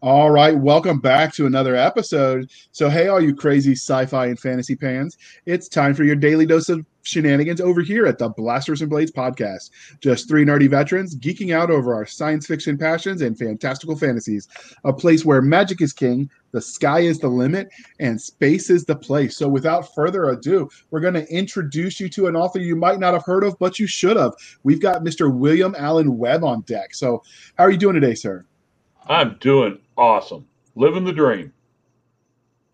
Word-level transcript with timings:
All 0.00 0.30
right, 0.30 0.56
welcome 0.56 1.00
back 1.00 1.34
to 1.34 1.46
another 1.46 1.74
episode. 1.74 2.52
So, 2.70 2.88
hey, 2.88 3.08
all 3.08 3.20
you 3.20 3.34
crazy 3.34 3.72
sci 3.72 4.06
fi 4.06 4.26
and 4.26 4.38
fantasy 4.38 4.76
fans, 4.76 5.18
it's 5.44 5.66
time 5.68 5.92
for 5.92 6.04
your 6.04 6.14
daily 6.14 6.46
dose 6.46 6.68
of 6.68 6.86
shenanigans 7.02 7.60
over 7.60 7.80
here 7.80 8.06
at 8.06 8.18
the 8.18 8.28
Blasters 8.28 8.80
and 8.80 8.88
Blades 8.88 9.10
podcast. 9.10 9.70
Just 10.00 10.28
three 10.28 10.44
nerdy 10.44 10.70
veterans 10.70 11.16
geeking 11.16 11.52
out 11.52 11.68
over 11.68 11.92
our 11.94 12.06
science 12.06 12.46
fiction 12.46 12.78
passions 12.78 13.22
and 13.22 13.36
fantastical 13.36 13.96
fantasies. 13.96 14.46
A 14.84 14.92
place 14.92 15.24
where 15.24 15.42
magic 15.42 15.80
is 15.80 15.92
king, 15.92 16.30
the 16.52 16.60
sky 16.60 17.00
is 17.00 17.18
the 17.18 17.26
limit, 17.26 17.68
and 17.98 18.20
space 18.20 18.70
is 18.70 18.84
the 18.84 18.94
place. 18.94 19.36
So, 19.36 19.48
without 19.48 19.92
further 19.96 20.28
ado, 20.28 20.70
we're 20.92 21.00
going 21.00 21.14
to 21.14 21.26
introduce 21.26 21.98
you 21.98 22.08
to 22.10 22.28
an 22.28 22.36
author 22.36 22.60
you 22.60 22.76
might 22.76 23.00
not 23.00 23.14
have 23.14 23.24
heard 23.24 23.42
of, 23.42 23.58
but 23.58 23.80
you 23.80 23.88
should 23.88 24.16
have. 24.16 24.34
We've 24.62 24.80
got 24.80 25.02
Mr. 25.02 25.34
William 25.34 25.74
Alan 25.76 26.16
Webb 26.18 26.44
on 26.44 26.60
deck. 26.60 26.94
So, 26.94 27.24
how 27.56 27.64
are 27.64 27.70
you 27.72 27.78
doing 27.78 27.94
today, 27.94 28.14
sir? 28.14 28.44
I'm 29.08 29.38
doing 29.40 29.78
awesome. 29.98 30.46
Living 30.74 31.04
the 31.04 31.12
dream. 31.12 31.52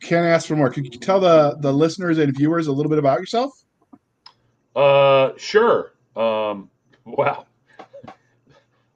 Can't 0.01 0.27
ask 0.27 0.47
for 0.47 0.55
more. 0.55 0.71
Could 0.71 0.85
you 0.85 1.01
tell 1.01 1.19
the 1.19 1.57
the 1.61 1.73
listeners 1.73 2.19
and 2.19 2.37
viewers 2.37 2.67
a 2.67 2.73
little 2.73 2.91
bit 2.91 2.99
about 2.99 3.19
yourself? 3.19 3.65
Uh, 4.77 5.31
sure. 5.37 5.95
Um, 6.15 6.69
wow, 7.07 7.47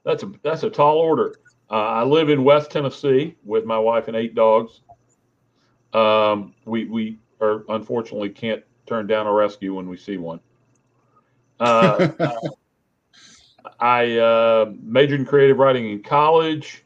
that's 0.05 0.23
a 0.23 0.33
that's 0.43 0.63
a 0.63 0.71
tall 0.71 0.99
order. 0.99 1.37
Uh, 1.71 1.75
I 1.75 2.03
live 2.05 2.29
in 2.29 2.45
West 2.45 2.71
Tennessee 2.71 3.37
with 3.45 3.65
my 3.65 3.79
wife 3.79 4.09
and 4.09 4.17
eight 4.17 4.35
dogs. 4.35 4.83
Um, 5.95 6.55
we 6.67 6.85
we 6.85 7.19
are 7.41 7.65
unfortunately 7.71 8.29
can't 8.29 8.63
turn 8.87 9.07
down 9.07 9.27
a 9.27 9.33
rescue 9.33 9.75
when 9.75 9.89
we 9.89 9.97
see 9.97 10.19
one. 10.19 10.41
Uh, 11.59 12.09
I 13.81 14.17
uh, 14.17 14.73
majored 14.83 15.21
in 15.21 15.27
creative 15.27 15.59
writing 15.59 15.91
in 15.91 16.03
college 16.03 16.85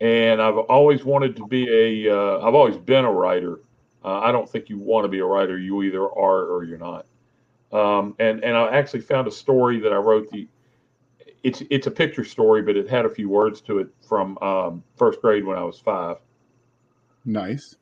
and 0.00 0.40
I've 0.40 0.58
always 0.58 1.04
wanted 1.04 1.36
to 1.36 1.46
be 1.46 1.68
a. 1.68 2.10
have 2.10 2.54
uh, 2.54 2.56
always 2.56 2.76
been 2.76 3.04
a 3.04 3.12
writer. 3.12 3.60
Uh, 4.04 4.20
I 4.20 4.32
don't 4.32 4.48
think 4.48 4.68
you 4.68 4.78
want 4.78 5.04
to 5.04 5.08
be 5.08 5.18
a 5.18 5.24
writer. 5.24 5.58
You 5.58 5.82
either 5.82 6.02
are 6.02 6.44
or 6.44 6.64
you're 6.64 6.78
not. 6.78 7.06
Um, 7.72 8.14
and 8.18 8.42
and 8.44 8.56
I 8.56 8.68
actually 8.68 9.00
found 9.00 9.26
a 9.26 9.30
story 9.30 9.80
that 9.80 9.92
I 9.92 9.96
wrote. 9.96 10.30
The 10.30 10.46
it's 11.42 11.62
it's 11.70 11.86
a 11.86 11.90
picture 11.90 12.24
story, 12.24 12.62
but 12.62 12.76
it 12.76 12.88
had 12.88 13.04
a 13.04 13.10
few 13.10 13.28
words 13.28 13.60
to 13.62 13.78
it 13.78 13.88
from 14.06 14.38
um, 14.38 14.82
first 14.96 15.20
grade 15.20 15.44
when 15.44 15.58
I 15.58 15.64
was 15.64 15.78
five. 15.78 16.16
Nice. 17.24 17.76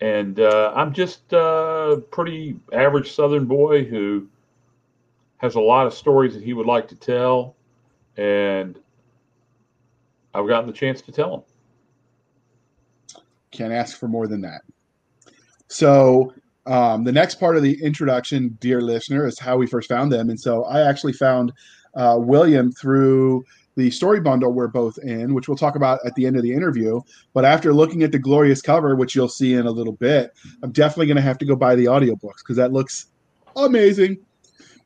And 0.00 0.38
uh, 0.38 0.72
I'm 0.76 0.92
just 0.92 1.32
a 1.32 2.02
pretty 2.12 2.60
average 2.72 3.12
Southern 3.12 3.46
boy 3.46 3.84
who 3.84 4.28
has 5.38 5.56
a 5.56 5.60
lot 5.60 5.86
of 5.86 5.94
stories 5.94 6.34
that 6.34 6.42
he 6.44 6.52
would 6.52 6.66
like 6.66 6.86
to 6.88 6.94
tell, 6.94 7.56
and 8.16 8.78
I've 10.38 10.48
gotten 10.48 10.66
the 10.66 10.72
chance 10.72 11.02
to 11.02 11.12
tell 11.12 11.30
them. 11.30 13.22
Can't 13.50 13.72
ask 13.72 13.98
for 13.98 14.08
more 14.08 14.26
than 14.26 14.42
that. 14.42 14.62
So, 15.68 16.32
um, 16.66 17.04
the 17.04 17.12
next 17.12 17.36
part 17.36 17.56
of 17.56 17.62
the 17.62 17.82
introduction, 17.82 18.58
dear 18.60 18.80
listener, 18.82 19.26
is 19.26 19.38
how 19.38 19.56
we 19.56 19.66
first 19.66 19.88
found 19.88 20.12
them. 20.12 20.28
And 20.28 20.38
so 20.38 20.64
I 20.64 20.86
actually 20.86 21.14
found 21.14 21.52
uh, 21.94 22.16
William 22.18 22.70
through 22.72 23.44
the 23.76 23.90
story 23.90 24.20
bundle 24.20 24.52
we're 24.52 24.68
both 24.68 24.98
in, 24.98 25.32
which 25.34 25.48
we'll 25.48 25.56
talk 25.56 25.76
about 25.76 26.00
at 26.04 26.14
the 26.14 26.26
end 26.26 26.36
of 26.36 26.42
the 26.42 26.52
interview. 26.52 27.00
But 27.32 27.46
after 27.46 27.72
looking 27.72 28.02
at 28.02 28.12
the 28.12 28.18
glorious 28.18 28.60
cover, 28.60 28.96
which 28.96 29.14
you'll 29.14 29.28
see 29.28 29.54
in 29.54 29.66
a 29.66 29.70
little 29.70 29.94
bit, 29.94 30.32
I'm 30.62 30.72
definitely 30.72 31.06
going 31.06 31.16
to 31.16 31.22
have 31.22 31.38
to 31.38 31.46
go 31.46 31.56
buy 31.56 31.74
the 31.74 31.86
audiobooks 31.86 32.38
because 32.40 32.56
that 32.56 32.72
looks 32.72 33.06
amazing. 33.56 34.18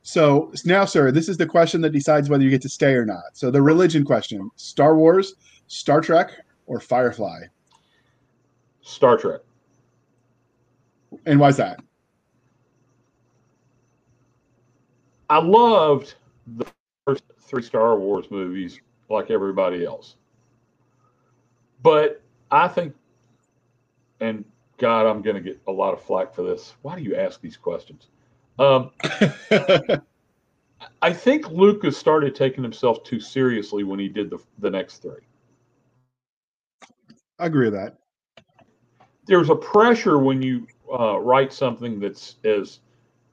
So 0.02 0.52
now, 0.64 0.84
sir, 0.84 1.12
this 1.12 1.28
is 1.28 1.36
the 1.36 1.46
question 1.46 1.80
that 1.82 1.90
decides 1.90 2.28
whether 2.28 2.42
you 2.42 2.50
get 2.50 2.62
to 2.62 2.68
stay 2.68 2.94
or 2.94 3.06
not. 3.06 3.34
So 3.34 3.50
the 3.50 3.62
religion 3.62 4.04
question: 4.04 4.50
Star 4.56 4.96
Wars, 4.96 5.34
Star 5.68 6.00
Trek, 6.00 6.32
or 6.66 6.80
Firefly? 6.80 7.42
Star 8.82 9.16
Trek. 9.16 9.40
And 11.26 11.38
why's 11.38 11.56
that? 11.58 11.80
I 15.30 15.38
loved 15.38 16.14
the 16.56 16.66
first 17.06 17.22
three 17.40 17.62
Star 17.62 17.98
Wars 17.98 18.26
movies 18.30 18.80
like 19.08 19.30
everybody 19.30 19.84
else. 19.84 20.16
But 21.82 22.22
I 22.50 22.68
think, 22.68 22.94
and 24.20 24.44
God, 24.78 25.06
I'm 25.06 25.22
going 25.22 25.36
to 25.36 25.42
get 25.42 25.60
a 25.68 25.72
lot 25.72 25.94
of 25.94 26.02
flack 26.02 26.34
for 26.34 26.42
this. 26.42 26.74
Why 26.82 26.96
do 26.96 27.02
you 27.02 27.14
ask 27.16 27.40
these 27.40 27.56
questions? 27.56 28.08
Um, 28.62 28.92
I 31.02 31.12
think 31.12 31.50
Lucas 31.50 31.98
started 31.98 32.36
taking 32.36 32.62
himself 32.62 33.02
too 33.02 33.18
seriously 33.18 33.82
when 33.82 33.98
he 33.98 34.08
did 34.08 34.30
the 34.30 34.38
the 34.58 34.70
next 34.70 34.98
three. 35.02 35.26
I 37.40 37.46
agree 37.46 37.70
with 37.70 37.74
that. 37.74 37.98
There's 39.26 39.50
a 39.50 39.56
pressure 39.56 40.18
when 40.18 40.40
you 40.42 40.68
uh, 40.92 41.18
write 41.18 41.52
something 41.52 41.98
that's 41.98 42.36
as 42.44 42.78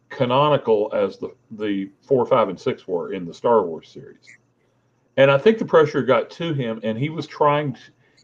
canonical 0.10 0.92
as 0.96 1.20
the 1.20 1.36
the 1.52 1.92
four, 2.02 2.26
five, 2.26 2.50
and 2.50 2.60
six 2.60 2.88
were 2.88 3.14
in 3.14 3.26
the 3.26 3.34
Star 3.34 3.64
Wars 3.64 3.88
series, 3.88 4.26
and 5.18 5.30
I 5.30 5.38
think 5.38 5.60
the 5.60 5.66
pressure 5.66 6.02
got 6.02 6.32
to 6.32 6.54
him, 6.54 6.80
and 6.82 6.98
he 6.98 7.10
was 7.10 7.28
trying, 7.28 7.74
to, 7.74 7.80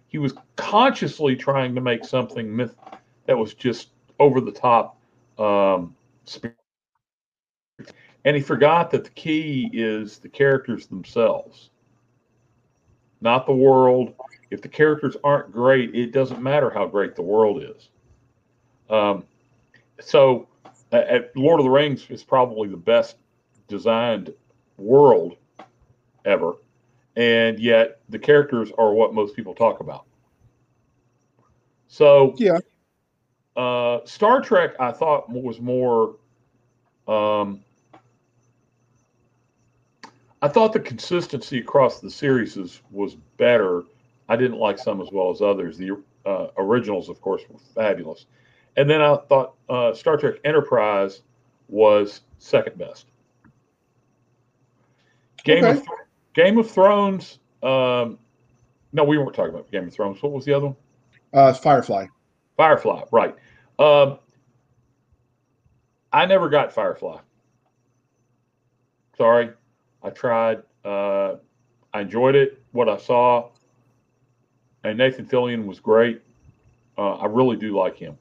he 0.08 0.18
was 0.18 0.34
consciously 0.56 1.36
trying 1.36 1.76
to 1.76 1.82
make 1.82 2.04
something 2.04 2.56
myth 2.56 2.76
that 3.28 3.38
was 3.38 3.54
just 3.54 3.90
over 4.20 4.42
the 4.42 4.52
top. 4.52 5.00
Um, 5.38 5.96
and 8.26 8.36
he 8.36 8.42
forgot 8.42 8.90
that 8.92 9.04
the 9.04 9.12
key 9.12 9.70
is 9.72 10.18
the 10.18 10.28
characters 10.28 10.88
themselves, 10.88 11.70
not 13.22 13.46
the 13.46 13.54
world. 13.54 14.14
If 14.50 14.62
the 14.62 14.68
characters 14.68 15.16
aren't 15.24 15.52
great, 15.52 15.96
it 15.96 16.12
doesn't 16.12 16.42
matter 16.42 16.70
how 16.72 16.88
great 16.88 17.16
the 17.16 17.22
world 17.22 17.64
is. 17.64 17.90
Um, 18.90 19.24
so, 20.00 20.48
at 20.92 21.36
Lord 21.36 21.60
of 21.60 21.66
the 21.66 21.70
Rings 21.70 22.08
is 22.10 22.24
probably 22.24 22.68
the 22.68 22.78
best 22.78 23.18
designed 23.68 24.34
world 24.78 25.38
ever, 26.26 26.54
and 27.16 27.60
yet 27.60 28.00
the 28.10 28.20
characters 28.20 28.72
are 28.78 28.94
what 28.94 29.14
most 29.14 29.36
people 29.36 29.54
talk 29.54 29.80
about. 29.80 30.06
So, 31.88 32.36
yeah, 32.38 32.60
uh, 33.56 34.00
Star 34.06 34.42
Trek 34.42 34.72
I 34.80 34.92
thought 34.92 35.30
was 35.30 35.60
more 35.60 36.16
um, 37.08 37.62
I 40.42 40.48
thought 40.48 40.74
the 40.74 40.80
consistency 40.80 41.60
across 41.60 42.00
the 42.00 42.10
series 42.10 42.56
was, 42.56 42.82
was 42.92 43.16
better. 43.38 43.84
I 44.28 44.36
didn't 44.36 44.60
like 44.60 44.78
some 44.78 45.02
as 45.02 45.10
well 45.12 45.32
as 45.32 45.42
others. 45.42 45.78
The 45.78 46.02
uh, 46.26 46.48
originals, 46.58 47.10
of 47.10 47.22
course, 47.22 47.44
were 47.50 47.60
fabulous. 47.74 48.26
And 48.78 48.90
then 48.90 49.02
I 49.02 49.16
thought 49.16 49.56
uh, 49.70 49.94
Star 49.94 50.18
Trek 50.18 50.36
Enterprise 50.44 51.22
was 51.70 52.22
second 52.38 52.78
best. 52.78 53.06
Game 55.44 55.64
okay. 55.64 55.80
of 55.80 55.88
Game 56.34 56.58
of 56.58 56.70
Thrones. 56.70 57.40
Um, 57.64 58.20
no, 58.92 59.04
we 59.04 59.18
weren't 59.18 59.34
talking 59.34 59.54
about 59.54 59.72
Game 59.72 59.88
of 59.88 59.94
Thrones. 59.94 60.22
What 60.22 60.32
was 60.32 60.46
the 60.46 60.54
other 60.54 60.68
one? 60.68 60.76
Uh, 61.34 61.54
Firefly. 61.54 62.08
Firefly, 62.58 63.04
right. 63.12 63.36
Um, 63.78 64.20
I 66.12 66.26
never 66.26 66.50
got 66.50 66.72
Firefly. 66.72 67.20
Sorry, 69.18 69.52
I 70.06 70.12
tried. 70.12 70.62
Uh, 70.86 71.38
I 71.92 72.02
enjoyed 72.02 72.36
it. 72.36 72.62
What 72.74 72.88
I 72.88 72.98
saw, 72.98 73.50
and 74.84 75.00
Nathan 75.00 75.26
Fillion 75.26 75.66
was 75.66 75.80
great. 75.80 76.22
Uh, 76.96 77.16
I 77.16 77.26
really 77.26 77.58
do 77.58 77.76
like 77.76 77.98
him. 77.98 78.16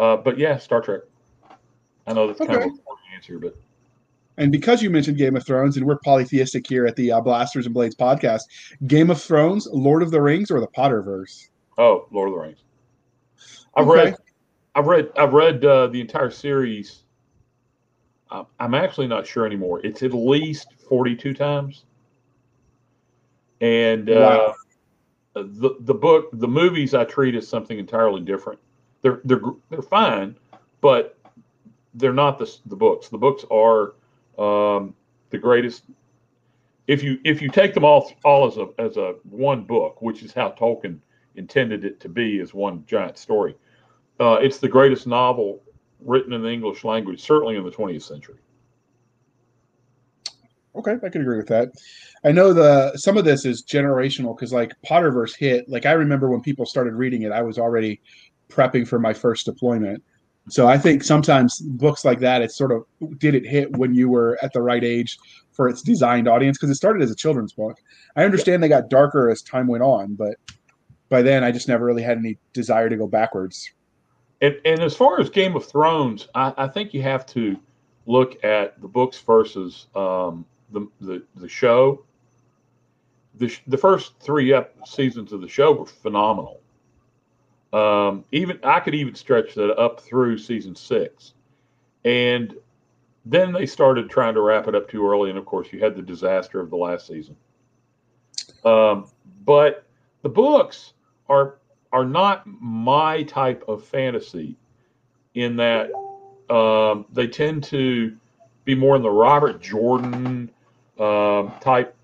Uh, 0.00 0.16
but 0.16 0.36
yeah, 0.36 0.58
Star 0.58 0.80
Trek. 0.80 1.02
I 2.08 2.12
know 2.12 2.26
that's 2.26 2.40
okay. 2.40 2.54
kind 2.54 2.64
of 2.64 2.78
a 2.78 2.82
boring 2.82 3.02
answer, 3.14 3.38
but. 3.38 3.56
And 4.36 4.52
because 4.52 4.82
you 4.82 4.90
mentioned 4.90 5.16
Game 5.16 5.36
of 5.36 5.46
Thrones, 5.46 5.76
and 5.76 5.86
we're 5.86 5.98
polytheistic 5.98 6.66
here 6.66 6.86
at 6.86 6.96
the 6.96 7.12
uh, 7.12 7.20
Blasters 7.20 7.64
and 7.64 7.74
Blades 7.74 7.94
podcast, 7.94 8.42
Game 8.86 9.10
of 9.10 9.22
Thrones, 9.22 9.66
Lord 9.72 10.02
of 10.02 10.10
the 10.10 10.20
Rings, 10.20 10.50
or 10.50 10.60
the 10.60 10.66
Potterverse? 10.66 11.48
Oh, 11.78 12.06
Lord 12.10 12.28
of 12.28 12.34
the 12.34 12.40
Rings. 12.40 12.58
I've 13.76 13.88
okay. 13.88 14.04
read, 14.04 14.16
I've 14.74 14.86
read, 14.86 15.10
I've 15.16 15.32
read 15.32 15.64
uh, 15.64 15.86
the 15.86 16.00
entire 16.00 16.30
series 16.30 17.04
I'm 18.30 18.74
actually 18.74 19.06
not 19.06 19.26
sure 19.26 19.46
anymore. 19.46 19.80
It's 19.84 20.02
at 20.02 20.12
least 20.12 20.68
42 20.88 21.34
times. 21.34 21.84
And 23.60 24.10
uh, 24.10 24.52
the 25.34 25.76
the 25.80 25.94
book, 25.94 26.28
the 26.32 26.48
movies, 26.48 26.92
I 26.92 27.04
treat 27.04 27.34
as 27.34 27.48
something 27.48 27.78
entirely 27.78 28.20
different. 28.20 28.58
They're 29.02 29.20
they're 29.24 29.40
they're 29.70 29.82
fine, 29.82 30.36
but 30.80 31.18
they're 31.94 32.12
not 32.12 32.38
the 32.38 32.54
the 32.66 32.76
books. 32.76 33.08
The 33.08 33.18
books 33.18 33.44
are 33.50 33.94
um, 34.38 34.94
the 35.30 35.38
greatest. 35.38 35.84
If 36.86 37.02
you 37.02 37.18
if 37.24 37.40
you 37.40 37.48
take 37.48 37.72
them 37.72 37.84
all 37.84 38.12
all 38.24 38.46
as 38.46 38.58
a 38.58 38.68
as 38.78 38.96
a 38.98 39.14
one 39.30 39.64
book, 39.64 40.02
which 40.02 40.22
is 40.22 40.32
how 40.32 40.50
Tolkien 40.50 40.98
intended 41.36 41.84
it 41.84 42.00
to 42.00 42.08
be, 42.08 42.40
as 42.40 42.52
one 42.52 42.84
giant 42.86 43.16
story, 43.16 43.56
uh, 44.20 44.38
it's 44.42 44.58
the 44.58 44.68
greatest 44.68 45.06
novel 45.06 45.62
written 46.06 46.32
in 46.32 46.42
the 46.42 46.50
English 46.50 46.84
language, 46.84 47.20
certainly 47.20 47.56
in 47.56 47.64
the 47.64 47.70
20th 47.70 48.02
century. 48.02 48.36
Okay, 50.76 50.94
I 51.02 51.08
can 51.08 51.22
agree 51.22 51.38
with 51.38 51.48
that. 51.48 51.70
I 52.24 52.32
know 52.32 52.52
the 52.52 52.96
some 52.96 53.16
of 53.16 53.24
this 53.24 53.44
is 53.46 53.64
generational 53.64 54.36
because 54.36 54.52
like 54.52 54.74
Potterverse 54.86 55.34
hit. 55.34 55.68
Like 55.68 55.86
I 55.86 55.92
remember 55.92 56.30
when 56.30 56.42
people 56.42 56.66
started 56.66 56.94
reading 56.94 57.22
it, 57.22 57.32
I 57.32 57.42
was 57.42 57.58
already 57.58 58.00
prepping 58.50 58.86
for 58.86 58.98
my 58.98 59.14
first 59.14 59.46
deployment. 59.46 60.02
So 60.48 60.68
I 60.68 60.78
think 60.78 61.02
sometimes 61.02 61.58
books 61.60 62.04
like 62.04 62.20
that, 62.20 62.42
it's 62.42 62.56
sort 62.56 62.72
of 62.72 62.84
did 63.18 63.34
it 63.34 63.46
hit 63.46 63.76
when 63.78 63.94
you 63.94 64.08
were 64.08 64.38
at 64.42 64.52
the 64.52 64.62
right 64.62 64.84
age 64.84 65.18
for 65.50 65.68
its 65.68 65.82
designed 65.82 66.28
audience 66.28 66.58
because 66.58 66.70
it 66.70 66.76
started 66.76 67.02
as 67.02 67.10
a 67.10 67.16
children's 67.16 67.54
book. 67.54 67.78
I 68.14 68.24
understand 68.24 68.62
they 68.62 68.68
got 68.68 68.90
darker 68.90 69.30
as 69.30 69.42
time 69.42 69.66
went 69.66 69.82
on, 69.82 70.14
but 70.14 70.36
by 71.08 71.22
then 71.22 71.42
I 71.42 71.50
just 71.50 71.68
never 71.68 71.84
really 71.84 72.02
had 72.02 72.18
any 72.18 72.36
desire 72.52 72.88
to 72.88 72.96
go 72.96 73.08
backwards. 73.08 73.72
And, 74.40 74.60
and 74.64 74.80
as 74.80 74.94
far 74.94 75.20
as 75.20 75.30
Game 75.30 75.56
of 75.56 75.64
Thrones, 75.64 76.28
I, 76.34 76.52
I 76.56 76.68
think 76.68 76.92
you 76.92 77.02
have 77.02 77.24
to 77.26 77.58
look 78.06 78.42
at 78.44 78.80
the 78.80 78.88
books 78.88 79.18
versus 79.20 79.86
um, 79.94 80.44
the, 80.70 80.86
the 81.00 81.22
the 81.36 81.48
show. 81.48 82.04
The, 83.38 83.54
the 83.66 83.76
first 83.76 84.18
three 84.20 84.58
seasons 84.86 85.32
of 85.32 85.40
the 85.40 85.48
show 85.48 85.72
were 85.72 85.86
phenomenal. 85.86 86.60
Um, 87.72 88.24
even 88.32 88.58
I 88.62 88.80
could 88.80 88.94
even 88.94 89.14
stretch 89.14 89.54
that 89.54 89.76
up 89.76 90.00
through 90.00 90.38
season 90.38 90.74
six, 90.74 91.34
and 92.04 92.54
then 93.26 93.52
they 93.52 93.66
started 93.66 94.08
trying 94.08 94.34
to 94.34 94.40
wrap 94.40 94.68
it 94.68 94.74
up 94.74 94.88
too 94.88 95.06
early, 95.06 95.30
and 95.30 95.38
of 95.38 95.44
course 95.44 95.68
you 95.72 95.80
had 95.80 95.96
the 95.96 96.02
disaster 96.02 96.60
of 96.60 96.70
the 96.70 96.76
last 96.76 97.06
season. 97.06 97.36
Um, 98.64 99.08
but 99.44 99.84
the 100.22 100.28
books 100.28 100.94
are 101.28 101.58
are 101.96 102.04
not 102.04 102.42
my 102.46 103.22
type 103.22 103.64
of 103.68 103.82
fantasy, 103.82 104.54
in 105.32 105.56
that 105.56 105.90
um, 106.50 107.06
they 107.10 107.26
tend 107.26 107.64
to 107.64 108.14
be 108.64 108.74
more 108.74 108.96
in 108.96 109.02
the 109.02 109.10
Robert 109.10 109.62
Jordan 109.62 110.50
um, 110.98 111.52
type, 111.62 111.96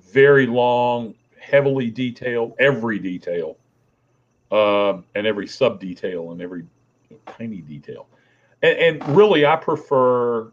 very 0.00 0.46
long, 0.46 1.14
heavily 1.38 1.90
detailed, 1.90 2.54
every 2.58 2.98
detail, 2.98 3.58
um, 4.50 5.04
and 5.14 5.26
every 5.26 5.46
sub 5.46 5.80
detail 5.80 6.32
and 6.32 6.40
every 6.40 6.64
tiny 7.26 7.60
detail. 7.60 8.06
And, 8.62 8.78
and 8.78 9.16
really, 9.16 9.44
I 9.44 9.56
prefer 9.56 10.50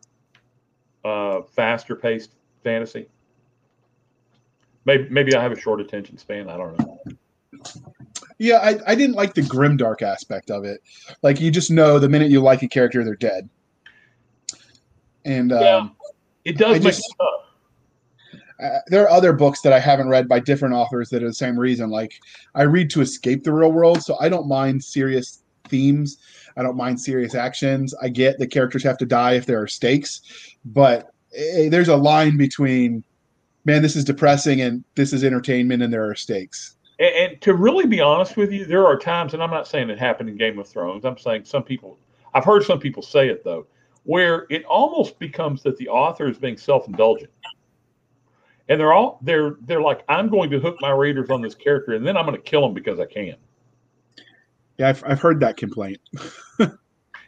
uh, 1.05 1.41
faster 1.55 1.95
paced 1.95 2.31
fantasy. 2.65 3.07
Maybe, 4.83 5.07
maybe 5.09 5.35
I 5.35 5.41
have 5.41 5.53
a 5.53 5.59
short 5.59 5.79
attention 5.79 6.17
span. 6.17 6.49
I 6.49 6.57
don't 6.57 6.77
know. 6.79 6.99
Yeah, 8.43 8.57
I, 8.57 8.77
I 8.85 8.93
didn't 8.93 9.15
like 9.15 9.35
the 9.35 9.41
grimdark 9.41 10.01
aspect 10.01 10.51
of 10.51 10.65
it. 10.65 10.81
Like 11.21 11.39
you 11.39 11.49
just 11.49 11.71
know 11.71 11.97
the 11.97 12.09
minute 12.09 12.29
you 12.29 12.41
like 12.41 12.61
a 12.61 12.67
character, 12.67 13.01
they're 13.01 13.15
dead. 13.15 13.47
And 15.23 15.51
yeah, 15.51 15.77
um, 15.77 15.95
it 16.43 16.57
does 16.57 16.75
I 16.75 16.79
make 16.79 16.83
just, 16.83 17.15
uh, 18.61 18.79
there 18.87 19.01
are 19.01 19.09
other 19.09 19.31
books 19.31 19.61
that 19.61 19.71
I 19.71 19.79
haven't 19.79 20.09
read 20.09 20.27
by 20.27 20.41
different 20.41 20.75
authors 20.75 21.07
that 21.11 21.23
are 21.23 21.27
the 21.27 21.33
same 21.33 21.57
reason. 21.57 21.89
Like 21.89 22.19
I 22.53 22.63
read 22.63 22.89
to 22.89 22.99
escape 22.99 23.45
the 23.45 23.53
real 23.53 23.71
world, 23.71 24.03
so 24.03 24.17
I 24.19 24.27
don't 24.27 24.49
mind 24.49 24.83
serious 24.83 25.41
themes. 25.69 26.17
I 26.57 26.63
don't 26.63 26.75
mind 26.75 26.99
serious 26.99 27.35
actions. 27.35 27.95
I 28.01 28.09
get 28.09 28.39
the 28.39 28.47
characters 28.47 28.83
have 28.83 28.97
to 28.97 29.05
die 29.05 29.35
if 29.35 29.45
there 29.45 29.61
are 29.61 29.69
stakes, 29.69 30.19
but 30.65 31.13
hey, 31.31 31.69
there's 31.69 31.87
a 31.87 31.95
line 31.95 32.35
between, 32.35 33.05
man, 33.63 33.81
this 33.81 33.95
is 33.95 34.03
depressing 34.03 34.59
and 34.59 34.83
this 34.95 35.13
is 35.13 35.23
entertainment, 35.23 35.81
and 35.81 35.93
there 35.93 36.09
are 36.09 36.15
stakes. 36.15 36.75
And, 36.99 37.15
and 37.15 37.41
to 37.41 37.53
really 37.53 37.85
be 37.85 38.01
honest 38.01 38.37
with 38.37 38.51
you, 38.51 38.65
there 38.65 38.85
are 38.85 38.97
times, 38.97 39.33
and 39.33 39.41
I'm 39.41 39.51
not 39.51 39.67
saying 39.67 39.89
it 39.89 39.99
happened 39.99 40.29
in 40.29 40.37
Game 40.37 40.59
of 40.59 40.67
Thrones. 40.67 41.05
I'm 41.05 41.17
saying 41.17 41.45
some 41.45 41.63
people, 41.63 41.97
I've 42.33 42.45
heard 42.45 42.63
some 42.63 42.79
people 42.79 43.03
say 43.03 43.29
it 43.29 43.43
though, 43.43 43.67
where 44.03 44.45
it 44.49 44.65
almost 44.65 45.19
becomes 45.19 45.63
that 45.63 45.77
the 45.77 45.89
author 45.89 46.27
is 46.27 46.37
being 46.37 46.57
self-indulgent. 46.57 47.31
And 48.69 48.79
they're 48.79 48.93
all 48.93 49.19
they're 49.21 49.57
they're 49.65 49.81
like 49.81 50.05
i'm 50.07 50.29
going 50.29 50.49
to 50.49 50.57
hook 50.57 50.77
my 50.79 50.91
readers 50.91 51.29
on 51.29 51.41
this 51.41 51.53
character 51.53 51.95
and 51.95 52.07
then 52.07 52.15
i'm 52.15 52.25
going 52.25 52.37
to 52.37 52.41
kill 52.41 52.61
them 52.61 52.73
because 52.73 52.97
i 52.97 53.05
can. 53.05 53.35
Yeah 54.77 54.87
i've, 54.87 55.03
I've 55.05 55.19
heard 55.19 55.39
that 55.41 55.57
complaint. 55.57 55.99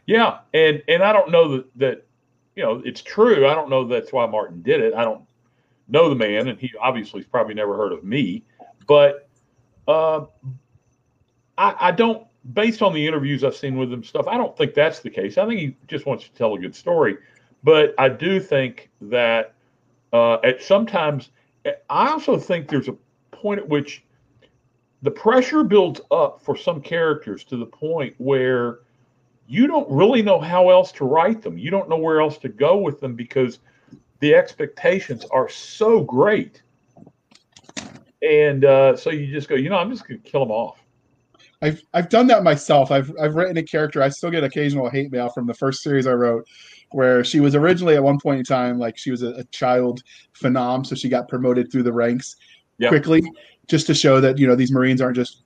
Yeah 0.06 0.38
and 0.54 0.82
and 0.86 1.02
i 1.02 1.12
don't 1.12 1.30
know 1.32 1.56
that 1.56 1.78
that 1.78 2.06
you 2.54 2.62
know 2.62 2.80
it's 2.84 3.02
true. 3.02 3.46
I 3.46 3.54
don't 3.54 3.68
know 3.68 3.86
that's 3.86 4.12
why 4.12 4.24
martin 4.26 4.62
did 4.62 4.80
it. 4.80 4.94
I 4.94 5.04
don't 5.04 5.24
know 5.88 6.08
the 6.08 6.14
man 6.14 6.48
and 6.48 6.58
he 6.58 6.72
obviously 6.80 7.20
has 7.20 7.28
probably 7.28 7.54
never 7.54 7.76
heard 7.76 7.92
of 7.92 8.04
me 8.04 8.44
but 8.86 9.25
uh, 9.88 10.24
I, 11.58 11.74
I 11.80 11.90
don't 11.92 12.26
based 12.52 12.80
on 12.80 12.94
the 12.94 13.04
interviews 13.04 13.42
i've 13.42 13.56
seen 13.56 13.76
with 13.76 13.92
him 13.92 14.04
stuff 14.04 14.28
i 14.28 14.36
don't 14.36 14.56
think 14.56 14.72
that's 14.72 15.00
the 15.00 15.10
case 15.10 15.36
i 15.36 15.46
think 15.46 15.58
he 15.58 15.76
just 15.88 16.06
wants 16.06 16.24
to 16.24 16.32
tell 16.34 16.54
a 16.54 16.58
good 16.58 16.76
story 16.76 17.16
but 17.64 17.92
i 17.98 18.08
do 18.08 18.38
think 18.38 18.88
that 19.00 19.56
uh, 20.12 20.38
at 20.44 20.62
sometimes, 20.62 21.30
I 21.90 22.08
also 22.08 22.38
think 22.38 22.68
there's 22.68 22.88
a 22.88 22.96
point 23.32 23.60
at 23.60 23.68
which 23.68 24.04
the 25.02 25.10
pressure 25.10 25.62
builds 25.62 26.00
up 26.10 26.40
for 26.42 26.56
some 26.56 26.80
characters 26.80 27.44
to 27.44 27.56
the 27.56 27.66
point 27.66 28.14
where 28.18 28.80
you 29.46 29.66
don't 29.66 29.88
really 29.90 30.22
know 30.22 30.40
how 30.40 30.70
else 30.70 30.90
to 30.92 31.04
write 31.04 31.42
them. 31.42 31.58
You 31.58 31.70
don't 31.70 31.88
know 31.88 31.98
where 31.98 32.20
else 32.20 32.38
to 32.38 32.48
go 32.48 32.78
with 32.78 33.00
them 33.00 33.14
because 33.14 33.58
the 34.20 34.34
expectations 34.34 35.24
are 35.30 35.48
so 35.48 36.02
great. 36.02 36.62
And 38.22 38.64
uh, 38.64 38.96
so 38.96 39.10
you 39.10 39.32
just 39.32 39.48
go, 39.48 39.54
you 39.54 39.68
know, 39.68 39.76
I'm 39.76 39.90
just 39.90 40.06
going 40.06 40.20
to 40.20 40.28
kill 40.28 40.40
them 40.40 40.50
off. 40.50 40.78
I've 41.62 41.82
I've 41.94 42.08
done 42.08 42.26
that 42.28 42.42
myself. 42.42 42.90
I've 42.90 43.12
I've 43.20 43.34
written 43.34 43.56
a 43.56 43.62
character. 43.62 44.02
I 44.02 44.08
still 44.10 44.30
get 44.30 44.44
occasional 44.44 44.90
hate 44.90 45.10
mail 45.10 45.30
from 45.30 45.46
the 45.46 45.54
first 45.54 45.82
series 45.82 46.06
I 46.06 46.12
wrote, 46.12 46.46
where 46.90 47.24
she 47.24 47.40
was 47.40 47.54
originally 47.54 47.94
at 47.94 48.02
one 48.02 48.18
point 48.18 48.38
in 48.38 48.44
time 48.44 48.78
like 48.78 48.98
she 48.98 49.10
was 49.10 49.22
a, 49.22 49.28
a 49.28 49.44
child 49.44 50.02
phenom, 50.38 50.84
so 50.84 50.94
she 50.94 51.08
got 51.08 51.28
promoted 51.28 51.72
through 51.72 51.84
the 51.84 51.92
ranks 51.92 52.36
quickly, 52.88 53.22
just 53.68 53.86
to 53.86 53.94
show 53.94 54.20
that 54.20 54.38
you 54.38 54.46
know 54.46 54.54
these 54.54 54.70
Marines 54.70 55.00
aren't 55.00 55.16
just 55.16 55.44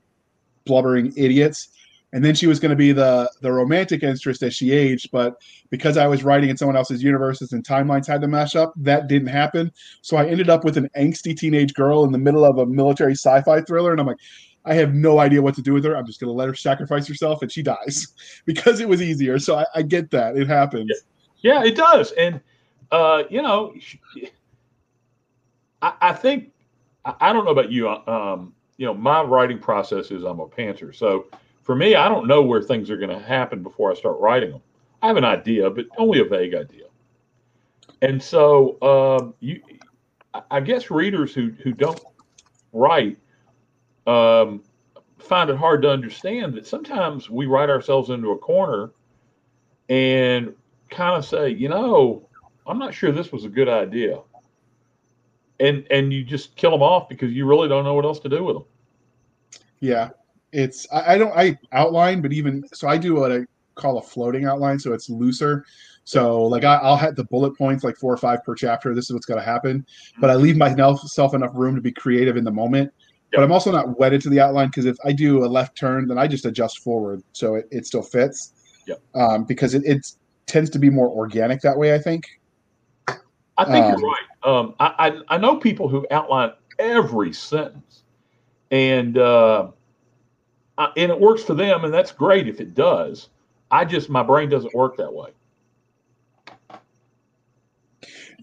blubbering 0.65 1.13
idiots. 1.17 1.69
And 2.13 2.25
then 2.25 2.35
she 2.35 2.49
was 2.49 2.59
going 2.59 2.71
to 2.71 2.77
be 2.77 2.91
the 2.93 3.31
the 3.41 3.53
romantic 3.53 4.03
interest 4.03 4.43
as 4.43 4.55
she 4.55 4.73
aged, 4.73 5.11
but 5.13 5.41
because 5.71 5.97
I 5.97 6.09
was 6.09 6.25
writing 6.25 6.51
in 6.51 6.57
someone 6.57 6.77
else's 6.77 7.03
universes 7.03 7.53
and 7.53 7.65
timelines 7.65 8.07
had 8.07 8.21
to 8.23 8.29
mash 8.29 8.57
up, 8.57 8.73
that 8.77 9.07
didn't 9.07 9.29
happen. 9.29 9.71
So 10.03 10.17
I 10.17 10.27
ended 10.27 10.51
up 10.51 10.65
with 10.65 10.77
an 10.77 10.91
angsty 10.97 11.37
teenage 11.37 11.73
girl 11.75 12.05
in 12.05 12.11
the 12.11 12.19
middle 12.19 12.45
of 12.45 12.59
a 12.59 12.67
military 12.67 13.13
sci-fi 13.13 13.61
thriller, 13.63 13.93
and 13.93 14.01
I'm 14.01 14.09
like, 14.09 14.19
I 14.65 14.75
have 14.75 14.95
no 14.95 15.21
idea 15.21 15.41
what 15.41 15.55
to 15.55 15.63
do 15.63 15.73
with 15.73 15.85
her. 15.85 15.97
I'm 15.97 16.07
just 16.07 16.21
going 16.21 16.29
to 16.29 16.35
let 16.35 16.49
her 16.49 16.55
sacrifice 16.55 17.07
herself 17.07 17.43
and 17.43 17.51
she 17.51 17.63
dies 17.63 18.09
because 18.45 18.81
it 18.81 18.89
was 18.89 19.01
easier. 19.01 19.39
So 19.39 19.57
I, 19.57 19.65
I 19.75 19.83
get 19.83 20.11
that. 20.11 20.37
It 20.37 20.49
happens. 20.49 20.91
Yeah, 21.39 21.65
it 21.65 21.77
does. 21.77 22.13
And, 22.13 22.41
uh, 22.91 23.23
you 23.31 23.41
know, 23.41 23.75
I, 25.81 25.95
I 26.01 26.13
think, 26.13 26.53
I, 27.05 27.33
don't 27.33 27.47
know 27.47 27.53
about 27.53 27.73
you. 27.73 27.89
Um, 27.89 28.53
you 28.77 28.85
know, 28.85 28.93
my 28.93 29.23
writing 29.23 29.59
process 29.59 30.11
is 30.11 30.23
I'm 30.23 30.41
a 30.41 30.47
pantser. 30.47 30.95
So 30.95 31.27
for 31.71 31.77
me, 31.77 31.95
I 31.95 32.09
don't 32.09 32.27
know 32.27 32.43
where 32.43 32.61
things 32.61 32.91
are 32.91 32.97
going 32.97 33.17
to 33.17 33.25
happen 33.25 33.63
before 33.63 33.93
I 33.93 33.95
start 33.95 34.19
writing 34.19 34.51
them. 34.51 34.61
I 35.03 35.07
have 35.07 35.17
an 35.17 35.25
idea, 35.25 35.71
but 35.71 35.87
only 35.99 36.19
a 36.19 36.25
vague 36.25 36.53
idea. 36.53 36.87
And 38.03 38.21
so 38.21 38.77
um, 38.83 39.35
you, 39.39 39.63
I 40.51 40.59
guess 40.59 40.91
readers 40.91 41.33
who, 41.33 41.53
who 41.63 41.73
don't 41.73 42.01
write– 42.73 43.19
um, 44.07 44.63
find 45.19 45.51
it 45.51 45.57
hard 45.57 45.83
to 45.83 45.91
understand 45.91 46.55
that 46.55 46.67
sometimes 46.67 47.31
we 47.31 47.47
write 47.47 47.71
ourselves 47.71 48.11
into 48.11 48.31
a 48.31 48.39
corner 48.39 48.91
and 49.89 50.55
kind 50.89 51.17
of 51.17 51.25
say, 51.25 51.51
you 51.51 51.69
know, 51.69 52.29
I'm 52.67 52.79
not 52.79 52.95
sure 52.95 53.13
this 53.13 53.33
was 53.33 53.45
a 53.45 53.49
good 53.49 53.69
idea. 53.69 54.21
And 55.59 55.87
and 55.91 56.13
you 56.13 56.25
just 56.25 56.57
kill 56.57 56.71
them 56.71 56.83
off 56.83 57.09
because 57.09 57.33
you 57.33 57.47
really 57.47 57.69
don't 57.69 57.85
know 57.85 57.95
what 57.95 58.07
else 58.07 58.19
to 58.21 58.29
do 58.29 58.43
with 58.43 58.57
them. 58.57 58.65
Yeah, 59.81 60.11
it's 60.53 60.87
I, 60.93 61.15
I 61.15 61.19
don't 61.19 61.37
I 61.37 61.59
outline, 61.73 62.21
but 62.21 62.33
even 62.33 62.65
so, 62.73 62.89
I 62.89 62.99
do 62.99 63.15
what 63.15 63.33
I 63.33 63.41
call 63.75 63.99
a 63.99 64.03
floating 64.03 64.45
outline, 64.45 64.79
so 64.79 64.93
it's 64.93 65.09
looser. 65.09 65.65
So 66.05 66.43
like 66.43 66.65
I, 66.65 66.83
will 66.83 66.97
have 66.97 67.15
the 67.15 67.25
bullet 67.25 67.57
points 67.57 67.85
like 67.85 67.97
four 67.97 68.13
or 68.13 68.17
five 68.17 68.43
per 68.45 68.55
chapter. 68.55 68.95
This 68.95 69.07
is 69.07 69.13
what's 69.13 69.27
going 69.27 69.39
to 69.39 69.45
happen, 69.45 69.87
but 70.19 70.31
I 70.31 70.35
leave 70.35 70.57
myself 70.57 71.35
enough 71.35 71.53
room 71.55 71.75
to 71.77 71.81
be 71.81 71.93
creative 71.93 72.37
in 72.37 72.45
the 72.45 72.51
moment 72.51 72.93
but 73.33 73.43
I'm 73.43 73.53
also 73.53 73.71
not 73.71 73.99
wedded 73.99 74.21
to 74.23 74.29
the 74.29 74.41
outline 74.41 74.69
because 74.69 74.87
if 74.87 74.97
I 75.05 75.13
do 75.13 75.45
a 75.45 75.47
left 75.47 75.77
turn, 75.77 76.09
then 76.09 76.19
I 76.19 76.27
just 76.27 76.47
adjust 76.47 76.81
forward 76.81 77.23
so 77.33 77.55
it, 77.55 77.69
it 77.71 77.87
still 77.87 78.03
fits. 78.03 78.55
Yeah. 78.87 78.97
Um, 79.15 79.45
because 79.45 79.75
it, 79.75 79.85
it 79.85 80.07
tends 80.47 80.71
to 80.71 80.79
be 80.79 80.91
more 80.91 81.09
organic 81.09 81.61
that 81.63 81.77
way. 81.77 81.95
I 81.95 81.99
think. 81.99 82.25
I 83.07 83.65
think 83.65 83.85
um, 83.85 83.99
you're 83.99 84.11
right. 84.11 84.23
Um, 84.43 84.75
I, 84.81 84.95
I, 85.09 85.35
I 85.35 85.39
know 85.39 85.57
people 85.57 85.89
who 85.89 86.07
outline 86.11 86.53
every 86.79 87.33
sentence, 87.33 88.05
and 88.71 89.19
uh, 89.19 89.71
I, 90.81 90.91
and 90.97 91.13
it 91.13 91.21
works 91.21 91.45
for 91.45 91.53
them, 91.53 91.85
and 91.85 91.93
that's 91.93 92.11
great 92.11 92.49
if 92.49 92.59
it 92.59 92.75
does. 92.75 93.29
I 93.71 93.85
just 93.85 94.09
my 94.09 94.23
brain 94.23 94.49
doesn't 94.49 94.75
work 94.75 94.97
that 94.97 95.13
way. 95.13 95.31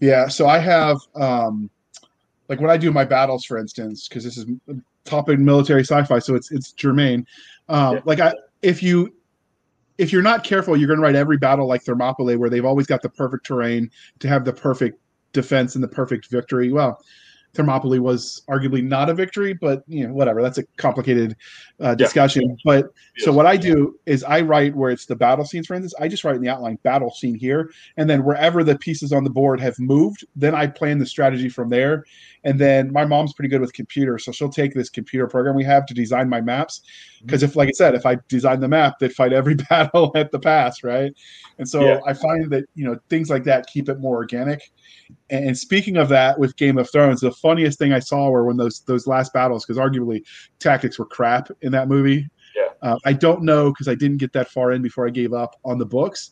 Yeah, 0.00 0.28
so 0.28 0.46
I 0.46 0.58
have 0.58 0.98
um, 1.16 1.68
like 2.48 2.60
when 2.60 2.70
I 2.70 2.76
do 2.76 2.92
my 2.92 3.04
battles, 3.04 3.44
for 3.44 3.58
instance, 3.58 4.06
because 4.06 4.22
this 4.22 4.38
is 4.38 4.46
topic 5.04 5.40
military 5.40 5.82
sci-fi, 5.82 6.20
so 6.20 6.36
it's 6.36 6.52
it's 6.52 6.70
germane. 6.70 7.26
Um, 7.68 7.96
yeah. 7.96 8.00
Like 8.04 8.20
I, 8.20 8.34
if 8.62 8.84
you 8.84 9.12
if 9.98 10.12
you're 10.12 10.22
not 10.22 10.44
careful, 10.44 10.76
you're 10.76 10.86
going 10.86 11.00
to 11.00 11.02
write 11.02 11.16
every 11.16 11.38
battle 11.38 11.66
like 11.66 11.82
Thermopylae, 11.82 12.36
where 12.36 12.48
they've 12.48 12.64
always 12.64 12.86
got 12.86 13.02
the 13.02 13.08
perfect 13.08 13.46
terrain 13.46 13.90
to 14.20 14.28
have 14.28 14.44
the 14.44 14.52
perfect 14.52 15.00
defense 15.32 15.74
and 15.74 15.82
the 15.82 15.88
perfect 15.88 16.30
victory. 16.30 16.70
Well, 16.70 17.02
Thermopylae 17.54 17.98
was 17.98 18.42
arguably 18.48 18.84
not 18.84 19.10
a 19.10 19.14
victory, 19.14 19.54
but 19.54 19.82
you 19.88 20.06
know, 20.06 20.12
whatever. 20.12 20.42
That's 20.42 20.58
a 20.58 20.64
complicated 20.76 21.36
uh, 21.80 21.94
discussion. 21.94 22.42
Yeah. 22.42 22.56
But 22.64 22.92
yes. 23.16 23.24
so 23.24 23.32
what 23.32 23.46
I 23.46 23.56
do 23.56 23.98
is 24.06 24.24
I 24.24 24.40
write 24.40 24.74
where 24.74 24.90
it's 24.90 25.06
the 25.06 25.16
battle 25.16 25.44
scenes, 25.44 25.66
for 25.66 25.74
instance. 25.74 25.94
I 26.00 26.08
just 26.08 26.24
write 26.24 26.36
in 26.36 26.42
the 26.42 26.48
outline 26.48 26.78
battle 26.82 27.10
scene 27.10 27.34
here, 27.34 27.70
and 27.96 28.08
then 28.08 28.24
wherever 28.24 28.64
the 28.64 28.76
pieces 28.76 29.12
on 29.12 29.24
the 29.24 29.30
board 29.30 29.60
have 29.60 29.78
moved, 29.78 30.24
then 30.34 30.54
I 30.54 30.66
plan 30.66 30.98
the 30.98 31.06
strategy 31.06 31.48
from 31.48 31.70
there. 31.70 32.04
And 32.44 32.58
then 32.58 32.92
my 32.92 33.04
mom's 33.04 33.32
pretty 33.32 33.48
good 33.48 33.60
with 33.60 33.72
computers, 33.72 34.24
so 34.24 34.32
she'll 34.32 34.48
take 34.48 34.74
this 34.74 34.88
computer 34.88 35.26
program 35.26 35.56
we 35.56 35.64
have 35.64 35.86
to 35.86 35.94
design 35.94 36.28
my 36.28 36.40
maps. 36.40 36.82
Because 37.24 37.42
mm-hmm. 37.42 37.50
if, 37.50 37.56
like 37.56 37.68
I 37.68 37.72
said, 37.72 37.94
if 37.94 38.06
I 38.06 38.18
design 38.28 38.60
the 38.60 38.68
map, 38.68 38.98
they'd 38.98 39.12
fight 39.12 39.32
every 39.32 39.54
battle 39.70 40.12
at 40.14 40.30
the 40.30 40.38
pass, 40.38 40.84
right? 40.84 41.12
And 41.58 41.68
so 41.68 41.84
yeah. 41.84 42.00
I 42.06 42.14
find 42.14 42.50
that 42.50 42.64
you 42.74 42.84
know 42.84 42.98
things 43.08 43.30
like 43.30 43.44
that 43.44 43.66
keep 43.66 43.88
it 43.88 44.00
more 44.00 44.16
organic. 44.16 44.70
And 45.30 45.56
speaking 45.56 45.96
of 45.96 46.08
that, 46.10 46.38
with 46.38 46.56
Game 46.56 46.78
of 46.78 46.90
Thrones, 46.90 47.20
the 47.20 47.32
funniest 47.32 47.78
thing 47.78 47.92
I 47.92 47.98
saw 47.98 48.30
were 48.30 48.44
when 48.44 48.56
those 48.56 48.80
those 48.80 49.06
last 49.06 49.32
battles, 49.32 49.64
because 49.64 49.78
arguably 49.78 50.22
tactics 50.58 50.98
were 50.98 51.06
crap 51.06 51.50
in 51.68 51.72
that 51.72 51.86
movie. 51.86 52.28
Yeah. 52.56 52.70
Uh, 52.82 52.96
I 53.04 53.12
don't 53.12 53.42
know 53.42 53.70
because 53.70 53.86
I 53.86 53.94
didn't 53.94 54.16
get 54.16 54.32
that 54.32 54.48
far 54.48 54.72
in 54.72 54.82
before 54.82 55.06
I 55.06 55.10
gave 55.10 55.32
up 55.32 55.54
on 55.64 55.78
the 55.78 55.86
books. 55.86 56.30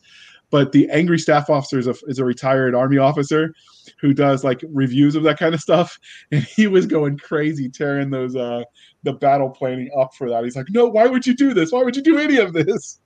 But 0.49 0.71
the 0.71 0.89
angry 0.89 1.19
staff 1.19 1.49
officer 1.49 1.77
is 1.77 1.87
a, 1.87 1.95
is 2.07 2.19
a 2.19 2.25
retired 2.25 2.73
army 2.73 2.97
officer 2.97 3.53
who 3.99 4.13
does 4.13 4.43
like 4.43 4.63
reviews 4.69 5.15
of 5.15 5.23
that 5.23 5.37
kind 5.37 5.53
of 5.53 5.59
stuff, 5.59 5.97
and 6.31 6.43
he 6.43 6.67
was 6.67 6.85
going 6.85 7.17
crazy 7.17 7.69
tearing 7.69 8.09
those 8.09 8.35
uh 8.35 8.63
the 9.03 9.13
battle 9.13 9.49
planning 9.49 9.89
up 9.97 10.13
for 10.15 10.29
that. 10.29 10.43
He's 10.43 10.55
like, 10.55 10.69
"No, 10.69 10.85
why 10.87 11.07
would 11.07 11.27
you 11.27 11.35
do 11.35 11.53
this? 11.53 11.71
Why 11.71 11.83
would 11.83 11.95
you 11.95 12.01
do 12.01 12.17
any 12.17 12.37
of 12.37 12.53
this?" 12.53 12.99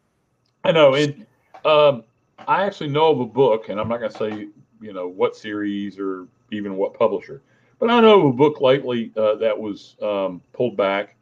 I 0.63 0.71
know, 0.71 0.93
and 0.93 1.25
um, 1.65 2.03
I 2.47 2.63
actually 2.63 2.89
know 2.89 3.11
of 3.11 3.19
a 3.19 3.25
book, 3.25 3.69
and 3.69 3.79
I'm 3.79 3.87
not 3.87 3.99
going 3.99 4.11
to 4.11 4.17
say 4.17 4.47
you 4.79 4.93
know 4.93 5.07
what 5.07 5.35
series 5.35 5.97
or 5.97 6.27
even 6.51 6.75
what 6.75 6.93
publisher. 6.93 7.41
But 7.79 7.89
I 7.89 7.99
know 7.99 8.19
of 8.19 8.25
a 8.25 8.33
book 8.33 8.61
lately 8.61 9.11
uh, 9.17 9.35
that 9.35 9.57
was 9.57 9.95
um, 10.03 10.41
pulled 10.53 10.77
back 10.77 11.15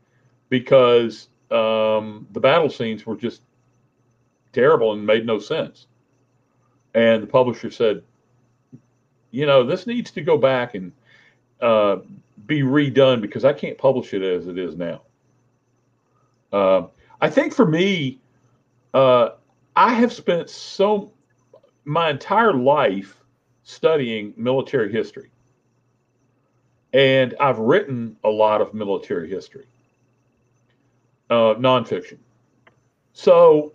because 0.49 1.29
um, 1.51 2.27
the 2.31 2.39
battle 2.39 2.69
scenes 2.69 3.05
were 3.05 3.15
just 3.15 3.41
terrible 4.53 4.93
and 4.93 5.05
made 5.05 5.25
no 5.25 5.39
sense. 5.39 5.87
And 6.93 7.23
the 7.23 7.27
publisher 7.27 7.69
said, 7.69 8.03
you 9.31 9.45
know, 9.45 9.63
this 9.63 9.85
needs 9.85 10.11
to 10.11 10.21
go 10.21 10.37
back 10.37 10.73
and 10.73 10.91
uh, 11.61 11.97
be 12.45 12.61
redone 12.61 13.21
because 13.21 13.45
I 13.45 13.53
can't 13.53 13.77
publish 13.77 14.13
it 14.13 14.23
as 14.23 14.47
it 14.47 14.57
is 14.57 14.75
now. 14.75 15.01
Uh, 16.51 16.87
I 17.21 17.29
think 17.29 17.53
for 17.53 17.65
me, 17.65 18.19
uh, 18.93 19.29
I 19.75 19.93
have 19.93 20.11
spent 20.11 20.49
so 20.49 21.11
my 21.85 22.09
entire 22.09 22.53
life 22.53 23.23
studying 23.63 24.33
military 24.35 24.91
history. 24.91 25.29
And 26.91 27.35
I've 27.39 27.59
written 27.59 28.17
a 28.23 28.29
lot 28.29 28.61
of 28.61 28.73
military 28.73 29.29
history, 29.29 29.67
uh, 31.29 31.55
nonfiction. 31.55 32.17
So 33.13 33.73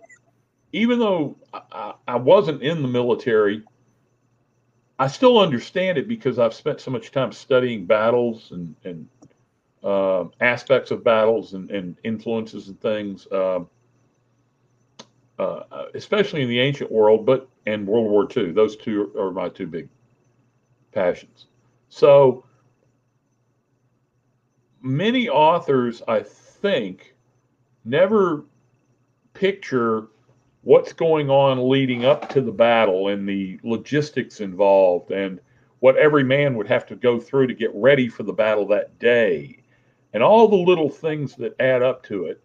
even 0.71 0.99
though 0.99 1.37
I, 1.53 1.93
I, 2.07 2.15
wasn't 2.17 2.61
in 2.61 2.81
the 2.81 2.87
military, 2.87 3.63
I 4.99 5.07
still 5.07 5.39
understand 5.39 5.97
it 5.97 6.07
because 6.07 6.39
I've 6.39 6.53
spent 6.53 6.81
so 6.81 6.91
much 6.91 7.11
time 7.11 7.31
studying 7.31 7.85
battles 7.85 8.51
and, 8.51 8.75
and 8.83 9.07
uh, 9.83 10.25
aspects 10.41 10.91
of 10.91 11.03
battles 11.03 11.53
and, 11.53 11.69
and, 11.69 11.97
influences 12.03 12.67
and 12.67 12.81
things, 12.81 13.27
um, 13.31 13.69
uh, 15.37 15.61
especially 15.93 16.41
in 16.41 16.49
the 16.49 16.59
ancient 16.59 16.91
world, 16.91 17.25
but 17.25 17.47
and 17.65 17.87
World 17.87 18.09
War 18.09 18.27
II. 18.35 18.51
Those 18.51 18.75
two 18.75 19.11
are 19.17 19.31
my 19.31 19.49
two 19.49 19.67
big 19.67 19.89
passions. 20.91 21.47
So 21.89 22.45
many 24.81 25.29
authors, 25.29 26.01
I 26.07 26.21
think, 26.21 27.14
never 27.85 28.43
picture 29.33 30.07
what's 30.63 30.93
going 30.93 31.29
on 31.29 31.69
leading 31.69 32.05
up 32.05 32.27
to 32.29 32.41
the 32.41 32.51
battle 32.51 33.09
and 33.09 33.29
the 33.29 33.59
logistics 33.63 34.41
involved 34.41 35.11
and 35.11 35.39
what 35.79 35.95
every 35.97 36.23
man 36.23 36.55
would 36.55 36.67
have 36.67 36.85
to 36.87 36.95
go 36.95 37.19
through 37.19 37.45
to 37.45 37.53
get 37.53 37.69
ready 37.75 38.07
for 38.07 38.23
the 38.23 38.33
battle 38.33 38.65
that 38.65 38.97
day 38.97 39.61
and 40.13 40.23
all 40.23 40.47
the 40.47 40.55
little 40.55 40.89
things 40.89 41.35
that 41.35 41.53
add 41.59 41.83
up 41.83 42.01
to 42.01 42.25
it. 42.25 42.41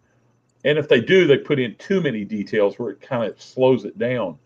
And 0.63 0.77
if 0.77 0.87
they 0.87 1.01
do, 1.01 1.25
they 1.25 1.37
put 1.37 1.57
in 1.57 1.73
too 1.75 2.01
many 2.01 2.23
details 2.23 2.77
where 2.77 2.91
it 2.91 3.01
kind 3.01 3.23
of 3.23 3.41
slows 3.41 3.85
it 3.85 3.97
down. 3.97 4.37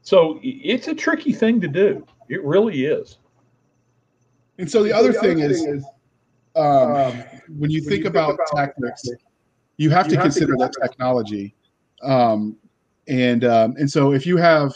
So 0.00 0.40
it's 0.42 0.88
a 0.88 0.94
tricky 0.94 1.34
thing 1.34 1.60
to 1.60 1.68
do. 1.68 2.06
It 2.30 2.42
really 2.42 2.86
is. 2.86 3.18
And 4.56 4.70
so 4.70 4.82
the, 4.82 4.92
other, 4.92 5.12
the 5.12 5.20
thing 5.20 5.44
other, 5.44 5.52
thing, 5.54 5.66
is, 5.68 5.82
is 5.82 5.84
um, 6.56 6.64
um, 6.64 7.22
when 7.58 7.70
you 7.70 7.82
when 7.82 7.90
think, 7.90 8.04
you 8.04 8.10
about, 8.10 8.38
think 8.38 8.40
about 8.50 8.56
tactics, 8.56 9.08
you 9.78 9.90
have 9.90 10.06
you 10.06 10.10
to 10.10 10.16
have 10.16 10.24
consider 10.24 10.52
to 10.52 10.58
that 10.58 10.74
technology. 10.80 11.54
Um, 12.02 12.56
and 13.08 13.44
um, 13.44 13.74
and 13.78 13.90
so 13.90 14.12
if 14.12 14.26
you 14.26 14.36
have 14.36 14.74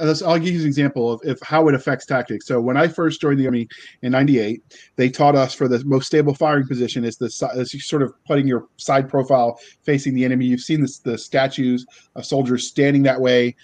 I'll 0.00 0.38
give 0.38 0.54
you 0.54 0.60
an 0.60 0.66
example 0.66 1.12
of, 1.12 1.24
of 1.24 1.40
how 1.42 1.66
it 1.68 1.74
affects 1.74 2.04
tactics. 2.04 2.46
So 2.46 2.60
when 2.60 2.76
I 2.76 2.88
first 2.88 3.20
joined 3.20 3.40
the 3.40 3.46
army 3.46 3.68
in 4.02 4.12
'98, 4.12 4.62
they 4.96 5.08
taught 5.08 5.34
us 5.34 5.54
for 5.54 5.66
the 5.66 5.82
most 5.84 6.06
stable 6.06 6.34
firing 6.34 6.66
position 6.66 7.04
is 7.04 7.16
the 7.16 7.26
is 7.54 7.86
sort 7.86 8.02
of 8.02 8.12
putting 8.26 8.46
your 8.46 8.68
side 8.76 9.08
profile 9.08 9.58
facing 9.82 10.14
the 10.14 10.24
enemy. 10.24 10.46
You've 10.46 10.60
seen 10.60 10.82
this, 10.82 10.98
the 10.98 11.16
statues 11.16 11.86
of 12.16 12.26
soldiers 12.26 12.66
standing 12.66 13.02
that 13.04 13.20
way 13.20 13.54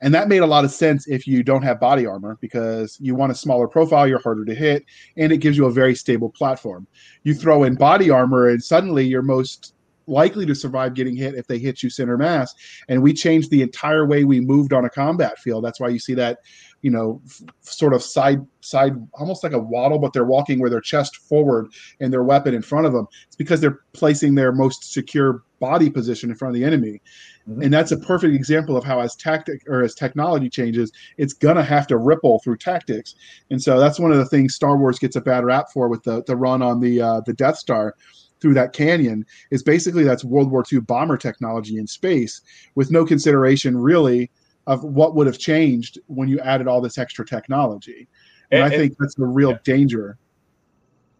and 0.00 0.12
that 0.12 0.28
made 0.28 0.42
a 0.42 0.46
lot 0.46 0.64
of 0.64 0.70
sense 0.70 1.08
if 1.08 1.26
you 1.26 1.42
don't 1.42 1.62
have 1.62 1.80
body 1.80 2.04
armor 2.04 2.36
because 2.40 2.98
you 3.00 3.14
want 3.14 3.32
a 3.32 3.34
smaller 3.34 3.66
profile, 3.66 4.06
you're 4.06 4.20
harder 4.20 4.44
to 4.44 4.54
hit, 4.54 4.84
and 5.16 5.32
it 5.32 5.38
gives 5.38 5.56
you 5.56 5.66
a 5.66 5.72
very 5.72 5.94
stable 5.94 6.28
platform. 6.28 6.86
You 7.22 7.34
throw 7.34 7.64
in 7.64 7.74
body 7.74 8.10
armor, 8.10 8.48
and 8.48 8.62
suddenly 8.62 9.06
you're 9.06 9.22
most 9.22 9.73
likely 10.06 10.46
to 10.46 10.54
survive 10.54 10.94
getting 10.94 11.16
hit 11.16 11.34
if 11.34 11.46
they 11.46 11.58
hit 11.58 11.82
you 11.82 11.90
center 11.90 12.16
mass. 12.16 12.54
And 12.88 13.02
we 13.02 13.12
changed 13.12 13.50
the 13.50 13.62
entire 13.62 14.06
way 14.06 14.24
we 14.24 14.40
moved 14.40 14.72
on 14.72 14.84
a 14.84 14.90
combat 14.90 15.38
field. 15.38 15.64
That's 15.64 15.80
why 15.80 15.88
you 15.88 15.98
see 15.98 16.14
that, 16.14 16.38
you 16.82 16.90
know, 16.90 17.20
f- 17.26 17.42
sort 17.62 17.94
of 17.94 18.02
side 18.02 18.44
side, 18.60 18.94
almost 19.14 19.42
like 19.42 19.52
a 19.52 19.58
waddle, 19.58 19.98
but 19.98 20.12
they're 20.12 20.24
walking 20.24 20.60
with 20.60 20.72
their 20.72 20.80
chest 20.80 21.16
forward 21.16 21.68
and 22.00 22.12
their 22.12 22.24
weapon 22.24 22.54
in 22.54 22.62
front 22.62 22.86
of 22.86 22.92
them. 22.92 23.06
It's 23.26 23.36
because 23.36 23.60
they're 23.60 23.80
placing 23.92 24.34
their 24.34 24.52
most 24.52 24.92
secure 24.92 25.42
body 25.60 25.88
position 25.88 26.30
in 26.30 26.36
front 26.36 26.54
of 26.54 26.60
the 26.60 26.66
enemy. 26.66 27.00
Mm-hmm. 27.48 27.62
And 27.62 27.72
that's 27.72 27.92
a 27.92 27.96
perfect 27.98 28.34
example 28.34 28.76
of 28.76 28.84
how 28.84 29.00
as 29.00 29.14
tactic 29.16 29.62
or 29.66 29.82
as 29.82 29.94
technology 29.94 30.48
changes, 30.48 30.92
it's 31.16 31.32
gonna 31.32 31.62
have 31.62 31.86
to 31.88 31.98
ripple 31.98 32.40
through 32.40 32.56
tactics. 32.58 33.14
And 33.50 33.62
so 33.62 33.78
that's 33.78 33.98
one 33.98 34.12
of 34.12 34.18
the 34.18 34.26
things 34.26 34.54
Star 34.54 34.76
Wars 34.76 34.98
gets 34.98 35.16
a 35.16 35.20
bad 35.20 35.44
rap 35.44 35.66
for 35.72 35.88
with 35.88 36.02
the 36.02 36.22
the 36.24 36.36
run 36.36 36.62
on 36.62 36.80
the 36.80 37.00
uh, 37.00 37.20
the 37.20 37.34
Death 37.34 37.56
Star 37.58 37.94
through 38.40 38.54
that 38.54 38.72
canyon 38.72 39.24
is 39.50 39.62
basically 39.62 40.04
that's 40.04 40.24
World 40.24 40.50
War 40.50 40.64
II 40.70 40.80
bomber 40.80 41.16
technology 41.16 41.78
in 41.78 41.86
space 41.86 42.40
with 42.74 42.90
no 42.90 43.04
consideration 43.04 43.76
really 43.76 44.30
of 44.66 44.82
what 44.84 45.14
would 45.14 45.26
have 45.26 45.38
changed 45.38 45.98
when 46.06 46.28
you 46.28 46.40
added 46.40 46.66
all 46.66 46.80
this 46.80 46.98
extra 46.98 47.24
technology. 47.24 48.08
And, 48.50 48.62
and 48.62 48.72
I 48.72 48.76
think 48.76 48.96
that's 48.98 49.14
the 49.14 49.26
real 49.26 49.50
yeah. 49.50 49.58
danger. 49.64 50.18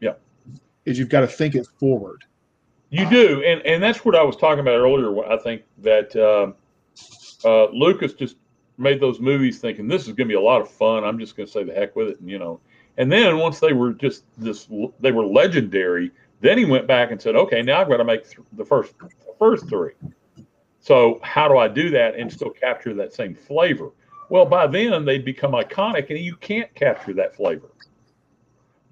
Yeah. 0.00 0.14
Is 0.84 0.98
you've 0.98 1.08
got 1.08 1.20
to 1.20 1.26
think 1.26 1.54
it 1.54 1.66
forward. 1.78 2.24
You 2.90 3.10
do, 3.10 3.42
and 3.44 3.60
and 3.62 3.82
that's 3.82 4.04
what 4.04 4.14
I 4.14 4.22
was 4.22 4.36
talking 4.36 4.60
about 4.60 4.76
earlier. 4.76 5.24
I 5.26 5.36
think 5.38 5.62
that 5.78 6.14
uh, 6.14 6.52
uh, 7.44 7.70
Lucas 7.72 8.12
just 8.12 8.36
made 8.78 9.00
those 9.00 9.18
movies 9.18 9.58
thinking 9.58 9.88
this 9.88 10.02
is 10.02 10.08
going 10.08 10.28
to 10.28 10.32
be 10.32 10.34
a 10.34 10.40
lot 10.40 10.60
of 10.60 10.70
fun. 10.70 11.02
I'm 11.02 11.18
just 11.18 11.36
going 11.36 11.46
to 11.46 11.52
say 11.52 11.64
the 11.64 11.72
heck 11.72 11.96
with 11.96 12.08
it, 12.08 12.20
and 12.20 12.30
you 12.30 12.38
know. 12.38 12.60
And 12.96 13.10
then 13.10 13.38
once 13.38 13.58
they 13.58 13.72
were 13.72 13.92
just 13.92 14.22
this, 14.38 14.68
they 15.00 15.10
were 15.10 15.26
legendary. 15.26 16.12
Then 16.44 16.58
he 16.58 16.66
went 16.66 16.86
back 16.86 17.10
and 17.10 17.18
said, 17.18 17.36
"Okay, 17.36 17.62
now 17.62 17.80
I've 17.80 17.88
got 17.88 17.96
to 17.96 18.04
make 18.04 18.28
th- 18.28 18.46
the 18.52 18.66
first 18.66 18.92
the 18.98 19.32
first 19.38 19.66
three. 19.66 19.92
So 20.78 21.18
how 21.22 21.48
do 21.48 21.56
I 21.56 21.68
do 21.68 21.88
that 21.88 22.16
and 22.16 22.30
still 22.30 22.50
capture 22.50 22.92
that 22.92 23.14
same 23.14 23.34
flavor? 23.34 23.92
Well, 24.28 24.44
by 24.44 24.66
then 24.66 25.06
they'd 25.06 25.24
become 25.24 25.52
iconic, 25.52 26.10
and 26.10 26.18
you 26.18 26.36
can't 26.36 26.72
capture 26.74 27.14
that 27.14 27.34
flavor 27.34 27.70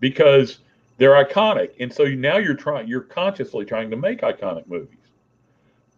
because 0.01 0.61
they're 0.97 1.23
iconic, 1.23 1.73
and 1.79 1.93
so 1.93 2.05
now 2.05 2.39
you're 2.39 2.55
trying, 2.55 2.89
you're 2.89 3.03
consciously 3.03 3.67
trying 3.67 3.91
to 3.91 3.97
make 3.97 4.23
iconic 4.23 4.67
movies. 4.67 4.97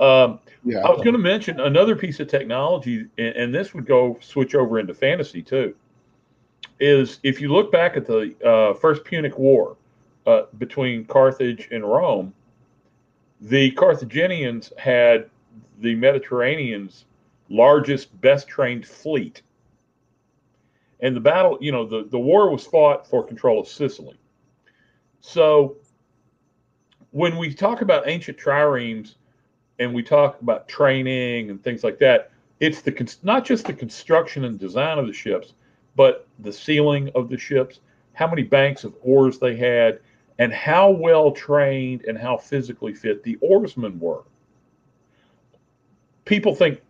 Um, 0.01 0.41
yeah. 0.65 0.81
I 0.81 0.91
was 0.91 1.03
going 1.03 1.13
to 1.13 1.19
mention 1.19 1.61
another 1.61 1.95
piece 1.95 2.19
of 2.19 2.27
technology, 2.27 3.07
and, 3.17 3.37
and, 3.37 3.55
this 3.55 3.75
would 3.75 3.87
go 3.87 4.19
switch 4.21 4.57
over 4.57 4.81
into 4.81 4.93
fantasy 4.93 5.41
too. 5.41 5.77
Is 6.81 7.21
if 7.23 7.41
you 7.41 7.53
look 7.53 7.71
back 7.71 7.97
at 7.97 8.07
the 8.07 8.35
uh, 8.45 8.75
first 8.75 9.05
Punic 9.05 9.39
War 9.39 9.77
uh, 10.27 10.43
between 10.59 11.05
Carthage 11.05 11.69
and 11.71 11.85
Rome, 11.85 12.35
the 13.41 13.71
Carthaginians 13.73 14.73
had 14.79 15.29
the 15.81 15.95
Mediterranean's 15.95 17.05
largest, 17.49 18.19
best 18.21 18.49
trained 18.49 18.87
fleet. 18.87 19.43
And 21.01 21.15
the 21.15 21.21
battle, 21.21 21.59
you 21.61 21.73
know, 21.73 21.85
the, 21.87 22.09
the 22.11 22.19
war 22.19 22.51
was 22.51 22.65
fought 22.65 23.07
for 23.07 23.23
control 23.23 23.61
of 23.61 23.69
Sicily. 23.69 24.19
So 25.21 25.77
when 27.11 27.37
we 27.37 27.53
talk 27.53 27.83
about 27.83 28.09
ancient 28.09 28.39
triremes 28.39 29.17
and 29.79 29.93
we 29.95 30.03
talk 30.03 30.41
about 30.41 30.69
training 30.69 31.51
and 31.51 31.63
things 31.63 31.85
like 31.85 31.99
that, 31.99 32.31
it's 32.61 32.81
the 32.81 33.17
not 33.23 33.45
just 33.45 33.67
the 33.67 33.73
construction 33.73 34.45
and 34.45 34.59
design 34.59 34.99
of 34.99 35.07
the 35.07 35.13
ships, 35.13 35.55
but 35.97 36.27
the 36.39 36.53
sealing 36.53 37.11
of 37.15 37.29
the 37.29 37.39
ships, 37.39 37.81
how 38.15 38.27
many 38.27 38.43
banks 38.43 38.85
of 38.85 38.95
oars 39.03 39.39
they 39.39 39.57
had, 39.57 40.01
and 40.39 40.53
how 40.53 40.91
well 40.91 41.31
trained 41.31 42.05
and 42.05 42.19
how 42.19 42.37
physically 42.37 42.95
fit 42.95 43.23
the 43.23 43.37
oarsmen 43.41 43.99
were. 44.01 44.23
People 46.25 46.55
think 46.55 46.81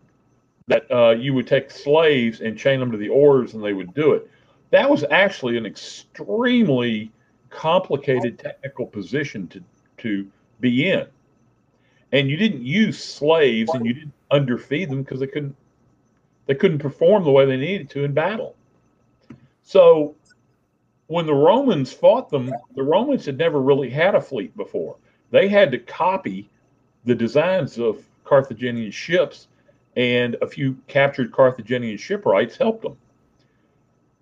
that 0.66 0.90
uh, 0.90 1.10
you 1.10 1.34
would 1.34 1.46
take 1.46 1.70
slaves 1.70 2.40
and 2.40 2.56
chain 2.56 2.80
them 2.80 2.90
to 2.90 2.96
the 2.96 3.08
oars 3.08 3.54
and 3.54 3.62
they 3.62 3.72
would 3.72 3.92
do 3.94 4.12
it. 4.12 4.30
That 4.70 4.88
was 4.88 5.04
actually 5.10 5.58
an 5.58 5.66
extremely 5.66 7.12
complicated 7.50 8.38
technical 8.38 8.86
position 8.86 9.46
to, 9.48 9.62
to 9.98 10.26
be 10.60 10.88
in. 10.90 11.06
And 12.12 12.30
you 12.30 12.36
didn't 12.36 12.62
use 12.62 13.02
slaves 13.02 13.70
and 13.74 13.84
you 13.84 13.92
didn't 13.92 14.14
underfeed 14.30 14.88
them 14.88 15.02
because 15.02 15.20
they 15.20 15.26
couldn't 15.26 15.56
they 16.46 16.54
couldn't 16.54 16.78
perform 16.78 17.24
the 17.24 17.30
way 17.30 17.46
they 17.46 17.56
needed 17.56 17.88
to 17.90 18.04
in 18.04 18.12
battle. 18.12 18.54
So 19.62 20.14
when 21.06 21.26
the 21.26 21.34
Romans 21.34 21.92
fought 21.92 22.30
them, 22.30 22.52
the 22.74 22.82
Romans 22.82 23.26
had 23.26 23.38
never 23.38 23.60
really 23.60 23.90
had 23.90 24.14
a 24.14 24.20
fleet 24.20 24.56
before. 24.56 24.96
They 25.30 25.48
had 25.48 25.70
to 25.72 25.78
copy 25.78 26.48
the 27.04 27.14
designs 27.14 27.78
of 27.78 28.04
Carthaginian 28.24 28.90
ships, 28.90 29.48
and 29.96 30.36
a 30.40 30.46
few 30.46 30.76
captured 30.86 31.32
Carthaginian 31.32 31.98
shipwrights 31.98 32.56
helped 32.56 32.82
them. 32.82 32.96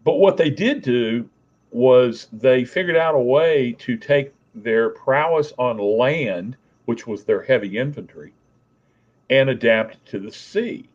But 0.05 0.15
what 0.15 0.37
they 0.37 0.51
did 0.51 0.83
do 0.83 1.29
was 1.71 2.29
they 2.33 2.65
figured 2.65 2.97
out 2.97 3.15
a 3.15 3.21
way 3.21 3.73
to 3.79 3.97
take 3.97 4.33
their 4.55 4.91
prowess 4.91 5.53
on 5.59 5.79
land, 5.79 6.57
which 6.87 7.07
was 7.07 7.25
their 7.25 7.43
heavy 7.43 7.79
infantry, 7.79 8.33
and 9.31 9.49
adapt 9.49 9.95
it 9.95 10.07
to 10.07 10.19
the 10.19 10.33
sea. 10.33 10.89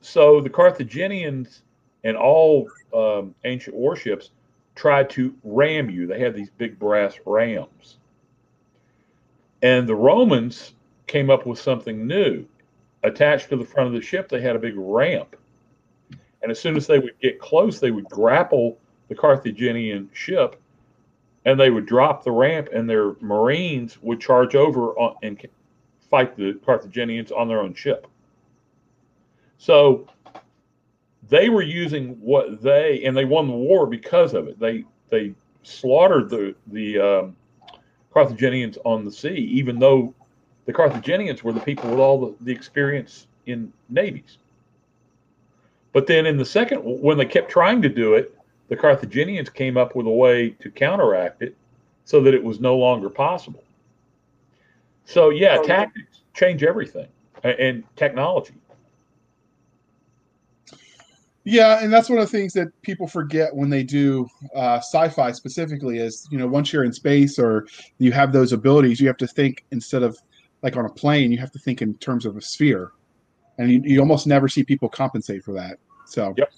So 0.00 0.40
the 0.40 0.50
Carthaginians 0.50 1.62
and 2.04 2.16
all 2.16 2.68
um, 2.92 3.34
ancient 3.44 3.76
warships 3.76 4.30
tried 4.78 5.10
to 5.10 5.34
ram 5.42 5.90
you. 5.90 6.06
They 6.06 6.20
had 6.20 6.34
these 6.34 6.50
big 6.56 6.78
brass 6.78 7.18
rams. 7.26 7.96
And 9.60 9.88
the 9.88 9.94
Romans 9.94 10.74
came 11.08 11.30
up 11.30 11.46
with 11.46 11.58
something 11.58 12.06
new. 12.06 12.46
Attached 13.02 13.48
to 13.48 13.56
the 13.56 13.64
front 13.64 13.88
of 13.88 13.92
the 13.92 14.00
ship, 14.00 14.28
they 14.28 14.40
had 14.40 14.56
a 14.56 14.58
big 14.58 14.74
ramp. 14.76 15.34
And 16.42 16.50
as 16.50 16.60
soon 16.60 16.76
as 16.76 16.86
they 16.86 17.00
would 17.00 17.18
get 17.20 17.40
close, 17.40 17.80
they 17.80 17.90
would 17.90 18.08
grapple 18.08 18.78
the 19.08 19.14
Carthaginian 19.14 20.08
ship 20.12 20.60
and 21.44 21.58
they 21.58 21.70
would 21.70 21.86
drop 21.86 22.24
the 22.24 22.30
ramp, 22.30 22.68
and 22.74 22.90
their 22.90 23.14
Marines 23.20 23.96
would 24.02 24.20
charge 24.20 24.54
over 24.54 24.92
and 25.22 25.40
fight 26.10 26.36
the 26.36 26.60
Carthaginians 26.64 27.32
on 27.32 27.48
their 27.48 27.60
own 27.60 27.72
ship. 27.72 28.06
So 29.56 30.06
they 31.28 31.48
were 31.48 31.62
using 31.62 32.10
what 32.20 32.62
they 32.62 33.02
and 33.04 33.16
they 33.16 33.24
won 33.24 33.46
the 33.46 33.54
war 33.54 33.86
because 33.86 34.34
of 34.34 34.48
it. 34.48 34.58
They 34.58 34.84
they 35.08 35.34
slaughtered 35.62 36.30
the 36.30 36.54
the 36.68 36.98
um, 36.98 37.36
Carthaginians 38.12 38.78
on 38.84 39.04
the 39.04 39.12
sea, 39.12 39.48
even 39.52 39.78
though 39.78 40.14
the 40.66 40.72
Carthaginians 40.72 41.42
were 41.42 41.52
the 41.52 41.60
people 41.60 41.90
with 41.90 42.00
all 42.00 42.20
the, 42.20 42.34
the 42.40 42.52
experience 42.52 43.26
in 43.46 43.72
navies. 43.88 44.38
But 45.92 46.06
then 46.06 46.26
in 46.26 46.36
the 46.36 46.44
second, 46.44 46.80
when 46.80 47.16
they 47.16 47.24
kept 47.24 47.50
trying 47.50 47.80
to 47.82 47.88
do 47.88 48.14
it, 48.14 48.34
the 48.68 48.76
Carthaginians 48.76 49.48
came 49.48 49.76
up 49.76 49.96
with 49.96 50.06
a 50.06 50.10
way 50.10 50.50
to 50.50 50.70
counteract 50.70 51.42
it 51.42 51.56
so 52.04 52.20
that 52.22 52.34
it 52.34 52.42
was 52.42 52.60
no 52.60 52.76
longer 52.76 53.08
possible. 53.08 53.64
So 55.04 55.30
yeah, 55.30 55.56
tactics 55.62 56.20
change 56.34 56.62
everything 56.62 57.08
and 57.42 57.82
technology. 57.96 58.54
Yeah, 61.48 61.82
and 61.82 61.90
that's 61.90 62.10
one 62.10 62.18
of 62.18 62.30
the 62.30 62.38
things 62.38 62.52
that 62.52 62.68
people 62.82 63.06
forget 63.06 63.54
when 63.56 63.70
they 63.70 63.82
do 63.82 64.28
uh, 64.54 64.76
sci-fi 64.76 65.32
specifically 65.32 65.96
is 65.98 66.28
you 66.30 66.36
know 66.36 66.46
once 66.46 66.72
you're 66.72 66.84
in 66.84 66.92
space 66.92 67.38
or 67.38 67.66
you 67.96 68.12
have 68.12 68.32
those 68.34 68.52
abilities, 68.52 69.00
you 69.00 69.06
have 69.06 69.16
to 69.16 69.26
think 69.26 69.64
instead 69.70 70.02
of 70.02 70.18
like 70.62 70.76
on 70.76 70.84
a 70.84 70.90
plane, 70.90 71.32
you 71.32 71.38
have 71.38 71.50
to 71.52 71.58
think 71.58 71.80
in 71.80 71.94
terms 71.94 72.26
of 72.26 72.36
a 72.36 72.42
sphere, 72.42 72.92
and 73.56 73.70
you, 73.70 73.80
you 73.82 74.00
almost 74.00 74.26
never 74.26 74.46
see 74.46 74.62
people 74.62 74.90
compensate 74.90 75.42
for 75.42 75.54
that. 75.54 75.78
So, 76.04 76.34
yep. 76.36 76.52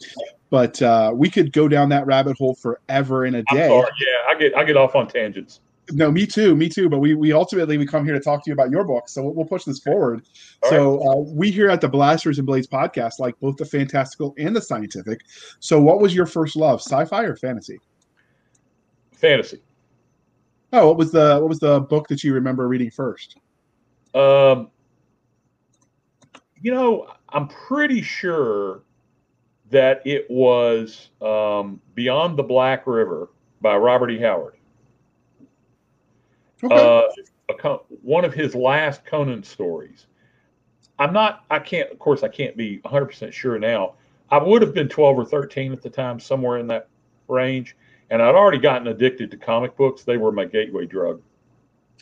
but 0.51 0.83
uh, 0.83 1.13
we 1.15 1.31
could 1.31 1.53
go 1.53 1.69
down 1.69 1.89
that 1.91 2.05
rabbit 2.07 2.37
hole 2.37 2.57
forever 2.57 3.27
in 3.27 3.37
a 3.37 3.45
day. 3.45 3.69
Yeah, 3.69 4.17
I 4.29 4.35
get 4.37 4.57
I 4.57 4.65
get 4.65 4.77
off 4.77 4.97
on 4.97 5.07
tangents. 5.07 5.61
No, 5.93 6.11
me 6.11 6.27
too, 6.27 6.55
me 6.55 6.69
too. 6.69 6.89
But 6.89 6.99
we 6.99 7.15
we 7.15 7.33
ultimately 7.33 7.79
we 7.79 7.87
come 7.87 8.05
here 8.05 8.15
to 8.15 8.21
talk 8.21 8.45
to 8.45 8.51
you 8.51 8.55
about 8.55 8.71
your 8.71 8.85
book, 8.85 9.09
so 9.09 9.23
we'll, 9.23 9.35
we'll 9.35 9.47
push 9.47 9.65
this 9.65 9.81
forward. 9.81 10.27
All 10.63 10.71
so 10.71 10.99
right. 10.99 11.09
uh, 11.09 11.17
we 11.17 11.51
here 11.51 11.71
at 11.71 11.81
the 11.81 11.89
Blasters 11.89 12.39
and 12.39 12.47
Blades 12.47 12.67
podcast 12.67 13.19
like 13.19 13.39
both 13.41 13.57
the 13.57 13.65
fantastical 13.65 14.35
and 14.39 14.55
the 14.55 14.61
scientific. 14.61 15.21
So, 15.59 15.81
what 15.81 16.01
was 16.01 16.15
your 16.15 16.27
first 16.27 16.57
love, 16.57 16.81
sci-fi 16.81 17.25
or 17.25 17.37
fantasy? 17.37 17.79
Fantasy. 19.13 19.63
Oh, 20.73 20.89
what 20.89 20.97
was 20.97 21.11
the 21.11 21.39
what 21.41 21.49
was 21.49 21.59
the 21.59 21.81
book 21.81 22.09
that 22.09 22.23
you 22.23 22.35
remember 22.35 22.69
reading 22.69 22.91
first? 22.91 23.37
Um, 24.15 24.71
you 26.61 26.73
know, 26.73 27.09
I'm 27.31 27.49
pretty 27.49 28.03
sure 28.03 28.83
that 29.71 30.03
it 30.05 30.27
was 30.31 31.11
um, 31.23 31.81
Beyond 31.95 32.37
the 32.37 32.43
Black 32.43 32.87
River 32.87 33.31
by 33.61 33.77
Robert 33.77 34.11
E. 34.11 34.19
Howard. 34.19 34.57
Okay. 36.63 36.75
Uh, 36.75 37.03
a, 37.65 37.77
one 38.03 38.25
of 38.25 38.35
his 38.35 38.55
last 38.55 39.05
Conan 39.05 39.43
stories. 39.43 40.07
I'm 40.99 41.13
not, 41.13 41.45
I 41.51 41.59
can't, 41.59 41.91
of 41.91 41.99
course, 41.99 42.23
I 42.23 42.29
can't 42.29 42.57
be 42.57 42.79
100% 42.85 43.33
sure 43.33 43.59
now. 43.59 43.95
I 44.31 44.39
would 44.39 44.63
have 44.63 44.75
been 44.75 44.89
12 44.89 45.19
or 45.19 45.25
13 45.25 45.73
at 45.73 45.83
the 45.83 45.91
time, 45.91 46.21
somewhere 46.21 46.59
in 46.59 46.67
that 46.69 46.89
range. 47.29 47.77
And 48.11 48.21
I'd 48.21 48.35
already 48.35 48.59
gotten 48.59 48.89
addicted 48.89 49.31
to 49.31 49.37
comic 49.37 49.77
books. 49.77 50.03
They 50.03 50.17
were 50.17 50.33
my 50.33 50.45
gateway 50.45 50.87
drug. 50.87 51.23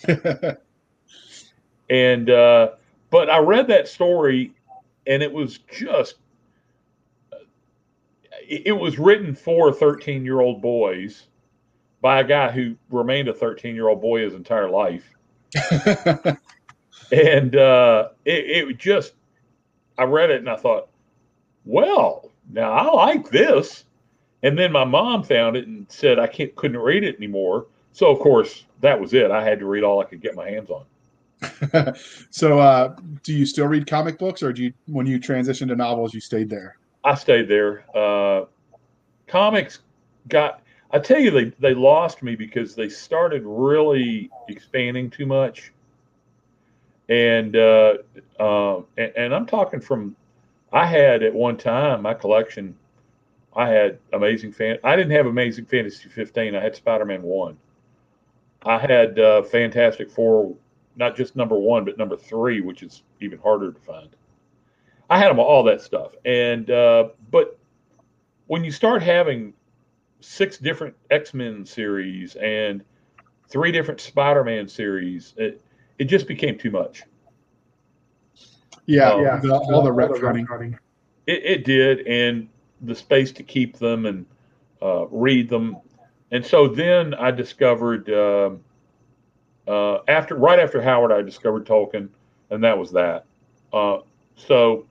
and, 1.91 2.31
uh, 2.31 2.71
but 3.11 3.31
I 3.31 3.39
read 3.39 3.69
that 3.69 3.89
story 3.89 4.53
and 5.07 5.23
it 5.23 5.33
was 5.33 5.59
just, 5.59 6.17
it 8.49 8.77
was 8.77 8.99
written 8.99 9.35
for 9.35 9.73
13 9.73 10.25
year 10.25 10.41
old 10.41 10.63
boys 10.63 11.27
by 12.01 12.21
a 12.21 12.25
guy 12.25 12.51
who 12.51 12.77
remained 12.91 13.29
a 13.29 13.35
13 13.35 13.75
year 13.75 13.89
old 13.89 14.01
boy 14.01 14.23
his 14.23 14.35
entire 14.35 14.71
life. 14.71 15.15
and 17.13 17.57
uh, 17.57 18.09
it, 18.25 18.69
it 18.69 18.79
just, 18.79 19.15
I 19.97 20.05
read 20.05 20.31
it 20.31 20.41
and 20.41 20.49
I 20.49 20.57
thought, 20.57 20.89
well, 21.65 22.31
now 22.51 22.73
I 22.73 22.93
like 22.93 23.31
this. 23.31 23.85
And 24.43 24.57
then 24.57 24.71
my 24.71 24.85
mom 24.85 25.25
found 25.25 25.57
it 25.57 25.67
and 25.67 25.87
said 25.91 26.19
I 26.19 26.27
can't, 26.27 26.55
couldn't 26.55 26.79
read 26.79 27.03
it 27.03 27.17
anymore. 27.17 27.67
So 27.93 28.11
of 28.11 28.21
course 28.21 28.65
that 28.81 28.99
was 28.99 29.13
it. 29.15 29.31
I 29.31 29.43
had 29.43 29.59
to 29.59 29.67
read 29.67 29.83
all 29.83 30.01
I 30.01 30.05
could 30.05 30.21
get 30.21 30.35
my 30.35 30.49
hands 30.49 30.71
on. 30.71 30.85
so, 32.31 32.59
uh, 32.59 32.97
do 33.23 33.33
you 33.33 33.47
still 33.47 33.67
read 33.67 33.87
comic 33.87 34.19
books, 34.19 34.43
or 34.43 34.53
do 34.53 34.65
you, 34.65 34.73
when 34.87 35.07
you 35.07 35.21
transitioned 35.21 35.69
to 35.69 35.77
novels, 35.77 36.13
you 36.13 36.21
stayed 36.21 36.51
there? 36.51 36.77
I 37.05 37.15
stayed 37.15 37.49
there. 37.49 37.85
Uh, 37.97 38.47
comics 39.27 39.81
got 40.29 40.63
I 40.91 40.99
tell 40.99 41.19
you, 41.19 41.31
they 41.31 41.45
they 41.61 41.75
lost 41.75 42.23
me 42.23 42.35
because 42.35 42.75
they 42.75 42.89
started 42.89 43.43
really 43.45 44.31
expanding 44.49 45.11
too 45.11 45.27
much, 45.27 45.73
and 47.09 47.55
uh, 47.55 47.95
uh, 48.41 48.79
and, 48.97 49.13
and, 49.17 49.35
I'm 49.35 49.47
talking 49.47 49.81
from. 49.81 50.17
I 50.73 50.87
had 50.87 51.23
at 51.23 51.35
one 51.35 51.57
time 51.57 52.03
my 52.03 52.15
collection. 52.15 52.75
I 53.55 53.69
had 53.69 53.99
Amazing 54.13 54.53
Fan. 54.53 54.79
I 54.85 54.97
didn't 54.97 55.13
have 55.13 55.27
Amazing 55.27 55.67
Fantasy 55.67 56.09
15. 56.09 56.55
I 56.55 56.63
had 56.63 56.77
Spider 56.77 57.05
Man 57.05 57.23
one. 57.23 57.59
I 58.63 58.79
had 58.79 59.19
uh, 59.19 59.43
Fantastic 59.43 60.11
Four, 60.11 60.55
not 60.97 61.17
just 61.17 61.37
number 61.37 61.59
one, 61.59 61.85
but 61.85 61.99
number 61.99 62.17
three, 62.17 62.61
which 62.61 62.83
is 62.83 63.03
even 63.21 63.39
harder 63.39 63.73
to 63.73 63.81
find. 63.81 64.09
I 65.11 65.19
had 65.19 65.31
them 65.31 65.39
all 65.39 65.63
that 65.65 65.81
stuff, 65.83 66.13
and 66.25 66.71
uh, 66.71 67.09
but 67.31 67.59
when 68.47 68.65
you 68.65 68.71
start 68.71 69.03
having 69.03 69.53
six 70.21 70.59
different 70.59 70.95
X 71.11 71.35
Men 71.35 71.65
series 71.65 72.35
and 72.37 72.83
three 73.49 73.73
different 73.73 74.01
Spider 74.01 74.45
Man 74.45 74.69
series. 74.69 75.35
It 75.37 75.63
it 75.99 76.05
just 76.05 76.27
became 76.27 76.59
too 76.59 76.71
much. 76.71 77.03
Yeah, 78.87 79.13
um, 79.13 79.23
yeah, 79.23 79.41
the, 79.43 79.55
all 79.55 79.83
the 79.83 79.91
retconning. 79.91 80.79
It, 81.27 81.45
it 81.45 81.65
did, 81.65 82.07
and 82.07 82.49
the 82.83 82.95
space 82.95 83.33
to 83.33 83.43
keep 83.43 83.79
them 83.79 84.07
and 84.07 84.25
uh, 84.81 85.07
read 85.09 85.51
them, 85.51 85.77
and 86.31 86.45
so 86.45 86.69
then 86.69 87.15
I 87.15 87.31
discovered 87.31 88.09
uh, 88.09 88.51
uh, 89.67 89.99
after 90.09 90.35
right 90.37 90.59
after 90.59 90.81
Howard, 90.81 91.13
I 91.13 91.21
discovered 91.23 91.67
Tolkien, 91.67 92.09
and 92.51 92.65
that 92.65 92.77
was 92.79 92.91
that. 92.93 93.27
Uh, 93.73 93.99
so 94.35 94.87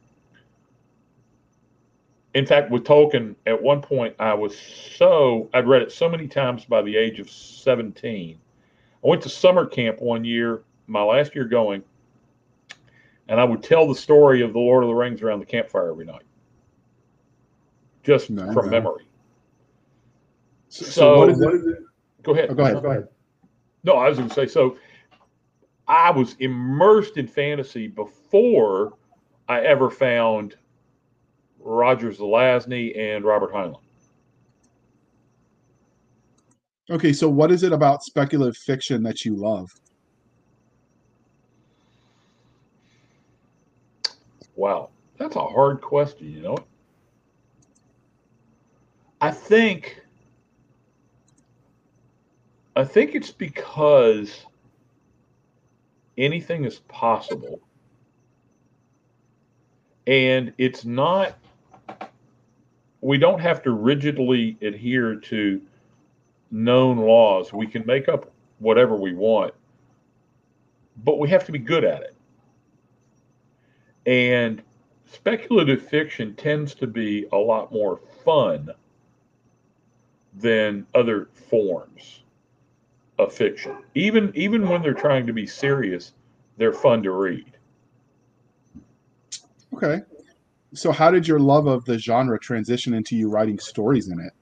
in 2.38 2.46
fact, 2.46 2.70
with 2.70 2.84
Tolkien, 2.84 3.36
at 3.48 3.60
one 3.60 3.82
point, 3.82 4.16
I 4.20 4.32
was 4.36 4.56
so, 4.96 5.50
I'd 5.56 5.68
read 5.68 5.82
it 5.82 5.92
so 5.92 6.08
many 6.08 6.28
times 6.28 6.66
by 6.66 6.84
the 6.84 6.96
age 6.96 7.20
of 7.20 7.32
17. 7.32 8.38
I 9.04 9.08
went 9.08 9.24
to 9.24 9.30
summer 9.30 9.66
camp 9.66 10.00
one 10.00 10.24
year, 10.24 10.62
my 10.86 11.02
last 11.02 11.34
year 11.34 11.46
going, 11.46 11.82
and 13.28 13.40
I 13.40 13.44
would 13.44 13.64
tell 13.64 13.88
the 13.88 13.96
story 13.96 14.44
of 14.44 14.54
the 14.54 14.60
Lord 14.60 14.84
of 14.84 14.90
the 14.90 14.94
Rings 14.94 15.24
around 15.24 15.40
the 15.40 15.48
campfire 15.48 15.90
every 15.90 16.06
night, 16.06 16.22
just 18.04 18.30
no, 18.30 18.54
from 18.54 18.66
no. 18.66 18.72
memory. 18.72 19.08
So, 20.70 20.86
so 20.86 21.18
what 21.18 21.30
is 21.30 21.42
it? 21.42 21.80
Go 22.22 22.34
ahead. 22.34 22.50
Oh, 22.52 22.54
go 22.54 22.64
ahead. 22.66 22.84
Go 22.84 22.92
ahead. 22.92 23.08
No, 23.84 23.94
I 23.94 24.10
was 24.10 24.20
going 24.20 24.30
to 24.30 24.36
say 24.36 24.46
so. 24.46 24.78
I 25.88 26.12
was 26.12 26.36
immersed 26.38 27.18
in 27.18 27.28
fantasy 27.28 27.88
before 27.88 28.94
I 29.50 29.62
ever 29.62 29.90
found 29.90 30.56
Roger 31.68 32.12
Zelazny 32.12 32.98
and 32.98 33.26
Robert 33.26 33.52
Heinlein. 33.52 33.82
Okay, 36.90 37.12
so 37.12 37.28
what 37.28 37.52
is 37.52 37.64
it 37.64 37.74
about 37.74 38.04
speculative 38.04 38.56
fiction 38.56 39.04
that 39.04 39.26
you 39.26 39.36
love? 39.36 39.70
Wow, 44.56 44.90
that's 45.18 45.36
a 45.36 45.46
hard 45.46 45.82
question, 45.82 46.32
you 46.32 46.42
know. 46.42 46.58
I 49.20 49.32
think 49.32 50.02
I 52.78 52.86
think 52.86 53.14
it's 53.14 53.32
because 53.32 54.46
anything 56.18 56.64
is 56.64 56.80
possible. 56.88 57.60
And 60.06 60.54
it's 60.58 60.86
not 60.86 61.36
we 63.02 63.18
don't 63.18 63.40
have 63.40 63.62
to 63.64 63.72
rigidly 63.72 64.58
adhere 64.62 65.16
to 65.16 65.62
known 66.52 66.98
laws. 66.98 67.54
We 67.54 67.68
can 67.68 67.86
make 67.86 68.10
up 68.10 68.32
whatever 68.60 68.96
we 68.96 69.14
want, 69.14 69.54
but 71.04 71.20
we 71.20 71.30
have 71.30 71.46
to 71.46 71.52
be 71.52 71.60
good 71.60 71.84
at 71.84 72.02
it. 72.02 72.16
And 74.06 74.62
speculative 75.06 75.82
fiction 75.82 76.36
tends 76.36 76.74
to 76.76 76.88
be 76.88 77.28
a 77.32 77.38
lot 77.38 77.72
more 77.72 78.00
fun 78.24 78.70
than 80.34 80.86
other 80.96 81.30
forms 81.50 82.24
of 83.20 83.34
fiction. 83.34 83.78
Even 83.96 84.32
even 84.36 84.68
when 84.68 84.82
they're 84.82 84.94
trying 84.94 85.28
to 85.28 85.34
be 85.34 85.46
serious, 85.46 86.14
they're 86.58 86.74
fun 86.74 87.04
to 87.04 87.12
read. 87.12 87.52
Okay. 89.74 90.02
So 90.78 90.92
how 90.92 91.12
did 91.12 91.28
your 91.28 91.40
love 91.40 91.68
of 91.68 91.86
the 91.86 91.98
genre 91.98 92.40
transition 92.40 92.94
into 92.94 93.16
you 93.16 93.30
writing 93.30 93.60
stories 93.60 94.10
in 94.10 94.20
it? 94.20 94.34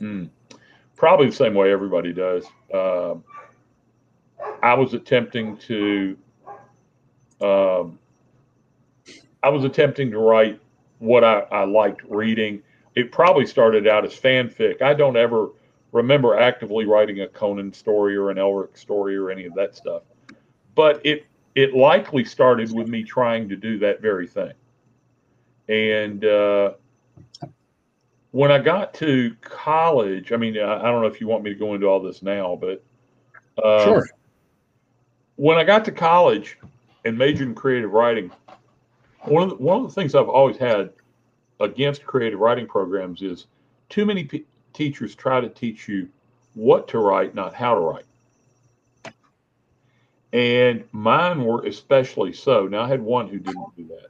Mm 0.00 0.30
probably 1.02 1.26
the 1.26 1.34
same 1.34 1.52
way 1.52 1.72
everybody 1.72 2.12
does. 2.12 2.46
Uh, 2.72 3.14
I 4.62 4.72
was 4.72 4.94
attempting 4.94 5.56
to, 5.56 6.16
um, 7.40 7.98
I 9.42 9.48
was 9.48 9.64
attempting 9.64 10.12
to 10.12 10.18
write 10.18 10.60
what 11.00 11.24
I, 11.24 11.40
I 11.50 11.64
liked 11.64 12.02
reading. 12.08 12.62
It 12.94 13.10
probably 13.10 13.46
started 13.46 13.88
out 13.88 14.04
as 14.04 14.12
fanfic. 14.12 14.80
I 14.80 14.94
don't 14.94 15.16
ever 15.16 15.48
remember 15.90 16.38
actively 16.38 16.84
writing 16.84 17.22
a 17.22 17.26
Conan 17.26 17.72
story 17.72 18.14
or 18.14 18.30
an 18.30 18.36
Elric 18.36 18.78
story 18.78 19.16
or 19.16 19.28
any 19.28 19.44
of 19.44 19.54
that 19.54 19.74
stuff, 19.74 20.02
but 20.76 21.04
it 21.04 21.26
it 21.56 21.74
likely 21.74 22.24
started 22.24 22.72
with 22.72 22.86
me 22.86 23.02
trying 23.02 23.48
to 23.48 23.56
do 23.56 23.76
that 23.80 24.00
very 24.00 24.28
thing. 24.28 24.52
And 25.68 26.24
uh, 26.24 26.72
when 28.32 28.50
I 28.50 28.58
got 28.58 28.94
to 28.94 29.36
college, 29.40 30.32
I 30.32 30.36
mean, 30.36 30.58
I, 30.58 30.80
I, 30.80 30.84
don't 30.84 31.02
know 31.02 31.06
if 31.06 31.20
you 31.20 31.28
want 31.28 31.44
me 31.44 31.52
to 31.52 31.58
go 31.58 31.74
into 31.74 31.86
all 31.86 32.00
this 32.00 32.22
now, 32.22 32.58
but 32.60 32.82
um, 33.64 33.84
sure. 33.84 34.08
When 35.36 35.58
I 35.58 35.64
got 35.64 35.84
to 35.86 35.92
college 35.92 36.58
and 37.04 37.16
majored 37.16 37.48
in 37.48 37.54
creative 37.54 37.92
writing, 37.92 38.30
one 39.24 39.44
of 39.44 39.50
the, 39.50 39.56
one 39.56 39.82
of 39.82 39.88
the 39.88 39.94
things 39.94 40.14
I've 40.14 40.28
always 40.28 40.56
had 40.56 40.90
against 41.60 42.04
creative 42.04 42.40
writing 42.40 42.66
programs 42.66 43.22
is 43.22 43.46
too 43.88 44.04
many 44.04 44.24
p- 44.24 44.44
teachers 44.72 45.14
try 45.14 45.40
to 45.40 45.48
teach 45.48 45.88
you 45.88 46.08
what 46.54 46.88
to 46.88 46.98
write, 46.98 47.34
not 47.34 47.54
how 47.54 47.74
to 47.74 47.80
write. 47.80 48.04
And 50.32 50.84
mine 50.92 51.44
were 51.44 51.64
especially 51.66 52.32
so. 52.32 52.66
Now 52.66 52.82
I 52.82 52.88
had 52.88 53.02
one 53.02 53.28
who 53.28 53.38
didn't 53.38 53.76
do 53.76 53.86
that, 53.88 54.08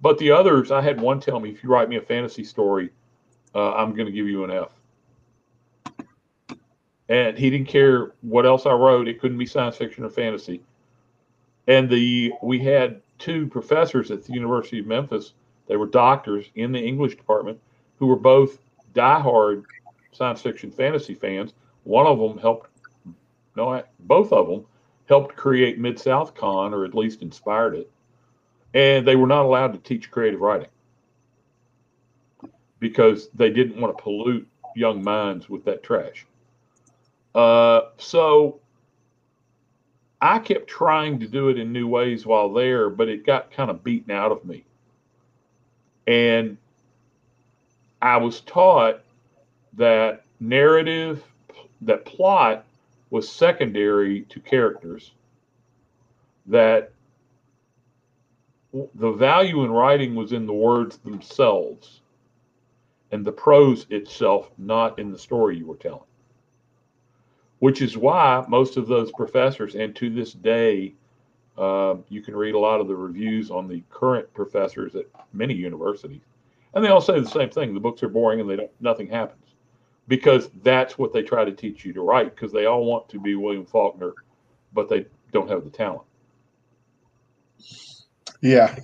but 0.00 0.18
the 0.18 0.30
others, 0.30 0.70
I 0.70 0.80
had 0.80 1.00
one 1.00 1.20
tell 1.20 1.40
me, 1.40 1.50
if 1.50 1.62
you 1.62 1.70
write 1.70 1.88
me 1.88 1.96
a 1.96 2.02
fantasy 2.02 2.44
story 2.44 2.90
uh, 3.54 3.74
I'm 3.74 3.94
going 3.94 4.06
to 4.06 4.12
give 4.12 4.26
you 4.26 4.44
an 4.44 4.50
F. 4.50 4.72
And 7.08 7.38
he 7.38 7.48
didn't 7.48 7.68
care 7.68 8.12
what 8.20 8.44
else 8.44 8.66
I 8.66 8.72
wrote. 8.72 9.08
It 9.08 9.20
couldn't 9.20 9.38
be 9.38 9.46
science 9.46 9.76
fiction 9.76 10.04
or 10.04 10.10
fantasy. 10.10 10.62
And 11.66 11.88
the 11.88 12.32
we 12.42 12.58
had 12.58 13.00
two 13.18 13.46
professors 13.46 14.10
at 14.10 14.24
the 14.24 14.32
University 14.32 14.80
of 14.80 14.86
Memphis. 14.86 15.32
They 15.66 15.76
were 15.76 15.86
doctors 15.86 16.46
in 16.54 16.72
the 16.72 16.78
English 16.78 17.16
department 17.16 17.58
who 17.98 18.06
were 18.06 18.16
both 18.16 18.58
diehard 18.94 19.64
science 20.12 20.42
fiction 20.42 20.70
fantasy 20.70 21.14
fans. 21.14 21.54
One 21.84 22.06
of 22.06 22.18
them 22.18 22.38
helped, 22.38 22.70
no, 23.56 23.82
both 24.00 24.32
of 24.32 24.48
them 24.48 24.66
helped 25.08 25.34
create 25.34 25.78
Mid 25.78 25.98
South 25.98 26.34
Con, 26.34 26.74
or 26.74 26.84
at 26.84 26.94
least 26.94 27.22
inspired 27.22 27.74
it. 27.74 27.90
And 28.74 29.06
they 29.06 29.16
were 29.16 29.26
not 29.26 29.44
allowed 29.44 29.72
to 29.72 29.78
teach 29.78 30.10
creative 30.10 30.40
writing 30.40 30.68
because 32.80 33.28
they 33.34 33.50
didn't 33.50 33.80
want 33.80 33.96
to 33.96 34.02
pollute 34.02 34.46
young 34.76 35.02
minds 35.02 35.48
with 35.48 35.64
that 35.64 35.82
trash. 35.82 36.26
Uh, 37.34 37.82
so 37.96 38.60
I 40.20 40.38
kept 40.38 40.68
trying 40.68 41.20
to 41.20 41.26
do 41.26 41.48
it 41.48 41.58
in 41.58 41.72
new 41.72 41.86
ways 41.86 42.26
while 42.26 42.52
there, 42.52 42.90
but 42.90 43.08
it 43.08 43.24
got 43.24 43.50
kind 43.50 43.70
of 43.70 43.84
beaten 43.84 44.10
out 44.10 44.32
of 44.32 44.44
me. 44.44 44.64
And 46.06 46.56
I 48.00 48.16
was 48.16 48.40
taught 48.40 49.00
that 49.74 50.24
narrative, 50.40 51.22
that 51.82 52.04
plot 52.04 52.64
was 53.10 53.28
secondary 53.30 54.22
to 54.22 54.40
characters, 54.40 55.12
that 56.46 56.92
the 58.72 59.12
value 59.12 59.64
in 59.64 59.70
writing 59.70 60.14
was 60.14 60.32
in 60.32 60.46
the 60.46 60.52
words 60.52 60.98
themselves 60.98 62.02
and 63.10 63.24
the 63.24 63.32
prose 63.32 63.86
itself, 63.90 64.50
not 64.58 64.98
in 64.98 65.10
the 65.10 65.18
story 65.18 65.56
you 65.56 65.66
were 65.66 65.76
telling. 65.76 66.02
Which 67.60 67.80
is 67.82 67.96
why 67.96 68.44
most 68.48 68.76
of 68.76 68.86
those 68.86 69.10
professors, 69.12 69.74
and 69.74 69.96
to 69.96 70.10
this 70.10 70.32
day, 70.32 70.94
uh, 71.56 71.96
you 72.08 72.22
can 72.22 72.36
read 72.36 72.54
a 72.54 72.58
lot 72.58 72.80
of 72.80 72.86
the 72.86 72.94
reviews 72.94 73.50
on 73.50 73.66
the 73.66 73.82
current 73.90 74.32
professors 74.32 74.94
at 74.94 75.06
many 75.32 75.54
universities, 75.54 76.20
and 76.74 76.84
they 76.84 76.88
all 76.88 77.00
say 77.00 77.18
the 77.18 77.26
same 77.26 77.50
thing: 77.50 77.74
the 77.74 77.80
books 77.80 78.02
are 78.02 78.08
boring 78.08 78.40
and 78.40 78.48
they 78.48 78.54
don't, 78.54 78.70
nothing 78.80 79.08
happens, 79.08 79.54
because 80.06 80.50
that's 80.62 80.98
what 80.98 81.12
they 81.12 81.22
try 81.22 81.44
to 81.44 81.50
teach 81.50 81.84
you 81.84 81.92
to 81.94 82.02
write. 82.02 82.32
Because 82.34 82.52
they 82.52 82.66
all 82.66 82.84
want 82.84 83.08
to 83.08 83.18
be 83.18 83.34
William 83.34 83.66
Faulkner, 83.66 84.12
but 84.72 84.88
they 84.88 85.06
don't 85.32 85.50
have 85.50 85.64
the 85.64 85.70
talent. 85.70 86.06
Yeah, 88.40 88.74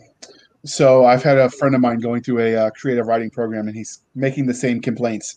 so 0.64 1.05
I've 1.05 1.23
had 1.23 1.37
a 1.37 1.51
friend 1.51 1.75
of 1.75 1.81
mine 1.81 2.01
going 2.01 2.23
through 2.23 2.40
a 2.40 2.57
uh, 2.57 2.71
creative 2.71 3.07
writing 3.07 3.31
program, 3.31 3.69
and 3.69 3.77
he's 3.77 4.01
making 4.14 4.47
the 4.47 4.55
same 4.55 4.81
complaints. 4.81 5.37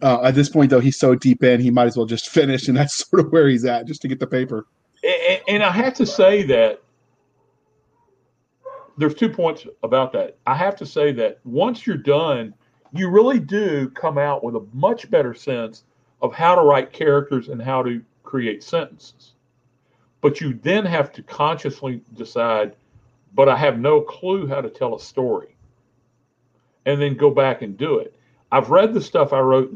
Uh, 0.00 0.22
at 0.22 0.34
this 0.34 0.48
point, 0.48 0.70
though, 0.70 0.80
he's 0.80 0.98
so 0.98 1.14
deep 1.14 1.42
in, 1.42 1.60
he 1.60 1.70
might 1.70 1.86
as 1.86 1.96
well 1.96 2.06
just 2.06 2.28
finish, 2.30 2.68
and 2.68 2.76
that's 2.76 3.08
sort 3.08 3.24
of 3.24 3.32
where 3.32 3.48
he's 3.48 3.64
at, 3.64 3.86
just 3.86 4.00
to 4.02 4.08
get 4.08 4.20
the 4.20 4.26
paper. 4.26 4.66
And, 5.02 5.40
and 5.48 5.62
I 5.62 5.70
have 5.70 5.94
to 5.94 6.06
say 6.06 6.44
that 6.44 6.80
there's 8.96 9.14
two 9.14 9.28
points 9.28 9.66
about 9.82 10.12
that. 10.12 10.38
I 10.46 10.54
have 10.54 10.76
to 10.76 10.86
say 10.86 11.10
that 11.12 11.40
once 11.44 11.84
you're 11.84 11.96
done, 11.96 12.54
you 12.92 13.10
really 13.10 13.40
do 13.40 13.90
come 13.90 14.18
out 14.18 14.44
with 14.44 14.54
a 14.54 14.64
much 14.72 15.10
better 15.10 15.34
sense 15.34 15.82
of 16.22 16.32
how 16.32 16.54
to 16.54 16.62
write 16.62 16.92
characters 16.92 17.48
and 17.48 17.60
how 17.60 17.82
to 17.82 18.00
create 18.22 18.62
sentences. 18.62 19.32
But 20.20 20.40
you 20.40 20.54
then 20.62 20.86
have 20.86 21.12
to 21.14 21.22
consciously 21.24 22.02
decide 22.14 22.76
but 23.34 23.48
I 23.48 23.56
have 23.56 23.78
no 23.78 24.00
clue 24.00 24.46
how 24.46 24.60
to 24.60 24.70
tell 24.70 24.94
a 24.94 25.00
story. 25.00 25.56
And 26.86 27.00
then 27.00 27.16
go 27.16 27.30
back 27.30 27.62
and 27.62 27.76
do 27.76 27.98
it. 27.98 28.14
I've 28.52 28.70
read 28.70 28.94
the 28.94 29.00
stuff 29.00 29.32
I 29.32 29.40
wrote 29.40 29.74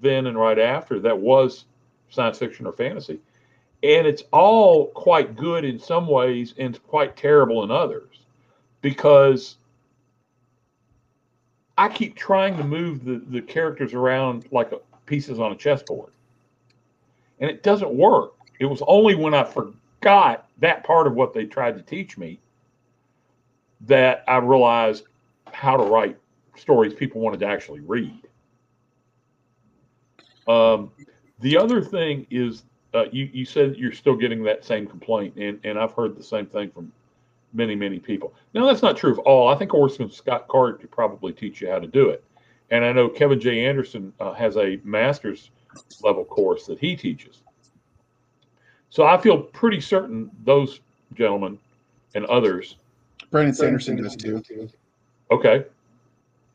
then 0.00 0.26
and 0.26 0.36
right 0.36 0.58
after 0.58 0.98
that 1.00 1.18
was 1.18 1.66
science 2.08 2.38
fiction 2.38 2.66
or 2.66 2.72
fantasy. 2.72 3.20
And 3.82 4.06
it's 4.06 4.24
all 4.32 4.88
quite 4.88 5.36
good 5.36 5.64
in 5.64 5.78
some 5.78 6.06
ways 6.06 6.54
and 6.58 6.82
quite 6.84 7.16
terrible 7.16 7.62
in 7.62 7.70
others 7.70 8.20
because 8.82 9.56
I 11.78 11.88
keep 11.88 12.16
trying 12.16 12.56
to 12.56 12.64
move 12.64 13.04
the, 13.04 13.22
the 13.28 13.40
characters 13.40 13.94
around 13.94 14.46
like 14.50 14.72
a, 14.72 14.80
pieces 15.06 15.38
on 15.38 15.52
a 15.52 15.56
chessboard. 15.56 16.12
And 17.38 17.50
it 17.50 17.62
doesn't 17.62 17.92
work. 17.92 18.32
It 18.58 18.66
was 18.66 18.82
only 18.86 19.14
when 19.14 19.32
I 19.32 19.44
forgot 19.44 20.48
that 20.58 20.84
part 20.84 21.06
of 21.06 21.14
what 21.14 21.32
they 21.32 21.46
tried 21.46 21.76
to 21.76 21.82
teach 21.82 22.18
me 22.18 22.38
that 23.82 24.24
I 24.28 24.36
realized 24.38 25.04
how 25.52 25.76
to 25.76 25.84
write 25.84 26.16
stories 26.56 26.94
people 26.94 27.20
wanted 27.20 27.40
to 27.40 27.46
actually 27.46 27.80
read. 27.80 28.26
Um, 30.46 30.90
the 31.40 31.56
other 31.56 31.82
thing 31.82 32.26
is, 32.30 32.64
uh, 32.92 33.04
you, 33.12 33.30
you 33.32 33.44
said 33.44 33.76
you're 33.76 33.92
still 33.92 34.16
getting 34.16 34.42
that 34.44 34.64
same 34.64 34.86
complaint, 34.86 35.36
and, 35.36 35.60
and 35.64 35.78
I've 35.78 35.92
heard 35.92 36.16
the 36.16 36.24
same 36.24 36.46
thing 36.46 36.70
from 36.70 36.92
many, 37.52 37.74
many 37.74 37.98
people. 37.98 38.34
Now, 38.54 38.66
that's 38.66 38.82
not 38.82 38.96
true 38.96 39.12
of 39.12 39.18
all. 39.20 39.48
I 39.48 39.56
think 39.56 39.74
Orson 39.74 40.10
Scott 40.10 40.48
Card 40.48 40.80
could 40.80 40.90
probably 40.90 41.32
teach 41.32 41.60
you 41.60 41.70
how 41.70 41.78
to 41.78 41.86
do 41.86 42.10
it. 42.10 42.24
And 42.70 42.84
I 42.84 42.92
know 42.92 43.08
Kevin 43.08 43.40
J. 43.40 43.66
Anderson 43.66 44.12
uh, 44.20 44.32
has 44.34 44.56
a 44.56 44.78
master's 44.84 45.50
level 46.02 46.24
course 46.24 46.66
that 46.66 46.78
he 46.78 46.96
teaches. 46.96 47.42
So 48.90 49.04
I 49.04 49.16
feel 49.18 49.38
pretty 49.38 49.80
certain 49.80 50.30
those 50.44 50.80
gentlemen 51.14 51.58
and 52.14 52.26
others. 52.26 52.76
Brandon 53.30 53.54
Sanderson 53.54 54.02
does 54.02 54.16
too. 54.16 54.42
Okay. 55.30 55.64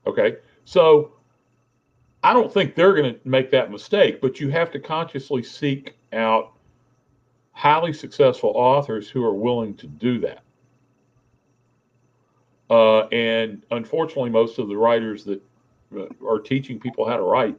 Okay. 0.05 0.37
So 0.65 1.13
I 2.23 2.33
don't 2.33 2.51
think 2.51 2.75
they're 2.75 2.93
going 2.93 3.13
to 3.13 3.19
make 3.23 3.51
that 3.51 3.71
mistake, 3.71 4.19
but 4.21 4.39
you 4.39 4.49
have 4.49 4.71
to 4.71 4.79
consciously 4.79 5.43
seek 5.43 5.95
out 6.11 6.53
highly 7.51 7.93
successful 7.93 8.51
authors 8.55 9.09
who 9.09 9.23
are 9.23 9.33
willing 9.33 9.75
to 9.75 9.87
do 9.87 10.19
that. 10.19 10.41
Uh, 12.69 13.01
and 13.07 13.63
unfortunately, 13.71 14.29
most 14.29 14.57
of 14.59 14.67
the 14.67 14.75
writers 14.75 15.23
that 15.23 15.41
uh, 15.95 16.05
are 16.27 16.39
teaching 16.39 16.79
people 16.79 17.07
how 17.07 17.15
to 17.15 17.23
write 17.23 17.55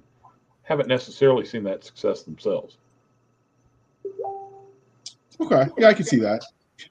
haven't 0.62 0.88
necessarily 0.88 1.44
seen 1.44 1.62
that 1.62 1.84
success 1.84 2.24
themselves. 2.24 2.76
Okay, 5.40 5.70
yeah, 5.78 5.88
I 5.88 5.94
can 5.94 6.04
see 6.04 6.18
that. 6.18 6.44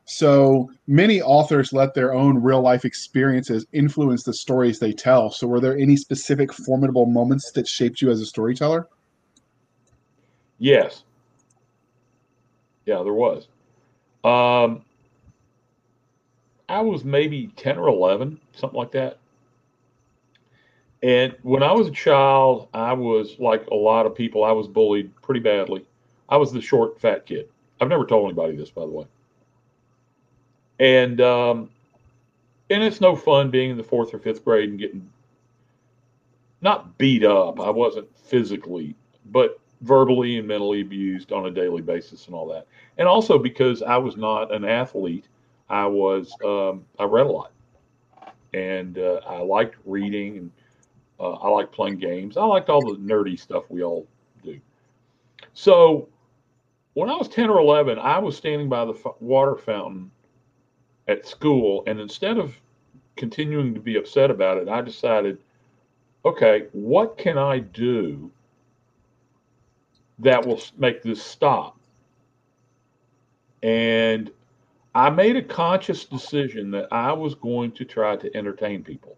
So 0.05 0.71
many 0.87 1.21
authors 1.21 1.73
let 1.73 1.93
their 1.93 2.13
own 2.13 2.41
real 2.41 2.61
life 2.61 2.85
experiences 2.85 3.65
influence 3.71 4.23
the 4.23 4.33
stories 4.33 4.79
they 4.79 4.93
tell. 4.93 5.29
So, 5.29 5.47
were 5.47 5.59
there 5.59 5.77
any 5.77 5.95
specific 5.95 6.53
formidable 6.53 7.05
moments 7.05 7.51
that 7.51 7.67
shaped 7.67 8.01
you 8.01 8.09
as 8.09 8.21
a 8.21 8.25
storyteller? 8.25 8.87
Yes. 10.57 11.03
Yeah, 12.85 13.03
there 13.03 13.13
was. 13.13 13.47
Um, 14.23 14.83
I 16.69 16.81
was 16.81 17.03
maybe 17.03 17.47
10 17.57 17.77
or 17.77 17.87
11, 17.87 18.39
something 18.53 18.77
like 18.77 18.91
that. 18.91 19.19
And 21.03 21.35
when 21.43 21.61
I 21.61 21.71
was 21.71 21.87
a 21.87 21.91
child, 21.91 22.67
I 22.73 22.93
was 22.93 23.37
like 23.37 23.67
a 23.67 23.75
lot 23.75 24.05
of 24.05 24.15
people, 24.15 24.43
I 24.43 24.51
was 24.51 24.67
bullied 24.67 25.15
pretty 25.21 25.41
badly. 25.41 25.85
I 26.29 26.37
was 26.37 26.51
the 26.51 26.61
short, 26.61 26.99
fat 26.99 27.25
kid. 27.25 27.49
I've 27.79 27.89
never 27.89 28.05
told 28.05 28.25
anybody 28.25 28.55
this, 28.55 28.71
by 28.71 28.81
the 28.81 28.91
way. 28.91 29.05
And 30.79 31.21
um, 31.21 31.69
and 32.69 32.83
it's 32.83 33.01
no 33.01 33.15
fun 33.15 33.49
being 33.51 33.71
in 33.71 33.77
the 33.77 33.83
fourth 33.83 34.13
or 34.13 34.19
fifth 34.19 34.43
grade 34.43 34.69
and 34.69 34.79
getting 34.79 35.09
not 36.61 36.97
beat 36.97 37.23
up. 37.23 37.59
I 37.59 37.69
wasn't 37.69 38.07
physically, 38.17 38.95
but 39.27 39.59
verbally 39.81 40.37
and 40.37 40.47
mentally 40.47 40.81
abused 40.81 41.31
on 41.31 41.45
a 41.45 41.51
daily 41.51 41.81
basis 41.81 42.25
and 42.25 42.35
all 42.35 42.47
that. 42.47 42.65
And 42.97 43.07
also 43.07 43.37
because 43.37 43.83
I 43.83 43.97
was 43.97 44.17
not 44.17 44.53
an 44.53 44.65
athlete, 44.65 45.27
I 45.69 45.85
was 45.85 46.33
um, 46.43 46.85
I 46.99 47.03
read 47.03 47.27
a 47.27 47.31
lot, 47.31 47.51
and 48.53 48.97
uh, 48.97 49.21
I 49.27 49.39
liked 49.39 49.75
reading 49.85 50.37
and 50.37 50.51
uh, 51.19 51.33
I 51.33 51.49
liked 51.49 51.71
playing 51.71 51.97
games. 51.97 52.35
I 52.37 52.43
liked 52.43 52.69
all 52.69 52.81
the 52.81 52.99
nerdy 52.99 53.39
stuff 53.39 53.63
we 53.69 53.83
all 53.83 54.07
do. 54.43 54.59
So 55.53 56.09
when 56.93 57.09
I 57.09 57.15
was 57.15 57.27
ten 57.27 57.49
or 57.49 57.59
eleven, 57.59 57.99
I 57.99 58.17
was 58.19 58.35
standing 58.35 58.69
by 58.69 58.85
the 58.85 58.93
water 59.19 59.55
fountain 59.55 60.11
at 61.07 61.27
school, 61.27 61.83
and 61.87 61.99
instead 61.99 62.37
of 62.37 62.55
continuing 63.15 63.73
to 63.73 63.79
be 63.79 63.97
upset 63.97 64.31
about 64.31 64.57
it, 64.57 64.67
I 64.67 64.81
decided, 64.81 65.37
okay, 66.23 66.67
what 66.71 67.17
can 67.17 67.37
I 67.37 67.59
do 67.59 68.31
that 70.19 70.45
will 70.45 70.61
make 70.77 71.03
this 71.03 71.21
stop? 71.21 71.77
And 73.61 74.31
I 74.93 75.09
made 75.09 75.35
a 75.35 75.41
conscious 75.41 76.05
decision 76.05 76.71
that 76.71 76.87
I 76.91 77.11
was 77.11 77.35
going 77.35 77.71
to 77.73 77.85
try 77.85 78.15
to 78.15 78.35
entertain 78.35 78.83
people. 78.83 79.17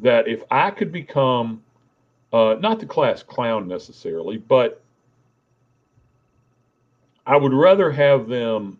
That 0.00 0.28
if 0.28 0.42
I 0.50 0.70
could 0.70 0.92
become, 0.92 1.62
uh, 2.32 2.56
not 2.60 2.80
the 2.80 2.86
class 2.86 3.22
clown 3.22 3.68
necessarily, 3.68 4.36
but 4.36 4.82
I 7.26 7.36
would 7.36 7.52
rather 7.52 7.90
have 7.90 8.28
them 8.28 8.78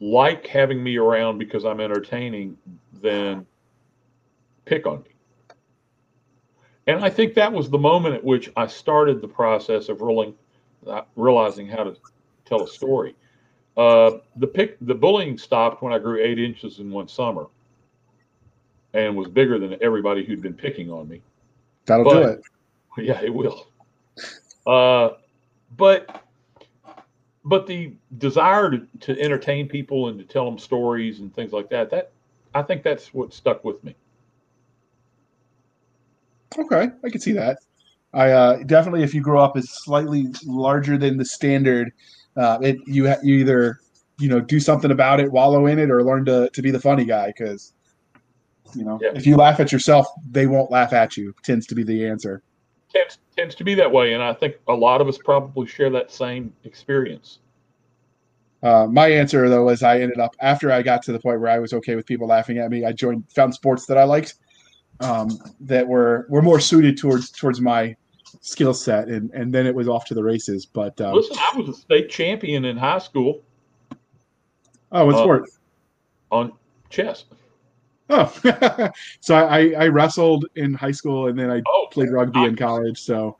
like 0.00 0.46
having 0.46 0.82
me 0.82 0.96
around 0.96 1.38
because 1.38 1.64
I'm 1.64 1.80
entertaining 1.80 2.56
than 3.00 3.46
pick 4.64 4.86
on 4.86 5.02
me. 5.02 5.10
And 6.86 7.04
I 7.04 7.10
think 7.10 7.34
that 7.34 7.52
was 7.52 7.70
the 7.70 7.78
moment 7.78 8.14
at 8.14 8.24
which 8.24 8.50
I 8.56 8.66
started 8.66 9.20
the 9.20 9.28
process 9.28 9.88
of 9.88 10.00
rolling, 10.00 10.34
uh, 10.86 11.02
realizing 11.14 11.68
how 11.68 11.84
to 11.84 11.96
tell 12.46 12.62
a 12.62 12.68
story. 12.68 13.14
Uh, 13.76 14.18
the 14.36 14.46
pick, 14.46 14.76
the 14.80 14.94
bullying 14.94 15.38
stopped 15.38 15.82
when 15.82 15.92
I 15.92 15.98
grew 15.98 16.20
eight 16.20 16.38
inches 16.38 16.80
in 16.80 16.90
one 16.90 17.06
summer, 17.06 17.46
and 18.94 19.16
was 19.16 19.28
bigger 19.28 19.58
than 19.58 19.76
everybody 19.80 20.24
who'd 20.24 20.42
been 20.42 20.54
picking 20.54 20.90
on 20.90 21.08
me. 21.08 21.22
That'll 21.86 22.04
but, 22.04 22.12
do 22.12 22.28
it. 22.28 22.42
Yeah, 22.98 23.20
it 23.22 23.32
will. 23.32 23.68
Uh, 24.66 25.10
but 25.76 26.24
but 27.44 27.66
the 27.66 27.94
desire 28.18 28.70
to, 28.70 28.86
to 29.00 29.20
entertain 29.20 29.68
people 29.68 30.08
and 30.08 30.18
to 30.18 30.24
tell 30.24 30.44
them 30.44 30.58
stories 30.58 31.20
and 31.20 31.34
things 31.34 31.52
like 31.52 31.68
that 31.70 31.90
that 31.90 32.12
i 32.54 32.62
think 32.62 32.82
that's 32.82 33.14
what 33.14 33.32
stuck 33.32 33.64
with 33.64 33.82
me. 33.84 33.94
Okay 36.58 36.88
i 37.04 37.08
can 37.08 37.20
see 37.20 37.32
that. 37.32 37.58
I 38.12 38.32
uh, 38.32 38.62
definitely 38.64 39.04
if 39.04 39.14
you 39.14 39.20
grow 39.20 39.40
up 39.40 39.56
as 39.56 39.70
slightly 39.70 40.26
larger 40.44 40.98
than 40.98 41.16
the 41.16 41.24
standard 41.24 41.92
uh, 42.36 42.58
it 42.60 42.76
you 42.86 43.08
ha- 43.08 43.20
you 43.22 43.36
either 43.36 43.80
you 44.18 44.28
know 44.28 44.40
do 44.40 44.60
something 44.60 44.90
about 44.90 45.20
it 45.20 45.30
wallow 45.30 45.66
in 45.66 45.78
it 45.78 45.90
or 45.90 46.02
learn 46.02 46.24
to, 46.24 46.50
to 46.50 46.62
be 46.62 46.70
the 46.70 46.80
funny 46.80 47.04
guy 47.04 47.28
because 47.28 47.72
you 48.74 48.84
know 48.84 48.98
yeah. 49.00 49.10
if 49.14 49.26
you 49.26 49.36
laugh 49.36 49.60
at 49.60 49.70
yourself 49.72 50.06
they 50.30 50.46
won't 50.46 50.70
laugh 50.70 50.92
at 50.92 51.16
you 51.16 51.34
tends 51.44 51.66
to 51.66 51.74
be 51.74 51.84
the 51.84 52.04
answer 52.04 52.42
tends, 52.92 53.18
tends 53.36 53.54
to 53.54 53.64
be 53.64 53.74
that 53.74 53.90
way 53.90 54.12
and 54.14 54.22
i 54.22 54.32
think 54.32 54.56
a 54.68 54.74
lot 54.74 55.00
of 55.00 55.08
us 55.08 55.18
probably 55.18 55.66
share 55.66 55.90
that 55.90 56.10
same 56.10 56.52
experience 56.64 57.38
uh, 58.62 58.86
my 58.86 59.08
answer 59.08 59.48
though 59.48 59.64
was 59.64 59.82
I 59.82 60.00
ended 60.00 60.18
up 60.18 60.36
after 60.40 60.70
I 60.70 60.82
got 60.82 61.02
to 61.04 61.12
the 61.12 61.18
point 61.18 61.40
where 61.40 61.50
I 61.50 61.58
was 61.58 61.72
okay 61.72 61.96
with 61.96 62.04
people 62.04 62.26
laughing 62.26 62.58
at 62.58 62.70
me. 62.70 62.84
I 62.84 62.92
joined 62.92 63.24
found 63.34 63.54
sports 63.54 63.86
that 63.86 63.96
I 63.96 64.04
liked 64.04 64.34
um, 65.00 65.30
that 65.60 65.86
were 65.86 66.26
were 66.28 66.42
more 66.42 66.60
suited 66.60 66.98
towards 66.98 67.30
towards 67.30 67.60
my 67.60 67.96
skill 68.42 68.74
set, 68.74 69.08
and 69.08 69.30
and 69.30 69.52
then 69.52 69.66
it 69.66 69.74
was 69.74 69.88
off 69.88 70.04
to 70.06 70.14
the 70.14 70.22
races. 70.22 70.66
But 70.66 71.00
um, 71.00 71.14
listen, 71.14 71.36
I 71.38 71.56
was 71.56 71.68
a 71.68 71.74
state 71.74 72.10
champion 72.10 72.64
in 72.66 72.76
high 72.76 72.98
school. 72.98 73.40
Oh, 74.92 75.06
what 75.06 75.14
uh, 75.14 75.18
sport? 75.18 75.50
On 76.30 76.52
chess. 76.90 77.24
Oh, 78.10 78.90
so 79.20 79.34
I, 79.34 79.72
I 79.78 79.88
wrestled 79.88 80.46
in 80.56 80.74
high 80.74 80.90
school, 80.90 81.28
and 81.28 81.38
then 81.38 81.50
I 81.50 81.62
oh, 81.66 81.88
played 81.90 82.10
rugby 82.10 82.40
nice. 82.40 82.48
in 82.50 82.56
college. 82.56 83.00
So, 83.00 83.36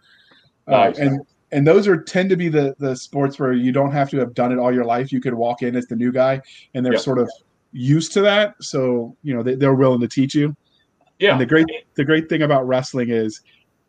uh, 0.69 0.71
nice. 0.71 0.99
and 0.99 1.21
and 1.53 1.67
those 1.67 1.89
are 1.89 2.01
tend 2.01 2.31
to 2.31 2.37
be 2.37 2.49
the 2.49 2.75
the 2.79 2.95
sports 2.95 3.39
where 3.39 3.53
you 3.53 3.73
don't 3.73 3.93
have 3.93 4.11
to 4.11 4.19
have 4.19 4.35
done 4.35 4.53
it 4.53 4.59
all 4.59 4.73
your 4.73 4.85
life. 4.85 5.13
You 5.13 5.21
could 5.21 5.35
walk 5.35 5.63
in 5.63 5.77
as 5.77 5.87
the 5.87 5.97
new 5.97 6.13
guy, 6.13 6.41
and 6.75 6.85
they're 6.87 6.95
yep. 6.95 7.03
sort 7.03 7.19
of 7.19 7.31
used 7.73 8.13
to 8.13 8.21
that. 8.23 8.55
So 8.61 9.17
you 9.23 9.35
know 9.35 9.43
they, 9.43 9.57
they're 9.57 9.75
willing 9.75 10.01
to 10.01 10.09
teach 10.09 10.35
you. 10.35 10.57
Yeah. 11.19 11.33
And 11.33 11.41
the 11.41 11.47
great 11.47 11.67
the 11.95 12.05
great 12.05 12.29
thing 12.29 12.43
about 12.43 12.67
wrestling 12.67 13.11
is 13.11 13.43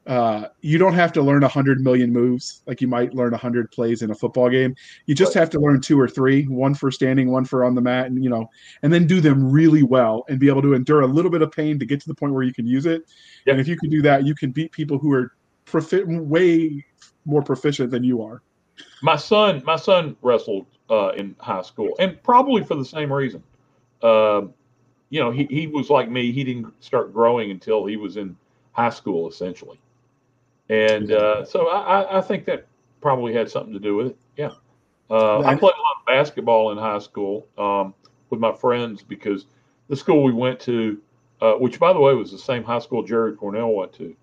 uh, 0.08 0.48
you 0.62 0.80
don't 0.80 0.96
have 0.96 1.14
to 1.14 1.22
learn 1.22 1.44
a 1.44 1.48
hundred 1.48 1.80
million 1.82 2.12
moves 2.12 2.64
like 2.66 2.82
you 2.82 2.88
might 2.88 3.14
learn 3.14 3.34
a 3.34 3.38
hundred 3.38 3.70
plays 3.72 4.02
in 4.02 4.10
a 4.10 4.16
football 4.16 4.50
game. 4.50 4.76
You 5.06 5.14
just 5.14 5.34
have 5.36 5.50
to 5.52 5.60
learn 5.60 5.80
two 5.80 6.00
or 6.00 6.08
three, 6.08 6.46
one 6.46 6.74
for 6.74 6.90
standing, 6.90 7.32
one 7.32 7.46
for 7.46 7.64
on 7.64 7.76
the 7.76 7.82
mat, 7.82 8.08
and 8.08 8.24
you 8.24 8.30
know, 8.30 8.50
and 8.82 8.92
then 8.92 9.06
do 9.06 9.22
them 9.22 9.52
really 9.52 9.84
well 9.84 10.26
and 10.28 10.40
be 10.40 10.48
able 10.48 10.64
to 10.64 10.74
endure 10.74 11.02
a 11.02 11.08
little 11.08 11.30
bit 11.30 11.44
of 11.44 11.52
pain 11.52 11.78
to 11.78 11.86
get 11.86 12.02
to 12.02 12.08
the 12.08 12.16
point 12.16 12.34
where 12.34 12.44
you 12.44 12.54
can 12.54 12.66
use 12.66 12.88
it. 12.88 13.04
Yep. 13.46 13.54
And 13.54 13.62
if 13.62 13.68
you 13.68 13.78
can 13.78 13.90
do 13.90 14.02
that, 14.02 14.26
you 14.26 14.34
can 14.34 14.52
beat 14.52 14.72
people 14.72 14.98
who 14.98 15.14
are 15.14 15.34
profi- 15.68 16.06
way 16.26 16.84
more 17.26 17.44
proficient 17.44 17.92
than 17.92 18.04
you 18.04 18.24
are. 18.24 18.42
My 19.04 19.16
son, 19.16 19.62
my 19.66 19.76
son 19.76 20.16
wrestled 20.24 20.66
uh, 20.90 21.10
in 21.10 21.36
high 21.40 21.62
school, 21.62 21.96
and 22.00 22.22
probably 22.24 22.64
for 22.64 22.76
the 22.76 22.86
same 22.86 23.14
reason. 23.14 23.44
Uh, 24.02 24.44
you 25.12 25.20
know, 25.20 25.30
he, 25.30 25.46
he 25.46 25.68
was 25.68 25.92
like 25.92 26.10
me. 26.10 26.32
He 26.32 26.44
didn't 26.44 26.74
start 26.84 27.14
growing 27.14 27.52
until 27.52 27.86
he 27.86 27.98
was 27.98 28.18
in 28.18 28.36
high 28.72 28.90
school, 28.90 29.30
essentially. 29.30 29.80
And 30.72 31.12
uh, 31.12 31.44
so 31.44 31.68
I, 31.68 32.20
I 32.20 32.22
think 32.22 32.46
that 32.46 32.66
probably 33.02 33.34
had 33.34 33.50
something 33.52 33.74
to 33.74 33.80
do 33.80 33.98
with 33.98 34.08
it. 34.08 34.18
Yeah. 34.38 34.52
Uh, 35.10 35.40
I 35.40 35.56
played 35.56 35.74
a 35.74 35.82
lot 35.82 35.98
of 36.00 36.06
basketball 36.08 36.72
in 36.72 36.78
high 36.78 37.00
school 37.00 37.46
um, 37.58 37.94
with 38.30 38.40
my 38.40 38.54
friends 38.54 39.04
because 39.04 39.48
the 39.90 39.98
school 39.98 40.24
we 40.24 40.32
went 40.32 40.62
to, 40.62 41.02
uh, 41.42 41.54
which 41.56 41.78
by 41.78 41.92
the 41.92 42.00
way 42.00 42.14
was 42.14 42.32
the 42.32 42.38
same 42.38 42.64
high 42.64 42.80
school 42.80 43.04
Jerry 43.04 43.34
Pournelle 43.34 43.76
went 43.76 43.92
to. 43.94 44.16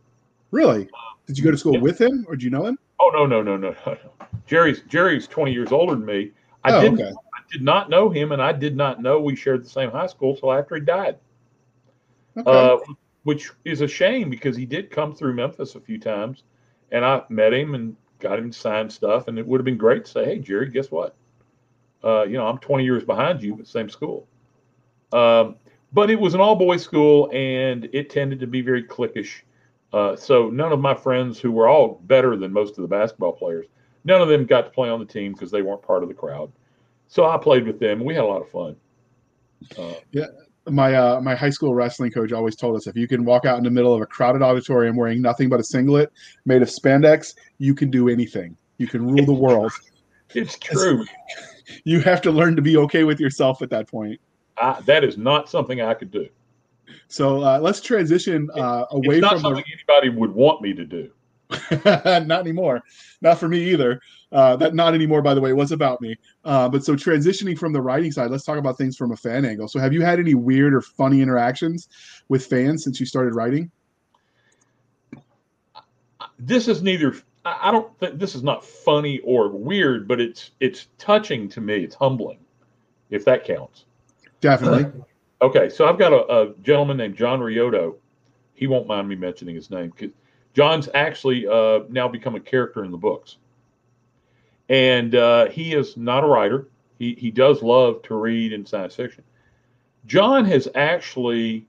Really? 0.51 0.89
Did 1.27 1.37
you 1.37 1.45
go 1.45 1.51
to 1.51 1.59
school 1.59 1.75
yeah. 1.75 1.81
with 1.81 2.01
him, 2.01 2.25
or 2.27 2.35
do 2.35 2.45
you 2.47 2.51
know 2.51 2.65
him? 2.65 2.79
Oh 2.99 3.11
no 3.13 3.27
no 3.27 3.43
no 3.43 3.59
no 3.59 3.77
no. 3.87 3.99
Jerry's 4.47 4.81
Jerry's 4.89 5.29
twenty 5.29 5.53
years 5.53 5.71
older 5.71 5.95
than 5.95 6.07
me. 6.07 6.31
I 6.65 6.73
oh, 6.73 6.81
didn't. 6.81 7.03
Okay. 7.03 7.11
I 7.11 7.41
did 7.53 7.61
not 7.61 7.91
know 7.91 8.09
him, 8.09 8.33
and 8.33 8.41
I 8.41 8.53
did 8.53 8.75
not 8.75 9.03
know 9.03 9.21
we 9.21 9.37
shared 9.37 9.63
the 9.63 9.69
same 9.69 9.91
high 9.91 10.07
school 10.07 10.33
until 10.33 10.55
after 10.55 10.77
he 10.77 10.81
died. 10.81 11.19
Okay. 12.39 12.51
Uh, 12.51 12.79
which 13.29 13.51
is 13.67 13.83
a 13.83 13.87
shame 13.87 14.31
because 14.31 14.57
he 14.57 14.65
did 14.65 14.91
come 14.91 15.15
through 15.15 15.35
Memphis 15.35 15.75
a 15.75 15.81
few 15.81 15.99
times, 16.01 16.45
and 16.93 17.05
I 17.05 17.23
met 17.29 17.53
him 17.53 17.75
and 17.75 17.95
got 18.21 18.39
him 18.39 18.51
to 18.51 18.59
sign 18.59 18.89
stuff, 18.89 19.29
and 19.29 19.39
it 19.39 19.47
would 19.47 19.61
have 19.61 19.67
been 19.67 19.77
great 19.77 20.07
to 20.07 20.11
say, 20.11 20.25
"Hey, 20.25 20.39
Jerry, 20.39 20.71
guess 20.71 20.91
what? 20.91 21.15
Uh, 22.03 22.23
you 22.23 22.39
know, 22.39 22.47
I'm 22.47 22.57
20 22.57 22.85
years 22.85 23.05
behind 23.05 23.43
you, 23.43 23.55
but 23.55 23.67
same 23.67 23.91
school." 23.91 24.27
Um, 25.13 25.57
but 25.93 26.09
it 26.09 26.19
was 26.19 26.33
an 26.33 26.41
all 26.41 26.57
boys 26.57 26.83
school, 26.83 27.29
and 27.35 27.91
it 27.93 28.09
tended 28.09 28.41
to 28.41 28.47
be 28.47 28.63
very 28.63 28.83
cliquish 28.83 29.43
Uh, 29.93 30.17
so 30.17 30.49
none 30.49 30.73
of 30.73 30.81
my 30.81 30.95
friends 30.95 31.39
who 31.39 31.53
were 31.53 31.69
all 31.69 32.01
better 32.05 32.35
than 32.35 32.51
most 32.51 32.79
of 32.79 32.83
the 32.83 32.89
basketball 32.89 33.35
players, 33.35 33.67
none 34.05 34.23
of 34.23 34.29
them 34.29 34.47
got 34.47 34.63
to 34.63 34.71
play 34.71 34.89
on 34.89 35.01
the 35.01 35.13
team 35.19 35.35
because 35.35 35.51
they 35.51 35.61
weren't 35.61 35.83
part 35.83 36.03
of 36.03 36.09
the 36.09 36.15
crowd. 36.15 36.51
So 37.09 37.27
I 37.27 37.37
played 37.37 37.67
with 37.67 37.79
them. 37.79 38.03
We 38.03 38.15
had 38.15 38.25
a 38.25 38.27
lot 38.27 38.41
of 38.41 38.49
fun. 38.49 38.75
Uh, 39.77 40.01
yeah, 40.13 40.29
my 40.71 40.95
uh, 40.95 41.21
my 41.21 41.35
high 41.35 41.51
school 41.51 41.75
wrestling 41.75 42.11
coach 42.11 42.33
always 42.33 42.57
told 42.57 42.77
us 42.77 42.87
if 42.87 42.97
you 42.97 43.09
can 43.09 43.25
walk 43.25 43.45
out 43.45 43.59
in 43.59 43.65
the 43.65 43.71
middle 43.71 43.95
of 43.95 44.01
a 44.01 44.07
crowded 44.07 44.43
auditorium 44.43 44.97
wearing 44.97 45.23
nothing 45.23 45.49
but 45.49 45.61
a 45.61 45.65
singlet 45.65 46.13
made 46.45 46.63
of 46.63 46.69
spandex, 46.69 47.35
you 47.59 47.75
can 47.75 47.91
do 47.91 48.09
anything. 48.09 48.57
You 48.79 48.87
can 48.87 49.07
rule 49.07 49.25
the 49.25 49.35
world. 49.35 49.73
It's 50.35 50.59
true. 50.59 51.05
You 51.85 52.01
have 52.01 52.23
to 52.23 52.31
learn 52.31 52.57
to 52.57 52.63
be 52.63 52.79
okay 52.79 53.05
with 53.05 53.21
yourself 53.21 53.61
at 53.61 53.69
that 53.71 53.89
point. 53.89 54.19
I, 54.57 54.81
that 54.87 55.05
is 55.05 55.19
not 55.19 55.51
something 55.51 55.83
I 55.83 55.93
could 55.93 56.11
do. 56.11 56.29
So 57.09 57.43
uh, 57.43 57.59
let's 57.61 57.81
transition 57.81 58.49
uh, 58.55 58.87
away 58.91 59.17
it's 59.17 59.21
not 59.21 59.33
from 59.33 59.41
something 59.41 59.65
the... 59.67 59.95
anybody 59.95 60.09
would 60.19 60.33
want 60.33 60.63
me 60.63 60.73
to 60.73 60.85
do. 60.87 61.11
not 61.85 62.41
anymore. 62.41 62.83
Not 63.21 63.39
for 63.39 63.49
me 63.49 63.61
either. 63.71 64.01
Uh, 64.31 64.57
that 64.57 64.75
not 64.75 64.95
anymore, 64.95 65.23
by 65.23 65.35
the 65.35 65.41
way, 65.41 65.53
was 65.53 65.73
about 65.73 66.01
me. 66.01 66.15
Uh, 66.45 66.69
but 66.69 66.85
so 66.85 66.95
transitioning 66.95 67.59
from 67.59 67.73
the 67.73 67.81
writing 67.81 68.13
side, 68.13 68.31
let's 68.31 68.45
talk 68.45 68.59
about 68.59 68.77
things 68.77 68.97
from 68.97 69.13
a 69.13 69.17
fan 69.17 69.45
angle. 69.45 69.69
So, 69.69 69.79
have 69.79 69.93
you 69.93 70.03
had 70.03 70.19
any 70.19 70.35
weird 70.35 70.75
or 70.75 70.83
funny 70.83 71.23
interactions 71.23 71.89
with 72.29 72.45
fans 72.45 72.85
since 72.85 73.01
you 73.01 73.07
started 73.07 73.35
writing? 73.35 73.71
This 76.39 76.69
is 76.69 76.83
neither. 76.83 77.17
I 77.45 77.71
don't 77.71 77.99
think 77.99 78.19
this 78.19 78.35
is 78.35 78.43
not 78.43 78.65
funny 78.65 79.21
or 79.21 79.49
weird, 79.49 80.07
but 80.07 80.21
it's 80.21 80.51
it's 80.61 80.89
touching 80.99 81.49
to 81.51 81.63
me. 81.63 81.83
It's 81.83 81.95
humbling, 81.95 82.39
if 83.09 83.25
that 83.25 83.45
counts. 83.45 83.87
Definitely. 84.41 84.93
Okay, 85.41 85.69
so 85.69 85.89
I've 85.89 85.99
got 85.99 86.13
a, 86.13 86.27
a 86.27 86.55
gentleman 86.63 86.97
named 86.97 87.17
John 87.17 87.41
Riotto. 87.41 87.97
He 88.55 88.67
won't 88.67 88.87
mind 88.87 89.09
me 89.09 89.15
mentioning 89.15 89.55
his 89.55 89.71
name 89.71 89.91
because 89.91 90.11
John's 90.59 90.89
actually 90.93 91.47
uh, 91.47 91.85
now 91.89 92.09
become 92.09 92.35
a 92.35 92.41
character 92.41 92.83
in 92.83 92.91
the 92.91 92.97
books, 92.97 93.37
and 94.69 95.15
uh, 95.15 95.47
he 95.51 95.73
is 95.73 95.97
not 95.97 96.25
a 96.25 96.27
writer. 96.27 96.67
He 96.99 97.15
he 97.15 97.31
does 97.31 97.63
love 97.63 98.03
to 98.03 98.17
read 98.17 98.53
in 98.53 98.67
science 98.67 98.97
fiction. 98.97 99.23
John 100.07 100.45
has 100.47 100.67
actually 100.75 101.69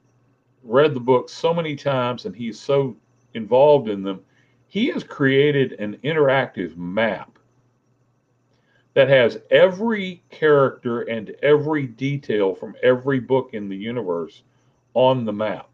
read 0.64 0.96
the 0.96 1.00
books 1.00 1.32
so 1.32 1.54
many 1.54 1.76
times, 1.76 2.26
and 2.26 2.36
he's 2.36 2.60
so 2.60 2.98
involved 3.36 3.90
in 3.90 4.02
them. 4.02 4.22
He 4.70 4.88
has 4.88 5.04
created 5.04 5.74
an 5.74 5.98
interactive 6.04 6.76
map 6.76 7.38
that 8.96 9.08
has 9.08 9.38
every 9.52 10.24
character 10.32 11.02
and 11.02 11.30
every 11.44 11.86
detail 11.86 12.56
from 12.56 12.76
every 12.82 13.20
book 13.20 13.52
in 13.54 13.70
the 13.70 13.78
universe 13.78 14.42
on 14.96 15.26
the 15.26 15.34
map. 15.34 15.69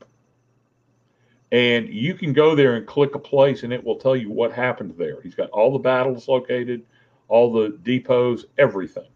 And 1.51 1.87
you 1.89 2.15
can 2.15 2.33
go 2.33 2.55
there 2.55 2.75
and 2.75 2.85
click 2.85 3.15
a 3.15 3.19
place 3.19 3.63
and 3.63 3.71
it 3.71 3.83
will 3.83 3.97
tell 3.97 4.15
you 4.15 4.31
what 4.31 4.51
happened 4.51 4.95
there. 4.97 5.21
He's 5.21 5.35
got 5.35 5.49
all 5.51 5.71
the 5.71 5.79
battles 5.79 6.27
located, 6.27 6.83
all 7.27 7.53
the 7.53 7.77
depots, 7.83 8.45
everything. 8.57 9.07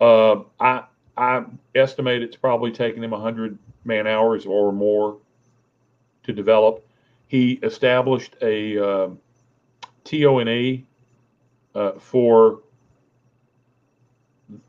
Uh, 0.00 0.42
I 0.58 0.84
I 1.16 1.44
estimate 1.74 2.22
it's 2.22 2.36
probably 2.36 2.72
taken 2.72 3.04
him 3.04 3.10
100 3.10 3.58
man 3.84 4.06
hours 4.06 4.46
or 4.46 4.72
more 4.72 5.18
to 6.22 6.32
develop. 6.32 6.86
He 7.26 7.52
established 7.62 8.36
a 8.42 8.82
uh, 8.82 9.08
TO&E 10.04 10.86
uh, 11.74 11.92
for 11.92 12.60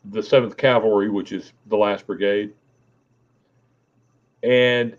the 0.05 0.21
Seventh 0.21 0.57
Cavalry, 0.57 1.09
which 1.09 1.31
is 1.31 1.53
the 1.67 1.77
last 1.77 2.05
brigade. 2.05 2.53
And 4.43 4.95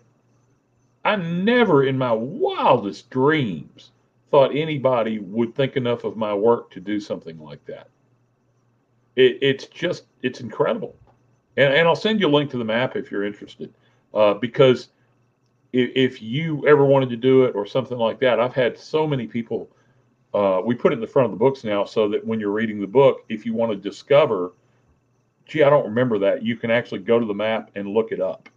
I 1.03 1.15
never, 1.15 1.83
in 1.83 1.97
my 1.97 2.11
wildest 2.11 3.09
dreams, 3.09 3.91
thought 4.31 4.55
anybody 4.55 5.19
would 5.19 5.53
think 5.55 5.75
enough 5.75 6.03
of 6.03 6.17
my 6.17 6.33
work 6.33 6.71
to 6.71 6.79
do 6.79 6.99
something 6.99 7.37
like 7.39 7.63
that. 7.65 7.89
It, 9.15 9.37
it's 9.41 9.65
just, 9.67 10.05
it's 10.21 10.39
incredible. 10.39 10.95
And, 11.57 11.73
and 11.73 11.87
I'll 11.87 11.95
send 11.95 12.19
you 12.19 12.27
a 12.27 12.29
link 12.29 12.49
to 12.51 12.57
the 12.57 12.63
map 12.63 12.95
if 12.95 13.11
you're 13.11 13.25
interested, 13.25 13.73
uh, 14.13 14.33
because 14.35 14.89
if, 15.71 15.91
if 15.95 16.21
you 16.21 16.67
ever 16.67 16.85
wanted 16.85 17.09
to 17.09 17.17
do 17.17 17.43
it 17.43 17.55
or 17.55 17.65
something 17.65 17.97
like 17.97 18.19
that, 18.21 18.39
I've 18.39 18.55
had 18.55 18.77
so 18.77 19.05
many 19.05 19.27
people 19.27 19.69
uh, 20.33 20.61
we 20.65 20.73
put 20.73 20.91
it 20.91 20.95
in 20.95 21.01
the 21.01 21.07
front 21.07 21.25
of 21.25 21.31
the 21.31 21.37
books 21.37 21.63
now 21.63 21.85
so 21.85 22.09
that 22.09 22.25
when 22.25 22.39
you're 22.39 22.51
reading 22.51 22.81
the 22.81 22.87
book, 22.87 23.23
if 23.29 23.45
you 23.45 23.53
want 23.53 23.71
to 23.71 23.77
discover, 23.77 24.53
gee, 25.45 25.63
I 25.63 25.69
don't 25.69 25.85
remember 25.85 26.17
that, 26.19 26.43
you 26.43 26.55
can 26.55 26.71
actually 26.71 26.99
go 26.99 27.19
to 27.19 27.25
the 27.25 27.33
map 27.33 27.69
and 27.75 27.87
look 27.87 28.11
it 28.11 28.19
up. 28.19 28.49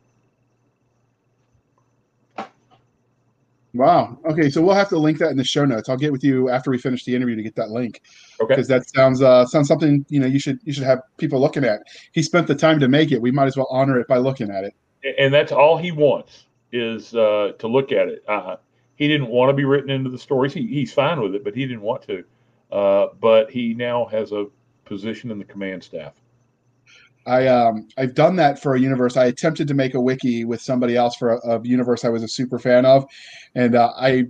Wow. 3.76 4.18
Okay, 4.24 4.48
so 4.48 4.62
we'll 4.62 4.74
have 4.74 4.88
to 4.90 4.98
link 4.98 5.18
that 5.18 5.30
in 5.30 5.36
the 5.36 5.44
show 5.44 5.64
notes. 5.64 5.88
I'll 5.88 5.96
get 5.96 6.12
with 6.12 6.24
you 6.24 6.48
after 6.48 6.70
we 6.70 6.78
finish 6.78 7.04
the 7.04 7.14
interview 7.14 7.36
to 7.36 7.42
get 7.42 7.56
that 7.56 7.70
link. 7.70 8.02
Okay. 8.40 8.54
Because 8.54 8.68
that 8.68 8.88
sounds 8.88 9.22
uh, 9.22 9.46
sounds 9.46 9.68
something 9.68 10.04
you 10.08 10.20
know 10.20 10.26
you 10.26 10.38
should 10.38 10.58
you 10.64 10.72
should 10.72 10.84
have 10.84 11.00
people 11.18 11.40
looking 11.40 11.64
at. 11.64 11.82
He 12.12 12.22
spent 12.22 12.46
the 12.46 12.54
time 12.54 12.80
to 12.80 12.88
make 12.88 13.12
it. 13.12 13.20
We 13.20 13.30
might 13.30 13.46
as 13.46 13.56
well 13.56 13.68
honor 13.70 13.98
it 14.00 14.08
by 14.08 14.18
looking 14.18 14.50
at 14.50 14.64
it. 14.64 14.74
And 15.18 15.32
that's 15.32 15.52
all 15.52 15.76
he 15.76 15.92
wants 15.92 16.46
is 16.72 17.14
uh, 17.14 17.52
to 17.58 17.68
look 17.68 17.92
at 17.92 18.08
it. 18.08 18.24
Uh, 18.26 18.56
he 18.96 19.08
didn't 19.08 19.28
want 19.28 19.50
to 19.50 19.54
be 19.54 19.64
written 19.64 19.90
into 19.90 20.10
the 20.10 20.18
stories. 20.18 20.52
He, 20.52 20.66
he's 20.66 20.92
fine 20.92 21.20
with 21.20 21.34
it, 21.34 21.44
but 21.44 21.54
he 21.54 21.66
didn't 21.66 21.82
want 21.82 22.02
to. 22.02 22.24
Uh, 22.72 23.08
but 23.20 23.50
he 23.50 23.74
now 23.74 24.06
has 24.06 24.32
a 24.32 24.46
position 24.84 25.30
in 25.30 25.38
the 25.38 25.44
command 25.44 25.84
staff. 25.84 26.14
I 27.26 27.46
um, 27.48 27.88
I've 27.96 28.14
done 28.14 28.36
that 28.36 28.60
for 28.62 28.74
a 28.74 28.80
universe. 28.80 29.16
I 29.16 29.26
attempted 29.26 29.68
to 29.68 29.74
make 29.74 29.94
a 29.94 30.00
wiki 30.00 30.44
with 30.44 30.62
somebody 30.62 30.96
else 30.96 31.16
for 31.16 31.34
a, 31.34 31.56
a 31.56 31.62
universe 31.62 32.04
I 32.04 32.08
was 32.08 32.22
a 32.22 32.28
super 32.28 32.58
fan 32.58 32.84
of, 32.86 33.04
and 33.54 33.74
uh, 33.74 33.92
I 33.96 34.26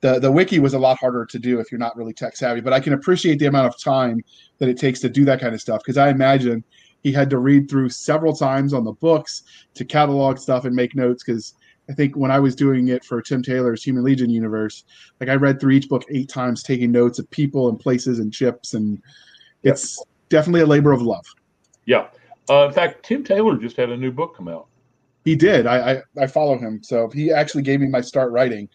the 0.00 0.18
the 0.20 0.30
wiki 0.30 0.58
was 0.58 0.74
a 0.74 0.78
lot 0.78 0.98
harder 0.98 1.26
to 1.26 1.38
do 1.38 1.58
if 1.60 1.72
you're 1.72 1.78
not 1.78 1.96
really 1.96 2.12
tech 2.12 2.36
savvy. 2.36 2.60
But 2.60 2.72
I 2.72 2.80
can 2.80 2.92
appreciate 2.92 3.38
the 3.38 3.46
amount 3.46 3.66
of 3.66 3.80
time 3.80 4.20
that 4.58 4.68
it 4.68 4.78
takes 4.78 5.00
to 5.00 5.08
do 5.08 5.24
that 5.24 5.40
kind 5.40 5.54
of 5.54 5.60
stuff 5.60 5.80
because 5.80 5.96
I 5.96 6.10
imagine 6.10 6.62
he 7.02 7.12
had 7.12 7.30
to 7.30 7.38
read 7.38 7.68
through 7.70 7.90
several 7.90 8.34
times 8.34 8.72
on 8.72 8.84
the 8.84 8.92
books 8.92 9.42
to 9.74 9.84
catalog 9.84 10.38
stuff 10.38 10.64
and 10.64 10.74
make 10.74 10.94
notes 10.94 11.22
because 11.24 11.54
I 11.88 11.94
think 11.94 12.16
when 12.16 12.30
I 12.30 12.38
was 12.38 12.54
doing 12.54 12.88
it 12.88 13.04
for 13.04 13.22
Tim 13.22 13.42
Taylor's 13.42 13.82
Human 13.82 14.04
Legion 14.04 14.28
universe, 14.28 14.84
like 15.20 15.30
I 15.30 15.34
read 15.34 15.58
through 15.58 15.72
each 15.72 15.88
book 15.88 16.04
eight 16.10 16.28
times, 16.28 16.62
taking 16.62 16.92
notes 16.92 17.18
of 17.18 17.30
people 17.30 17.68
and 17.68 17.80
places 17.80 18.18
and 18.18 18.34
ships, 18.34 18.74
and 18.74 19.00
it's 19.62 19.96
yep. 19.98 20.06
definitely 20.28 20.60
a 20.60 20.66
labor 20.66 20.92
of 20.92 21.00
love. 21.00 21.24
Yeah. 21.88 22.08
Uh, 22.50 22.66
in 22.66 22.72
fact, 22.72 23.02
Tim 23.02 23.24
Taylor 23.24 23.56
just 23.56 23.76
had 23.76 23.88
a 23.88 23.96
new 23.96 24.12
book 24.12 24.36
come 24.36 24.46
out. 24.46 24.66
He 25.24 25.34
did. 25.34 25.66
I 25.66 25.92
I, 25.92 26.02
I 26.22 26.26
follow 26.26 26.58
him, 26.58 26.82
so 26.82 27.08
he 27.08 27.32
actually 27.32 27.62
gave 27.62 27.80
me 27.80 27.88
my 27.88 28.02
start 28.02 28.30
writing. 28.30 28.68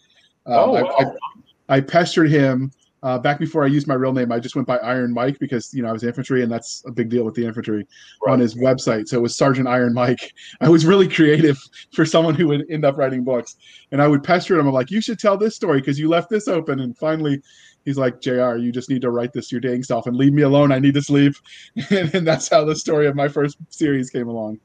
Um, 0.46 0.54
oh, 0.54 0.72
wow. 0.72 0.96
I, 0.98 1.04
I, 1.04 1.76
I 1.76 1.80
pestered 1.80 2.28
him 2.28 2.72
uh, 3.04 3.18
back 3.18 3.38
before 3.38 3.62
I 3.62 3.66
used 3.66 3.86
my 3.86 3.94
real 3.94 4.14
name, 4.14 4.32
I 4.32 4.40
just 4.40 4.56
went 4.56 4.66
by 4.66 4.78
Iron 4.78 5.12
Mike 5.12 5.38
because 5.38 5.74
you 5.74 5.82
know 5.82 5.90
I 5.90 5.92
was 5.92 6.02
infantry, 6.02 6.42
and 6.42 6.50
that's 6.50 6.82
a 6.86 6.90
big 6.90 7.10
deal 7.10 7.22
with 7.22 7.34
the 7.34 7.44
infantry 7.44 7.86
right. 8.24 8.32
on 8.32 8.40
his 8.40 8.54
website. 8.54 9.08
So 9.08 9.18
it 9.18 9.20
was 9.20 9.36
Sergeant 9.36 9.68
Iron 9.68 9.92
Mike. 9.92 10.32
I 10.62 10.70
was 10.70 10.86
really 10.86 11.06
creative 11.06 11.58
for 11.92 12.06
someone 12.06 12.34
who 12.34 12.48
would 12.48 12.64
end 12.70 12.86
up 12.86 12.96
writing 12.96 13.22
books, 13.22 13.56
and 13.92 14.00
I 14.00 14.08
would 14.08 14.24
pester 14.24 14.58
him. 14.58 14.66
I'm 14.66 14.72
like, 14.72 14.90
"You 14.90 15.02
should 15.02 15.18
tell 15.18 15.36
this 15.36 15.54
story 15.54 15.80
because 15.80 15.98
you 15.98 16.08
left 16.08 16.30
this 16.30 16.48
open." 16.48 16.80
And 16.80 16.96
finally, 16.96 17.42
he's 17.84 17.98
like, 17.98 18.20
"Jr., 18.20 18.56
you 18.56 18.72
just 18.72 18.90
need 18.90 19.02
to 19.02 19.10
write 19.10 19.32
this 19.32 19.52
your 19.52 19.60
dang 19.60 19.82
self 19.82 20.06
and 20.06 20.16
leave 20.16 20.32
me 20.32 20.42
alone. 20.42 20.72
I 20.72 20.78
need 20.78 20.94
to 20.94 21.02
sleep." 21.02 21.34
and, 21.90 22.14
and 22.14 22.26
that's 22.26 22.48
how 22.48 22.64
the 22.64 22.76
story 22.76 23.06
of 23.06 23.14
my 23.14 23.28
first 23.28 23.58
series 23.70 24.10
came 24.10 24.28
along. 24.28 24.60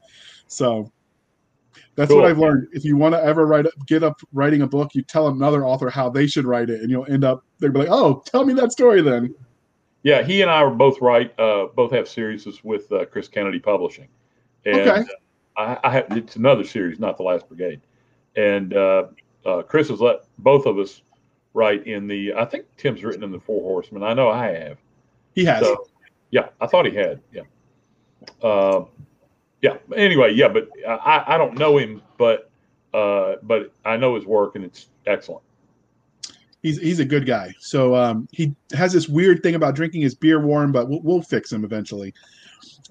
So 0.47 0.91
that's 1.95 2.09
cool. 2.09 2.21
what 2.21 2.29
I've 2.29 2.39
learned. 2.39 2.67
If 2.71 2.85
you 2.85 2.95
want 2.95 3.13
to 3.13 3.23
ever 3.23 3.45
write, 3.45 3.65
get 3.85 4.03
up 4.03 4.21
writing 4.31 4.61
a 4.61 4.67
book, 4.67 4.95
you 4.95 5.01
tell 5.01 5.27
another 5.27 5.65
author 5.65 5.89
how 5.89 6.09
they 6.09 6.27
should 6.27 6.45
write 6.45 6.69
it, 6.69 6.81
and 6.81 6.89
you'll 6.89 7.11
end 7.11 7.23
up 7.23 7.43
they'll 7.59 7.71
be 7.71 7.79
like, 7.79 7.89
"Oh, 7.91 8.23
tell 8.25 8.45
me 8.45 8.53
that 8.53 8.71
story 8.71 9.01
then." 9.01 9.35
Yeah, 10.03 10.23
he 10.23 10.41
and 10.41 10.49
I 10.49 10.61
are 10.61 10.69
both 10.69 11.01
write. 11.01 11.37
Uh, 11.37 11.67
both 11.75 11.91
have 11.91 12.07
series 12.07 12.47
with 12.63 12.91
uh, 12.91 13.05
Chris 13.05 13.27
Kennedy 13.27 13.59
Publishing, 13.59 14.07
and 14.65 14.79
okay. 14.79 15.03
I, 15.57 15.77
I, 15.83 15.91
have 15.91 16.05
it's 16.11 16.37
another 16.37 16.63
series, 16.63 16.99
not 16.99 17.17
the 17.17 17.23
Last 17.23 17.49
Brigade, 17.49 17.81
and 18.37 18.73
uh, 18.73 19.07
uh, 19.45 19.61
Chris 19.63 19.89
has 19.89 19.99
let 19.99 20.19
both 20.37 20.65
of 20.65 20.79
us 20.79 21.01
write 21.53 21.87
in 21.87 22.07
the. 22.07 22.33
I 22.33 22.45
think 22.45 22.65
Tim's 22.77 23.03
written 23.03 23.23
in 23.23 23.31
the 23.31 23.39
Four 23.39 23.61
Horsemen. 23.61 24.03
I 24.03 24.13
know 24.13 24.29
I 24.29 24.47
have. 24.47 24.77
He 25.33 25.45
has. 25.45 25.63
So, 25.63 25.87
yeah, 26.31 26.49
I 26.61 26.67
thought 26.67 26.85
he 26.85 26.95
had. 26.95 27.21
Yeah. 27.31 27.43
Uh, 28.41 28.85
yeah. 29.61 29.77
Anyway, 29.95 30.33
yeah, 30.33 30.47
but 30.47 30.69
I, 30.87 31.23
I 31.27 31.37
don't 31.37 31.57
know 31.57 31.77
him, 31.77 32.01
but 32.17 32.49
uh, 32.93 33.35
but 33.43 33.73
I 33.85 33.97
know 33.97 34.15
his 34.15 34.25
work 34.25 34.55
and 34.55 34.65
it's 34.65 34.87
excellent. 35.05 35.43
He's 36.61 36.77
he's 36.79 36.99
a 36.99 37.05
good 37.05 37.25
guy. 37.25 37.53
So 37.59 37.95
um, 37.95 38.27
he 38.31 38.53
has 38.73 38.91
this 38.91 39.07
weird 39.07 39.41
thing 39.43 39.55
about 39.55 39.75
drinking 39.75 40.01
his 40.01 40.13
beer 40.13 40.39
warm, 40.41 40.71
but 40.71 40.89
we'll, 40.89 41.01
we'll 41.01 41.21
fix 41.21 41.51
him 41.51 41.63
eventually. 41.63 42.13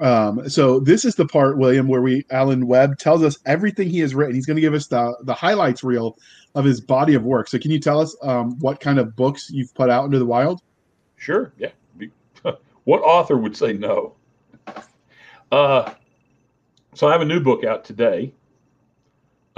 Um, 0.00 0.48
so 0.48 0.80
this 0.80 1.04
is 1.04 1.14
the 1.16 1.26
part, 1.26 1.58
William, 1.58 1.88
where 1.88 2.02
we 2.02 2.24
Alan 2.30 2.66
Webb 2.66 2.98
tells 2.98 3.22
us 3.22 3.38
everything 3.46 3.88
he 3.90 4.00
has 4.00 4.14
written. 4.14 4.34
He's 4.34 4.46
going 4.46 4.56
to 4.56 4.60
give 4.62 4.74
us 4.74 4.86
the 4.86 5.16
the 5.24 5.34
highlights 5.34 5.82
reel 5.84 6.18
of 6.54 6.64
his 6.64 6.80
body 6.80 7.14
of 7.14 7.24
work. 7.24 7.48
So 7.48 7.58
can 7.58 7.70
you 7.70 7.78
tell 7.80 8.00
us 8.00 8.16
um, 8.22 8.58
what 8.60 8.80
kind 8.80 8.98
of 8.98 9.16
books 9.16 9.50
you've 9.50 9.74
put 9.74 9.90
out 9.90 10.04
into 10.04 10.18
the 10.18 10.26
wild? 10.26 10.62
Sure. 11.16 11.52
Yeah. 11.58 11.70
what 12.84 13.00
author 13.00 13.36
would 13.36 13.56
say 13.56 13.72
no? 13.72 14.14
Uh, 15.52 15.92
so 16.94 17.08
I 17.08 17.12
have 17.12 17.20
a 17.22 17.24
new 17.24 17.40
book 17.40 17.64
out 17.64 17.84
today. 17.84 18.32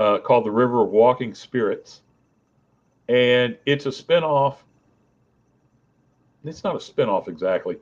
uh, 0.01 0.19
called 0.19 0.47
The 0.47 0.51
River 0.51 0.83
of 0.83 0.91
Walking 0.91 1.35
Spirits. 1.35 2.01
And 3.09 3.59
it's 3.67 3.87
a 3.87 3.91
spinoff. 3.91 4.57
It's 6.45 6.65
not 6.65 6.75
a 6.75 6.79
spinoff 6.79 7.29
exactly. 7.29 7.77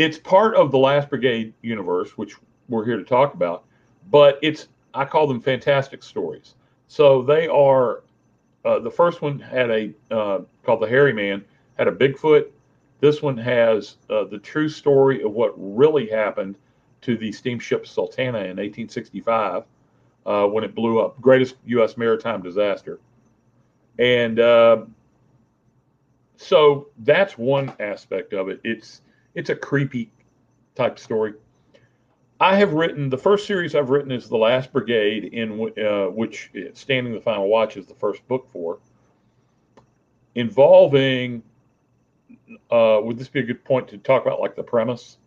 It's 0.00 0.16
part 0.16 0.54
of 0.54 0.70
the 0.70 0.78
Last 0.78 1.10
Brigade 1.10 1.52
universe, 1.60 2.16
which 2.16 2.34
we're 2.70 2.86
here 2.86 2.96
to 2.96 3.04
talk 3.04 3.34
about, 3.34 3.64
but 4.10 4.38
it's, 4.40 4.68
I 4.94 5.04
call 5.04 5.26
them 5.26 5.42
fantastic 5.42 6.02
stories. 6.02 6.54
So 6.88 7.20
they 7.20 7.46
are, 7.48 8.02
uh, 8.64 8.78
the 8.78 8.90
first 8.90 9.20
one 9.20 9.38
had 9.38 9.70
a, 9.70 9.92
uh, 10.10 10.38
called 10.64 10.80
The 10.80 10.88
Hairy 10.88 11.12
Man, 11.12 11.44
had 11.76 11.86
a 11.86 11.92
Bigfoot. 11.92 12.46
This 13.00 13.20
one 13.20 13.36
has 13.36 13.98
uh, 14.08 14.24
the 14.24 14.38
true 14.38 14.70
story 14.70 15.22
of 15.22 15.32
what 15.32 15.52
really 15.58 16.08
happened 16.08 16.56
to 17.02 17.18
the 17.18 17.30
steamship 17.30 17.86
Sultana 17.86 18.38
in 18.38 18.56
1865 18.56 19.64
uh, 20.24 20.46
when 20.46 20.64
it 20.64 20.74
blew 20.74 21.00
up. 21.00 21.20
Greatest 21.20 21.56
U.S. 21.66 21.98
maritime 21.98 22.40
disaster. 22.40 23.00
And 23.98 24.40
uh, 24.40 24.86
so 26.38 26.86
that's 27.00 27.36
one 27.36 27.74
aspect 27.80 28.32
of 28.32 28.48
it. 28.48 28.62
It's 28.64 29.02
it's 29.34 29.50
a 29.50 29.56
creepy 29.56 30.10
type 30.74 30.98
story. 30.98 31.34
I 32.40 32.56
have 32.56 32.72
written 32.72 33.10
the 33.10 33.18
first 33.18 33.46
series 33.46 33.74
I've 33.74 33.90
written 33.90 34.10
is 34.10 34.28
the 34.28 34.36
Last 34.36 34.72
Brigade, 34.72 35.24
in 35.34 35.72
uh, 35.78 36.06
which 36.06 36.50
Standing 36.72 37.12
the 37.12 37.20
Final 37.20 37.48
Watch 37.48 37.76
is 37.76 37.86
the 37.86 37.94
first 37.94 38.26
book 38.28 38.48
for, 38.50 38.78
involving. 40.34 41.42
Uh, 42.70 43.00
would 43.02 43.18
this 43.18 43.28
be 43.28 43.40
a 43.40 43.42
good 43.42 43.62
point 43.64 43.88
to 43.88 43.98
talk 43.98 44.24
about, 44.24 44.40
like 44.40 44.56
the 44.56 44.62
premise? 44.62 45.18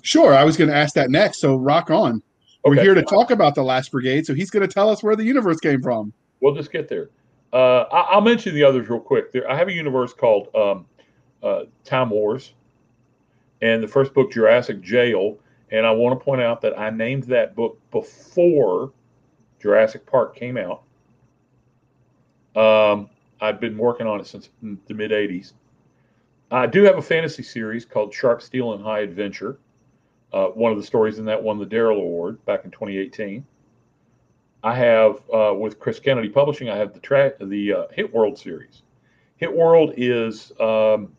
Sure, 0.00 0.34
I 0.34 0.42
was 0.42 0.56
going 0.56 0.70
to 0.70 0.76
ask 0.76 0.94
that 0.94 1.10
next. 1.10 1.38
So 1.40 1.56
rock 1.56 1.90
on. 1.90 2.22
Okay. 2.66 2.76
We're 2.76 2.82
here 2.82 2.94
to 2.94 3.02
talk 3.02 3.30
about 3.30 3.54
the 3.54 3.62
Last 3.62 3.92
Brigade, 3.92 4.24
so 4.24 4.32
he's 4.32 4.50
going 4.50 4.66
to 4.66 4.72
tell 4.72 4.88
us 4.88 5.02
where 5.02 5.14
the 5.16 5.24
universe 5.24 5.60
came 5.60 5.82
from. 5.82 6.14
We'll 6.40 6.54
just 6.54 6.72
get 6.72 6.88
there. 6.88 7.10
Uh, 7.52 7.82
I, 7.92 8.14
will 8.14 8.22
mention 8.22 8.54
the 8.54 8.64
others 8.64 8.88
real 8.88 9.00
quick. 9.00 9.32
There, 9.32 9.48
I 9.48 9.56
have 9.56 9.68
a 9.68 9.72
universe 9.72 10.14
called 10.14 10.48
um, 10.54 10.86
uh, 11.42 11.64
Time 11.84 12.10
Wars, 12.10 12.54
and 13.62 13.82
the 13.82 13.88
first 13.88 14.14
book, 14.14 14.32
Jurassic 14.32 14.80
Jail. 14.80 15.38
And 15.70 15.86
I 15.86 15.90
want 15.90 16.18
to 16.18 16.24
point 16.24 16.42
out 16.42 16.60
that 16.60 16.78
I 16.78 16.90
named 16.90 17.24
that 17.24 17.56
book 17.56 17.78
before 17.90 18.92
Jurassic 19.60 20.06
Park 20.06 20.36
came 20.36 20.56
out. 20.56 20.82
Um, 22.54 23.08
I've 23.40 23.60
been 23.60 23.76
working 23.76 24.06
on 24.06 24.20
it 24.20 24.26
since 24.26 24.50
the 24.62 24.94
mid 24.94 25.10
80s. 25.10 25.52
I 26.50 26.66
do 26.66 26.84
have 26.84 26.98
a 26.98 27.02
fantasy 27.02 27.42
series 27.42 27.84
called 27.84 28.14
Sharp 28.14 28.42
Steel 28.42 28.74
and 28.74 28.82
High 28.82 29.00
Adventure. 29.00 29.58
Uh, 30.32 30.46
one 30.48 30.70
of 30.70 30.78
the 30.78 30.84
stories 30.84 31.18
in 31.18 31.24
that 31.24 31.42
won 31.42 31.58
the 31.58 31.66
Darrell 31.66 31.98
Award 31.98 32.44
back 32.44 32.64
in 32.64 32.70
2018. 32.70 33.44
I 34.62 34.74
have 34.74 35.20
uh, 35.32 35.54
with 35.54 35.78
Chris 35.78 36.00
Kennedy 36.00 36.28
Publishing. 36.28 36.70
I 36.70 36.76
have 36.76 36.92
the 36.92 37.00
track 37.00 37.34
the 37.40 37.72
uh, 37.72 37.84
Hit 37.92 38.12
World 38.12 38.38
series. 38.38 38.82
Hit 39.36 39.54
World 39.54 39.94
is 39.96 40.52
um, 40.60 41.12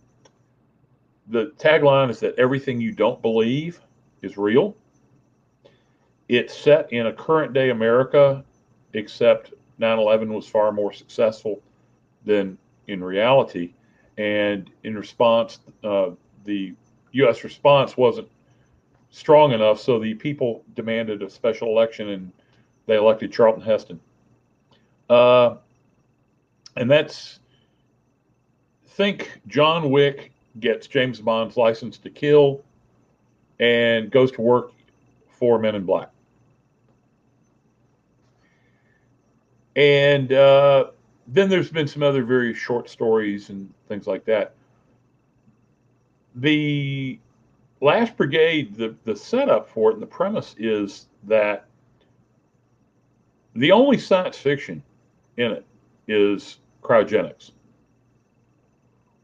the 1.27 1.51
tagline 1.57 2.09
is 2.09 2.19
that 2.19 2.35
everything 2.37 2.79
you 2.79 2.91
don't 2.91 3.21
believe 3.21 3.79
is 4.21 4.37
real. 4.37 4.75
It's 6.27 6.55
set 6.55 6.91
in 6.91 7.07
a 7.07 7.13
current 7.13 7.53
day 7.53 7.69
America, 7.69 8.43
except 8.93 9.53
9/11 9.79 10.33
was 10.33 10.47
far 10.47 10.71
more 10.71 10.93
successful 10.93 11.61
than 12.25 12.57
in 12.87 13.03
reality, 13.03 13.73
and 14.17 14.69
in 14.83 14.95
response, 14.95 15.59
uh, 15.83 16.11
the 16.43 16.73
U.S. 17.13 17.43
response 17.43 17.97
wasn't 17.97 18.27
strong 19.09 19.53
enough, 19.53 19.79
so 19.79 19.99
the 19.99 20.13
people 20.13 20.63
demanded 20.75 21.23
a 21.23 21.29
special 21.29 21.69
election 21.69 22.09
and 22.09 22.31
they 22.85 22.97
elected 22.97 23.31
Charlton 23.31 23.63
Heston. 23.63 23.99
Uh, 25.09 25.55
and 26.75 26.89
that's 26.89 27.39
think 28.87 29.39
John 29.47 29.89
Wick 29.89 30.31
gets 30.59 30.87
James 30.87 31.19
Bond's 31.19 31.57
license 31.57 31.97
to 31.99 32.09
kill 32.09 32.63
and 33.59 34.11
goes 34.11 34.31
to 34.33 34.41
work 34.41 34.71
for 35.27 35.59
Men 35.59 35.75
in 35.75 35.83
Black. 35.83 36.09
And 39.75 40.31
uh, 40.31 40.91
then 41.27 41.49
there's 41.49 41.69
been 41.69 41.87
some 41.87 42.03
other 42.03 42.23
very 42.23 42.53
short 42.53 42.89
stories 42.89 43.49
and 43.49 43.71
things 43.87 44.07
like 44.07 44.23
that. 44.25 44.55
The 46.35 47.19
Last 47.81 48.15
Brigade, 48.15 48.75
the, 48.75 48.95
the 49.03 49.15
setup 49.15 49.69
for 49.69 49.91
it 49.91 49.93
and 49.93 50.01
the 50.01 50.07
premise 50.07 50.55
is 50.57 51.07
that 51.23 51.67
the 53.55 53.71
only 53.71 53.97
science 53.97 54.37
fiction 54.37 54.81
in 55.37 55.51
it 55.51 55.65
is 56.07 56.59
cryogenics, 56.83 57.51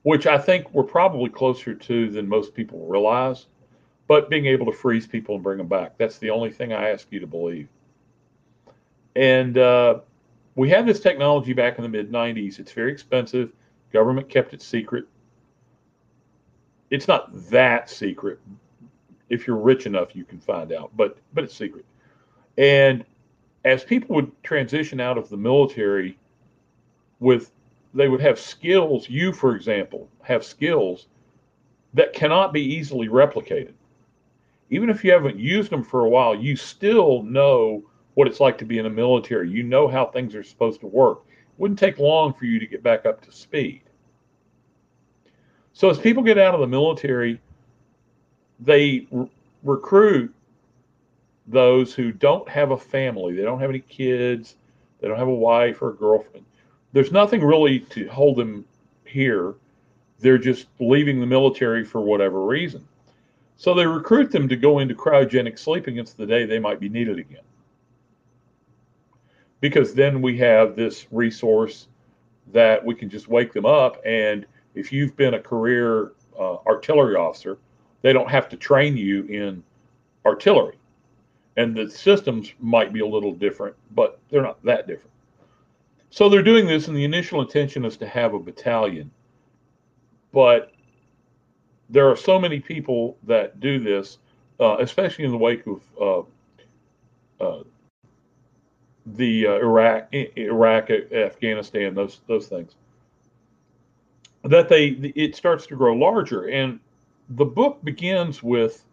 which 0.03 0.27
I 0.27 0.37
think 0.37 0.71
we're 0.73 0.83
probably 0.83 1.29
closer 1.29 1.73
to 1.73 2.09
than 2.09 2.27
most 2.27 2.53
people 2.53 2.85
realize. 2.87 3.47
But 4.07 4.29
being 4.29 4.45
able 4.45 4.65
to 4.65 4.73
freeze 4.73 5.07
people 5.07 5.35
and 5.35 5.43
bring 5.43 5.57
them 5.57 5.67
back, 5.67 5.97
that's 5.97 6.17
the 6.17 6.29
only 6.29 6.51
thing 6.51 6.73
I 6.73 6.89
ask 6.89 7.07
you 7.11 7.19
to 7.21 7.27
believe. 7.27 7.69
And 9.15 9.57
uh, 9.57 9.99
we 10.55 10.69
had 10.69 10.85
this 10.85 10.99
technology 10.99 11.53
back 11.53 11.77
in 11.77 11.83
the 11.83 11.89
mid 11.89 12.11
90s. 12.11 12.59
It's 12.59 12.71
very 12.73 12.91
expensive. 12.91 13.53
Government 13.93 14.27
kept 14.27 14.53
it 14.53 14.61
secret 14.61 15.07
it's 16.91 17.07
not 17.07 17.31
that 17.49 17.89
secret. 17.89 18.39
If 19.29 19.47
you're 19.47 19.57
rich 19.57 19.85
enough, 19.85 20.15
you 20.15 20.25
can 20.25 20.39
find 20.39 20.71
out, 20.71 20.91
but 20.95 21.17
but 21.33 21.45
it's 21.45 21.55
secret. 21.55 21.85
And 22.57 23.05
as 23.63 23.83
people 23.83 24.15
would 24.17 24.31
transition 24.43 24.99
out 24.99 25.17
of 25.17 25.29
the 25.29 25.37
military 25.37 26.19
with 27.19 27.51
they 27.93 28.07
would 28.07 28.21
have 28.21 28.39
skills 28.39 29.09
you 29.09 29.31
for 29.33 29.55
example 29.55 30.09
have 30.21 30.43
skills 30.43 31.07
that 31.93 32.13
cannot 32.13 32.53
be 32.53 32.61
easily 32.61 33.07
replicated 33.07 33.73
even 34.69 34.89
if 34.89 35.03
you 35.03 35.11
haven't 35.11 35.37
used 35.37 35.71
them 35.71 35.83
for 35.83 36.05
a 36.05 36.09
while 36.09 36.33
you 36.35 36.55
still 36.55 37.23
know 37.23 37.83
what 38.13 38.27
it's 38.27 38.39
like 38.39 38.57
to 38.57 38.65
be 38.65 38.77
in 38.77 38.83
the 38.83 38.89
military 38.89 39.49
you 39.49 39.63
know 39.63 39.87
how 39.87 40.05
things 40.05 40.35
are 40.35 40.43
supposed 40.43 40.79
to 40.79 40.87
work 40.87 41.21
it 41.29 41.37
wouldn't 41.57 41.79
take 41.79 41.99
long 41.99 42.33
for 42.33 42.45
you 42.45 42.59
to 42.59 42.67
get 42.67 42.83
back 42.83 43.05
up 43.05 43.21
to 43.21 43.31
speed 43.31 43.81
so 45.73 45.89
as 45.89 45.97
people 45.97 46.23
get 46.23 46.37
out 46.37 46.53
of 46.53 46.59
the 46.59 46.67
military, 46.67 47.39
they 48.59 49.07
re- 49.11 49.29
recruit 49.63 50.33
those 51.47 51.93
who 51.93 52.11
don't 52.11 52.47
have 52.47 52.71
a 52.71 52.77
family. 52.77 53.35
They 53.35 53.43
don't 53.43 53.59
have 53.59 53.69
any 53.69 53.79
kids. 53.79 54.57
They 54.99 55.07
don't 55.07 55.17
have 55.17 55.27
a 55.27 55.33
wife 55.33 55.81
or 55.81 55.89
a 55.89 55.95
girlfriend. 55.95 56.45
There's 56.93 57.11
nothing 57.11 57.43
really 57.43 57.79
to 57.79 58.07
hold 58.09 58.37
them 58.37 58.65
here. 59.05 59.55
They're 60.19 60.37
just 60.37 60.67
leaving 60.79 61.19
the 61.19 61.25
military 61.25 61.83
for 61.83 62.01
whatever 62.01 62.45
reason. 62.45 62.87
So 63.57 63.73
they 63.73 63.85
recruit 63.85 64.31
them 64.31 64.49
to 64.49 64.55
go 64.55 64.79
into 64.79 64.95
cryogenic 64.95 65.57
sleep 65.57 65.87
against 65.87 66.17
the 66.17 66.25
day 66.25 66.45
they 66.45 66.59
might 66.59 66.79
be 66.79 66.89
needed 66.89 67.19
again. 67.19 67.43
Because 69.59 69.93
then 69.93 70.21
we 70.21 70.37
have 70.39 70.75
this 70.75 71.07
resource 71.11 71.87
that 72.51 72.83
we 72.83 72.95
can 72.95 73.09
just 73.09 73.27
wake 73.27 73.53
them 73.53 73.65
up 73.65 74.01
and 74.05 74.45
if 74.73 74.91
you've 74.91 75.15
been 75.15 75.35
a 75.35 75.39
career 75.39 76.13
uh, 76.39 76.55
artillery 76.65 77.15
officer, 77.15 77.57
they 78.01 78.13
don't 78.13 78.29
have 78.29 78.49
to 78.49 78.57
train 78.57 78.97
you 78.97 79.25
in 79.25 79.63
artillery. 80.25 80.77
And 81.57 81.75
the 81.75 81.89
systems 81.89 82.53
might 82.59 82.93
be 82.93 83.01
a 83.01 83.05
little 83.05 83.33
different, 83.33 83.75
but 83.93 84.19
they're 84.29 84.41
not 84.41 84.63
that 84.63 84.87
different. 84.87 85.10
So 86.11 86.29
they're 86.29 86.43
doing 86.43 86.67
this, 86.67 86.87
and 86.87 86.95
the 86.95 87.03
initial 87.03 87.41
intention 87.41 87.85
is 87.85 87.97
to 87.97 88.07
have 88.07 88.33
a 88.33 88.39
battalion. 88.39 89.09
But 90.31 90.71
there 91.89 92.07
are 92.09 92.15
so 92.15 92.39
many 92.39 92.59
people 92.59 93.17
that 93.23 93.59
do 93.59 93.79
this, 93.79 94.19
uh, 94.59 94.77
especially 94.79 95.25
in 95.25 95.31
the 95.31 95.37
wake 95.37 95.63
of 95.67 95.81
uh, 95.99 97.43
uh 97.43 97.63
the 99.07 99.47
uh, 99.47 99.53
Iraq, 99.53 100.13
Iraq, 100.13 100.89
Afghanistan, 100.91 101.95
those 101.95 102.21
those 102.27 102.47
things 102.47 102.75
that 104.43 104.69
they 104.69 104.87
it 105.15 105.35
starts 105.35 105.67
to 105.67 105.75
grow 105.75 105.93
larger 105.93 106.47
and 106.49 106.79
the 107.31 107.45
book 107.45 107.83
begins 107.83 108.41
with 108.41 108.83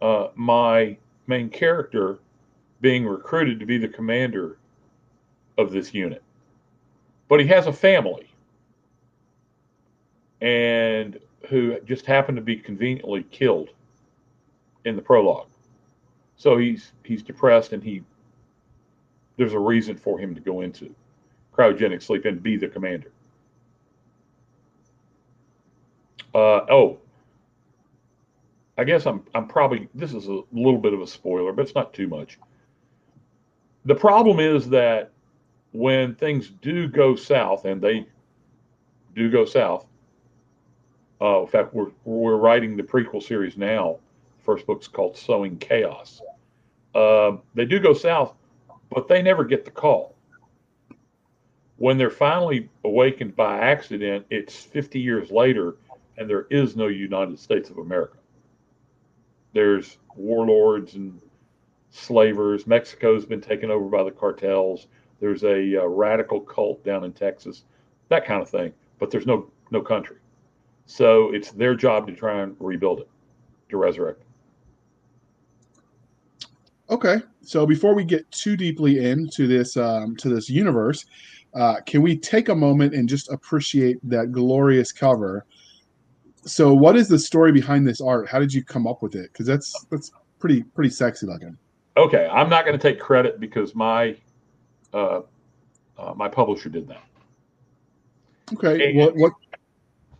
uh, 0.00 0.28
my 0.34 0.96
main 1.26 1.48
character 1.48 2.18
being 2.80 3.06
recruited 3.06 3.58
to 3.58 3.66
be 3.66 3.78
the 3.78 3.88
commander 3.88 4.58
of 5.58 5.72
this 5.72 5.94
unit. 5.94 6.22
But 7.28 7.40
he 7.40 7.46
has 7.46 7.66
a 7.66 7.72
family. 7.72 8.30
And 10.40 11.18
who 11.48 11.78
just 11.80 12.06
happened 12.06 12.36
to 12.36 12.42
be 12.42 12.56
conveniently 12.56 13.24
killed 13.30 13.70
in 14.84 14.96
the 14.96 15.02
prologue. 15.02 15.48
So 16.36 16.56
he's 16.56 16.92
he's 17.04 17.22
depressed 17.22 17.72
and 17.72 17.82
he 17.82 18.02
there's 19.36 19.52
a 19.52 19.58
reason 19.58 19.96
for 19.96 20.18
him 20.18 20.34
to 20.34 20.40
go 20.40 20.60
into 20.60 20.94
cryogenic 21.56 22.02
sleep 22.02 22.24
and 22.24 22.42
be 22.42 22.56
the 22.56 22.68
commander. 22.68 23.10
Uh, 26.34 26.66
oh, 26.68 26.98
I 28.76 28.84
guess 28.84 29.06
I'm 29.06 29.22
I'm 29.34 29.46
probably 29.46 29.88
this 29.94 30.12
is 30.12 30.28
a 30.28 30.40
little 30.52 30.78
bit 30.78 30.92
of 30.92 31.00
a 31.00 31.06
spoiler, 31.06 31.52
but 31.52 31.62
it's 31.62 31.74
not 31.74 31.94
too 31.94 32.08
much. 32.08 32.38
the 33.84 33.94
problem 33.94 34.40
is 34.40 34.68
that 34.70 35.10
when 35.74 36.14
things 36.14 36.50
do 36.62 36.86
go 36.86 37.16
south, 37.16 37.64
and 37.64 37.82
they 37.82 38.06
do 39.16 39.28
go 39.28 39.44
south. 39.44 39.84
Uh, 41.20 41.40
in 41.42 41.48
fact, 41.48 41.74
we're 41.74 41.90
we're 42.04 42.36
writing 42.36 42.76
the 42.76 42.82
prequel 42.82 43.22
series 43.22 43.56
now. 43.56 43.98
First 44.44 44.66
book's 44.66 44.86
called 44.86 45.16
Sowing 45.16 45.58
Chaos. 45.58 46.22
Uh, 46.94 47.38
they 47.54 47.64
do 47.64 47.80
go 47.80 47.92
south, 47.92 48.34
but 48.88 49.08
they 49.08 49.20
never 49.20 49.42
get 49.42 49.64
the 49.64 49.70
call. 49.72 50.14
When 51.76 51.98
they're 51.98 52.08
finally 52.08 52.68
awakened 52.84 53.34
by 53.34 53.58
accident, 53.58 54.26
it's 54.30 54.54
50 54.54 55.00
years 55.00 55.32
later, 55.32 55.74
and 56.16 56.30
there 56.30 56.46
is 56.50 56.76
no 56.76 56.86
United 56.86 57.36
States 57.40 57.68
of 57.68 57.78
America. 57.78 58.18
There's 59.54 59.98
warlords 60.14 60.94
and 60.94 61.20
slavers. 61.90 62.64
Mexico's 62.64 63.24
been 63.26 63.40
taken 63.40 63.72
over 63.72 63.86
by 63.86 64.04
the 64.04 64.12
cartels. 64.12 64.86
There's 65.20 65.44
a 65.44 65.82
uh, 65.82 65.86
radical 65.86 66.40
cult 66.40 66.84
down 66.84 67.04
in 67.04 67.12
Texas, 67.12 67.64
that 68.08 68.26
kind 68.26 68.42
of 68.42 68.48
thing. 68.48 68.72
But 68.98 69.10
there's 69.10 69.26
no 69.26 69.50
no 69.70 69.80
country, 69.80 70.18
so 70.86 71.32
it's 71.34 71.50
their 71.50 71.74
job 71.74 72.06
to 72.06 72.14
try 72.14 72.42
and 72.42 72.56
rebuild 72.60 73.00
it, 73.00 73.08
to 73.70 73.76
resurrect. 73.76 74.20
it. 74.20 74.26
Okay, 76.90 77.16
so 77.42 77.66
before 77.66 77.94
we 77.94 78.04
get 78.04 78.30
too 78.30 78.56
deeply 78.56 79.04
into 79.04 79.46
this 79.46 79.76
um, 79.76 80.16
to 80.16 80.28
this 80.28 80.48
universe, 80.48 81.06
uh, 81.54 81.76
can 81.86 82.02
we 82.02 82.16
take 82.16 82.48
a 82.48 82.54
moment 82.54 82.94
and 82.94 83.08
just 83.08 83.30
appreciate 83.30 83.98
that 84.02 84.32
glorious 84.32 84.92
cover? 84.92 85.46
So, 86.44 86.74
what 86.74 86.96
is 86.96 87.08
the 87.08 87.18
story 87.18 87.52
behind 87.52 87.86
this 87.86 88.00
art? 88.00 88.28
How 88.28 88.38
did 88.38 88.52
you 88.52 88.62
come 88.62 88.86
up 88.86 89.02
with 89.02 89.14
it? 89.14 89.32
Because 89.32 89.46
that's 89.46 89.86
that's 89.90 90.12
pretty 90.38 90.62
pretty 90.62 90.90
sexy 90.90 91.26
looking. 91.26 91.56
Okay, 91.96 92.28
I'm 92.30 92.48
not 92.50 92.66
going 92.66 92.78
to 92.78 92.82
take 92.82 93.00
credit 93.00 93.40
because 93.40 93.74
my 93.74 94.16
uh, 94.94 95.20
uh, 95.98 96.14
my 96.14 96.28
publisher 96.28 96.68
did 96.68 96.88
that. 96.88 97.02
Okay, 98.52 98.90
And- 98.90 98.98
what 98.98 99.16
what? 99.16 99.32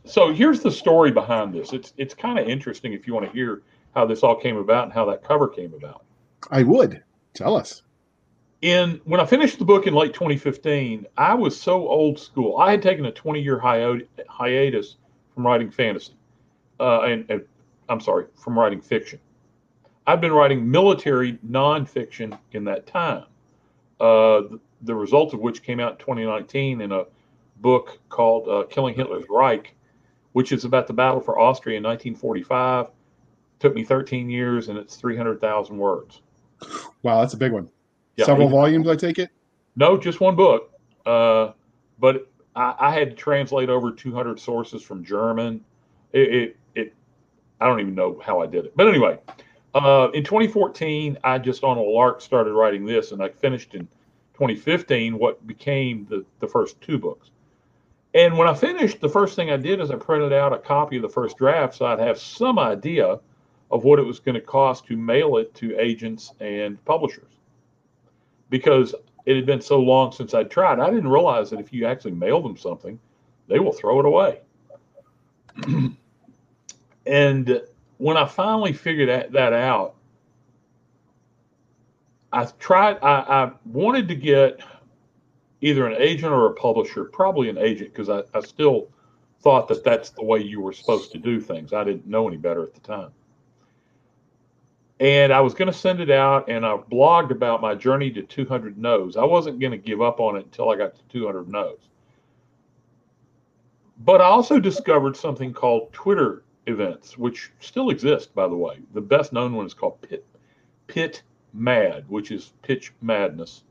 So 0.06 0.34
here's 0.34 0.60
the 0.60 0.70
story 0.70 1.10
behind 1.10 1.54
this. 1.54 1.72
It's 1.72 1.94
it's 1.96 2.12
kind 2.14 2.38
of 2.38 2.46
interesting 2.46 2.92
if 2.92 3.06
you 3.06 3.14
want 3.14 3.24
to 3.26 3.32
hear 3.32 3.62
how 3.94 4.04
this 4.04 4.22
all 4.22 4.36
came 4.36 4.56
about 4.58 4.84
and 4.84 4.92
how 4.92 5.06
that 5.06 5.24
cover 5.24 5.48
came 5.48 5.72
about. 5.72 6.04
I 6.50 6.62
would 6.62 7.02
tell 7.32 7.56
us. 7.56 7.82
in 8.60 9.00
when 9.04 9.18
I 9.20 9.24
finished 9.24 9.58
the 9.58 9.64
book 9.64 9.86
in 9.86 9.94
late 9.94 10.12
2015, 10.12 11.06
I 11.16 11.32
was 11.32 11.58
so 11.58 11.88
old 11.88 12.18
school. 12.18 12.58
I 12.58 12.70
had 12.72 12.82
taken 12.82 13.06
a 13.06 13.12
20 13.12 13.40
year 13.40 13.58
hiatus 13.58 14.96
from 15.34 15.46
writing 15.46 15.70
fantasy, 15.70 16.12
uh, 16.80 17.00
and, 17.02 17.24
and 17.30 17.42
I'm 17.88 18.00
sorry, 18.00 18.26
from 18.36 18.58
writing 18.58 18.80
fiction. 18.82 19.18
I've 20.06 20.20
been 20.20 20.32
writing 20.32 20.70
military 20.70 21.38
nonfiction 21.48 22.38
in 22.52 22.64
that 22.64 22.86
time. 22.86 23.24
Uh, 24.00 24.42
the, 24.84 24.92
the 24.92 24.94
result 24.94 25.34
of 25.34 25.40
which 25.40 25.62
came 25.62 25.80
out 25.80 25.92
in 25.92 25.98
2019 25.98 26.80
in 26.80 26.92
a 26.92 27.04
book 27.56 27.98
called 28.08 28.48
uh, 28.48 28.64
"Killing 28.68 28.94
Hitler's 28.94 29.24
Reich," 29.28 29.74
which 30.32 30.52
is 30.52 30.64
about 30.64 30.86
the 30.86 30.92
battle 30.92 31.20
for 31.20 31.38
Austria 31.38 31.78
in 31.78 31.82
1945. 31.82 32.88
Took 33.60 33.74
me 33.74 33.84
13 33.84 34.28
years, 34.28 34.68
and 34.68 34.78
it's 34.78 34.96
300,000 34.96 35.76
words. 35.76 36.20
Wow, 37.02 37.20
that's 37.20 37.34
a 37.34 37.36
big 37.36 37.52
one. 37.52 37.70
Yeah, 38.16 38.26
Several 38.26 38.48
volumes, 38.48 38.88
I 38.88 38.96
take 38.96 39.18
it. 39.18 39.30
No, 39.76 39.96
just 39.96 40.20
one 40.20 40.36
book. 40.36 40.72
Uh, 41.06 41.52
but 41.98 42.28
I, 42.54 42.74
I 42.78 42.90
had 42.92 43.10
to 43.10 43.16
translate 43.16 43.68
over 43.68 43.90
200 43.90 44.38
sources 44.38 44.82
from 44.82 45.04
German. 45.04 45.64
It, 46.12 46.34
it, 46.34 46.56
it, 46.74 46.94
I 47.60 47.66
don't 47.66 47.80
even 47.80 47.94
know 47.94 48.20
how 48.24 48.40
I 48.40 48.46
did 48.46 48.66
it. 48.66 48.76
But 48.76 48.88
anyway, 48.88 49.18
uh, 49.74 50.08
in 50.14 50.24
2014, 50.24 51.18
I 51.24 51.38
just 51.38 51.64
on 51.64 51.78
a 51.78 51.82
lark 51.82 52.20
started 52.20 52.52
writing 52.52 52.84
this, 52.84 53.12
and 53.12 53.22
I 53.22 53.28
finished 53.28 53.74
in 53.74 53.88
2015 54.34 55.18
what 55.18 55.46
became 55.46 56.06
the, 56.10 56.24
the 56.40 56.48
first 56.48 56.80
two 56.80 56.98
books. 56.98 57.30
And 58.14 58.38
when 58.38 58.46
I 58.46 58.54
finished, 58.54 59.00
the 59.00 59.08
first 59.08 59.34
thing 59.34 59.50
I 59.50 59.56
did 59.56 59.80
is 59.80 59.90
I 59.90 59.96
printed 59.96 60.32
out 60.32 60.52
a 60.52 60.58
copy 60.58 60.96
of 60.96 61.02
the 61.02 61.08
first 61.08 61.36
draft 61.36 61.74
so 61.74 61.86
I'd 61.86 61.98
have 61.98 62.18
some 62.18 62.58
idea 62.58 63.18
of 63.70 63.84
what 63.84 63.98
it 63.98 64.04
was 64.04 64.20
going 64.20 64.36
to 64.36 64.40
cost 64.40 64.86
to 64.86 64.96
mail 64.96 65.36
it 65.36 65.52
to 65.54 65.78
agents 65.78 66.32
and 66.40 66.82
publishers. 66.84 67.32
Because 68.50 68.94
it 69.26 69.36
had 69.36 69.46
been 69.46 69.60
so 69.60 69.80
long 69.80 70.12
since 70.12 70.34
I'd 70.34 70.50
tried, 70.50 70.78
I 70.78 70.90
didn't 70.90 71.08
realize 71.08 71.50
that 71.50 71.58
if 71.58 71.72
you 71.72 71.86
actually 71.86 72.12
mail 72.12 72.40
them 72.40 72.56
something, 72.56 73.00
they 73.48 73.58
will 73.58 73.72
throw 73.72 73.98
it 73.98 74.06
away. 74.06 74.40
and 77.06 77.62
when 77.98 78.16
I 78.16 78.26
finally 78.26 78.72
figured 78.72 79.08
that, 79.08 79.32
that 79.32 79.52
out, 79.52 79.93
I 82.34 82.46
tried, 82.58 82.98
I, 83.00 83.20
I 83.20 83.52
wanted 83.64 84.08
to 84.08 84.16
get 84.16 84.60
either 85.60 85.86
an 85.86 85.96
agent 86.02 86.32
or 86.32 86.46
a 86.46 86.54
publisher, 86.54 87.04
probably 87.04 87.48
an 87.48 87.58
agent, 87.58 87.92
because 87.92 88.10
I, 88.10 88.22
I 88.36 88.40
still 88.40 88.88
thought 89.40 89.68
that 89.68 89.84
that's 89.84 90.10
the 90.10 90.24
way 90.24 90.40
you 90.40 90.60
were 90.60 90.72
supposed 90.72 91.12
to 91.12 91.18
do 91.18 91.40
things. 91.40 91.72
I 91.72 91.84
didn't 91.84 92.06
know 92.06 92.26
any 92.26 92.36
better 92.36 92.64
at 92.64 92.74
the 92.74 92.80
time. 92.80 93.10
And 94.98 95.32
I 95.32 95.40
was 95.40 95.54
going 95.54 95.70
to 95.70 95.78
send 95.78 96.00
it 96.00 96.10
out, 96.10 96.48
and 96.48 96.66
I 96.66 96.76
blogged 96.76 97.30
about 97.30 97.60
my 97.60 97.72
journey 97.74 98.10
to 98.10 98.22
200 98.22 98.78
no's. 98.78 99.16
I 99.16 99.24
wasn't 99.24 99.60
going 99.60 99.70
to 99.72 99.78
give 99.78 100.02
up 100.02 100.18
on 100.18 100.36
it 100.36 100.44
until 100.44 100.70
I 100.70 100.76
got 100.76 100.96
to 100.96 101.02
200 101.10 101.48
no's. 101.48 101.78
But 103.98 104.20
I 104.20 104.24
also 104.24 104.58
discovered 104.58 105.16
something 105.16 105.52
called 105.52 105.92
Twitter 105.92 106.42
events, 106.66 107.16
which 107.16 107.52
still 107.60 107.90
exist, 107.90 108.34
by 108.34 108.48
the 108.48 108.56
way. 108.56 108.80
The 108.92 109.00
best 109.00 109.32
known 109.32 109.54
one 109.54 109.66
is 109.66 109.74
called 109.74 110.00
Pit, 110.02 110.26
Pit 110.88 111.22
Mad, 111.54 112.04
which 112.08 112.30
is 112.30 112.52
Pitch 112.62 112.92
Madness. 113.00 113.64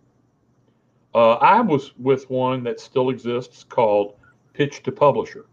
Uh, 1.13 1.33
I 1.33 1.61
was 1.61 1.91
with 1.97 2.29
one 2.29 2.63
that 2.63 2.79
still 2.79 3.09
exists 3.09 3.63
called 3.63 4.15
Pitch 4.53 4.81
to 4.83 4.91
Publisher. 4.91 5.45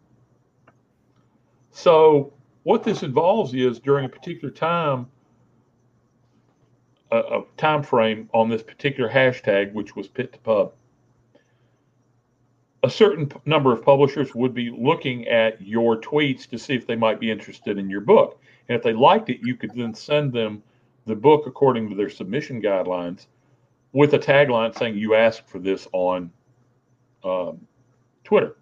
So, 1.71 2.33
what 2.63 2.83
this 2.83 3.03
involves 3.03 3.53
is 3.55 3.79
during 3.79 4.05
a 4.05 4.09
particular 4.09 4.53
time, 4.53 5.07
a, 7.11 7.19
a 7.19 7.45
time 7.57 7.83
frame 7.83 8.31
on 8.33 8.49
this 8.49 8.63
particular 8.63 9.11
hashtag, 9.11 9.73
which 9.73 9.97
was 9.97 10.09
Pit 10.09 10.33
to 10.33 10.39
Pub, 10.39 10.73
a 12.83 12.91
certain 12.91 13.31
number 13.45 13.73
of 13.73 13.85
publishers 13.85 14.35
would 14.35 14.55
be 14.55 14.71
looking 14.71 15.29
at 15.29 15.61
your 15.61 16.01
tweets 16.01 16.49
to 16.49 16.59
see 16.59 16.75
if 16.75 16.87
they 16.87 16.97
might 16.97 17.21
be 17.21 17.31
interested 17.31 17.77
in 17.79 17.91
your 17.91 18.01
book. 18.01 18.41
And 18.69 18.77
if 18.77 18.83
they 18.83 18.95
liked 18.95 19.29
it, 19.29 19.41
you 19.43 19.55
could 19.55 19.75
then 19.75 19.95
send 19.95 20.33
them 20.33 20.63
the 21.07 21.15
book 21.15 21.45
according 21.47 21.89
to 21.89 21.95
their 21.95 22.11
submission 22.11 22.61
guidelines 22.63 23.27
with 23.93 24.15
a 24.15 24.19
tagline 24.19 24.77
saying 24.77 24.97
you 24.97 25.15
asked 25.15 25.49
for 25.49 25.59
this 25.59 25.89
on 25.93 26.31
um, 27.25 27.67
Twitter. 28.25 28.57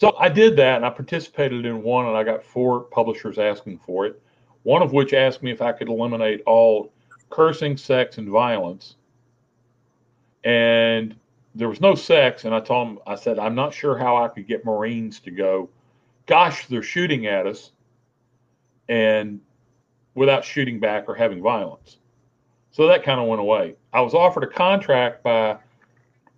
So 0.00 0.16
I 0.18 0.28
did 0.28 0.56
that 0.56 0.76
and 0.76 0.84
I 0.84 0.90
participated 0.90 1.64
in 1.64 1.82
one 1.82 2.06
and 2.06 2.16
I 2.16 2.24
got 2.24 2.42
four 2.42 2.80
publishers 2.80 3.38
asking 3.38 3.78
for 3.78 4.06
it. 4.06 4.20
One 4.64 4.82
of 4.82 4.92
which 4.92 5.12
asked 5.12 5.42
me 5.42 5.50
if 5.50 5.62
I 5.62 5.72
could 5.72 5.88
eliminate 5.88 6.42
all 6.46 6.92
cursing, 7.30 7.76
sex, 7.76 8.18
and 8.18 8.28
violence. 8.28 8.96
And 10.44 11.16
there 11.54 11.68
was 11.68 11.80
no 11.80 11.94
sex. 11.94 12.44
And 12.44 12.54
I 12.54 12.60
told 12.60 12.88
him, 12.88 12.98
I 13.06 13.14
said, 13.14 13.38
I'm 13.38 13.54
not 13.54 13.72
sure 13.72 13.96
how 13.96 14.16
I 14.16 14.28
could 14.28 14.46
get 14.46 14.64
Marines 14.64 15.20
to 15.20 15.30
go, 15.30 15.70
gosh, 16.26 16.66
they're 16.66 16.82
shooting 16.82 17.26
at 17.26 17.46
us. 17.46 17.72
And 18.88 19.40
without 20.14 20.44
shooting 20.44 20.78
back 20.78 21.04
or 21.08 21.14
having 21.14 21.42
violence. 21.42 21.98
So 22.70 22.86
that 22.86 23.02
kind 23.02 23.20
of 23.20 23.28
went 23.28 23.40
away. 23.40 23.76
I 23.92 24.00
was 24.00 24.14
offered 24.14 24.44
a 24.44 24.46
contract 24.46 25.22
by 25.22 25.58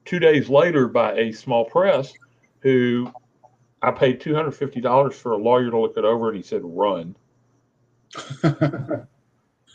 two 0.05 0.19
days 0.19 0.49
later 0.49 0.89
by 0.89 1.15
a 1.15 1.33
small 1.33 1.65
press 1.65 2.13
who 2.61 3.11
I 3.83 3.91
paid 3.91 4.21
$250 4.21 5.13
for 5.13 5.33
a 5.33 5.37
lawyer 5.37 5.71
to 5.71 5.79
look 5.79 5.97
it 5.97 6.05
over 6.05 6.29
and 6.29 6.37
he 6.37 6.43
said, 6.43 6.63
run, 6.65 7.15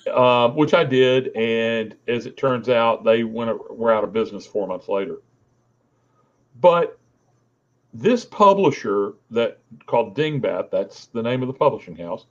uh, 0.08 0.50
which 0.52 0.74
I 0.74 0.84
did. 0.84 1.36
And 1.36 1.95
as 2.08 2.26
it 2.26 2.36
turns 2.36 2.70
out, 2.70 3.04
they 3.04 3.24
went, 3.24 3.78
were 3.78 3.93
out 3.93 4.04
of 4.04 4.12
business 4.12 4.45
four 4.45 4.68
months 4.68 4.88
later. 4.88 5.22
But 6.60 7.00
this 7.93 8.26
publisher 8.26 9.14
that 9.32 9.60
called 9.86 10.16
Dingbat, 10.16 10.72
that's 10.72 11.08
the 11.08 11.24
name 11.24 11.41
of 11.41 11.47
the 11.47 11.54
publishing 11.54 11.95
house, 11.95 12.26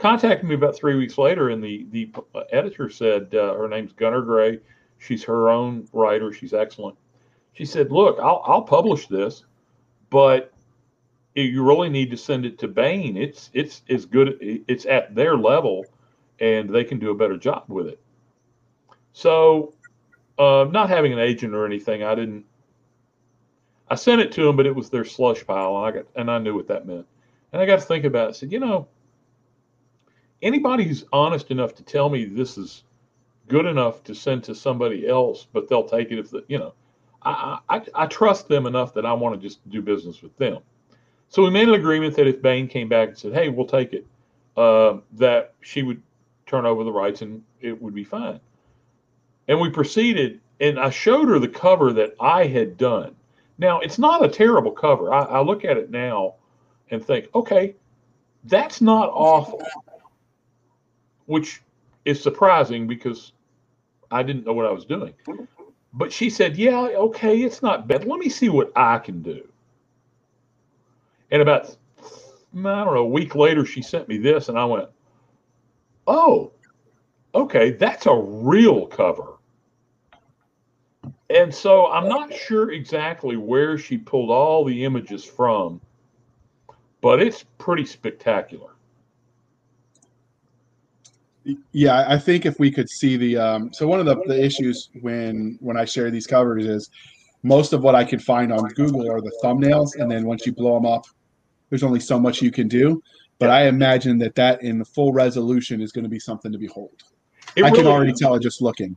contacted 0.00 0.48
me 0.48 0.54
about 0.54 0.74
three 0.74 0.96
weeks 0.96 1.18
later, 1.18 1.50
and 1.50 1.62
the 1.62 1.86
the 1.90 2.12
editor 2.50 2.88
said 2.88 3.34
uh, 3.34 3.54
her 3.54 3.68
name's 3.68 3.92
Gunnar 3.92 4.22
Grey. 4.22 4.60
She's 4.98 5.22
her 5.24 5.48
own 5.48 5.88
writer. 5.92 6.32
She's 6.32 6.52
excellent. 6.52 6.96
She 7.52 7.64
said, 7.64 7.92
"Look, 7.92 8.18
I'll 8.18 8.42
I'll 8.44 8.62
publish 8.62 9.06
this, 9.06 9.44
but 10.08 10.52
you 11.34 11.62
really 11.62 11.88
need 11.88 12.10
to 12.10 12.16
send 12.16 12.44
it 12.44 12.58
to 12.58 12.68
Baen. 12.68 13.16
It's 13.16 13.50
it's 13.52 13.82
as 13.88 14.06
good. 14.06 14.38
It's 14.40 14.86
at 14.86 15.14
their 15.14 15.36
level, 15.36 15.86
and 16.40 16.68
they 16.68 16.84
can 16.84 16.98
do 16.98 17.10
a 17.10 17.14
better 17.14 17.36
job 17.36 17.64
with 17.68 17.86
it." 17.86 18.00
So, 19.12 19.74
uh, 20.38 20.66
not 20.70 20.88
having 20.88 21.12
an 21.12 21.18
agent 21.18 21.54
or 21.54 21.66
anything, 21.66 22.02
I 22.02 22.14
didn't. 22.14 22.44
I 23.88 23.96
sent 23.96 24.20
it 24.20 24.32
to 24.32 24.44
them, 24.44 24.56
but 24.56 24.66
it 24.66 24.74
was 24.74 24.88
their 24.88 25.04
slush 25.04 25.46
pile, 25.46 25.76
and 25.76 25.86
I 25.86 25.90
got 25.90 26.06
and 26.16 26.30
I 26.30 26.38
knew 26.38 26.54
what 26.54 26.68
that 26.68 26.86
meant. 26.86 27.06
And 27.52 27.60
I 27.60 27.66
got 27.66 27.80
to 27.80 27.84
think 27.84 28.04
about 28.04 28.26
it. 28.26 28.30
I 28.30 28.32
said, 28.32 28.52
you 28.52 28.60
know, 28.60 28.86
anybody 30.42 30.84
who's 30.84 31.04
honest 31.12 31.50
enough 31.50 31.74
to 31.76 31.82
tell 31.82 32.08
me 32.08 32.24
this 32.24 32.58
is 32.58 32.84
good 33.48 33.66
enough 33.66 34.02
to 34.04 34.14
send 34.14 34.44
to 34.44 34.54
somebody 34.54 35.08
else, 35.08 35.46
but 35.52 35.68
they'll 35.68 35.88
take 35.88 36.10
it 36.10 36.18
if 36.18 36.30
the, 36.30 36.44
you 36.48 36.58
know, 36.58 36.74
I, 37.22 37.58
I, 37.68 37.82
I 37.94 38.06
trust 38.06 38.48
them 38.48 38.66
enough 38.66 38.94
that 38.94 39.04
I 39.04 39.12
want 39.12 39.34
to 39.34 39.46
just 39.46 39.68
do 39.68 39.82
business 39.82 40.22
with 40.22 40.36
them. 40.38 40.58
So 41.28 41.44
we 41.44 41.50
made 41.50 41.68
an 41.68 41.74
agreement 41.74 42.16
that 42.16 42.26
if 42.26 42.40
Baen 42.40 42.66
came 42.66 42.88
back 42.88 43.08
and 43.08 43.18
said, 43.18 43.32
"Hey, 43.32 43.48
we'll 43.48 43.66
take 43.66 43.92
it," 43.92 44.06
uh, 44.56 44.98
that 45.12 45.54
she 45.60 45.82
would 45.82 46.02
turn 46.46 46.66
over 46.66 46.82
the 46.82 46.92
rights 46.92 47.22
and 47.22 47.42
it 47.60 47.80
would 47.80 47.94
be 47.94 48.04
fine. 48.04 48.40
And 49.46 49.60
we 49.60 49.70
proceeded, 49.70 50.40
and 50.60 50.78
I 50.78 50.90
showed 50.90 51.28
her 51.28 51.38
the 51.38 51.48
cover 51.48 51.92
that 51.92 52.14
I 52.18 52.46
had 52.46 52.76
done. 52.76 53.14
Now 53.58 53.80
it's 53.80 53.98
not 53.98 54.24
a 54.24 54.28
terrible 54.28 54.72
cover. 54.72 55.12
I, 55.12 55.22
I 55.22 55.40
look 55.42 55.64
at 55.64 55.76
it 55.76 55.90
now 55.90 56.34
and 56.90 57.04
think, 57.04 57.28
okay, 57.34 57.76
that's 58.44 58.80
not 58.80 59.10
awful, 59.12 59.62
which 61.30 61.62
is 62.04 62.20
surprising 62.20 62.88
because 62.88 63.30
I 64.10 64.24
didn't 64.24 64.44
know 64.46 64.52
what 64.52 64.66
I 64.66 64.72
was 64.72 64.84
doing. 64.84 65.14
But 65.92 66.12
she 66.12 66.28
said, 66.28 66.56
yeah, 66.56 66.80
okay, 66.80 67.38
it's 67.42 67.62
not 67.62 67.86
bad. 67.86 68.04
Let 68.04 68.18
me 68.18 68.28
see 68.28 68.48
what 68.48 68.72
I 68.74 68.98
can 68.98 69.22
do. 69.22 69.46
And 71.30 71.40
about, 71.40 71.76
mm, 72.52 72.68
I 72.68 72.84
don't 72.84 72.94
know, 72.94 73.02
a 73.02 73.06
week 73.06 73.36
later, 73.36 73.64
she 73.64 73.80
sent 73.80 74.08
me 74.08 74.18
this, 74.18 74.48
and 74.48 74.58
I 74.58 74.64
went, 74.64 74.88
oh, 76.08 76.50
okay, 77.32 77.70
that's 77.70 78.06
a 78.06 78.14
real 78.14 78.86
cover. 78.86 79.34
And 81.28 81.54
so 81.54 81.86
I'm 81.86 82.08
not 82.08 82.34
sure 82.34 82.72
exactly 82.72 83.36
where 83.36 83.78
she 83.78 83.96
pulled 83.96 84.30
all 84.30 84.64
the 84.64 84.84
images 84.84 85.24
from, 85.24 85.80
but 87.00 87.22
it's 87.22 87.44
pretty 87.58 87.86
spectacular. 87.86 88.69
Yeah, 91.72 92.04
I 92.06 92.18
think 92.18 92.44
if 92.44 92.58
we 92.58 92.70
could 92.70 92.88
see 92.88 93.16
the 93.16 93.36
um, 93.38 93.72
so 93.72 93.86
one 93.86 93.98
of 93.98 94.06
the, 94.06 94.16
the 94.26 94.44
issues 94.44 94.90
when 95.00 95.56
when 95.60 95.76
I 95.76 95.84
share 95.84 96.10
these 96.10 96.26
covers 96.26 96.66
is 96.66 96.90
most 97.42 97.72
of 97.72 97.82
what 97.82 97.94
I 97.94 98.04
could 98.04 98.22
find 98.22 98.52
on 98.52 98.68
Google 98.70 99.10
are 99.10 99.20
the 99.20 99.32
thumbnails, 99.42 99.98
and 99.98 100.10
then 100.10 100.26
once 100.26 100.44
you 100.44 100.52
blow 100.52 100.74
them 100.74 100.84
up, 100.84 101.06
there's 101.70 101.82
only 101.82 102.00
so 102.00 102.18
much 102.18 102.42
you 102.42 102.50
can 102.50 102.68
do. 102.68 103.02
But 103.38 103.48
I 103.48 103.68
imagine 103.68 104.18
that 104.18 104.34
that 104.34 104.62
in 104.62 104.84
full 104.84 105.14
resolution 105.14 105.80
is 105.80 105.92
going 105.92 106.04
to 106.04 106.10
be 106.10 106.18
something 106.18 106.52
to 106.52 106.58
behold. 106.58 107.02
It 107.56 107.64
I 107.64 107.68
really 107.68 107.78
can 107.78 107.86
already 107.86 108.12
tell 108.12 108.38
just 108.38 108.60
looking. 108.60 108.96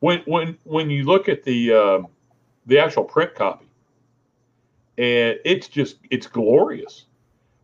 When 0.00 0.20
when 0.26 0.56
when 0.64 0.88
you 0.88 1.04
look 1.04 1.28
at 1.28 1.44
the 1.44 1.72
uh, 1.72 2.02
the 2.66 2.78
actual 2.78 3.04
print 3.04 3.34
copy, 3.34 3.66
and 4.96 5.38
it's 5.44 5.68
just 5.68 5.98
it's 6.10 6.26
glorious. 6.26 7.04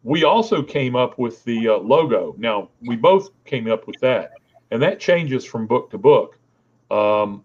We 0.02 0.24
also 0.24 0.62
came 0.62 0.96
up 0.96 1.18
with 1.18 1.44
the 1.44 1.68
uh, 1.68 1.76
logo. 1.78 2.34
Now 2.38 2.70
we 2.80 2.96
both 2.96 3.30
came 3.44 3.70
up 3.70 3.86
with 3.86 4.00
that, 4.00 4.32
and 4.70 4.82
that 4.82 4.98
changes 4.98 5.44
from 5.44 5.66
book 5.66 5.90
to 5.90 5.98
book. 5.98 6.38
Um, 6.90 7.44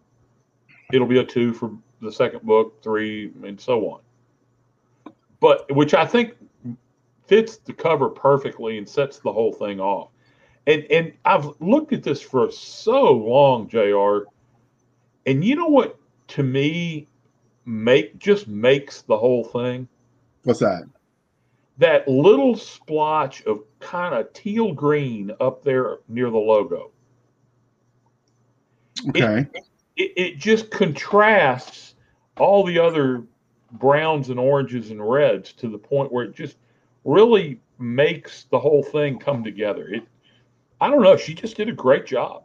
it'll 0.93 1.07
be 1.07 1.19
a 1.19 1.23
two 1.23 1.53
for 1.53 1.71
the 2.01 2.11
second 2.11 2.43
book, 2.43 2.81
three, 2.81 3.31
and 3.43 3.59
so 3.59 3.89
on. 3.89 4.01
But 5.39 5.73
which 5.75 5.93
I 5.93 6.05
think 6.05 6.35
fits 7.27 7.57
the 7.57 7.73
cover 7.73 8.09
perfectly 8.09 8.77
and 8.77 8.87
sets 8.87 9.19
the 9.19 9.31
whole 9.31 9.51
thing 9.51 9.79
off. 9.79 10.09
And 10.67 10.83
and 10.89 11.13
I've 11.25 11.49
looked 11.59 11.93
at 11.93 12.03
this 12.03 12.21
for 12.21 12.51
so 12.51 13.11
long, 13.11 13.67
Jr. 13.67 14.29
And 15.25 15.43
you 15.43 15.55
know 15.55 15.67
what 15.67 15.99
to 16.29 16.43
me 16.43 17.07
make 17.65 18.17
just 18.17 18.47
makes 18.47 19.01
the 19.01 19.17
whole 19.17 19.43
thing? 19.43 19.87
What's 20.43 20.59
that? 20.59 20.83
That 21.77 22.07
little 22.07 22.55
splotch 22.55 23.43
of 23.45 23.63
kind 23.79 24.15
of 24.15 24.31
teal 24.33 24.73
green 24.73 25.31
up 25.39 25.63
there 25.63 25.97
near 26.07 26.29
the 26.29 26.37
logo. 26.37 26.91
Okay. 29.09 29.45
It, 29.53 29.63
it, 29.97 30.13
it 30.15 30.37
just 30.37 30.71
contrasts 30.71 31.95
all 32.37 32.63
the 32.63 32.79
other 32.79 33.23
browns 33.73 34.29
and 34.29 34.39
oranges 34.39 34.91
and 34.91 35.07
reds 35.07 35.51
to 35.53 35.69
the 35.69 35.77
point 35.77 36.11
where 36.11 36.25
it 36.25 36.35
just 36.35 36.57
really 37.03 37.59
makes 37.77 38.45
the 38.45 38.59
whole 38.59 38.83
thing 38.83 39.19
come 39.19 39.43
together. 39.43 39.89
It, 39.89 40.07
I 40.79 40.89
don't 40.89 41.03
know. 41.03 41.17
She 41.17 41.33
just 41.33 41.57
did 41.57 41.69
a 41.69 41.73
great 41.73 42.05
job. 42.05 42.44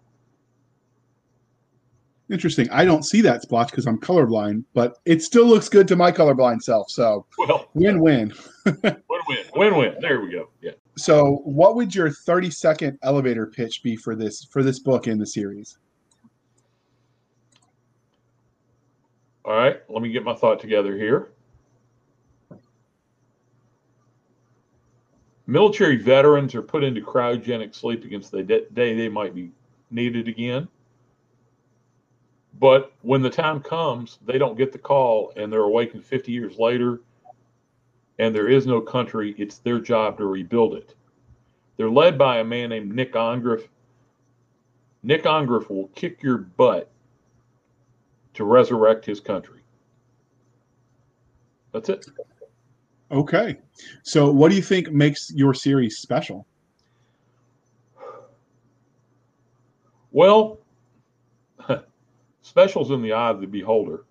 Interesting. 2.31 2.71
I 2.71 2.85
don't 2.85 3.05
see 3.05 3.21
that 3.23 3.43
splotch 3.43 3.71
because 3.71 3.87
I'm 3.87 3.99
colorblind, 3.99 4.65
but 4.73 4.99
it 5.05 5.21
still 5.23 5.47
looks 5.47 5.69
good 5.69 5.89
to 5.89 5.97
my 5.97 6.13
colorblind 6.13 6.63
self. 6.63 6.89
So 6.89 7.27
well, 7.39 7.69
win-win. 7.75 8.33
win-win. 8.65 9.45
Win-win. 9.57 9.97
There 10.01 10.21
we 10.21 10.31
go. 10.31 10.49
Yeah. 10.61 10.73
So, 10.97 11.41
what 11.45 11.75
would 11.75 11.95
your 11.95 12.11
30 12.11 12.51
second 12.51 12.99
elevator 13.03 13.47
pitch 13.47 13.83
be 13.83 13.97
for 13.97 14.15
this 14.15 14.45
for 14.45 14.63
this 14.63 14.79
book 14.79 15.09
in 15.09 15.19
the 15.19 15.27
series? 15.27 15.79
All 19.45 19.55
right, 19.55 19.81
let 19.89 20.03
me 20.03 20.13
get 20.13 20.23
my 20.23 20.35
thought 20.35 20.61
together 20.61 20.97
here. 20.97 21.33
Military 25.47 25.97
veterans 25.97 26.55
are 26.55 26.63
put 26.63 26.85
into 26.85 27.01
cryogenic 27.01 27.75
sleep 27.75 28.05
against 28.05 28.31
the 28.31 28.45
day 28.45 28.95
they 28.95 29.09
might 29.09 29.35
be 29.35 29.51
needed 29.91 30.29
again. 30.29 30.69
But 32.61 32.93
when 33.01 33.23
the 33.23 33.31
time 33.31 33.61
comes, 33.61 34.19
they 34.25 34.39
don't 34.39 34.57
get 34.57 34.71
the 34.71 34.79
call 34.79 35.33
and 35.37 35.51
they're 35.51 35.63
awakened 35.63 36.05
50 36.05 36.31
years 36.31 36.59
later 36.59 37.01
and 38.21 38.35
there 38.35 38.49
is 38.49 38.67
no 38.67 38.83
country. 38.83 39.35
It's 39.39 39.59
their 39.59 39.81
job 39.81 40.19
to 40.19 40.27
rebuild 40.27 40.75
it. 40.75 40.95
They're 41.79 41.91
led 41.91 42.19
by 42.19 42.41
a 42.41 42.45
man 42.45 42.69
named 42.69 42.95
Nick 42.95 43.15
Ongriff. 43.15 43.67
Nick 45.03 45.25
Ongriff 45.25 45.71
will 45.71 45.89
kick 45.95 46.23
your 46.23 46.37
butt 46.37 46.91
to 48.35 48.45
resurrect 48.45 49.07
his 49.07 49.21
country. 49.21 49.63
That's 51.73 51.89
it. 51.89 52.05
Okay. 53.11 53.59
So, 54.03 54.31
what 54.31 54.51
do 54.51 54.57
you 54.57 54.63
think 54.63 54.93
makes 54.93 55.33
your 55.33 55.55
series 55.55 55.99
special? 55.99 56.47
Well, 60.13 60.60
special's 62.51 62.91
in 62.91 63.01
the 63.01 63.13
eye 63.13 63.31
of 63.31 63.41
the 63.41 63.47
beholder. 63.47 64.05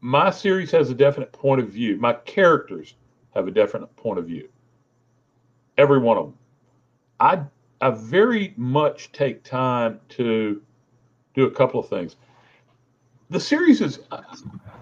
My 0.00 0.30
series 0.30 0.70
has 0.70 0.88
a 0.88 0.94
definite 0.94 1.32
point 1.32 1.60
of 1.60 1.68
view. 1.68 1.96
My 1.98 2.12
characters 2.12 2.94
have 3.34 3.48
a 3.48 3.50
definite 3.50 3.94
point 3.96 4.18
of 4.18 4.26
view. 4.26 4.48
Every 5.76 5.98
one 5.98 6.16
of 6.16 6.24
them. 6.26 6.38
I 7.20 7.42
I 7.80 7.90
very 7.90 8.54
much 8.56 9.12
take 9.12 9.42
time 9.42 10.00
to 10.10 10.62
do 11.34 11.44
a 11.44 11.50
couple 11.50 11.78
of 11.78 11.88
things 11.88 12.16
the 13.30 13.40
series 13.40 13.80
is 13.80 14.00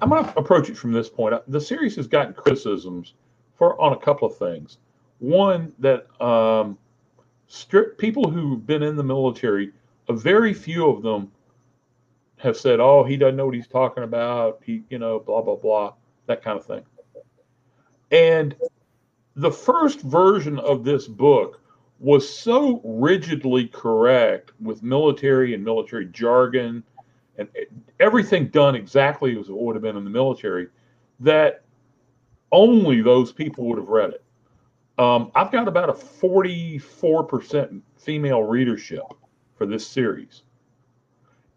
i'm 0.03 0.09
going 0.11 0.25
to 0.25 0.39
approach 0.39 0.69
it 0.69 0.77
from 0.77 0.93
this 0.93 1.09
point 1.09 1.35
the 1.49 1.61
series 1.61 1.97
has 1.97 2.07
gotten 2.07 2.35
criticisms 2.35 3.15
for 3.57 3.81
on 3.81 3.93
a 3.93 3.97
couple 3.97 4.29
of 4.29 4.37
things 4.37 4.79
one 5.19 5.73
that 5.79 6.07
um, 6.23 6.77
strict 7.47 7.99
people 7.99 8.29
who've 8.29 8.67
been 8.67 8.83
in 8.83 8.97
the 8.97 9.03
military 9.03 9.73
a 10.09 10.13
very 10.13 10.53
few 10.53 10.89
of 10.89 11.03
them 11.03 11.31
have 12.45 12.57
said 12.57 12.81
oh 12.81 13.03
he 13.03 13.17
doesn't 13.17 13.37
know 13.37 13.47
what 13.47 13.55
he's 13.55 13.67
talking 13.67 14.05
about 14.05 14.61
he 14.65 14.83
you 14.91 14.99
know 14.99 15.19
blah 15.19 15.43
blah 15.43 15.57
blah 15.57 15.93
that 16.27 16.43
kind 16.43 16.59
of 16.59 16.65
thing 16.65 16.83
and 18.11 18.55
the 19.37 19.51
first 19.51 20.01
version 20.03 20.59
of 20.61 20.85
this 20.85 21.09
book 21.09 21.61
was 21.99 22.29
so 22.29 22.81
rigidly 22.85 23.67
correct 23.69 24.53
with 24.61 24.83
military 24.83 25.55
and 25.55 25.65
military 25.65 26.07
jargon 26.07 26.85
and 27.39 27.49
everything 27.99 28.49
done 28.49 28.75
exactly 28.75 29.39
as 29.39 29.49
it 29.49 29.57
would 29.57 29.75
have 29.75 29.83
been 29.83 29.97
in 29.97 30.05
the 30.05 30.11
military, 30.11 30.69
that 31.21 31.65
only 32.53 33.01
those 33.01 33.33
people 33.33 33.65
would 33.67 33.79
have 33.79 33.89
read 33.89 34.11
it. 34.11 34.23
Um, 34.99 35.33
I've 35.35 35.51
got 35.51 35.67
about 35.67 35.89
a 35.89 35.95
44% 35.95 37.81
female 37.97 38.43
readership 38.43 39.03
for 39.57 39.67
this 39.67 39.85
series. 39.87 40.43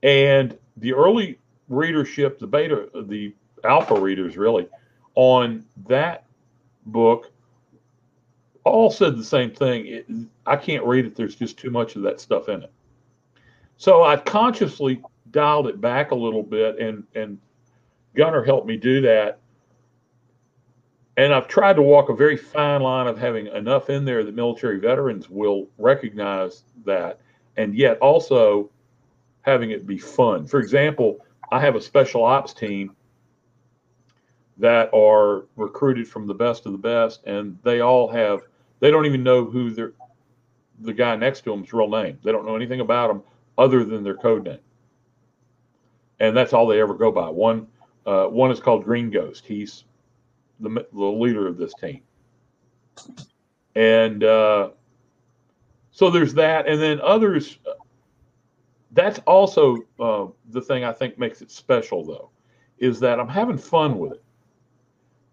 And 0.01 0.57
the 0.78 0.93
early 0.93 1.39
readership, 1.69 2.39
the 2.39 2.47
beta, 2.47 2.89
the 3.05 3.34
alpha 3.63 3.99
readers 3.99 4.38
really, 4.38 4.67
on 5.15 5.65
that 5.88 6.25
book 6.86 7.32
all 8.63 8.89
said 8.89 9.17
the 9.17 9.23
same 9.23 9.51
thing. 9.51 9.88
It, 9.88 10.07
I 10.45 10.55
can't 10.55 10.84
read 10.86 11.05
it. 11.05 11.15
There's 11.15 11.36
just 11.36 11.57
too 11.57 11.69
much 11.69 11.95
of 11.95 12.01
that 12.03 12.19
stuff 12.19 12.49
in 12.49 12.63
it. 12.63 12.71
So 13.78 14.03
I 14.03 14.17
consciously 14.17 15.01
dialed 15.32 15.67
it 15.67 15.80
back 15.80 16.11
a 16.11 16.15
little 16.15 16.43
bit, 16.43 16.80
and 16.80 17.03
and 17.15 17.39
Gunnar 18.15 18.43
helped 18.43 18.67
me 18.67 18.78
do 18.78 19.01
that. 19.01 19.39
And 21.17 21.34
I've 21.34 21.47
tried 21.47 21.75
to 21.78 21.82
walk 21.82 22.09
a 22.09 22.15
very 22.15 22.38
fine 22.38 22.82
line 22.82 23.07
of 23.07 23.17
having 23.17 23.47
enough 23.47 23.89
in 23.89 24.05
there 24.05 24.23
that 24.23 24.36
military 24.36 24.80
veterans 24.80 25.30
will 25.30 25.67
recognize 25.78 26.63
that, 26.86 27.19
and 27.55 27.75
yet 27.75 27.97
also 27.99 28.69
having 29.48 29.72
it 29.72 29.88
be 29.88 29.98
fun. 29.98 30.45
For 30.45 30.60
example, 30.60 31.26
I 31.52 31.62
have 31.62 31.76
a 31.76 31.82
special 31.82 32.24
ops 32.24 32.54
team 32.54 32.93
that 34.58 34.93
are 34.93 35.45
recruited 35.56 36.08
from 36.08 36.28
the 36.28 36.34
best 36.34 36.66
of 36.66 36.74
the 36.74 36.78
best, 36.78 37.24
and 37.26 37.58
they 37.64 37.80
all 37.80 38.10
have 38.10 38.41
they 38.82 38.91
don't 38.91 39.06
even 39.06 39.24
know 39.24 39.45
who 39.45 39.72
the 39.72 39.93
the 40.82 40.93
guy 40.93 41.16
next 41.16 41.41
to 41.45 41.52
them's 41.52 41.72
real 41.72 41.89
name. 41.89 42.20
They 42.24 42.32
don't 42.32 42.45
know 42.45 42.56
anything 42.58 42.82
about 42.82 43.10
him 43.10 43.24
other 43.58 43.86
than 43.86 44.04
their 44.04 44.16
code 44.16 44.43
name, 44.43 44.60
and 46.20 46.36
that's 46.36 46.52
all 46.52 46.68
they 46.68 46.82
ever 46.82 46.93
go 46.93 47.12
by. 47.12 47.30
One 47.30 47.68
uh, 48.06 48.26
one 48.26 48.52
is 48.52 48.60
called 48.60 48.84
Green 48.84 49.10
Ghost. 49.10 49.45
He's 49.45 49.86
the, 50.60 50.86
the 50.91 51.06
leader 51.06 51.48
of 51.48 51.56
this 51.58 51.74
team, 51.76 52.02
and 53.76 54.24
uh, 54.26 54.72
so 55.91 56.10
there's 56.10 56.34
that, 56.34 56.68
and 56.68 56.82
then 56.82 57.00
others. 57.00 57.60
That's 58.91 59.19
also 59.27 59.77
uh, 59.99 60.27
the 60.49 60.61
thing 60.61 60.83
I 60.83 60.93
think 60.93 61.19
makes 61.19 61.41
it 61.41 61.51
special, 61.51 62.05
though, 62.05 62.29
is 62.79 62.99
that 63.01 63.19
I'm 63.19 63.27
having 63.27 63.57
fun 63.57 63.99
with 63.99 64.13
it. 64.13 64.23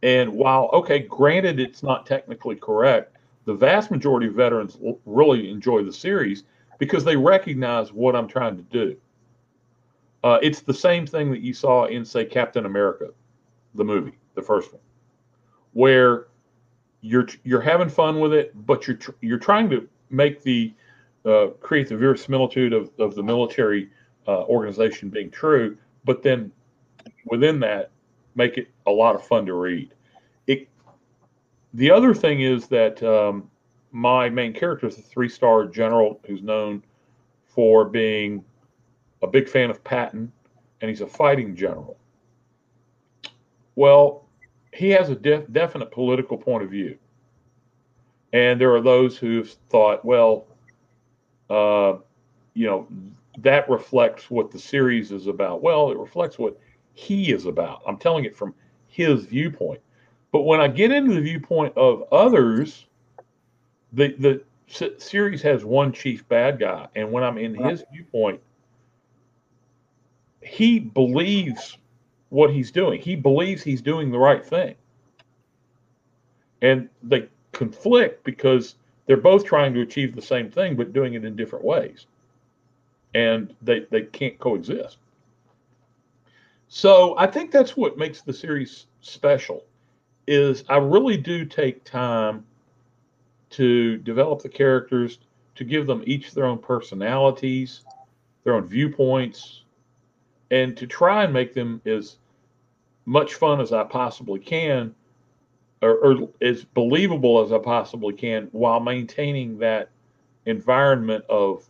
And 0.03 0.33
while 0.33 0.69
okay, 0.73 1.01
granted, 1.01 1.59
it's 1.61 1.83
not 1.83 2.05
technically 2.05 2.57
correct, 2.57 3.17
the 3.45 3.55
vast 3.55 3.91
majority 3.91 4.27
of 4.27 4.35
veterans 4.35 4.79
really 5.07 5.51
enjoy 5.51 5.83
the 5.83 5.93
series 5.93 6.45
because 6.79 7.05
they 7.05 7.17
recognize 7.17 7.93
what 7.93 8.17
I'm 8.17 8.29
trying 8.29 8.57
to 8.57 8.63
do. 8.65 8.97
Uh, 10.23 10.39
it's 10.43 10.61
the 10.61 10.75
same 10.75 11.07
thing 11.07 11.31
that 11.31 11.41
you 11.41 11.53
saw 11.53 11.85
in, 11.85 12.05
say, 12.05 12.25
Captain 12.25 12.67
America, 12.67 13.09
the 13.75 13.85
movie, 13.85 14.19
the 14.35 14.43
first 14.43 14.73
one, 14.73 14.83
where 15.73 16.29
you're 17.03 17.27
you're 17.45 17.61
having 17.61 17.89
fun 17.89 18.21
with 18.21 18.33
it, 18.33 18.53
but 18.67 18.87
you're 18.87 18.97
tr- 18.97 19.11
you're 19.21 19.39
trying 19.39 19.69
to 19.71 19.87
make 20.11 20.43
the 20.43 20.73
uh, 21.25 21.49
create 21.61 21.89
the 21.89 21.97
verisimilitude 21.97 22.73
of, 22.73 22.91
of 22.99 23.15
the 23.15 23.23
military 23.23 23.91
uh, 24.27 24.43
organization 24.45 25.11
being 25.11 25.31
true, 25.31 25.77
but 26.05 26.23
then 26.23 26.51
within 27.27 27.61
that, 27.61 27.91
make 28.35 28.59
it 28.59 28.69
a 28.87 28.91
lot 28.91 29.15
of 29.15 29.25
fun 29.27 29.47
to 29.47 29.55
read. 29.55 29.95
It 30.47 30.69
the 31.75 31.91
other 31.91 32.15
thing 32.15 32.43
is 32.43 32.67
that 32.69 33.03
um, 33.03 33.51
my 33.93 34.29
main 34.29 34.53
character 34.53 34.87
is 34.87 34.99
a 34.99 35.03
three 35.03 35.29
star 35.29 35.67
general 35.67 36.21
who's 36.27 36.43
known 36.43 36.83
for 37.47 37.85
being 37.85 38.45
a 39.23 39.27
big 39.27 39.49
fan 39.49 39.71
of 39.71 39.83
Patton, 39.85 40.31
and 40.81 40.89
he's 40.89 41.01
a 41.01 41.07
fighting 41.07 41.55
general. 41.55 41.97
Well, 43.77 44.27
he 44.73 44.91
has 44.91 45.09
a 45.09 45.15
def- 45.15 45.51
definite 45.53 45.91
political 45.91 46.37
point 46.37 46.65
of 46.65 46.71
view. 46.71 46.99
And 48.33 48.61
there 48.61 48.75
are 48.75 48.81
those 48.81 49.17
who've 49.17 49.49
thought, 49.71 50.05
well, 50.05 50.47
uh, 51.51 51.95
you 52.55 52.67
know, 52.67 52.87
that 53.39 53.69
reflects 53.69 54.31
what 54.31 54.51
the 54.51 54.59
series 54.59 55.13
is 55.13 55.27
about. 55.27 55.63
Well, 55.63 55.91
it 55.91 55.99
reflects 55.99 56.39
what 56.39 56.59
he 56.95 57.33
is 57.33 57.47
about. 57.47 57.83
I'm 57.87 57.97
telling 57.97 58.25
it 58.25 58.37
from 58.37 58.55
his 58.89 59.25
viewpoint. 59.27 59.81
But 60.33 60.43
when 60.43 60.61
I 60.61 60.69
get 60.69 60.91
into 60.91 61.15
the 61.15 61.21
viewpoint 61.21 61.77
of 61.77 62.05
others, 62.13 62.87
the 63.93 64.15
the 64.19 64.43
series 64.99 65.43
has 65.43 65.65
one 65.65 65.93
chief 65.93 66.27
bad 66.29 66.59
guy, 66.59 66.89
and 66.97 67.11
when 67.11 67.23
I'm 67.23 67.39
in 67.39 67.55
his 67.55 67.85
viewpoint, 67.93 68.41
he 70.43 70.79
believes 70.79 71.79
what 72.31 72.51
he's 72.51 72.71
doing. 72.71 73.01
He 73.01 73.15
believes 73.15 73.63
he's 73.63 73.83
doing 73.83 74.11
the 74.11 74.19
right 74.19 74.45
thing, 74.45 74.75
and 76.63 76.89
they 77.03 77.29
conflict 77.53 78.25
because 78.25 78.75
they're 79.07 79.17
both 79.17 79.45
trying 79.45 79.75
to 79.75 79.81
achieve 79.81 80.15
the 80.15 80.23
same 80.23 80.51
thing, 80.51 80.77
but 80.77 80.93
doing 80.93 81.15
it 81.15 81.25
in 81.25 81.37
different 81.37 81.65
ways, 81.65 82.07
and 83.15 83.55
they 83.63 83.87
they 83.91 84.03
can't 84.03 84.39
coexist. 84.39 84.99
So 86.69 87.15
I 87.19 87.27
think 87.27 87.51
that's 87.51 87.77
what 87.77 87.99
makes 87.99 88.23
the 88.23 88.33
series 88.33 88.87
special 89.01 89.65
is 90.27 90.65
I 90.69 90.79
really 90.79 91.17
do 91.17 91.45
take 91.45 91.85
time 91.85 92.45
to 93.51 93.99
develop 93.99 94.43
the 94.43 94.49
characters, 94.49 95.19
to 95.55 95.65
give 95.65 95.87
them 95.87 96.03
each 96.07 96.33
their 96.33 96.47
own 96.47 96.59
personalities, 96.59 97.85
their 98.43 98.55
own 98.55 98.67
viewpoints, 98.67 99.63
and 100.51 100.77
to 100.77 100.87
try 100.87 101.25
and 101.25 101.33
make 101.33 101.55
them 101.55 101.81
as 101.85 102.17
much 103.07 103.35
fun 103.35 103.61
as 103.61 103.73
I 103.73 103.85
possibly 103.85 104.41
can, 104.41 104.95
or, 105.85 105.97
or 105.97 106.29
as 106.41 106.65
believable 106.65 107.45
as 107.45 107.53
I 107.53 107.59
possibly 107.59 108.15
can, 108.15 108.49
while 108.53 108.81
maintaining 108.81 109.59
that 109.59 109.91
environment 110.47 111.25
of 111.29 111.65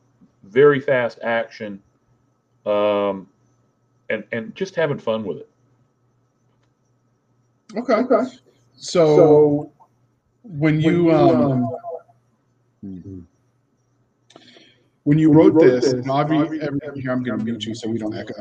very 0.45 0.81
fast 0.81 1.19
action, 1.23 1.83
um, 2.65 3.29
and 4.11 4.25
and 4.33 4.55
just 4.55 4.75
having 4.75 4.99
fun 4.99 5.25
with 5.25 5.39
it. 5.39 5.51
Okay. 7.77 7.95
Okay. 7.95 8.31
So, 8.77 9.17
so 9.17 9.73
when 10.43 10.81
you, 10.81 11.05
when 11.05 11.07
you 11.07 11.15
um, 11.15 11.43
um 11.43 11.77
mm-hmm. 12.85 13.21
when 15.05 15.19
you 15.19 15.31
when 15.31 15.39
wrote, 15.39 15.55
wrote 15.55 15.62
this, 15.62 15.93
this 15.93 16.09
every, 16.09 16.39
every, 16.39 16.62
every, 16.62 17.01
here 17.01 17.11
I'm 17.11 17.23
going 17.23 17.39
to 17.39 17.45
mute 17.45 17.65
you 17.65 17.75
so 17.75 17.89
we 17.89 17.99
don't 17.99 18.15
echo. 18.15 18.35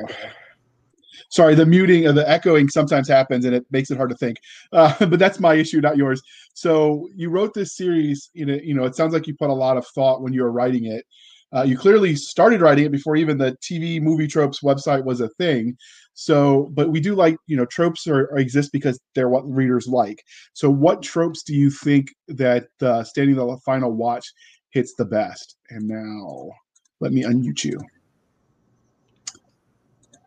Sorry, 1.34 1.56
the 1.56 1.66
muting 1.66 2.06
of 2.06 2.14
the 2.14 2.30
echoing 2.30 2.70
sometimes 2.70 3.08
happens 3.08 3.44
and 3.44 3.56
it 3.56 3.66
makes 3.72 3.90
it 3.90 3.98
hard 3.98 4.12
to 4.12 4.16
think. 4.16 4.38
Uh, 4.72 4.94
but 5.08 5.18
that's 5.18 5.40
my 5.40 5.56
issue, 5.56 5.82
not 5.82 5.98
yours. 5.98 6.22
So 6.54 7.10
you 7.16 7.32
wrote 7.32 7.56
this 7.56 7.76
series. 7.76 8.30
You 8.34 8.46
know, 8.46 8.60
you 8.62 8.76
know, 8.76 8.84
it 8.84 8.96
sounds 8.96 9.14
like 9.14 9.26
you 9.26 9.36
put 9.36 9.50
a 9.50 9.54
lot 9.54 9.76
of 9.76 9.88
thought 9.88 10.22
when 10.22 10.32
you 10.32 10.44
were 10.44 10.52
writing 10.52 10.86
it. 10.86 11.04
Uh, 11.52 11.64
you 11.64 11.76
clearly 11.76 12.16
started 12.16 12.62
writing 12.62 12.86
it 12.86 12.92
before 12.92 13.16
even 13.16 13.40
the 13.40 13.58
TV 13.64 14.00
movie 14.00 14.28
tropes 14.28 14.62
website 14.62 15.04
was 15.06 15.22
a 15.22 15.30
thing. 15.30 15.76
So, 16.14 16.70
but 16.74 16.92
we 16.92 17.00
do 17.00 17.16
like, 17.16 17.38
you 17.48 17.58
know, 17.58 17.66
tropes 17.66 18.06
are, 18.06 18.26
are 18.32 18.38
exist 18.38 18.72
because 18.72 19.00
they're 19.16 19.30
what 19.30 19.52
readers 19.52 19.88
like. 19.88 20.24
So, 20.54 20.70
what 20.70 21.02
tropes 21.02 21.42
do 21.42 21.56
you 21.56 21.72
think 21.72 22.10
that 22.28 22.68
uh, 22.80 23.04
Standing 23.04 23.38
the 23.38 23.58
Final 23.66 23.92
Watch 23.92 24.32
hits 24.70 24.94
the 25.00 25.06
best? 25.06 25.56
And 25.72 25.88
now, 25.88 26.52
let 27.00 27.12
me 27.12 27.24
unmute 27.24 27.64
you. 27.64 27.80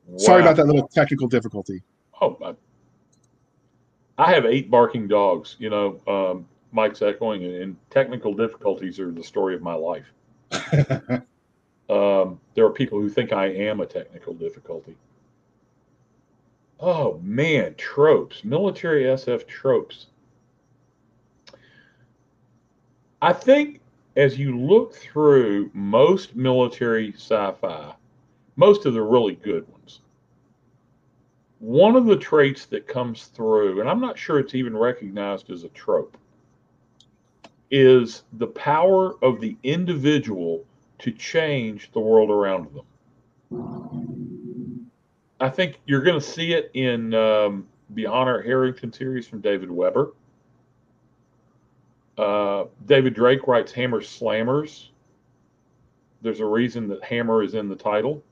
Wow. 0.06 0.18
Sorry 0.18 0.42
about 0.42 0.56
that 0.56 0.66
little 0.66 0.88
technical 0.88 1.26
difficulty. 1.26 1.82
Oh, 2.20 2.38
I, 2.42 2.54
I 4.22 4.32
have 4.32 4.46
eight 4.46 4.70
barking 4.70 5.08
dogs. 5.08 5.56
You 5.58 5.70
know, 5.70 6.00
um, 6.06 6.46
Mike's 6.72 7.02
echoing, 7.02 7.44
and 7.44 7.76
technical 7.90 8.34
difficulties 8.34 9.00
are 9.00 9.10
the 9.10 9.22
story 9.22 9.54
of 9.54 9.62
my 9.62 9.74
life. 9.74 10.06
um, 11.90 12.40
there 12.54 12.64
are 12.64 12.70
people 12.70 13.00
who 13.00 13.08
think 13.08 13.32
I 13.32 13.46
am 13.46 13.80
a 13.80 13.86
technical 13.86 14.32
difficulty. 14.34 14.96
Oh 16.78 17.18
man, 17.22 17.74
tropes, 17.76 18.44
military 18.44 19.04
SF 19.04 19.46
tropes. 19.46 20.06
I 23.22 23.32
think 23.32 23.80
as 24.16 24.38
you 24.38 24.58
look 24.58 24.94
through 24.94 25.70
most 25.72 26.36
military 26.36 27.12
sci 27.12 27.52
fi, 27.60 27.94
most 28.56 28.86
of 28.86 28.94
the 28.94 29.02
really 29.02 29.36
good 29.36 29.68
ones, 29.68 30.00
one 31.58 31.96
of 31.96 32.06
the 32.06 32.16
traits 32.16 32.66
that 32.66 32.86
comes 32.86 33.26
through, 33.26 33.80
and 33.80 33.88
I'm 33.88 34.00
not 34.00 34.18
sure 34.18 34.38
it's 34.38 34.54
even 34.54 34.76
recognized 34.76 35.50
as 35.50 35.64
a 35.64 35.68
trope, 35.68 36.16
is 37.70 38.24
the 38.34 38.46
power 38.46 39.14
of 39.22 39.40
the 39.40 39.56
individual 39.62 40.64
to 40.98 41.10
change 41.12 41.90
the 41.92 42.00
world 42.00 42.30
around 42.30 42.68
them. 42.74 42.84
I 45.40 45.50
think 45.50 45.80
you're 45.86 46.02
going 46.02 46.18
to 46.18 46.26
see 46.26 46.52
it 46.52 46.70
in 46.74 47.12
um, 47.14 47.66
the 47.90 48.06
Honor 48.06 48.40
Harrington 48.42 48.92
series 48.92 49.26
from 49.26 49.40
David 49.40 49.70
Weber. 49.70 50.12
Uh, 52.16 52.64
David 52.86 53.14
Drake 53.14 53.46
writes 53.46 53.72
Hammer's 53.72 54.08
Slammers. 54.08 54.88
There's 56.22 56.40
a 56.40 56.46
reason 56.46 56.88
that 56.88 57.04
Hammer 57.04 57.42
is 57.42 57.54
in 57.54 57.68
the 57.68 57.76
title. 57.76 58.22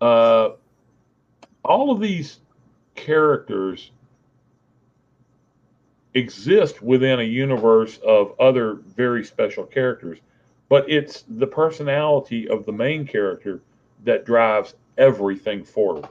Uh, 0.00 0.50
all 1.64 1.90
of 1.90 2.00
these 2.00 2.38
characters 2.94 3.90
exist 6.14 6.82
within 6.82 7.20
a 7.20 7.24
universe 7.24 7.98
of 7.98 8.38
other 8.40 8.74
very 8.74 9.24
special 9.24 9.64
characters, 9.64 10.18
but 10.68 10.88
it's 10.90 11.24
the 11.28 11.46
personality 11.46 12.48
of 12.48 12.64
the 12.66 12.72
main 12.72 13.06
character 13.06 13.62
that 14.04 14.24
drives 14.24 14.74
everything 14.98 15.64
forward. 15.64 16.08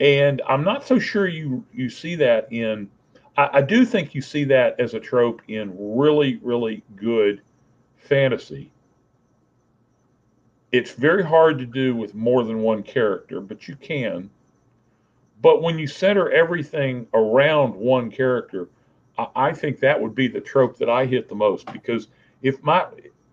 And 0.00 0.42
I'm 0.46 0.64
not 0.64 0.86
so 0.86 0.98
sure 0.98 1.26
you 1.26 1.64
you 1.72 1.88
see 1.88 2.16
that 2.16 2.52
in. 2.52 2.90
I, 3.36 3.58
I 3.58 3.62
do 3.62 3.84
think 3.84 4.14
you 4.14 4.20
see 4.20 4.44
that 4.44 4.78
as 4.80 4.94
a 4.94 5.00
trope 5.00 5.42
in 5.48 5.72
really 5.78 6.36
really 6.42 6.82
good 6.96 7.40
fantasy. 7.96 8.70
It's 10.74 10.90
very 10.90 11.22
hard 11.22 11.58
to 11.60 11.66
do 11.66 11.94
with 11.94 12.16
more 12.16 12.42
than 12.42 12.58
one 12.58 12.82
character, 12.82 13.40
but 13.40 13.68
you 13.68 13.76
can. 13.76 14.28
But 15.40 15.62
when 15.62 15.78
you 15.78 15.86
center 15.86 16.30
everything 16.32 17.06
around 17.14 17.76
one 17.76 18.10
character, 18.10 18.68
I, 19.16 19.26
I 19.36 19.52
think 19.52 19.78
that 19.78 20.02
would 20.02 20.16
be 20.16 20.26
the 20.26 20.40
trope 20.40 20.76
that 20.78 20.90
I 20.90 21.06
hit 21.06 21.28
the 21.28 21.36
most 21.36 21.72
because 21.72 22.08
if 22.42 22.60
my 22.64 22.86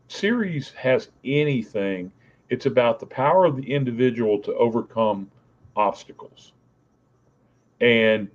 series 0.07 0.69
has 0.73 1.09
anything 1.25 2.11
it's 2.51 2.67
about 2.67 2.99
the 2.99 3.07
power 3.07 3.45
of 3.45 3.55
the 3.55 3.73
individual 3.73 4.37
to 4.39 4.53
overcome 4.55 5.31
obstacles 5.75 6.51
and 7.79 8.29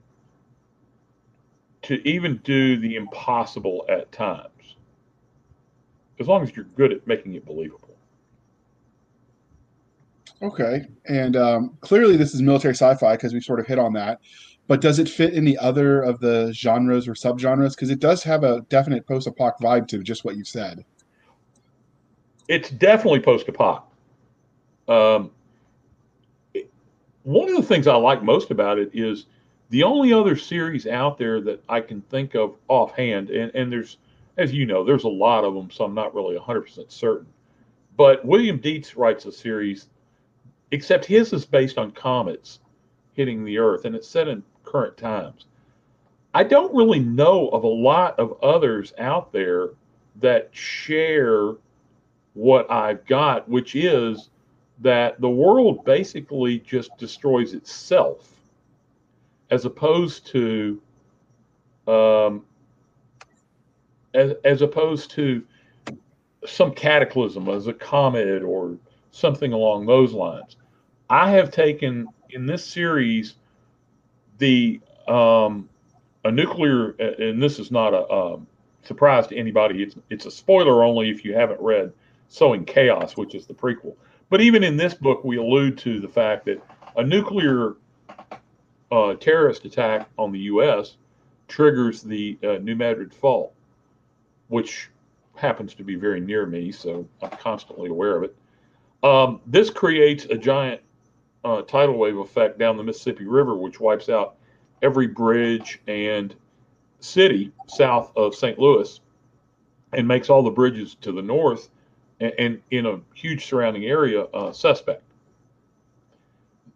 to 1.82 2.08
even 2.08 2.38
do 2.38 2.76
the 2.76 2.96
impossible 2.96 3.84
at 3.88 4.10
times. 4.10 4.76
as 6.18 6.26
long 6.26 6.42
as 6.42 6.56
you're 6.56 6.64
good 6.76 6.92
at 6.92 7.06
making 7.06 7.34
it 7.34 7.46
believable. 7.46 7.85
Okay, 10.42 10.86
and 11.06 11.36
um, 11.36 11.78
clearly 11.80 12.16
this 12.16 12.34
is 12.34 12.42
military 12.42 12.74
sci-fi 12.74 13.14
because 13.16 13.32
we 13.32 13.40
sort 13.40 13.60
of 13.60 13.66
hit 13.66 13.78
on 13.78 13.92
that. 13.94 14.20
But 14.68 14.80
does 14.80 14.98
it 14.98 15.08
fit 15.08 15.32
in 15.32 15.44
the 15.44 15.56
other 15.58 16.02
of 16.02 16.18
the 16.20 16.52
genres 16.52 17.06
or 17.06 17.14
subgenres? 17.14 17.74
Because 17.74 17.90
it 17.90 18.00
does 18.00 18.22
have 18.24 18.42
a 18.42 18.62
definite 18.68 19.06
post-apoc 19.06 19.58
vibe 19.60 19.86
to 19.88 20.02
just 20.02 20.24
what 20.24 20.36
you 20.36 20.44
said. 20.44 20.84
It's 22.48 22.70
definitely 22.70 23.20
post-apoc. 23.20 23.82
Um, 24.88 25.30
one 27.22 27.48
of 27.48 27.56
the 27.56 27.62
things 27.62 27.86
I 27.86 27.94
like 27.96 28.22
most 28.22 28.50
about 28.50 28.78
it 28.78 28.90
is 28.92 29.26
the 29.70 29.82
only 29.82 30.12
other 30.12 30.36
series 30.36 30.86
out 30.86 31.18
there 31.18 31.40
that 31.40 31.62
I 31.68 31.80
can 31.80 32.02
think 32.02 32.34
of 32.34 32.54
offhand, 32.68 33.30
and, 33.30 33.52
and 33.54 33.72
there's, 33.72 33.98
as 34.36 34.52
you 34.52 34.66
know, 34.66 34.84
there's 34.84 35.04
a 35.04 35.08
lot 35.08 35.44
of 35.44 35.54
them, 35.54 35.70
so 35.70 35.84
I'm 35.84 35.94
not 35.94 36.14
really 36.14 36.36
100% 36.36 36.90
certain. 36.90 37.26
But 37.96 38.24
William 38.24 38.58
Dietz 38.58 38.96
writes 38.96 39.26
a 39.26 39.32
series, 39.32 39.88
except 40.70 41.04
his 41.04 41.32
is 41.32 41.44
based 41.44 41.78
on 41.78 41.90
comets 41.92 42.60
hitting 43.14 43.44
the 43.44 43.58
Earth, 43.58 43.84
and 43.84 43.94
it's 43.94 44.08
set 44.08 44.28
in 44.28 44.42
current 44.64 44.96
times. 44.96 45.46
I 46.34 46.42
don't 46.42 46.74
really 46.74 46.98
know 46.98 47.48
of 47.48 47.64
a 47.64 47.68
lot 47.68 48.18
of 48.18 48.38
others 48.42 48.92
out 48.98 49.32
there 49.32 49.70
that 50.20 50.50
share 50.52 51.54
what 52.34 52.70
I've 52.70 53.06
got, 53.06 53.48
which 53.48 53.74
is 53.74 54.28
that 54.80 55.20
the 55.20 55.30
world 55.30 55.84
basically 55.84 56.58
just 56.58 56.90
destroys 56.98 57.54
itself 57.54 58.30
as 59.50 59.64
opposed 59.64 60.26
to 60.26 60.80
um, 61.86 62.44
as, 64.12 64.32
as 64.44 64.62
opposed 64.62 65.10
to 65.12 65.42
some 66.46 66.72
cataclysm 66.72 67.48
as 67.48 67.66
a 67.66 67.72
comet 67.72 68.42
or 68.42 68.76
something 69.16 69.52
along 69.52 69.86
those 69.86 70.12
lines. 70.12 70.56
I 71.08 71.30
have 71.30 71.50
taken 71.50 72.08
in 72.30 72.46
this 72.46 72.64
series 72.64 73.34
the 74.38 74.80
um, 75.08 75.68
a 76.24 76.30
nuclear, 76.30 76.90
and 76.90 77.42
this 77.42 77.58
is 77.58 77.70
not 77.70 77.94
a 77.94 78.10
um, 78.10 78.46
surprise 78.82 79.26
to 79.28 79.36
anybody. 79.36 79.82
It's 79.82 79.96
it's 80.10 80.26
a 80.26 80.30
spoiler 80.30 80.82
only 80.84 81.10
if 81.10 81.24
you 81.24 81.34
haven't 81.34 81.60
read 81.60 81.92
Sowing 82.28 82.64
Chaos, 82.64 83.16
which 83.16 83.34
is 83.34 83.46
the 83.46 83.54
prequel. 83.54 83.94
But 84.28 84.40
even 84.40 84.64
in 84.64 84.76
this 84.76 84.94
book, 84.94 85.24
we 85.24 85.36
allude 85.36 85.78
to 85.78 86.00
the 86.00 86.08
fact 86.08 86.46
that 86.46 86.60
a 86.96 87.04
nuclear 87.04 87.76
uh, 88.90 89.14
terrorist 89.14 89.64
attack 89.64 90.08
on 90.18 90.32
the 90.32 90.40
U.S. 90.40 90.96
triggers 91.48 92.02
the 92.02 92.36
uh, 92.42 92.54
New 92.54 92.74
Madrid 92.74 93.14
Fault, 93.14 93.54
which 94.48 94.90
happens 95.36 95.74
to 95.74 95.84
be 95.84 95.94
very 95.94 96.20
near 96.20 96.44
me, 96.46 96.72
so 96.72 97.06
I'm 97.22 97.30
constantly 97.30 97.88
aware 97.88 98.16
of 98.16 98.24
it. 98.24 98.36
Um, 99.02 99.40
this 99.46 99.70
creates 99.70 100.24
a 100.26 100.36
giant 100.36 100.80
uh, 101.44 101.62
tidal 101.62 101.96
wave 101.96 102.18
effect 102.18 102.58
down 102.58 102.76
the 102.76 102.82
Mississippi 102.82 103.26
River, 103.26 103.56
which 103.56 103.78
wipes 103.78 104.08
out 104.08 104.36
every 104.82 105.06
bridge 105.06 105.80
and 105.86 106.34
city 107.00 107.52
south 107.68 108.12
of 108.16 108.34
St. 108.34 108.58
Louis 108.58 109.00
and 109.92 110.06
makes 110.06 110.28
all 110.28 110.42
the 110.42 110.50
bridges 110.50 110.96
to 111.02 111.12
the 111.12 111.22
north 111.22 111.68
and, 112.20 112.32
and 112.38 112.62
in 112.70 112.86
a 112.86 113.00
huge 113.14 113.46
surrounding 113.46 113.84
area 113.84 114.22
uh, 114.22 114.52
suspect, 114.52 115.02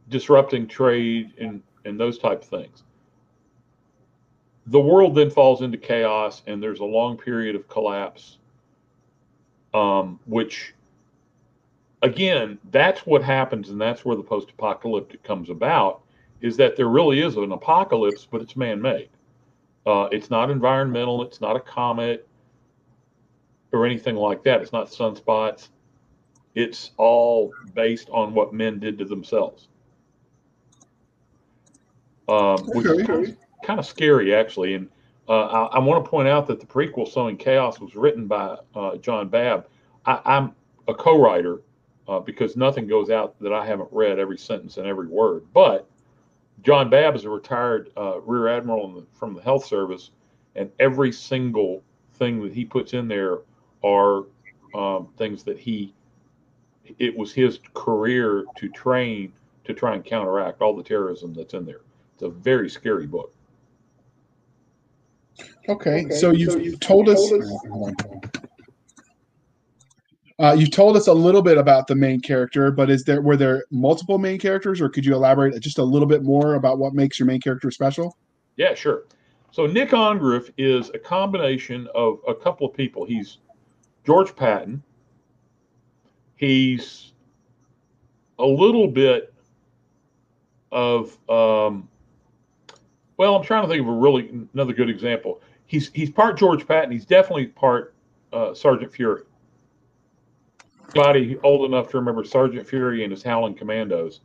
disrupting 0.09 0.67
trade 0.67 1.33
and 1.39 1.63
and 1.85 1.99
those 1.99 2.19
type 2.19 2.43
of 2.43 2.49
things. 2.49 2.85
The 4.67 4.81
world 4.81 5.15
then 5.15 5.31
falls 5.31 5.63
into 5.63 5.79
chaos, 5.79 6.43
and 6.47 6.63
there's 6.63 6.81
a 6.81 6.85
long 6.85 7.17
period 7.17 7.57
of 7.57 7.67
collapse, 7.69 8.39
um, 9.73 10.21
which, 10.27 10.75
again, 12.03 12.59
that's 12.71 13.07
what 13.07 13.23
happens, 13.23 13.71
and 13.71 13.81
that's 13.81 14.05
where 14.05 14.17
the 14.17 14.23
post-apocalyptic 14.23 15.23
comes 15.23 15.51
about. 15.51 16.03
Is 16.41 16.57
that 16.57 16.77
there 16.77 16.89
really 16.89 17.21
is 17.21 17.37
an 17.37 17.53
apocalypse, 17.53 18.27
but 18.31 18.41
it's 18.41 18.57
man-made. 18.57 19.11
Uh, 19.87 20.09
it's 20.11 20.31
not 20.31 20.51
environmental. 20.51 21.23
It's 21.23 21.41
not 21.41 21.55
a 21.55 21.61
comet 21.61 22.27
or 23.73 23.85
anything 23.85 24.17
like 24.17 24.43
that. 24.45 24.63
It's 24.63 24.73
not 24.73 24.89
sunspots. 24.89 25.69
It's 26.55 26.93
all 26.97 27.53
based 27.75 28.09
on 28.11 28.33
what 28.33 28.55
men 28.55 28.79
did 28.79 28.99
to 28.99 29.05
themselves 29.05 29.69
um, 32.31 32.59
which 32.69 32.87
okay. 32.87 33.23
is 33.23 33.37
kind 33.65 33.79
of 33.79 33.87
scary 33.87 34.35
actually. 34.35 34.75
And 34.75 34.89
uh, 35.29 35.47
I, 35.47 35.77
I 35.77 35.79
want 35.81 36.05
to 36.05 36.09
point 36.09 36.29
out 36.29 36.47
that 36.47 36.61
the 36.61 36.67
prequel 36.67 37.09
"Sowing 37.09 37.37
Chaos" 37.37 37.81
was 37.81 37.95
written 37.95 38.27
by 38.27 38.57
uh, 38.75 38.97
John 38.97 39.29
Babb. 39.29 39.67
I, 40.07 40.21
am 40.25 40.55
a 40.89 40.95
co-writer 40.95 41.61
uh, 42.11 42.19
because 42.19 42.57
nothing 42.57 42.89
goes 42.89 43.09
out 43.09 43.39
that 43.41 43.53
I 43.53 43.65
haven't 43.65 43.89
read 43.93 44.19
every 44.19 44.37
sentence 44.37 44.79
and 44.79 44.87
every 44.87 45.07
word. 45.07 45.45
But 45.55 45.89
John 46.63 46.91
Babb 46.91 47.15
is 47.15 47.25
a 47.25 47.31
retired 47.31 47.93
uh, 47.97 48.21
rear 48.23 48.49
admiral 48.49 48.93
the, 48.93 49.07
from 49.15 49.33
the 49.33 49.41
health 49.41 49.65
service, 49.65 50.11
and 50.57 50.73
every 50.81 51.13
single 51.13 51.85
thing 52.15 52.43
that 52.43 52.53
he 52.53 52.65
puts 52.65 52.95
in 52.95 53.07
there 53.07 53.39
are 53.85 54.25
um, 54.75 55.09
things 55.17 55.45
that 55.45 55.57
he 55.57 55.95
it 56.99 57.17
was 57.17 57.33
his 57.33 57.61
career 57.75 58.45
to 58.57 58.69
train 58.71 59.33
to 59.65 59.73
try 59.73 59.95
and 59.95 60.05
counteract 60.05 60.61
all 60.61 60.75
the 60.75 60.83
terrorism 60.83 61.33
that's 61.33 61.55
in 61.55 61.65
there. 61.65 61.83
It's 62.15 62.25
a 62.25 62.29
very 62.29 62.69
scary 62.69 63.07
book. 63.07 63.33
Okay, 65.69 66.07
okay. 66.07 66.15
so 66.17 66.33
you've, 66.33 66.53
so 66.53 66.59
you've 66.59 66.81
told, 66.81 67.07
told 67.07 67.17
us. 67.17 67.33
us 67.33 68.41
uh, 70.41 70.55
you've 70.55 70.71
told 70.71 70.97
us 70.97 71.07
a 71.07 71.13
little 71.13 71.43
bit 71.43 71.59
about 71.59 71.87
the 71.87 71.95
main 71.95 72.19
character, 72.19 72.71
but 72.71 72.89
is 72.89 73.05
there 73.05 73.21
were 73.21 73.37
there 73.37 73.65
multiple 73.71 74.19
main 74.19 74.39
characters, 74.39 74.81
or 74.81 74.89
could 74.89 75.05
you 75.05 75.15
elaborate 75.15 75.59
just 75.61 75.79
a 75.79 75.85
little 75.85 76.09
bit 76.09 76.23
more 76.23 76.55
about 76.55 76.79
what 76.79 76.95
makes 76.95 77.19
your 77.19 77.27
main 77.27 77.41
character 77.41 77.71
special? 77.71 78.17
Yeah, 78.57 78.75
sure. 78.75 79.05
So 79.53 79.67
Nick 79.67 79.91
Ongriff 79.91 80.51
is 80.57 80.91
a 80.95 80.99
combination 80.99 81.89
of 81.95 82.21
a 82.27 82.35
couple 82.35 82.67
of 82.67 82.75
people. 82.75 83.05
He's 83.05 83.39
George 84.07 84.35
Patton. 84.35 84.83
He's 86.37 87.13
a 88.39 88.47
little 88.47 88.89
bit 88.89 89.35
of 90.73 91.19
um, 91.29 91.87
well, 93.19 93.37
I'm 93.37 93.43
trying 93.43 93.63
to 93.63 93.69
think 93.69 93.83
of 93.83 93.89
a 93.89 93.93
really 93.93 94.31
another 94.55 94.73
good 94.73 94.89
example. 94.89 95.43
He's 95.67 95.91
he's 95.93 96.11
part 96.11 96.39
George 96.39 96.67
Patton. 96.67 96.91
He's 96.91 97.05
definitely 97.05 97.49
part 97.49 97.95
uh, 98.33 98.55
Sergeant 98.55 98.91
Fury. 98.91 99.25
Anybody 100.95 101.39
old 101.45 101.67
enough 101.67 101.89
to 101.91 101.99
remember 101.99 102.25
Sergeant 102.25 102.67
Fury 102.67 103.05
and 103.05 103.13
his 103.13 103.23
Howling 103.23 103.55
Commandos? 103.55 104.21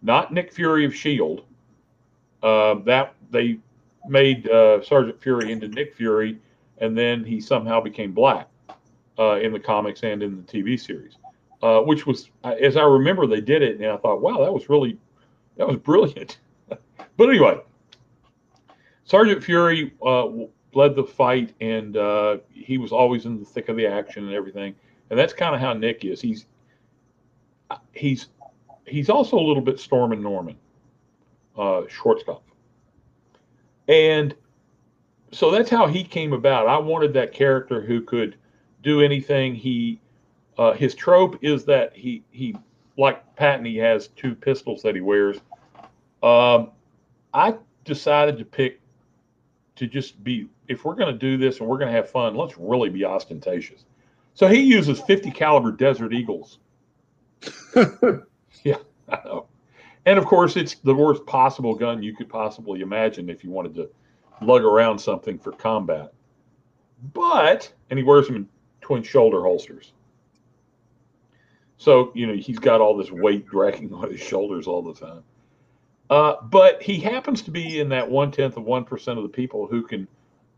Not 0.00 0.32
Nick 0.32 0.52
Fury 0.52 0.86
of 0.86 0.94
Shield. 0.94 1.44
Uh, 2.42 2.74
that 2.84 3.14
they 3.30 3.58
made 4.08 4.48
uh, 4.48 4.82
Sergeant 4.82 5.20
Fury 5.20 5.52
into 5.52 5.68
Nick 5.68 5.94
Fury, 5.94 6.38
and 6.78 6.96
then 6.96 7.24
he 7.24 7.40
somehow 7.40 7.80
became 7.80 8.12
black 8.12 8.48
uh, 9.18 9.38
in 9.40 9.52
the 9.52 9.60
comics 9.60 10.02
and 10.02 10.22
in 10.22 10.36
the 10.36 10.42
TV 10.42 10.80
series, 10.80 11.18
uh, 11.62 11.80
which 11.80 12.06
was, 12.06 12.30
as 12.42 12.76
I 12.76 12.84
remember, 12.84 13.26
they 13.26 13.40
did 13.40 13.62
it, 13.62 13.80
and 13.80 13.86
I 13.86 13.96
thought, 13.98 14.20
wow, 14.20 14.42
that 14.42 14.52
was 14.52 14.68
really, 14.68 14.98
that 15.56 15.68
was 15.68 15.76
brilliant. 15.76 16.38
but 16.68 17.28
anyway, 17.28 17.60
Sergeant 19.04 19.44
Fury 19.44 19.92
uh, 20.04 20.26
led 20.74 20.96
the 20.96 21.04
fight, 21.04 21.52
and 21.60 21.96
uh, 21.96 22.38
he 22.50 22.78
was 22.78 22.92
always 22.92 23.26
in 23.26 23.38
the 23.38 23.44
thick 23.44 23.68
of 23.68 23.76
the 23.76 23.86
action 23.86 24.24
and 24.24 24.34
everything. 24.34 24.74
And 25.12 25.18
that's 25.18 25.34
kind 25.34 25.54
of 25.54 25.60
how 25.60 25.74
Nick 25.74 26.06
is. 26.06 26.22
He's 26.22 26.46
he's 27.92 28.28
he's 28.86 29.10
also 29.10 29.36
a 29.36 29.44
little 29.46 29.62
bit 29.62 29.78
Stormin' 29.78 30.22
Norman, 30.22 30.56
uh, 31.54 31.82
Schwarzkopf. 31.82 32.40
And 33.88 34.34
so 35.30 35.50
that's 35.50 35.68
how 35.68 35.86
he 35.86 36.02
came 36.02 36.32
about. 36.32 36.66
I 36.66 36.78
wanted 36.78 37.12
that 37.12 37.34
character 37.34 37.82
who 37.82 38.00
could 38.00 38.36
do 38.82 39.02
anything. 39.02 39.54
He 39.54 40.00
uh, 40.56 40.72
his 40.72 40.94
trope 40.94 41.38
is 41.44 41.66
that 41.66 41.94
he 41.94 42.24
he 42.30 42.56
like 42.96 43.36
Patton. 43.36 43.66
He 43.66 43.76
has 43.76 44.08
two 44.08 44.34
pistols 44.34 44.80
that 44.80 44.94
he 44.94 45.02
wears. 45.02 45.36
Um, 46.22 46.70
I 47.34 47.56
decided 47.84 48.38
to 48.38 48.46
pick 48.46 48.80
to 49.76 49.86
just 49.86 50.24
be 50.24 50.48
if 50.68 50.86
we're 50.86 50.94
going 50.94 51.12
to 51.12 51.18
do 51.18 51.36
this 51.36 51.60
and 51.60 51.68
we're 51.68 51.76
going 51.76 51.92
to 51.92 51.96
have 51.96 52.08
fun, 52.08 52.34
let's 52.34 52.56
really 52.56 52.88
be 52.88 53.04
ostentatious. 53.04 53.84
So 54.34 54.48
he 54.48 54.60
uses 54.60 55.00
50 55.00 55.30
caliber 55.30 55.72
Desert 55.72 56.12
Eagles. 56.12 56.58
yeah, 58.64 58.76
I 59.08 59.18
know. 59.24 59.46
And 60.06 60.18
of 60.18 60.26
course, 60.26 60.56
it's 60.56 60.74
the 60.76 60.94
worst 60.94 61.24
possible 61.26 61.74
gun 61.74 62.02
you 62.02 62.14
could 62.14 62.28
possibly 62.28 62.80
imagine 62.80 63.28
if 63.28 63.44
you 63.44 63.50
wanted 63.50 63.74
to 63.76 63.90
lug 64.40 64.62
around 64.62 64.98
something 64.98 65.38
for 65.38 65.52
combat. 65.52 66.12
But, 67.12 67.72
and 67.90 67.98
he 67.98 68.02
wears 68.02 68.26
them 68.26 68.36
in 68.36 68.48
twin 68.80 69.02
shoulder 69.02 69.42
holsters. 69.42 69.92
So, 71.78 72.12
you 72.14 72.26
know, 72.26 72.34
he's 72.34 72.58
got 72.58 72.80
all 72.80 72.96
this 72.96 73.10
weight 73.10 73.46
dragging 73.46 73.92
on 73.94 74.10
his 74.10 74.20
shoulders 74.20 74.66
all 74.66 74.82
the 74.82 74.94
time. 74.94 75.22
Uh, 76.10 76.34
but 76.42 76.82
he 76.82 76.98
happens 76.98 77.42
to 77.42 77.50
be 77.50 77.80
in 77.80 77.88
that 77.88 78.08
one 78.08 78.30
tenth 78.30 78.56
of 78.56 78.64
one 78.64 78.84
percent 78.84 79.18
of 79.18 79.22
the 79.22 79.30
people 79.30 79.66
who 79.66 79.82
can 79.82 80.06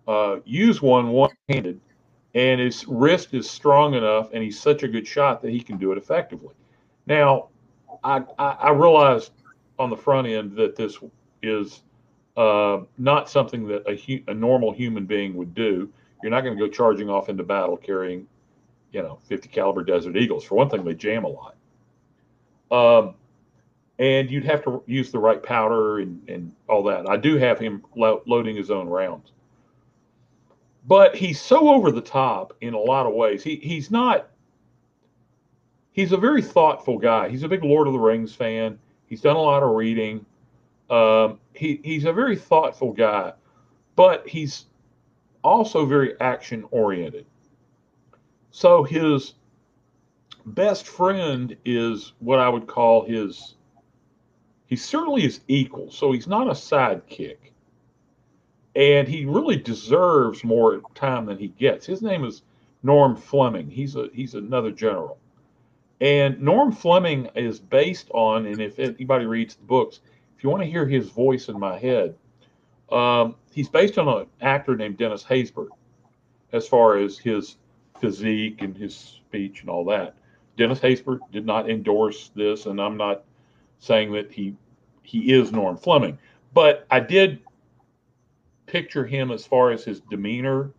uh, 0.08 0.36
use 0.44 0.82
one 0.82 1.10
one 1.10 1.30
handed 1.48 1.80
and 2.34 2.60
his 2.60 2.86
wrist 2.88 3.32
is 3.32 3.48
strong 3.48 3.94
enough, 3.94 4.30
and 4.32 4.42
he's 4.42 4.58
such 4.58 4.82
a 4.82 4.88
good 4.88 5.06
shot 5.06 5.40
that 5.42 5.50
he 5.50 5.60
can 5.60 5.78
do 5.78 5.92
it 5.92 5.98
effectively. 5.98 6.54
Now, 7.06 7.48
I, 8.02 8.22
I, 8.38 8.50
I 8.52 8.70
realized 8.70 9.32
on 9.78 9.90
the 9.90 9.96
front 9.96 10.26
end 10.26 10.56
that 10.56 10.76
this 10.76 10.98
is 11.42 11.82
uh, 12.36 12.80
not 12.98 13.30
something 13.30 13.66
that 13.68 13.88
a, 13.88 13.94
hu- 13.94 14.24
a 14.28 14.34
normal 14.34 14.72
human 14.72 15.06
being 15.06 15.34
would 15.36 15.54
do. 15.54 15.90
You're 16.22 16.30
not 16.30 16.40
going 16.40 16.56
to 16.56 16.66
go 16.66 16.70
charging 16.70 17.08
off 17.08 17.28
into 17.28 17.44
battle 17.44 17.76
carrying, 17.76 18.26
you 18.92 19.02
know, 19.02 19.18
50 19.24 19.48
caliber 19.48 19.84
Desert 19.84 20.16
Eagles. 20.16 20.44
For 20.44 20.54
one 20.56 20.70
thing, 20.70 20.84
they 20.84 20.94
jam 20.94 21.24
a 21.24 21.28
lot. 21.28 21.56
Um, 22.70 23.14
and 23.98 24.30
you'd 24.30 24.44
have 24.44 24.64
to 24.64 24.82
use 24.86 25.12
the 25.12 25.18
right 25.18 25.42
powder 25.42 26.00
and, 26.00 26.28
and 26.28 26.52
all 26.68 26.82
that. 26.84 27.08
I 27.08 27.16
do 27.16 27.36
have 27.36 27.58
him 27.58 27.84
lo- 27.94 28.22
loading 28.26 28.56
his 28.56 28.70
own 28.70 28.88
rounds, 28.88 29.32
but 30.86 31.16
he's 31.16 31.40
so 31.40 31.68
over 31.68 31.90
the 31.90 32.00
top 32.00 32.54
in 32.60 32.74
a 32.74 32.78
lot 32.78 33.06
of 33.06 33.14
ways. 33.14 33.42
He 33.42 33.56
he's 33.56 33.90
not. 33.90 34.28
He's 35.92 36.12
a 36.12 36.16
very 36.16 36.42
thoughtful 36.42 36.98
guy. 36.98 37.28
He's 37.28 37.44
a 37.44 37.48
big 37.48 37.62
Lord 37.64 37.86
of 37.86 37.92
the 37.92 38.00
Rings 38.00 38.34
fan. 38.34 38.78
He's 39.06 39.20
done 39.20 39.36
a 39.36 39.40
lot 39.40 39.62
of 39.62 39.70
reading. 39.70 40.26
Um, 40.90 41.38
he 41.54 41.80
he's 41.82 42.04
a 42.04 42.12
very 42.12 42.36
thoughtful 42.36 42.92
guy, 42.92 43.32
but 43.96 44.28
he's 44.28 44.66
also 45.42 45.86
very 45.86 46.18
action 46.20 46.64
oriented. 46.70 47.26
So 48.50 48.82
his 48.82 49.34
best 50.46 50.86
friend 50.86 51.56
is 51.64 52.12
what 52.18 52.38
I 52.38 52.48
would 52.48 52.66
call 52.66 53.04
his 53.04 53.54
He 54.66 54.76
certainly 54.76 55.24
is 55.24 55.40
equal, 55.48 55.90
so 55.90 56.12
he's 56.12 56.26
not 56.26 56.48
a 56.48 56.50
sidekick. 56.50 57.53
And 58.76 59.06
he 59.06 59.24
really 59.24 59.56
deserves 59.56 60.42
more 60.42 60.82
time 60.94 61.26
than 61.26 61.38
he 61.38 61.48
gets. 61.48 61.86
His 61.86 62.02
name 62.02 62.24
is 62.24 62.42
Norm 62.82 63.16
Fleming. 63.16 63.70
He's 63.70 63.96
a 63.96 64.08
he's 64.12 64.34
another 64.34 64.70
general. 64.70 65.18
And 66.00 66.40
Norm 66.40 66.72
Fleming 66.72 67.28
is 67.34 67.60
based 67.60 68.10
on, 68.12 68.46
and 68.46 68.60
if 68.60 68.78
anybody 68.78 69.26
reads 69.26 69.54
the 69.54 69.64
books, 69.64 70.00
if 70.36 70.42
you 70.42 70.50
want 70.50 70.62
to 70.62 70.68
hear 70.68 70.86
his 70.86 71.08
voice 71.08 71.48
in 71.48 71.58
my 71.58 71.78
head, 71.78 72.16
um, 72.90 73.36
he's 73.52 73.68
based 73.68 73.96
on 73.96 74.08
an 74.08 74.26
actor 74.40 74.76
named 74.76 74.98
Dennis 74.98 75.22
Haysbert, 75.24 75.68
as 76.52 76.66
far 76.66 76.98
as 76.98 77.16
his 77.16 77.56
physique 78.00 78.60
and 78.60 78.76
his 78.76 78.94
speech 78.94 79.60
and 79.60 79.70
all 79.70 79.84
that. 79.86 80.14
Dennis 80.56 80.80
Haysbert 80.80 81.20
did 81.32 81.46
not 81.46 81.70
endorse 81.70 82.30
this, 82.34 82.66
and 82.66 82.80
I'm 82.80 82.96
not 82.96 83.24
saying 83.78 84.12
that 84.12 84.30
he 84.32 84.54
he 85.02 85.32
is 85.32 85.52
Norm 85.52 85.76
Fleming, 85.76 86.18
but 86.52 86.86
I 86.90 87.00
did 87.00 87.40
picture 88.74 89.06
him 89.06 89.30
as 89.30 89.46
far 89.46 89.70
as 89.70 89.84
his 89.84 90.00
demeanor 90.00 90.72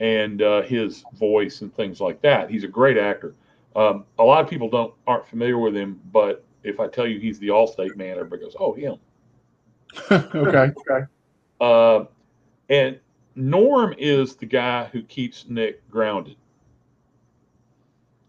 and 0.00 0.40
uh, 0.40 0.62
his 0.62 1.04
voice 1.18 1.60
and 1.60 1.74
things 1.76 2.00
like 2.00 2.22
that. 2.22 2.48
He's 2.48 2.64
a 2.64 2.68
great 2.68 2.96
actor. 2.96 3.34
Um, 3.76 4.06
a 4.18 4.24
lot 4.24 4.42
of 4.42 4.48
people 4.48 4.70
don't 4.70 4.94
aren't 5.06 5.28
familiar 5.28 5.58
with 5.58 5.76
him, 5.76 6.00
but 6.14 6.46
if 6.62 6.80
I 6.80 6.88
tell 6.88 7.06
you 7.06 7.20
he's 7.20 7.38
the 7.40 7.48
Allstate 7.48 7.94
man, 7.94 8.12
everybody 8.16 8.40
goes, 8.40 8.56
"Oh, 8.58 8.72
him." 8.72 8.96
okay. 10.10 10.72
Okay. 10.80 11.06
Uh, 11.60 12.04
and 12.70 12.98
Norm 13.34 13.94
is 13.98 14.36
the 14.36 14.46
guy 14.46 14.84
who 14.86 15.02
keeps 15.02 15.46
Nick 15.46 15.86
grounded. 15.90 16.36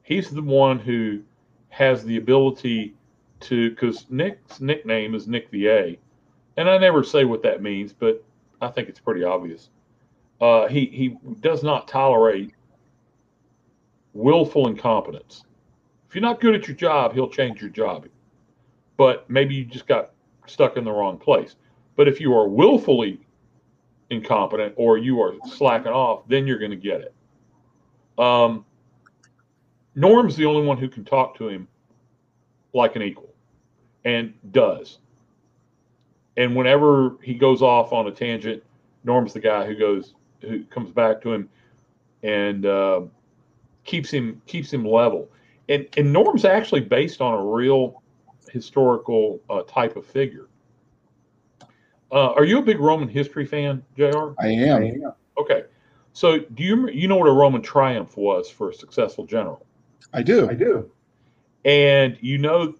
He's 0.03 0.31
the 0.31 0.41
one 0.41 0.79
who 0.79 1.21
has 1.69 2.03
the 2.03 2.17
ability 2.17 2.93
to 3.39 3.69
because 3.69 4.05
Nick's 4.09 4.59
nickname 4.59 5.15
is 5.15 5.29
Nick 5.29 5.49
the 5.49 5.69
A, 5.69 5.99
and 6.57 6.69
I 6.69 6.77
never 6.77 7.05
say 7.05 7.23
what 7.23 7.41
that 7.43 7.61
means, 7.61 7.93
but 7.93 8.21
I 8.61 8.67
think 8.69 8.89
it's 8.89 8.99
pretty 8.99 9.23
obvious. 9.23 9.69
Uh, 10.41 10.67
he 10.67 10.85
he 10.85 11.17
does 11.41 11.63
not 11.63 11.87
tolerate 11.87 12.53
willful 14.13 14.67
incompetence. 14.67 15.43
If 16.07 16.15
you're 16.15 16.21
not 16.21 16.39
good 16.39 16.55
at 16.55 16.67
your 16.67 16.75
job, 16.75 17.13
he'll 17.13 17.29
change 17.29 17.61
your 17.61 17.69
job. 17.69 18.07
But 18.97 19.29
maybe 19.29 19.55
you 19.55 19.65
just 19.65 19.87
got 19.87 20.11
stuck 20.47 20.77
in 20.77 20.83
the 20.83 20.91
wrong 20.91 21.17
place. 21.17 21.55
But 21.95 22.07
if 22.07 22.19
you 22.19 22.33
are 22.33 22.47
willfully 22.47 23.19
incompetent 24.09 24.73
or 24.75 24.97
you 24.97 25.21
are 25.21 25.35
slacking 25.45 25.91
off, 25.91 26.27
then 26.27 26.47
you're 26.47 26.57
going 26.57 26.71
to 26.71 26.77
get 26.77 27.01
it. 27.01 27.13
Um, 28.17 28.65
Norm's 29.95 30.35
the 30.35 30.45
only 30.45 30.65
one 30.65 30.77
who 30.77 30.87
can 30.87 31.03
talk 31.03 31.35
to 31.37 31.49
him 31.49 31.67
like 32.73 32.95
an 32.95 33.01
equal 33.01 33.33
and 34.05 34.33
does. 34.51 34.99
And 36.39 36.55
whenever 36.55 37.17
he 37.21 37.33
goes 37.33 37.61
off 37.61 37.91
on 37.91 38.07
a 38.07 38.11
tangent, 38.11 38.63
Norm's 39.03 39.33
the 39.33 39.41
guy 39.41 39.65
who 39.65 39.75
goes 39.75 40.13
who 40.39 40.63
comes 40.63 40.89
back 40.89 41.21
to 41.21 41.33
him 41.33 41.49
and 42.23 42.65
uh, 42.65 43.01
keeps 43.83 44.09
him 44.09 44.41
keeps 44.47 44.71
him 44.71 44.85
level. 44.85 45.27
And 45.67 45.85
and 45.97 46.13
Norm's 46.13 46.45
actually 46.45 46.81
based 46.81 47.19
on 47.19 47.33
a 47.33 47.45
real 47.45 48.01
historical 48.49 49.41
uh, 49.49 49.63
type 49.63 49.97
of 49.97 50.05
figure. 50.05 50.47
Uh, 52.09 52.31
are 52.31 52.45
you 52.45 52.59
a 52.59 52.61
big 52.61 52.79
Roman 52.79 53.09
history 53.09 53.45
fan, 53.45 53.83
JR? 53.97 54.29
I 54.39 54.47
am. 54.47 55.13
Okay, 55.37 55.63
so 56.13 56.39
do 56.39 56.63
you 56.63 56.89
you 56.89 57.09
know 57.09 57.17
what 57.17 57.27
a 57.27 57.33
Roman 57.33 57.61
triumph 57.61 58.15
was 58.15 58.49
for 58.49 58.69
a 58.69 58.73
successful 58.73 59.25
general? 59.25 59.65
I 60.13 60.23
do. 60.23 60.49
I 60.49 60.53
do. 60.53 60.89
And 61.65 62.17
you 62.21 62.37
know 62.37 62.75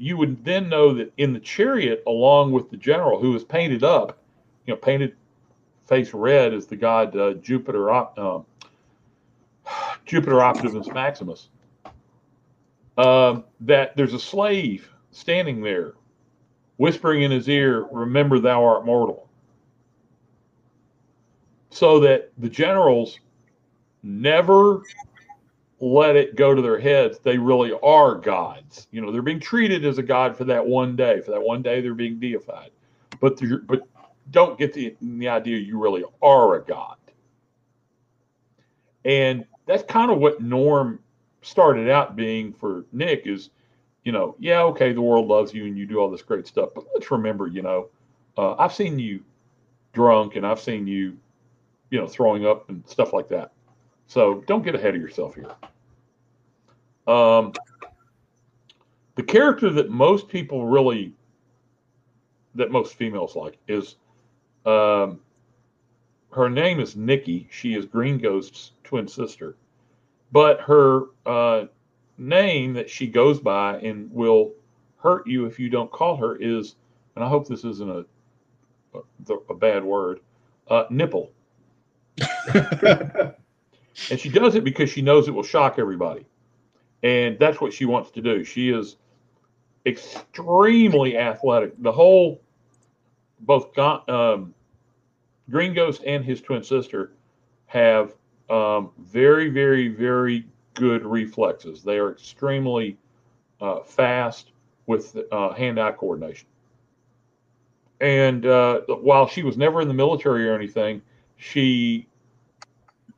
you 0.00 0.16
would 0.16 0.42
then 0.44 0.68
know 0.68 0.94
that 0.94 1.12
in 1.18 1.34
the 1.34 1.40
chariot, 1.40 2.02
along 2.06 2.52
with 2.52 2.70
the 2.70 2.76
general 2.76 3.20
who 3.20 3.32
was 3.32 3.44
painted 3.44 3.84
up, 3.84 4.18
you 4.66 4.72
know, 4.72 4.78
painted 4.78 5.14
face 5.86 6.14
red 6.14 6.54
as 6.54 6.66
the 6.66 6.76
god 6.76 7.14
uh, 7.16 7.34
Jupiter, 7.34 7.90
uh, 7.90 8.40
Jupiter 10.06 10.42
Optimus 10.42 10.88
Maximus, 10.88 11.48
uh, 12.96 13.40
that 13.60 13.94
there's 13.96 14.14
a 14.14 14.18
slave 14.18 14.90
standing 15.10 15.60
there 15.60 15.94
whispering 16.78 17.22
in 17.22 17.30
his 17.30 17.46
ear, 17.46 17.86
Remember, 17.92 18.38
thou 18.38 18.64
art 18.64 18.86
mortal. 18.86 19.28
So 21.68 22.00
that 22.00 22.32
the 22.38 22.48
generals 22.48 23.18
never 24.02 24.82
let 25.80 26.14
it 26.14 26.36
go 26.36 26.54
to 26.54 26.60
their 26.60 26.78
heads. 26.78 27.18
They 27.18 27.38
really 27.38 27.72
are 27.82 28.14
gods. 28.14 28.86
You 28.90 29.00
know 29.00 29.10
they're 29.10 29.22
being 29.22 29.40
treated 29.40 29.84
as 29.84 29.98
a 29.98 30.02
god 30.02 30.36
for 30.36 30.44
that 30.44 30.64
one 30.64 30.94
day. 30.94 31.20
For 31.20 31.30
that 31.32 31.42
one 31.42 31.62
day 31.62 31.80
they're 31.80 31.94
being 31.94 32.20
deified. 32.20 32.70
But 33.20 33.40
but 33.66 33.88
don't 34.30 34.58
get 34.58 34.72
the, 34.72 34.94
the 35.00 35.28
idea 35.28 35.58
you 35.58 35.78
really 35.78 36.04
are 36.22 36.54
a 36.56 36.64
god. 36.64 36.96
And 39.04 39.44
that's 39.66 39.82
kind 39.84 40.10
of 40.10 40.18
what 40.18 40.42
norm 40.42 41.00
started 41.42 41.88
out 41.88 42.16
being 42.16 42.52
for 42.52 42.84
nick 42.92 43.26
is 43.26 43.50
you 44.04 44.12
know 44.12 44.34
yeah 44.38 44.62
okay 44.62 44.92
the 44.92 45.00
world 45.00 45.26
loves 45.26 45.54
you 45.54 45.64
and 45.64 45.78
you 45.78 45.86
do 45.86 45.98
all 45.98 46.10
this 46.10 46.22
great 46.22 46.46
stuff 46.46 46.70
but 46.74 46.84
let's 46.92 47.10
remember 47.10 47.46
you 47.46 47.62
know 47.62 47.88
uh, 48.36 48.54
i've 48.58 48.74
seen 48.74 48.98
you 48.98 49.22
drunk 49.94 50.36
and 50.36 50.46
i've 50.46 50.60
seen 50.60 50.86
you 50.86 51.16
you 51.90 51.98
know 51.98 52.06
throwing 52.06 52.46
up 52.46 52.68
and 52.68 52.86
stuff 52.86 53.12
like 53.12 53.28
that 53.28 53.52
so 54.10 54.42
don't 54.48 54.64
get 54.64 54.74
ahead 54.74 54.96
of 54.96 55.00
yourself 55.00 55.36
here. 55.36 55.52
Um, 57.06 57.52
the 59.14 59.22
character 59.22 59.70
that 59.70 59.88
most 59.88 60.26
people 60.26 60.66
really, 60.66 61.12
that 62.56 62.72
most 62.72 62.96
females 62.96 63.36
like 63.36 63.56
is, 63.68 63.94
um, 64.66 65.20
her 66.32 66.50
name 66.50 66.80
is 66.80 66.96
Nikki. 66.96 67.46
She 67.52 67.74
is 67.74 67.86
Green 67.86 68.18
Ghost's 68.18 68.72
twin 68.82 69.06
sister, 69.06 69.54
but 70.32 70.60
her 70.60 71.04
uh, 71.24 71.66
name 72.18 72.72
that 72.72 72.90
she 72.90 73.06
goes 73.06 73.38
by 73.38 73.78
and 73.78 74.12
will 74.12 74.50
hurt 74.96 75.24
you 75.28 75.46
if 75.46 75.60
you 75.60 75.70
don't 75.70 75.92
call 75.92 76.16
her 76.16 76.34
is, 76.34 76.74
and 77.14 77.24
I 77.24 77.28
hope 77.28 77.46
this 77.46 77.62
isn't 77.62 77.88
a 77.88 78.04
a, 78.92 79.34
a 79.50 79.54
bad 79.54 79.84
word, 79.84 80.18
uh, 80.66 80.86
nipple. 80.90 81.30
And 84.10 84.18
she 84.18 84.28
does 84.28 84.54
it 84.54 84.64
because 84.64 84.90
she 84.90 85.02
knows 85.02 85.28
it 85.28 85.32
will 85.32 85.42
shock 85.42 85.78
everybody. 85.78 86.26
And 87.02 87.38
that's 87.38 87.60
what 87.60 87.72
she 87.72 87.84
wants 87.84 88.10
to 88.12 88.20
do. 88.20 88.44
She 88.44 88.70
is 88.70 88.96
extremely 89.86 91.16
athletic. 91.16 91.80
The 91.82 91.92
whole, 91.92 92.40
both 93.40 93.76
um, 93.78 94.54
Green 95.50 95.74
Ghost 95.74 96.02
and 96.06 96.24
his 96.24 96.40
twin 96.40 96.62
sister 96.62 97.12
have 97.66 98.14
um, 98.48 98.90
very, 98.98 99.48
very, 99.48 99.88
very 99.88 100.46
good 100.74 101.04
reflexes. 101.04 101.82
They 101.82 101.98
are 101.98 102.12
extremely 102.12 102.96
uh, 103.60 103.80
fast 103.80 104.52
with 104.86 105.16
uh, 105.30 105.52
hand 105.52 105.80
eye 105.80 105.92
coordination. 105.92 106.46
And 108.00 108.46
uh, 108.46 108.80
while 108.88 109.28
she 109.28 109.42
was 109.42 109.56
never 109.56 109.80
in 109.80 109.88
the 109.88 109.94
military 109.94 110.48
or 110.48 110.54
anything, 110.54 111.02
she 111.36 112.08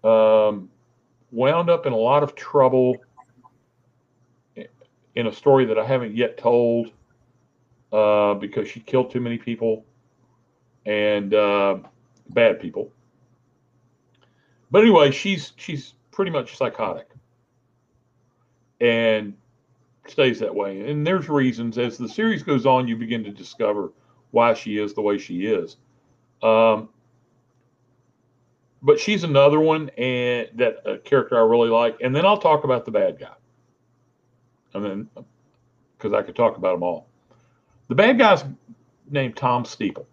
um, 0.04 0.68
wound 1.30 1.70
up 1.70 1.86
in 1.86 1.92
a 1.92 1.96
lot 1.96 2.22
of 2.22 2.34
trouble 2.34 2.96
in 5.14 5.26
a 5.26 5.32
story 5.32 5.64
that 5.66 5.78
I 5.78 5.84
haven't 5.84 6.16
yet 6.16 6.38
told 6.38 6.90
uh, 7.92 8.34
because 8.34 8.68
she 8.68 8.80
killed 8.80 9.10
too 9.10 9.20
many 9.20 9.38
people 9.38 9.84
and 10.86 11.34
uh, 11.34 11.78
bad 12.30 12.60
people. 12.60 12.90
but 14.70 14.82
anyway, 14.82 15.10
she's 15.10 15.52
she's 15.56 15.94
pretty 16.10 16.30
much 16.30 16.56
psychotic, 16.56 17.08
and 18.80 19.34
stays 20.08 20.40
that 20.40 20.54
way. 20.54 20.90
And 20.90 21.06
there's 21.06 21.28
reasons 21.28 21.78
as 21.78 21.98
the 21.98 22.08
series 22.08 22.42
goes 22.42 22.66
on, 22.66 22.88
you 22.88 22.96
begin 22.96 23.22
to 23.24 23.30
discover 23.30 23.92
why 24.30 24.54
she 24.54 24.78
is 24.78 24.94
the 24.94 25.02
way 25.02 25.18
she 25.18 25.46
is. 25.46 25.76
Um, 26.42 26.88
but 28.82 28.98
she's 28.98 29.24
another 29.24 29.60
one, 29.60 29.90
and 29.90 30.48
that 30.54 30.82
a 30.84 30.98
character 30.98 31.38
I 31.38 31.42
really 31.42 31.70
like. 31.70 31.98
And 32.02 32.14
then 32.14 32.26
I'll 32.26 32.38
talk 32.38 32.64
about 32.64 32.84
the 32.84 32.90
bad 32.90 33.18
guy, 33.18 33.34
and 34.74 34.84
then 34.84 35.08
because 35.96 36.12
I 36.12 36.22
could 36.22 36.36
talk 36.36 36.56
about 36.56 36.74
them 36.74 36.82
all. 36.82 37.06
The 37.88 37.94
bad 37.94 38.18
guy's 38.18 38.44
named 39.10 39.36
Tom 39.36 39.64
Steeple, 39.64 40.06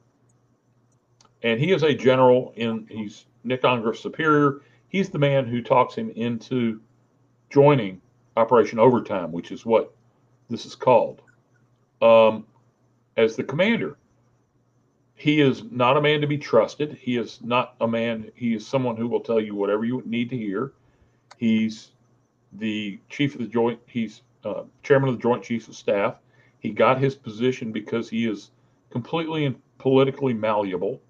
and 1.44 1.60
he 1.60 1.72
is 1.72 1.84
a 1.84 1.94
general 1.94 2.54
in. 2.56 2.88
He's 2.90 3.26
Nick 3.44 3.64
Ongraff's 3.64 4.02
superior. 4.02 4.62
He's 4.90 5.10
the 5.10 5.20
man 5.20 5.46
who 5.46 5.62
talks 5.62 5.96
him 5.96 6.12
into 6.12 6.82
joining 7.50 8.02
Operation 8.38 8.80
Overtime, 8.80 9.32
which 9.32 9.52
is 9.52 9.66
what 9.66 9.94
this 10.50 10.66
is 10.66 10.76
called, 10.76 11.22
um, 12.02 12.46
as 13.18 13.36
the 13.36 13.44
commander 13.44 13.98
he 15.20 15.42
is 15.42 15.64
not 15.70 15.98
a 15.98 16.02
man 16.02 16.22
to 16.22 16.28
be 16.28 16.38
trusted. 16.38 16.94
He 16.94 17.18
is 17.18 17.40
not 17.44 17.76
a 17.82 17.88
man, 17.88 18.32
he 18.36 18.54
is 18.54 18.66
someone 18.66 18.96
who 18.96 19.06
will 19.06 19.20
tell 19.20 19.42
you 19.42 19.54
whatever 19.54 19.84
you 19.84 20.02
need 20.06 20.30
to 20.30 20.38
hear. 20.38 20.72
He's 21.36 21.92
the 22.54 22.98
chief 23.10 23.36
of 23.36 23.42
the 23.42 23.48
joint, 23.48 23.82
he's 23.86 24.22
uh, 24.46 24.64
chairman 24.82 25.10
of 25.10 25.18
the 25.18 25.22
Joint 25.22 25.44
Chiefs 25.44 25.68
of 25.68 25.76
Staff. 25.76 26.16
He 26.60 26.70
got 26.70 27.02
his 27.02 27.16
position 27.16 27.74
because 27.74 28.10
he 28.10 28.30
is 28.30 28.52
completely 28.92 29.44
and 29.44 29.62
politically 29.78 30.34
malleable. 30.34 31.02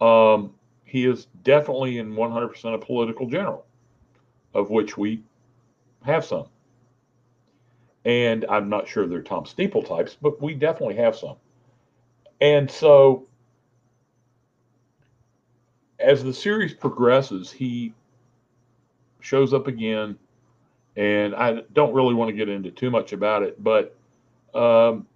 Um, 0.00 0.52
he 0.82 1.06
is 1.06 1.28
definitely 1.44 1.98
in 1.98 2.16
100% 2.16 2.74
a 2.74 2.78
political 2.78 3.28
general, 3.28 3.64
of 4.54 4.70
which 4.70 4.98
we 4.98 5.22
have 6.02 6.24
some. 6.24 6.48
And 8.04 8.44
I'm 8.50 8.68
not 8.68 8.88
sure 8.88 9.06
they're 9.06 9.22
Tom 9.22 9.46
Steeple 9.46 9.84
types, 9.84 10.16
but 10.20 10.42
we 10.42 10.54
definitely 10.54 10.96
have 10.96 11.14
some. 11.14 11.36
And 12.40 12.70
so 12.70 13.26
as 15.98 16.22
the 16.22 16.32
series 16.32 16.74
progresses, 16.74 17.50
he 17.50 17.92
shows 19.20 19.52
up 19.52 19.66
again, 19.66 20.16
and 20.96 21.34
I 21.34 21.62
don't 21.72 21.92
really 21.92 22.14
want 22.14 22.28
to 22.30 22.36
get 22.36 22.48
into 22.48 22.70
too 22.70 22.90
much 22.90 23.12
about 23.12 23.42
it, 23.42 23.62
but 23.62 23.96
um, 24.54 25.06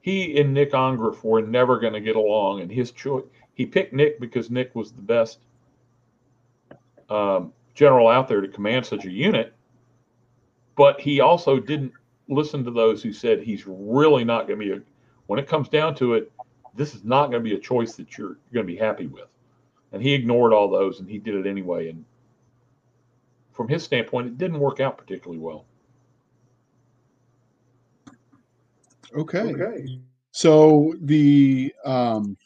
he 0.00 0.40
and 0.40 0.54
Nick 0.54 0.72
Ongraff 0.72 1.22
were 1.22 1.42
never 1.42 1.78
going 1.78 1.92
to 1.92 2.00
get 2.00 2.16
along, 2.16 2.60
and 2.60 2.70
his 2.70 2.90
choice 2.90 3.24
he 3.54 3.66
picked 3.66 3.92
Nick 3.92 4.20
because 4.20 4.50
Nick 4.50 4.74
was 4.74 4.92
the 4.92 5.02
best 5.02 5.40
um, 7.10 7.52
general 7.74 8.08
out 8.08 8.28
there 8.28 8.40
to 8.40 8.48
command 8.48 8.86
such 8.86 9.04
a 9.04 9.10
unit, 9.10 9.52
but 10.76 11.00
he 11.00 11.20
also 11.20 11.58
didn't 11.58 11.92
listen 12.28 12.64
to 12.64 12.70
those 12.70 13.02
who 13.02 13.12
said 13.12 13.42
he's 13.42 13.64
really 13.66 14.24
not 14.24 14.46
going 14.46 14.60
to 14.60 14.64
be 14.64 14.72
a. 14.72 14.82
When 15.28 15.38
it 15.38 15.46
comes 15.46 15.68
down 15.68 15.94
to 15.96 16.14
it, 16.14 16.32
this 16.74 16.94
is 16.94 17.04
not 17.04 17.30
going 17.30 17.44
to 17.44 17.48
be 17.48 17.54
a 17.54 17.58
choice 17.58 17.94
that 17.96 18.16
you're 18.16 18.38
going 18.52 18.66
to 18.66 18.72
be 18.72 18.76
happy 18.76 19.06
with. 19.06 19.28
And 19.92 20.02
he 20.02 20.14
ignored 20.14 20.54
all 20.54 20.70
those 20.70 21.00
and 21.00 21.08
he 21.08 21.18
did 21.18 21.34
it 21.34 21.46
anyway. 21.46 21.90
And 21.90 22.04
from 23.52 23.68
his 23.68 23.84
standpoint, 23.84 24.26
it 24.26 24.38
didn't 24.38 24.58
work 24.58 24.80
out 24.80 24.96
particularly 24.96 25.38
well. 25.38 25.66
Okay. 29.14 29.54
okay. 29.54 30.00
So 30.32 30.94
the 31.02 31.74
um, 31.84 32.36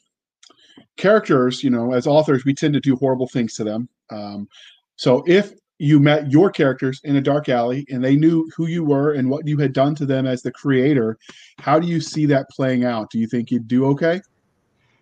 characters, 0.96 1.62
you 1.62 1.70
know, 1.70 1.92
as 1.92 2.08
authors, 2.08 2.44
we 2.44 2.52
tend 2.52 2.74
to 2.74 2.80
do 2.80 2.96
horrible 2.96 3.28
things 3.28 3.54
to 3.54 3.64
them. 3.64 3.88
Um, 4.10 4.48
so 4.96 5.22
if 5.28 5.52
you 5.82 5.98
met 5.98 6.30
your 6.30 6.48
characters 6.48 7.00
in 7.02 7.16
a 7.16 7.20
dark 7.20 7.48
alley 7.48 7.84
and 7.90 8.04
they 8.04 8.14
knew 8.14 8.48
who 8.56 8.68
you 8.68 8.84
were 8.84 9.14
and 9.14 9.28
what 9.28 9.48
you 9.48 9.58
had 9.58 9.72
done 9.72 9.96
to 9.96 10.06
them 10.06 10.26
as 10.26 10.40
the 10.40 10.52
creator. 10.52 11.18
How 11.58 11.80
do 11.80 11.88
you 11.88 12.00
see 12.00 12.24
that 12.26 12.48
playing 12.50 12.84
out? 12.84 13.10
Do 13.10 13.18
you 13.18 13.26
think 13.26 13.50
you'd 13.50 13.66
do 13.66 13.86
okay? 13.86 14.20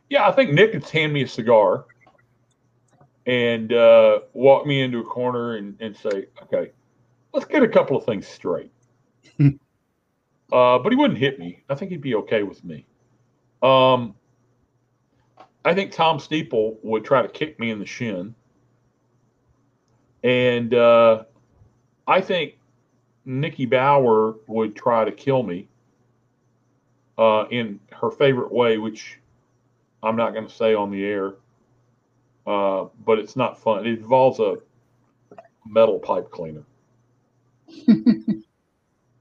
Yeah 0.09 0.27
i 0.27 0.33
think 0.33 0.53
nick 0.53 0.73
would 0.73 0.85
hand 0.89 1.13
me 1.13 1.23
a 1.23 1.29
cigar 1.29 1.85
and 3.27 3.73
uh, 3.73 4.21
walk 4.33 4.67
me 4.67 4.81
into 4.81 4.99
a 4.99 5.05
corner 5.05 5.57
and, 5.57 5.77
and 5.81 5.97
say 5.97 6.27
okay 6.43 6.73
let's 7.33 7.47
get 7.47 7.63
a 7.63 7.69
couple 7.69 7.97
of 7.97 8.05
things 8.05 8.27
straight. 8.27 8.73
Uh, 10.53 10.81
but 10.81 10.91
he 10.91 10.97
wouldn't 10.97 11.21
hit 11.21 11.39
me. 11.39 11.63
I 11.69 11.77
think 11.77 11.93
he'd 11.93 12.01
be 12.01 12.17
okay 12.17 12.43
with 12.43 12.65
me. 12.65 12.85
Um, 13.63 14.17
i 15.65 15.73
think 15.73 15.93
tom 15.93 16.19
steeple 16.19 16.79
would 16.83 17.05
try 17.05 17.23
to 17.23 17.29
kick 17.29 17.61
me 17.61 17.71
in 17.71 17.79
the 17.79 17.87
shin 17.87 18.35
and 20.23 20.75
uh, 20.75 21.25
I 22.07 22.21
think 22.21 22.59
Nikki 23.25 23.67
Bauer 23.67 24.35
would 24.47 24.75
try 24.75 25.05
to 25.05 25.13
kill 25.13 25.43
me 25.43 25.69
uh, 27.19 27.47
in 27.51 27.81
her 27.93 28.11
favorite 28.11 28.53
way, 28.53 28.79
which 28.79 29.19
I'm 30.03 30.17
not 30.17 30.33
going 30.33 30.47
to 30.47 30.55
say 30.55 30.75
on 30.75 30.91
the 30.91 31.05
air, 31.05 31.35
uh, 32.47 32.87
but 33.05 33.19
it's 33.19 33.37
not 33.37 33.59
fun. 33.59 33.87
It 33.87 33.99
involves 33.99 34.41
a 34.41 34.57
metal 35.67 35.99
pipe 35.99 36.31
cleaner. 36.31 36.65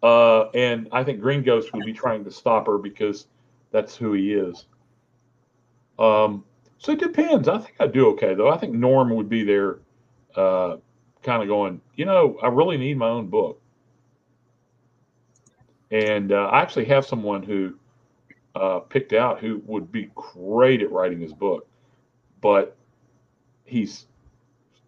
uh, 0.03 0.49
and 0.51 0.87
I 0.91 1.03
think 1.03 1.19
Green 1.19 1.43
Ghost 1.43 1.73
would 1.73 1.85
be 1.85 1.93
trying 1.93 2.23
to 2.23 2.31
stop 2.31 2.67
her 2.67 2.77
because 2.77 3.27
that's 3.71 3.95
who 3.95 4.13
he 4.13 4.33
is. 4.33 4.65
Um, 5.99 6.43
so 6.77 6.93
it 6.93 6.99
depends. 6.99 7.47
I 7.47 7.57
think 7.57 7.75
I'd 7.79 7.91
do 7.91 8.07
okay, 8.11 8.33
though. 8.33 8.49
I 8.49 8.57
think 8.57 8.73
Norm 8.73 9.09
would 9.15 9.29
be 9.29 9.43
there 9.43 9.79
uh, 10.35 10.77
kind 11.23 11.41
of 11.41 11.47
going, 11.47 11.81
you 11.95 12.05
know, 12.05 12.37
I 12.41 12.47
really 12.47 12.77
need 12.77 12.97
my 12.97 13.07
own 13.07 13.27
book. 13.27 13.61
And 15.91 16.31
uh, 16.31 16.49
I 16.51 16.61
actually 16.61 16.85
have 16.85 17.05
someone 17.05 17.43
who 17.43 17.75
uh, 18.55 18.79
picked 18.79 19.13
out 19.13 19.39
who 19.39 19.61
would 19.65 19.91
be 19.91 20.11
great 20.15 20.81
at 20.81 20.91
writing 20.91 21.19
his 21.19 21.33
book, 21.33 21.67
but 22.41 22.77
he's 23.65 24.05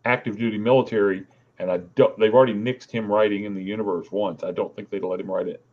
active 0.06 0.38
duty 0.38 0.58
military, 0.58 1.26
and 1.60 1.72
I 1.72 1.78
don't. 1.96 2.18
They've 2.20 2.34
already 2.34 2.54
nixed 2.54 2.92
him 2.92 3.12
writing 3.12 3.46
in 3.46 3.56
the 3.56 3.64
universe 3.64 4.12
once. 4.12 4.44
I 4.44 4.52
don't 4.52 4.76
think 4.76 4.90
they'd 4.90 5.04
let 5.04 5.20
him 5.20 5.30
write 5.30 5.48
it 5.48 5.64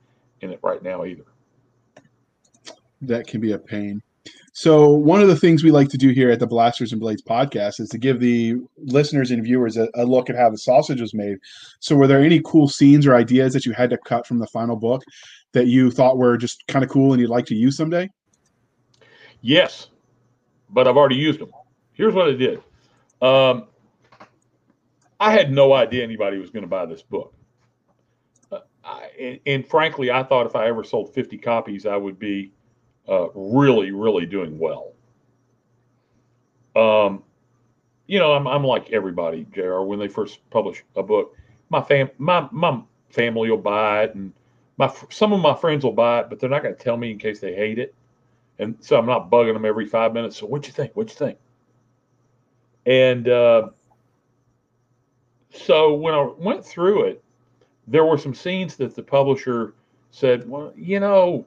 in 0.41 0.51
it 0.51 0.61
right 0.63 0.83
now 0.83 1.05
either. 1.05 1.25
That 3.03 3.27
can 3.27 3.41
be 3.41 3.53
a 3.53 3.59
pain. 3.59 4.03
So 4.61 4.89
one 4.89 5.23
of 5.23 5.29
the 5.29 5.37
things 5.37 5.63
we 5.63 5.71
like 5.71 5.89
to 5.91 5.97
do 5.97 6.09
here 6.09 6.33
at 6.33 6.41
the 6.41 6.47
Blasters 6.49 6.91
and 6.91 7.01
Blades 7.01 7.23
podcast 7.23 7.79
is 7.79 7.89
to 7.91 7.97
give 7.97 8.19
the 8.19 8.57
listeners 8.77 9.31
and 9.31 9.45
viewers 9.45 9.77
a, 9.77 9.89
a, 9.95 10.05
look 10.05 10.29
at 10.29 10.35
how 10.35 10.51
the 10.51 10.59
sausage 10.59 11.01
was 11.01 11.15
made. 11.15 11.39
So 11.79 11.95
were 11.95 12.09
there 12.09 12.25
any 12.25 12.41
cool 12.45 12.67
scenes 12.67 13.07
or 13.07 13.15
ideas 13.15 13.53
that 13.53 13.65
you 13.65 13.73
had 13.73 13.89
to 13.91 13.99
cut 13.99 14.27
from 14.27 14.41
the 14.41 14.49
final 14.49 14.75
book 14.75 15.05
that 15.53 15.69
you 15.69 15.93
thought 15.93 16.19
were 16.19 16.37
just 16.37 16.67
kind 16.67 16.85
of 16.85 16.91
cool 16.91 17.13
and 17.13 17.21
you'd 17.21 17.31
like 17.31 17.47
to 17.47 17.55
use 17.55 17.77
someday? 17.77 18.11
Yes, 19.43 19.91
but 20.71 20.89
I've 20.89 20.97
already 20.97 21.15
used 21.15 21.39
them. 21.39 21.53
Here's 21.93 22.15
what 22.15 22.29
I 22.29 22.33
did. 22.33 22.61
Um, 23.23 23.69
I 25.21 25.31
had 25.31 25.53
no 25.53 25.73
idea 25.73 26.03
anybody 26.03 26.39
was 26.39 26.51
going 26.51 26.65
to 26.65 26.69
buy 26.69 26.85
this 26.85 27.03
book. 27.03 27.33
Uh, 28.51 28.59
I, 28.83 29.09
and, 29.21 29.39
and 29.47 29.69
frankly, 29.69 30.11
I 30.11 30.25
thought 30.25 30.47
if 30.47 30.57
I 30.57 30.67
ever 30.67 30.83
sold 30.83 31.15
50 31.15 31.39
copies, 31.39 31.87
I 31.87 31.97
would 31.97 32.19
be 32.19 32.51
uh, 33.09 33.29
really, 33.35 33.91
really 33.91 34.27
doing 34.27 34.59
well. 34.59 34.93
Um, 36.77 37.23
you 38.07 38.19
know, 38.19 38.33
I'm, 38.33 38.47
I'm 38.47 38.65
like 38.65 38.91
everybody, 38.91 39.47
JR 39.53 39.81
When 39.81 39.99
they 39.99 40.09
first 40.09 40.39
publish 40.51 40.85
a 40.97 41.03
book, 41.03 41.37
my 41.71 41.83
fam, 41.83 42.11
my 42.19 42.49
my 42.51 42.81
family 43.11 43.51
will 43.51 43.59
buy 43.59 44.05
it, 44.05 44.15
and 44.15 44.33
my 44.79 44.93
some 45.11 45.33
of 45.33 45.41
my 45.41 45.55
friends 45.55 45.85
will 45.85 45.93
buy 45.93 46.21
it, 46.21 46.31
but 46.31 46.39
they're 46.39 46.51
not 46.51 46.63
going 46.63 46.75
to 46.75 46.83
tell 46.83 46.97
me 46.97 47.11
in 47.11 47.19
case 47.19 47.41
they 47.41 47.55
hate 47.55 47.79
it, 47.79 47.95
and 48.59 48.77
so 48.81 48.99
I'm 48.99 49.07
not 49.07 49.31
bugging 49.31 49.55
them 49.55 49.65
every 49.65 49.87
five 49.87 50.13
minutes. 50.15 50.39
So, 50.39 50.47
what 50.47 50.67
you 50.67 50.73
think? 50.73 50.97
What 50.97 51.09
you 51.09 51.15
think? 51.15 51.39
And 52.87 53.29
uh, 53.29 53.69
so 55.51 55.93
when 55.93 56.15
I 56.15 56.31
went 56.39 56.65
through 56.65 57.05
it, 57.05 57.23
there 57.87 58.05
were 58.05 58.19
some 58.19 58.35
scenes 58.35 58.77
that 58.77 58.95
the 58.95 59.03
publisher 59.03 59.75
said, 60.11 60.49
"Well, 60.49 60.73
you 60.77 61.01
know, 61.01 61.47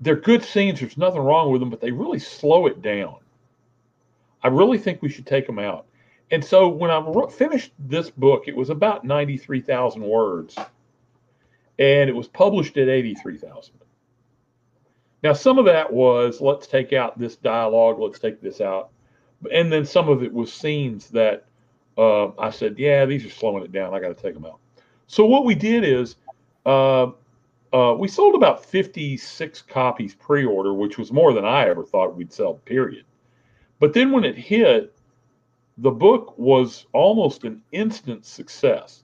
they're 0.00 0.16
good 0.16 0.44
scenes. 0.44 0.80
There's 0.80 0.96
nothing 0.96 1.20
wrong 1.20 1.50
with 1.50 1.60
them, 1.60 1.70
but 1.70 1.80
they 1.80 1.90
really 1.90 2.18
slow 2.18 2.66
it 2.66 2.82
down. 2.82 3.16
I 4.42 4.48
really 4.48 4.78
think 4.78 5.00
we 5.00 5.08
should 5.08 5.26
take 5.26 5.46
them 5.46 5.58
out. 5.58 5.86
And 6.30 6.44
so 6.44 6.68
when 6.68 6.90
I 6.90 7.02
finished 7.30 7.72
this 7.78 8.10
book, 8.10 8.44
it 8.46 8.56
was 8.56 8.70
about 8.70 9.04
93,000 9.04 10.02
words, 10.02 10.56
and 11.78 12.10
it 12.10 12.14
was 12.14 12.28
published 12.28 12.76
at 12.76 12.88
83,000. 12.88 13.74
Now, 15.22 15.32
some 15.32 15.58
of 15.58 15.64
that 15.64 15.90
was 15.90 16.40
let's 16.40 16.66
take 16.66 16.92
out 16.92 17.18
this 17.18 17.36
dialogue, 17.36 17.98
let's 17.98 18.18
take 18.18 18.40
this 18.40 18.60
out. 18.60 18.90
And 19.52 19.72
then 19.72 19.84
some 19.84 20.08
of 20.08 20.22
it 20.22 20.32
was 20.32 20.52
scenes 20.52 21.08
that 21.10 21.46
uh, 21.96 22.28
I 22.38 22.50
said, 22.50 22.78
yeah, 22.78 23.06
these 23.06 23.24
are 23.24 23.30
slowing 23.30 23.64
it 23.64 23.72
down. 23.72 23.94
I 23.94 24.00
got 24.00 24.08
to 24.08 24.22
take 24.22 24.34
them 24.34 24.44
out. 24.44 24.58
So 25.06 25.24
what 25.24 25.44
we 25.44 25.54
did 25.54 25.84
is 25.84 26.16
uh, 26.66 27.08
uh, 27.74 27.92
we 27.92 28.06
sold 28.06 28.36
about 28.36 28.64
56 28.64 29.62
copies 29.62 30.14
pre-order, 30.14 30.72
which 30.72 30.96
was 30.96 31.12
more 31.12 31.32
than 31.32 31.44
I 31.44 31.68
ever 31.68 31.84
thought 31.84 32.16
we'd 32.16 32.32
sell. 32.32 32.54
Period. 32.54 33.04
But 33.80 33.92
then 33.92 34.12
when 34.12 34.24
it 34.24 34.38
hit, 34.38 34.96
the 35.78 35.90
book 35.90 36.38
was 36.38 36.86
almost 36.92 37.42
an 37.42 37.60
instant 37.72 38.24
success. 38.24 39.02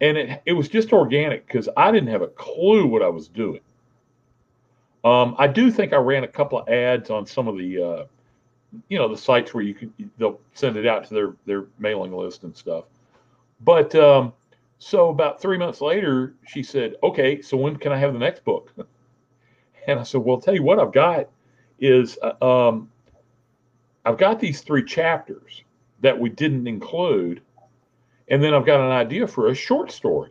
And 0.00 0.16
it, 0.16 0.42
it 0.46 0.52
was 0.52 0.68
just 0.68 0.92
organic 0.92 1.46
because 1.46 1.68
I 1.76 1.90
didn't 1.90 2.10
have 2.10 2.22
a 2.22 2.28
clue 2.28 2.86
what 2.86 3.02
I 3.02 3.08
was 3.08 3.26
doing. 3.26 3.60
Um, 5.04 5.34
I 5.36 5.48
do 5.48 5.72
think 5.72 5.92
I 5.92 5.96
ran 5.96 6.22
a 6.22 6.28
couple 6.28 6.60
of 6.60 6.68
ads 6.68 7.10
on 7.10 7.26
some 7.26 7.48
of 7.48 7.58
the, 7.58 7.82
uh, 7.82 8.04
you 8.88 8.98
know, 8.98 9.08
the 9.08 9.16
sites 9.16 9.52
where 9.52 9.64
you 9.64 9.74
can 9.74 9.92
they'll 10.16 10.40
send 10.54 10.76
it 10.76 10.86
out 10.86 11.04
to 11.08 11.14
their 11.14 11.34
their 11.44 11.64
mailing 11.80 12.12
list 12.12 12.44
and 12.44 12.56
stuff. 12.56 12.84
But 13.60 13.94
um, 13.96 14.32
so 14.82 15.10
about 15.10 15.40
three 15.40 15.58
months 15.58 15.80
later, 15.80 16.34
she 16.44 16.64
said, 16.64 16.96
"Okay, 17.04 17.40
so 17.40 17.56
when 17.56 17.76
can 17.76 17.92
I 17.92 17.96
have 17.98 18.12
the 18.12 18.18
next 18.18 18.44
book?" 18.44 18.72
And 19.86 19.98
I 19.98 20.04
said, 20.04 20.20
"Well, 20.20 20.36
I'll 20.36 20.40
tell 20.40 20.54
you 20.54 20.62
what 20.62 20.78
I've 20.78 20.92
got 20.92 21.28
is 21.80 22.16
uh, 22.22 22.44
um, 22.44 22.88
I've 24.04 24.18
got 24.18 24.38
these 24.38 24.60
three 24.60 24.84
chapters 24.84 25.64
that 26.00 26.18
we 26.18 26.28
didn't 26.28 26.68
include, 26.68 27.42
and 28.28 28.42
then 28.42 28.54
I've 28.54 28.66
got 28.66 28.80
an 28.80 28.92
idea 28.92 29.26
for 29.26 29.48
a 29.48 29.54
short 29.54 29.90
story." 29.90 30.30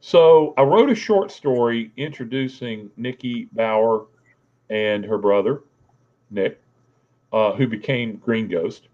So 0.00 0.54
I 0.56 0.62
wrote 0.62 0.90
a 0.90 0.94
short 0.94 1.30
story 1.30 1.92
introducing 1.96 2.90
Nikki 2.96 3.48
Bauer 3.52 4.06
and 4.70 5.04
her 5.04 5.18
brother, 5.18 5.62
Nick, 6.30 6.60
uh, 7.32 7.52
who 7.52 7.66
became 7.66 8.16
Green 8.16 8.48
Ghost. 8.48 8.88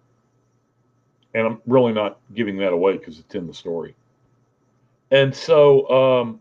And 1.35 1.47
I'm 1.47 1.61
really 1.67 1.93
not 1.93 2.19
giving 2.35 2.57
that 2.59 2.73
away 2.73 2.97
because 2.97 3.19
it's 3.19 3.35
in 3.35 3.47
the 3.47 3.55
story. 3.55 3.95
And 5.11 5.35
so 5.35 5.89
um, 5.91 6.41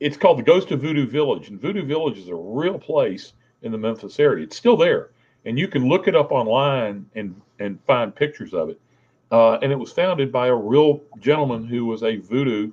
it's 0.00 0.16
called 0.16 0.38
the 0.38 0.42
Ghost 0.42 0.70
of 0.70 0.80
Voodoo 0.80 1.06
Village. 1.06 1.48
And 1.48 1.60
Voodoo 1.60 1.84
Village 1.84 2.18
is 2.18 2.28
a 2.28 2.34
real 2.34 2.78
place 2.78 3.34
in 3.62 3.72
the 3.72 3.78
Memphis 3.78 4.18
area. 4.18 4.44
It's 4.44 4.56
still 4.56 4.76
there. 4.76 5.10
And 5.44 5.58
you 5.58 5.68
can 5.68 5.88
look 5.88 6.08
it 6.08 6.16
up 6.16 6.32
online 6.32 7.06
and, 7.14 7.40
and 7.58 7.78
find 7.86 8.14
pictures 8.14 8.54
of 8.54 8.70
it. 8.70 8.80
Uh, 9.30 9.54
and 9.62 9.72
it 9.72 9.78
was 9.78 9.92
founded 9.92 10.30
by 10.30 10.48
a 10.48 10.54
real 10.54 11.02
gentleman 11.18 11.64
who 11.64 11.86
was 11.86 12.02
a 12.02 12.16
voodoo 12.16 12.70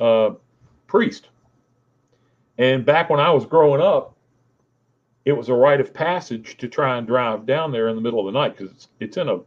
uh, 0.00 0.30
priest. 0.86 1.28
And 2.58 2.84
back 2.84 3.08
when 3.10 3.20
I 3.20 3.30
was 3.30 3.46
growing 3.46 3.80
up, 3.80 4.16
it 5.24 5.32
was 5.32 5.48
a 5.48 5.54
rite 5.54 5.80
of 5.80 5.92
passage 5.92 6.56
to 6.56 6.68
try 6.68 6.96
and 6.96 7.06
drive 7.06 7.46
down 7.46 7.70
there 7.70 7.88
in 7.88 7.96
the 7.96 8.02
middle 8.02 8.20
of 8.20 8.32
the 8.32 8.38
night 8.38 8.56
because 8.56 8.72
it's, 8.72 8.88
it's 8.98 9.16
in 9.18 9.28
a 9.28 9.38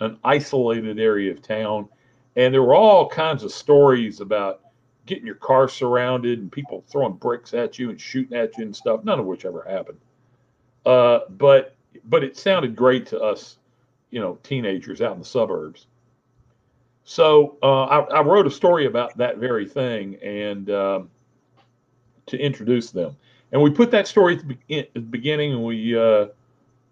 an 0.00 0.18
isolated 0.24 0.98
area 0.98 1.30
of 1.30 1.42
town, 1.42 1.88
and 2.36 2.52
there 2.52 2.62
were 2.62 2.74
all 2.74 3.08
kinds 3.08 3.42
of 3.42 3.52
stories 3.52 4.20
about 4.20 4.60
getting 5.06 5.26
your 5.26 5.36
car 5.36 5.68
surrounded 5.68 6.40
and 6.40 6.50
people 6.50 6.84
throwing 6.88 7.14
bricks 7.14 7.54
at 7.54 7.78
you 7.78 7.90
and 7.90 8.00
shooting 8.00 8.36
at 8.36 8.56
you 8.58 8.64
and 8.64 8.76
stuff. 8.76 9.04
None 9.04 9.18
of 9.18 9.26
which 9.26 9.44
ever 9.44 9.64
happened. 9.68 9.98
Uh, 10.84 11.20
but 11.30 11.76
but 12.04 12.22
it 12.22 12.36
sounded 12.36 12.76
great 12.76 13.06
to 13.06 13.20
us, 13.20 13.58
you 14.10 14.20
know, 14.20 14.38
teenagers 14.42 15.00
out 15.00 15.12
in 15.12 15.18
the 15.18 15.24
suburbs. 15.24 15.86
So 17.04 17.56
uh, 17.62 17.84
I, 17.84 18.00
I, 18.18 18.20
wrote 18.22 18.48
a 18.48 18.50
story 18.50 18.86
about 18.86 19.16
that 19.16 19.38
very 19.38 19.66
thing 19.66 20.16
and 20.16 20.68
um, 20.70 21.10
to 22.26 22.36
introduce 22.36 22.90
them. 22.90 23.16
And 23.52 23.62
we 23.62 23.70
put 23.70 23.92
that 23.92 24.08
story 24.08 24.40
at 24.70 24.92
the, 24.92 25.00
beginning, 25.00 25.52
and 25.52 25.64
we 25.64 25.96
uh, 25.96 26.26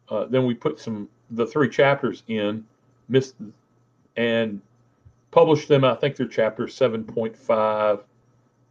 uh, 0.09 0.27
then 0.27 0.47
we 0.47 0.55
put 0.55 0.79
some 0.79 1.09
the 1.31 1.47
three 1.47 1.69
chapters 1.69 2.23
in, 2.29 2.65
missed 3.09 3.35
and 4.17 4.61
published 5.31 5.69
them. 5.69 5.85
I 5.85 5.95
think 5.95 6.17
they're 6.17 6.27
chapter 6.27 6.69
seven 6.69 7.05
point 7.05 7.37
five, 7.37 8.01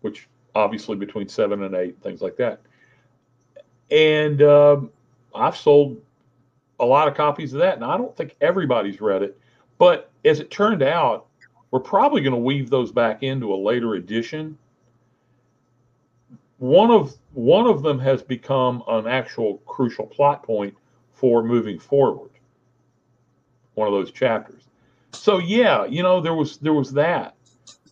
which 0.01 0.27
obviously 0.55 0.95
between 0.95 1.27
seven 1.27 1.63
and 1.63 1.75
eight, 1.75 2.01
things 2.01 2.21
like 2.21 2.37
that. 2.37 2.61
And 3.91 4.41
um, 4.41 4.91
I've 5.35 5.57
sold 5.57 6.01
a 6.79 6.85
lot 6.85 7.07
of 7.07 7.15
copies 7.15 7.53
of 7.53 7.59
that, 7.59 7.75
and 7.75 7.85
I 7.85 7.97
don't 7.97 8.15
think 8.15 8.35
everybody's 8.41 9.01
read 9.01 9.21
it. 9.21 9.39
But 9.77 10.11
as 10.25 10.39
it 10.39 10.49
turned 10.51 10.83
out, 10.83 11.27
we're 11.71 11.79
probably 11.79 12.21
going 12.21 12.33
to 12.33 12.39
weave 12.39 12.69
those 12.69 12.91
back 12.91 13.23
into 13.23 13.53
a 13.53 13.55
later 13.55 13.95
edition. 13.95 14.57
One 16.59 16.91
of 16.91 17.17
one 17.33 17.67
of 17.67 17.81
them 17.81 17.99
has 17.99 18.21
become 18.21 18.83
an 18.87 19.07
actual 19.07 19.57
crucial 19.65 20.05
plot 20.05 20.43
point 20.43 20.75
for 21.13 21.43
moving 21.43 21.79
forward. 21.79 22.29
One 23.75 23.87
of 23.87 23.93
those 23.93 24.11
chapters. 24.11 24.63
So 25.13 25.37
yeah, 25.37 25.85
you 25.85 26.03
know 26.03 26.21
there 26.21 26.33
was 26.33 26.57
there 26.57 26.73
was 26.73 26.91
that. 26.93 27.35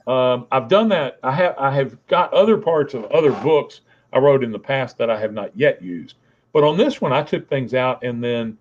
Um, 0.07 0.47
I've 0.51 0.67
done 0.67 0.89
that. 0.89 1.19
I 1.23 1.31
have 1.31 1.55
I 1.57 1.73
have 1.73 2.05
got 2.07 2.33
other 2.33 2.57
parts 2.57 2.93
of 2.93 3.05
other 3.05 3.31
books 3.31 3.81
I 4.13 4.19
wrote 4.19 4.43
in 4.43 4.51
the 4.51 4.59
past 4.59 4.97
that 4.97 5.09
I 5.09 5.19
have 5.19 5.33
not 5.33 5.55
yet 5.55 5.81
used. 5.81 6.15
But 6.53 6.63
on 6.63 6.77
this 6.77 6.99
one, 6.99 7.13
I 7.13 7.23
took 7.23 7.47
things 7.47 7.73
out, 7.73 8.03
and 8.03 8.23
then 8.23 8.57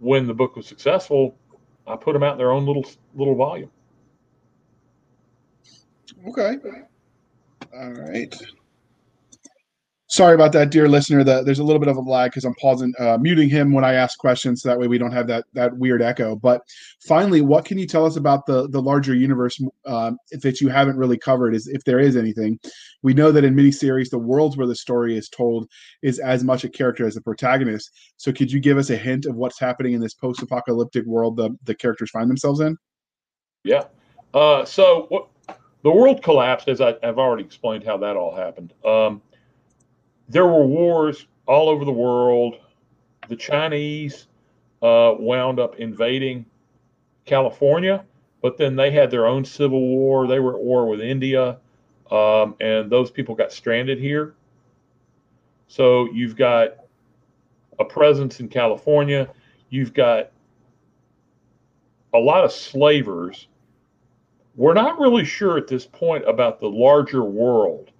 when 0.00 0.26
the 0.26 0.34
book 0.34 0.56
was 0.56 0.66
successful, 0.66 1.36
I 1.86 1.96
put 1.96 2.12
them 2.12 2.22
out 2.22 2.32
in 2.32 2.38
their 2.38 2.52
own 2.52 2.66
little 2.66 2.84
little 3.14 3.34
volume. 3.34 3.70
Okay. 6.28 6.58
All 7.74 7.92
right. 7.92 8.34
Sorry 10.12 10.34
about 10.34 10.52
that, 10.52 10.68
dear 10.68 10.90
listener. 10.90 11.24
The, 11.24 11.42
there's 11.42 11.58
a 11.58 11.64
little 11.64 11.80
bit 11.80 11.88
of 11.88 11.96
a 11.96 12.00
lag 12.02 12.32
because 12.32 12.44
I'm 12.44 12.54
pausing, 12.56 12.92
uh, 12.98 13.16
muting 13.18 13.48
him 13.48 13.72
when 13.72 13.82
I 13.82 13.94
ask 13.94 14.18
questions, 14.18 14.60
so 14.60 14.68
that 14.68 14.78
way 14.78 14.86
we 14.86 14.98
don't 14.98 15.10
have 15.10 15.26
that 15.28 15.46
that 15.54 15.74
weird 15.78 16.02
echo. 16.02 16.36
But 16.36 16.60
finally, 17.00 17.40
what 17.40 17.64
can 17.64 17.78
you 17.78 17.86
tell 17.86 18.04
us 18.04 18.16
about 18.16 18.44
the 18.44 18.68
the 18.68 18.82
larger 18.82 19.14
universe 19.14 19.58
uh, 19.86 20.12
that 20.42 20.60
you 20.60 20.68
haven't 20.68 20.98
really 20.98 21.16
covered? 21.16 21.54
Is 21.54 21.66
if 21.66 21.82
there 21.84 21.98
is 21.98 22.14
anything, 22.14 22.60
we 23.00 23.14
know 23.14 23.32
that 23.32 23.42
in 23.42 23.54
miniseries, 23.54 24.10
the 24.10 24.18
worlds 24.18 24.58
where 24.58 24.66
the 24.66 24.76
story 24.76 25.16
is 25.16 25.30
told 25.30 25.66
is 26.02 26.18
as 26.18 26.44
much 26.44 26.64
a 26.64 26.68
character 26.68 27.06
as 27.06 27.14
the 27.14 27.22
protagonist. 27.22 27.90
So, 28.18 28.34
could 28.34 28.52
you 28.52 28.60
give 28.60 28.76
us 28.76 28.90
a 28.90 28.96
hint 28.98 29.24
of 29.24 29.36
what's 29.36 29.58
happening 29.58 29.94
in 29.94 30.02
this 30.02 30.12
post-apocalyptic 30.12 31.06
world 31.06 31.38
the 31.38 31.56
the 31.64 31.74
characters 31.74 32.10
find 32.10 32.28
themselves 32.28 32.60
in? 32.60 32.76
Yeah. 33.64 33.84
Uh, 34.34 34.66
so 34.66 35.06
what 35.08 35.28
the 35.82 35.90
world 35.90 36.22
collapsed, 36.22 36.68
as 36.68 36.82
I, 36.82 36.96
have 37.02 37.18
already 37.18 37.44
explained 37.44 37.84
how 37.84 37.96
that 37.96 38.14
all 38.14 38.36
happened. 38.36 38.74
Um, 38.84 39.22
there 40.28 40.46
were 40.46 40.66
wars 40.66 41.26
all 41.46 41.68
over 41.68 41.84
the 41.84 41.92
world. 41.92 42.56
The 43.28 43.36
Chinese 43.36 44.26
uh, 44.82 45.14
wound 45.18 45.60
up 45.60 45.76
invading 45.76 46.44
California, 47.24 48.04
but 48.40 48.56
then 48.56 48.76
they 48.76 48.90
had 48.90 49.10
their 49.10 49.26
own 49.26 49.44
civil 49.44 49.80
war. 49.80 50.26
They 50.26 50.40
were 50.40 50.56
at 50.56 50.62
war 50.62 50.86
with 50.86 51.00
India, 51.00 51.58
um, 52.10 52.56
and 52.60 52.90
those 52.90 53.10
people 53.10 53.34
got 53.34 53.52
stranded 53.52 53.98
here. 53.98 54.34
So 55.68 56.10
you've 56.12 56.36
got 56.36 56.76
a 57.78 57.84
presence 57.84 58.40
in 58.40 58.48
California. 58.48 59.28
You've 59.70 59.94
got 59.94 60.30
a 62.12 62.18
lot 62.18 62.44
of 62.44 62.52
slavers 62.52 63.48
we're 64.54 64.74
not 64.74 64.98
really 64.98 65.24
sure 65.24 65.56
at 65.56 65.66
this 65.66 65.86
point 65.86 66.28
about 66.28 66.60
the 66.60 66.68
larger 66.68 67.24
world. 67.24 67.90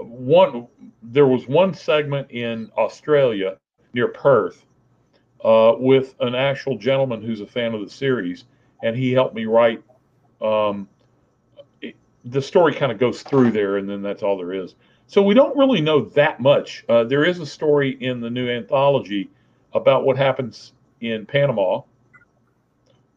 One, 0.00 0.66
there 1.02 1.26
was 1.26 1.46
one 1.46 1.74
segment 1.74 2.30
in 2.30 2.70
Australia 2.76 3.56
near 3.92 4.08
Perth 4.08 4.64
uh, 5.44 5.74
with 5.78 6.14
an 6.20 6.34
actual 6.34 6.76
gentleman 6.76 7.22
who's 7.22 7.40
a 7.40 7.46
fan 7.46 7.74
of 7.74 7.80
the 7.80 7.90
series, 7.90 8.44
and 8.82 8.96
he 8.96 9.12
helped 9.12 9.34
me 9.34 9.46
write. 9.46 9.82
Um, 10.40 10.88
it, 11.80 11.96
the 12.24 12.42
story 12.42 12.74
kind 12.74 12.92
of 12.92 12.98
goes 12.98 13.22
through 13.22 13.50
there, 13.52 13.76
and 13.78 13.88
then 13.88 14.02
that's 14.02 14.22
all 14.22 14.36
there 14.36 14.52
is. 14.52 14.74
So 15.06 15.22
we 15.22 15.34
don't 15.34 15.56
really 15.56 15.80
know 15.80 16.04
that 16.10 16.40
much. 16.40 16.84
Uh, 16.88 17.04
there 17.04 17.24
is 17.24 17.40
a 17.40 17.46
story 17.46 17.96
in 18.00 18.20
the 18.20 18.30
new 18.30 18.48
anthology 18.48 19.28
about 19.72 20.04
what 20.04 20.16
happens 20.16 20.72
in 21.00 21.26
Panama 21.26 21.80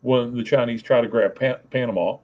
when 0.02 0.36
the 0.36 0.44
Chinese 0.44 0.82
try 0.82 1.02
to 1.02 1.08
grab 1.08 1.36
Pan- 1.36 1.60
Panama. 1.70 2.18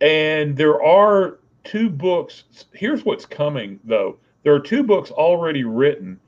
And 0.00 0.56
there 0.56 0.82
are 0.82 1.38
two 1.64 1.90
books. 1.90 2.44
Here's 2.72 3.04
what's 3.04 3.26
coming, 3.26 3.80
though. 3.84 4.18
There 4.42 4.54
are 4.54 4.60
two 4.60 4.82
books 4.82 5.10
already 5.10 5.64
written 5.64 6.20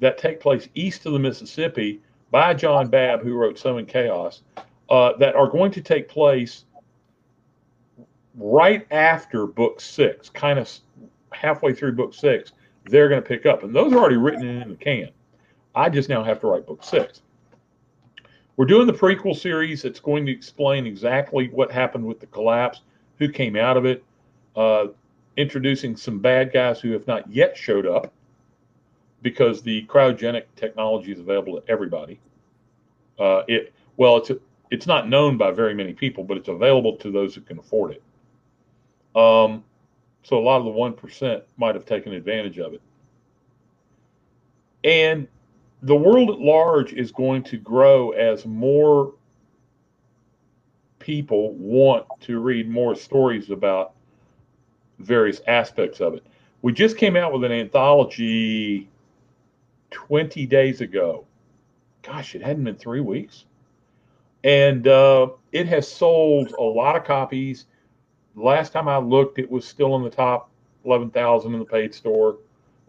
that 0.00 0.18
take 0.18 0.40
place 0.40 0.68
east 0.74 1.06
of 1.06 1.12
the 1.12 1.18
Mississippi 1.18 2.00
by 2.30 2.52
John 2.52 2.88
Babb, 2.88 3.22
who 3.22 3.34
wrote 3.34 3.58
Sowing 3.58 3.86
Chaos, 3.86 4.42
uh, 4.90 5.12
that 5.18 5.36
are 5.36 5.48
going 5.48 5.70
to 5.72 5.80
take 5.80 6.08
place 6.08 6.64
right 8.36 8.86
after 8.90 9.46
book 9.46 9.80
six, 9.80 10.28
kind 10.28 10.58
of 10.58 10.68
halfway 11.32 11.72
through 11.72 11.92
book 11.92 12.12
six. 12.12 12.52
They're 12.86 13.08
going 13.08 13.22
to 13.22 13.26
pick 13.26 13.46
up, 13.46 13.62
and 13.62 13.74
those 13.74 13.92
are 13.92 13.98
already 13.98 14.16
written 14.16 14.46
in 14.46 14.68
the 14.68 14.76
can. 14.76 15.10
I 15.74 15.88
just 15.88 16.08
now 16.08 16.22
have 16.22 16.40
to 16.40 16.48
write 16.48 16.66
book 16.66 16.84
six. 16.84 17.22
We're 18.56 18.66
doing 18.66 18.86
the 18.86 18.92
prequel 18.92 19.36
series. 19.36 19.84
It's 19.84 20.00
going 20.00 20.26
to 20.26 20.32
explain 20.32 20.86
exactly 20.86 21.48
what 21.48 21.72
happened 21.72 22.04
with 22.04 22.20
the 22.20 22.26
collapse 22.26 22.82
who 23.18 23.28
came 23.28 23.56
out 23.56 23.76
of 23.76 23.84
it, 23.84 24.04
uh, 24.56 24.86
introducing 25.36 25.96
some 25.96 26.18
bad 26.18 26.52
guys 26.52 26.80
who 26.80 26.92
have 26.92 27.06
not 27.06 27.30
yet 27.30 27.56
showed 27.56 27.86
up 27.86 28.12
because 29.22 29.62
the 29.62 29.84
cryogenic 29.86 30.44
technology 30.54 31.12
is 31.12 31.20
available 31.20 31.60
to 31.60 31.70
everybody. 31.70 32.20
Uh, 33.18 33.42
it 33.48 33.72
well, 33.96 34.16
it's 34.18 34.30
it's 34.70 34.86
not 34.86 35.08
known 35.08 35.36
by 35.36 35.50
very 35.50 35.74
many 35.74 35.92
people, 35.92 36.24
but 36.24 36.36
it's 36.36 36.48
available 36.48 36.96
to 36.96 37.10
those 37.10 37.34
who 37.34 37.40
can 37.40 37.58
afford 37.58 37.92
it. 37.92 38.02
Um, 39.18 39.64
so 40.22 40.38
a 40.38 40.40
lot 40.40 40.58
of 40.58 40.64
the 40.64 40.70
one 40.70 40.92
percent 40.92 41.44
might 41.56 41.74
have 41.74 41.86
taken 41.86 42.12
advantage 42.12 42.58
of 42.58 42.74
it. 42.74 42.82
And 44.82 45.26
the 45.82 45.96
world 45.96 46.30
at 46.30 46.38
large 46.38 46.92
is 46.92 47.12
going 47.12 47.42
to 47.44 47.56
grow 47.56 48.10
as 48.10 48.44
more 48.44 49.14
people 50.98 51.52
want 51.54 52.06
to 52.22 52.40
read 52.40 52.68
more 52.68 52.94
stories 52.94 53.50
about 53.50 53.93
various 54.98 55.40
aspects 55.46 56.00
of 56.00 56.14
it. 56.14 56.24
We 56.62 56.72
just 56.72 56.96
came 56.96 57.16
out 57.16 57.32
with 57.32 57.44
an 57.44 57.52
anthology 57.52 58.88
20 59.90 60.46
days 60.46 60.80
ago. 60.80 61.24
Gosh, 62.02 62.34
it 62.34 62.42
hadn't 62.42 62.64
been 62.64 62.76
three 62.76 63.00
weeks. 63.00 63.44
And 64.42 64.86
uh, 64.86 65.28
it 65.52 65.66
has 65.68 65.90
sold 65.90 66.52
a 66.58 66.62
lot 66.62 66.96
of 66.96 67.04
copies. 67.04 67.66
Last 68.34 68.72
time 68.72 68.88
I 68.88 68.98
looked, 68.98 69.38
it 69.38 69.50
was 69.50 69.66
still 69.66 69.96
in 69.96 70.02
the 70.02 70.10
top 70.10 70.50
11,000 70.84 71.52
in 71.52 71.58
the 71.58 71.64
paid 71.64 71.94
store. 71.94 72.38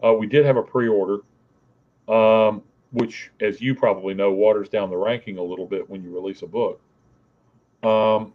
Uh, 0.04 0.12
we 0.12 0.26
did 0.26 0.44
have 0.44 0.56
a 0.56 0.62
pre 0.62 0.88
order, 0.88 1.20
um, 2.08 2.62
which, 2.92 3.30
as 3.40 3.60
you 3.60 3.74
probably 3.74 4.12
know, 4.12 4.32
waters 4.32 4.68
down 4.68 4.90
the 4.90 4.96
ranking 4.96 5.38
a 5.38 5.42
little 5.42 5.66
bit 5.66 5.88
when 5.88 6.02
you 6.02 6.14
release 6.14 6.42
a 6.42 6.46
book. 6.46 6.80
Um, 7.82 8.32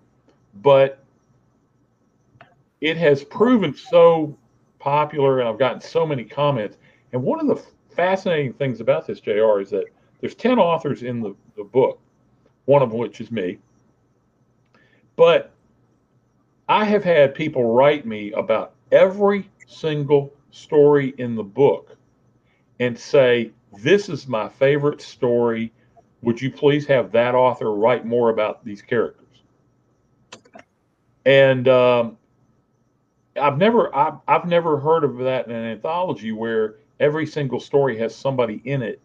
but 0.62 1.01
it 2.82 2.98
has 2.98 3.24
proven 3.24 3.76
so 3.76 4.36
popular, 4.80 5.40
and 5.40 5.48
I've 5.48 5.60
gotten 5.60 5.82
so 5.82 6.06
many 6.06 6.24
comments. 6.24 6.78
And 7.14 7.22
one 7.22 7.40
of 7.40 7.48
the 7.48 7.64
fascinating 7.96 8.54
things 8.54 8.82
about 8.82 9.06
this, 9.06 9.20
JR, 9.20 9.62
is 9.62 9.70
that 9.70 9.86
there's 10.20 10.36
10 10.36 10.58
authors 10.60 11.04
in 11.04 11.22
the, 11.22 11.36
the 11.56 11.64
book, 11.64 12.00
one 12.66 12.82
of 12.82 12.92
which 12.92 13.22
is 13.22 13.32
me. 13.32 13.60
But 15.16 15.52
I 16.68 16.86
have 16.86 17.04
had 17.04 17.36
people 17.36 17.72
write 17.74 18.06
me 18.06 18.32
about 18.32 18.74
every 18.92 19.50
single 19.68 20.34
story 20.52 21.14
in 21.18 21.36
the 21.36 21.44
book 21.44 21.96
and 22.80 22.98
say, 22.98 23.52
This 23.84 24.10
is 24.10 24.28
my 24.28 24.50
favorite 24.50 25.02
story. 25.02 25.72
Would 26.24 26.42
you 26.42 26.52
please 26.52 26.86
have 26.88 27.12
that 27.12 27.36
author 27.36 27.74
write 27.74 28.06
more 28.06 28.30
about 28.30 28.64
these 28.64 28.82
characters? 28.82 29.44
And 31.26 31.68
um, 31.68 32.18
I've 33.40 33.58
never 33.58 33.96
I've, 33.96 34.16
I've 34.28 34.46
never 34.46 34.80
heard 34.80 35.04
of 35.04 35.18
that 35.20 35.48
in 35.48 35.54
an 35.54 35.66
anthology 35.66 36.32
where 36.32 36.76
every 37.00 37.26
single 37.26 37.60
story 37.60 37.98
has 37.98 38.16
somebody 38.16 38.62
in 38.66 38.82
it. 38.82 39.02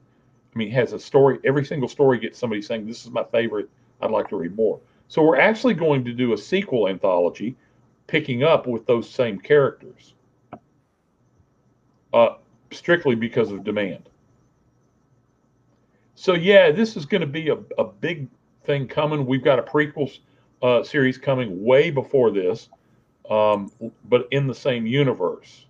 I 0.54 0.58
mean, 0.58 0.70
has 0.70 0.92
a 0.92 0.98
story. 0.98 1.38
Every 1.44 1.64
single 1.64 1.88
story 1.88 2.18
gets 2.18 2.38
somebody 2.38 2.62
saying, 2.62 2.86
"This 2.86 3.04
is 3.04 3.10
my 3.10 3.24
favorite. 3.24 3.68
I'd 4.00 4.10
like 4.10 4.28
to 4.30 4.36
read 4.36 4.56
more." 4.56 4.80
So 5.08 5.22
we're 5.22 5.38
actually 5.38 5.74
going 5.74 6.04
to 6.04 6.12
do 6.12 6.32
a 6.32 6.38
sequel 6.38 6.88
anthology, 6.88 7.56
picking 8.06 8.42
up 8.42 8.66
with 8.66 8.86
those 8.86 9.08
same 9.08 9.38
characters, 9.38 10.14
uh, 12.12 12.36
strictly 12.72 13.14
because 13.14 13.52
of 13.52 13.62
demand. 13.62 14.08
So 16.14 16.34
yeah, 16.34 16.72
this 16.72 16.96
is 16.96 17.04
going 17.04 17.20
to 17.20 17.26
be 17.26 17.50
a, 17.50 17.58
a 17.78 17.84
big 17.84 18.28
thing 18.64 18.88
coming. 18.88 19.26
We've 19.26 19.44
got 19.44 19.58
a 19.58 19.62
prequel 19.62 20.18
uh, 20.62 20.82
series 20.82 21.18
coming 21.18 21.62
way 21.62 21.90
before 21.90 22.30
this, 22.30 22.68
um, 23.30 23.70
but 24.08 24.28
in 24.30 24.46
the 24.46 24.54
same 24.54 24.86
universe. 24.86 25.66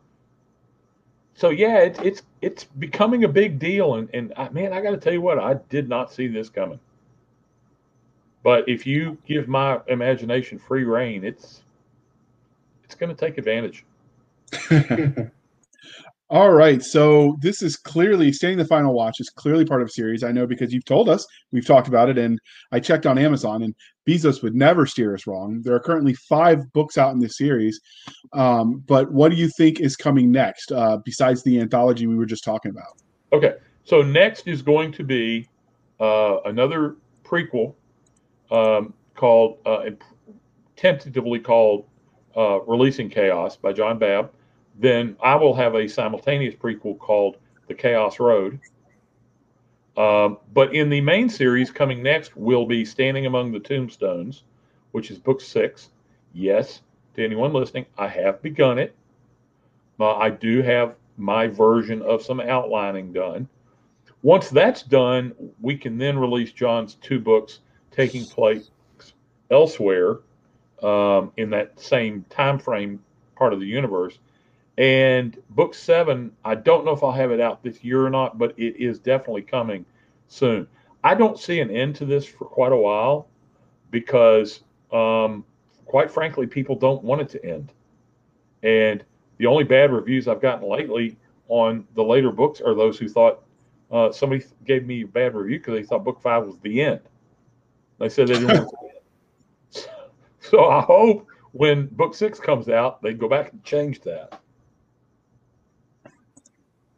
So 1.34 1.50
yeah, 1.50 1.78
it's 1.78 1.98
it's 2.00 2.22
it's 2.40 2.64
becoming 2.64 3.24
a 3.24 3.28
big 3.28 3.58
deal, 3.58 3.94
and 3.94 4.08
and 4.14 4.32
I, 4.36 4.48
man, 4.50 4.72
I 4.72 4.80
got 4.80 4.92
to 4.92 4.96
tell 4.96 5.12
you 5.12 5.20
what, 5.20 5.38
I 5.38 5.54
did 5.68 5.88
not 5.88 6.12
see 6.12 6.28
this 6.28 6.48
coming. 6.48 6.80
But 8.42 8.68
if 8.68 8.86
you 8.86 9.18
give 9.26 9.48
my 9.48 9.80
imagination 9.88 10.58
free 10.58 10.84
rein, 10.84 11.24
it's 11.24 11.62
it's 12.84 12.94
going 12.94 13.14
to 13.14 13.16
take 13.16 13.38
advantage. 13.38 13.84
All 16.28 16.50
right. 16.50 16.82
So 16.82 17.36
this 17.40 17.62
is 17.62 17.76
clearly 17.76 18.32
staying 18.32 18.58
the 18.58 18.64
final 18.64 18.92
watch 18.92 19.20
is 19.20 19.30
clearly 19.30 19.64
part 19.64 19.80
of 19.80 19.88
a 19.88 19.92
series. 19.92 20.24
I 20.24 20.32
know 20.32 20.44
because 20.44 20.72
you've 20.72 20.84
told 20.84 21.08
us, 21.08 21.24
we've 21.52 21.66
talked 21.66 21.86
about 21.86 22.08
it, 22.08 22.18
and 22.18 22.40
I 22.72 22.80
checked 22.80 23.06
on 23.06 23.16
Amazon, 23.16 23.62
and 23.62 23.76
Bezos 24.08 24.42
would 24.42 24.54
never 24.54 24.86
steer 24.86 25.14
us 25.14 25.28
wrong. 25.28 25.62
There 25.62 25.74
are 25.74 25.80
currently 25.80 26.14
five 26.14 26.72
books 26.72 26.98
out 26.98 27.14
in 27.14 27.20
this 27.20 27.38
series. 27.38 27.80
Um, 28.32 28.82
but 28.88 29.12
what 29.12 29.30
do 29.30 29.36
you 29.36 29.48
think 29.56 29.78
is 29.78 29.94
coming 29.94 30.32
next, 30.32 30.72
uh, 30.72 30.98
besides 31.04 31.44
the 31.44 31.60
anthology 31.60 32.08
we 32.08 32.16
were 32.16 32.26
just 32.26 32.42
talking 32.42 32.72
about? 32.72 33.00
Okay. 33.32 33.54
So 33.84 34.02
next 34.02 34.48
is 34.48 34.62
going 34.62 34.90
to 34.92 35.04
be 35.04 35.48
uh, 36.00 36.38
another 36.44 36.96
prequel 37.24 37.74
um, 38.50 38.94
called, 39.14 39.58
uh, 39.64 39.90
tentatively 40.74 41.38
called 41.38 41.86
uh, 42.36 42.62
Releasing 42.62 43.08
Chaos 43.08 43.56
by 43.56 43.72
John 43.72 43.96
Babb 43.96 44.30
then 44.78 45.16
I 45.22 45.34
will 45.36 45.54
have 45.54 45.74
a 45.74 45.88
simultaneous 45.88 46.54
prequel 46.54 46.98
called 46.98 47.36
The 47.66 47.74
Chaos 47.74 48.20
Road. 48.20 48.60
Um, 49.96 50.38
but 50.52 50.74
in 50.74 50.90
the 50.90 51.00
main 51.00 51.28
series 51.28 51.70
coming 51.70 52.02
next 52.02 52.36
will 52.36 52.66
be 52.66 52.84
Standing 52.84 53.24
Among 53.24 53.50
the 53.50 53.60
Tombstones, 53.60 54.42
which 54.92 55.10
is 55.10 55.18
book 55.18 55.40
six. 55.40 55.90
Yes, 56.34 56.82
to 57.14 57.24
anyone 57.24 57.54
listening, 57.54 57.86
I 57.96 58.08
have 58.08 58.42
begun 58.42 58.78
it. 58.78 58.94
Uh, 59.98 60.16
I 60.16 60.28
do 60.28 60.60
have 60.60 60.96
my 61.16 61.46
version 61.46 62.02
of 62.02 62.22
some 62.22 62.40
outlining 62.40 63.12
done. 63.12 63.48
Once 64.22 64.50
that's 64.50 64.82
done, 64.82 65.32
we 65.62 65.76
can 65.78 65.96
then 65.96 66.18
release 66.18 66.52
John's 66.52 66.96
two 66.96 67.18
books 67.18 67.60
taking 67.90 68.26
place 68.26 68.70
elsewhere 69.50 70.18
um, 70.82 71.32
in 71.38 71.48
that 71.50 71.80
same 71.80 72.24
time 72.28 72.58
frame 72.58 73.02
part 73.36 73.54
of 73.54 73.60
the 73.60 73.66
universe 73.66 74.18
and 74.78 75.40
book 75.50 75.74
seven, 75.74 76.32
I 76.44 76.54
don't 76.54 76.84
know 76.84 76.92
if 76.92 77.02
I'll 77.02 77.12
have 77.12 77.30
it 77.30 77.40
out 77.40 77.62
this 77.62 77.82
year 77.82 78.04
or 78.04 78.10
not, 78.10 78.38
but 78.38 78.58
it 78.58 78.76
is 78.76 78.98
definitely 78.98 79.42
coming 79.42 79.86
soon. 80.28 80.66
I 81.02 81.14
don't 81.14 81.38
see 81.38 81.60
an 81.60 81.70
end 81.70 81.96
to 81.96 82.04
this 82.04 82.26
for 82.26 82.44
quite 82.44 82.72
a 82.72 82.76
while 82.76 83.28
because, 83.90 84.60
um, 84.92 85.44
quite 85.86 86.10
frankly, 86.10 86.46
people 86.46 86.76
don't 86.76 87.02
want 87.02 87.22
it 87.22 87.28
to 87.30 87.44
end. 87.44 87.72
And 88.62 89.04
the 89.38 89.46
only 89.46 89.64
bad 89.64 89.92
reviews 89.92 90.28
I've 90.28 90.42
gotten 90.42 90.68
lately 90.68 91.16
on 91.48 91.86
the 91.94 92.02
later 92.02 92.32
books 92.32 92.60
are 92.60 92.74
those 92.74 92.98
who 92.98 93.08
thought 93.08 93.44
uh, 93.90 94.10
somebody 94.10 94.44
gave 94.66 94.84
me 94.84 95.02
a 95.02 95.06
bad 95.06 95.34
review 95.34 95.58
because 95.58 95.74
they 95.74 95.82
thought 95.84 96.04
book 96.04 96.20
five 96.20 96.44
was 96.44 96.58
the 96.58 96.82
end. 96.82 97.00
They 97.98 98.08
said 98.08 98.28
they 98.28 98.34
didn't 98.34 98.48
want 98.48 98.68
it. 98.82 99.90
So 100.40 100.66
I 100.66 100.80
hope 100.80 101.26
when 101.50 101.86
book 101.86 102.14
six 102.14 102.38
comes 102.38 102.68
out, 102.68 103.02
they 103.02 103.14
go 103.14 103.28
back 103.28 103.50
and 103.50 103.64
change 103.64 104.00
that. 104.02 104.40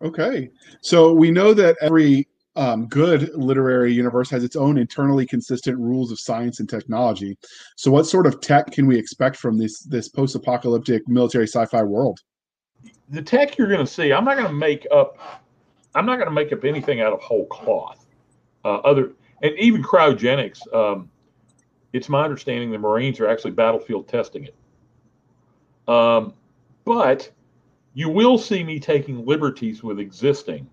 Okay. 0.03 0.51
So 0.81 1.13
we 1.13 1.31
know 1.31 1.53
that 1.55 1.77
every 1.81 2.29
um, 2.59 2.89
good 2.89 3.31
literary 3.35 3.93
universe 3.93 4.29
has 4.31 4.43
its 4.43 4.57
own 4.57 4.79
internally 4.79 5.25
consistent 5.25 5.79
rules 5.79 6.11
of 6.11 6.19
science 6.19 6.59
and 6.59 6.69
technology. 6.69 7.39
So, 7.77 7.91
what 7.93 8.05
sort 8.05 8.27
of 8.27 8.41
tech 8.41 8.73
can 8.73 8.87
we 8.89 8.99
expect 8.99 9.37
from 9.37 9.57
this 9.57 9.81
this 9.85 10.09
post 10.09 10.35
apocalyptic 10.35 11.07
military 11.07 11.47
sci 11.47 11.65
fi 11.67 11.85
world? 11.85 12.19
The 13.11 13.23
tech 13.23 13.57
you're 13.57 13.69
going 13.69 13.85
to 13.85 13.91
see, 13.91 14.13
I'm 14.13 14.25
not 14.25 14.37
going 14.37 14.49
to 14.49 14.53
make 14.53 14.87
up. 14.91 15.19
I'm 15.95 16.05
not 16.05 16.17
going 16.17 16.27
to 16.27 16.35
make 16.35 16.53
up 16.53 16.65
anything 16.65 17.01
out 17.01 17.13
of 17.13 17.21
whole 17.21 17.47
cloth. 17.47 18.07
Uh, 18.65 18.79
other 18.79 19.13
and 19.43 19.57
even 19.57 19.83
cryogenics. 19.83 20.61
Um, 20.75 21.09
it's 21.93 22.09
my 22.09 22.25
understanding 22.25 22.73
the 22.73 22.79
Marines 22.79 23.21
are 23.21 23.29
actually 23.29 23.53
battlefield 23.53 24.09
testing 24.09 24.45
it. 24.45 24.55
Um, 25.89 26.35
but 26.85 27.31
you 27.99 28.09
will 28.09 28.39
see 28.39 28.63
me 28.63 28.79
taking 28.79 29.27
liberties 29.27 29.83
with 29.83 29.99
existing 29.99 30.71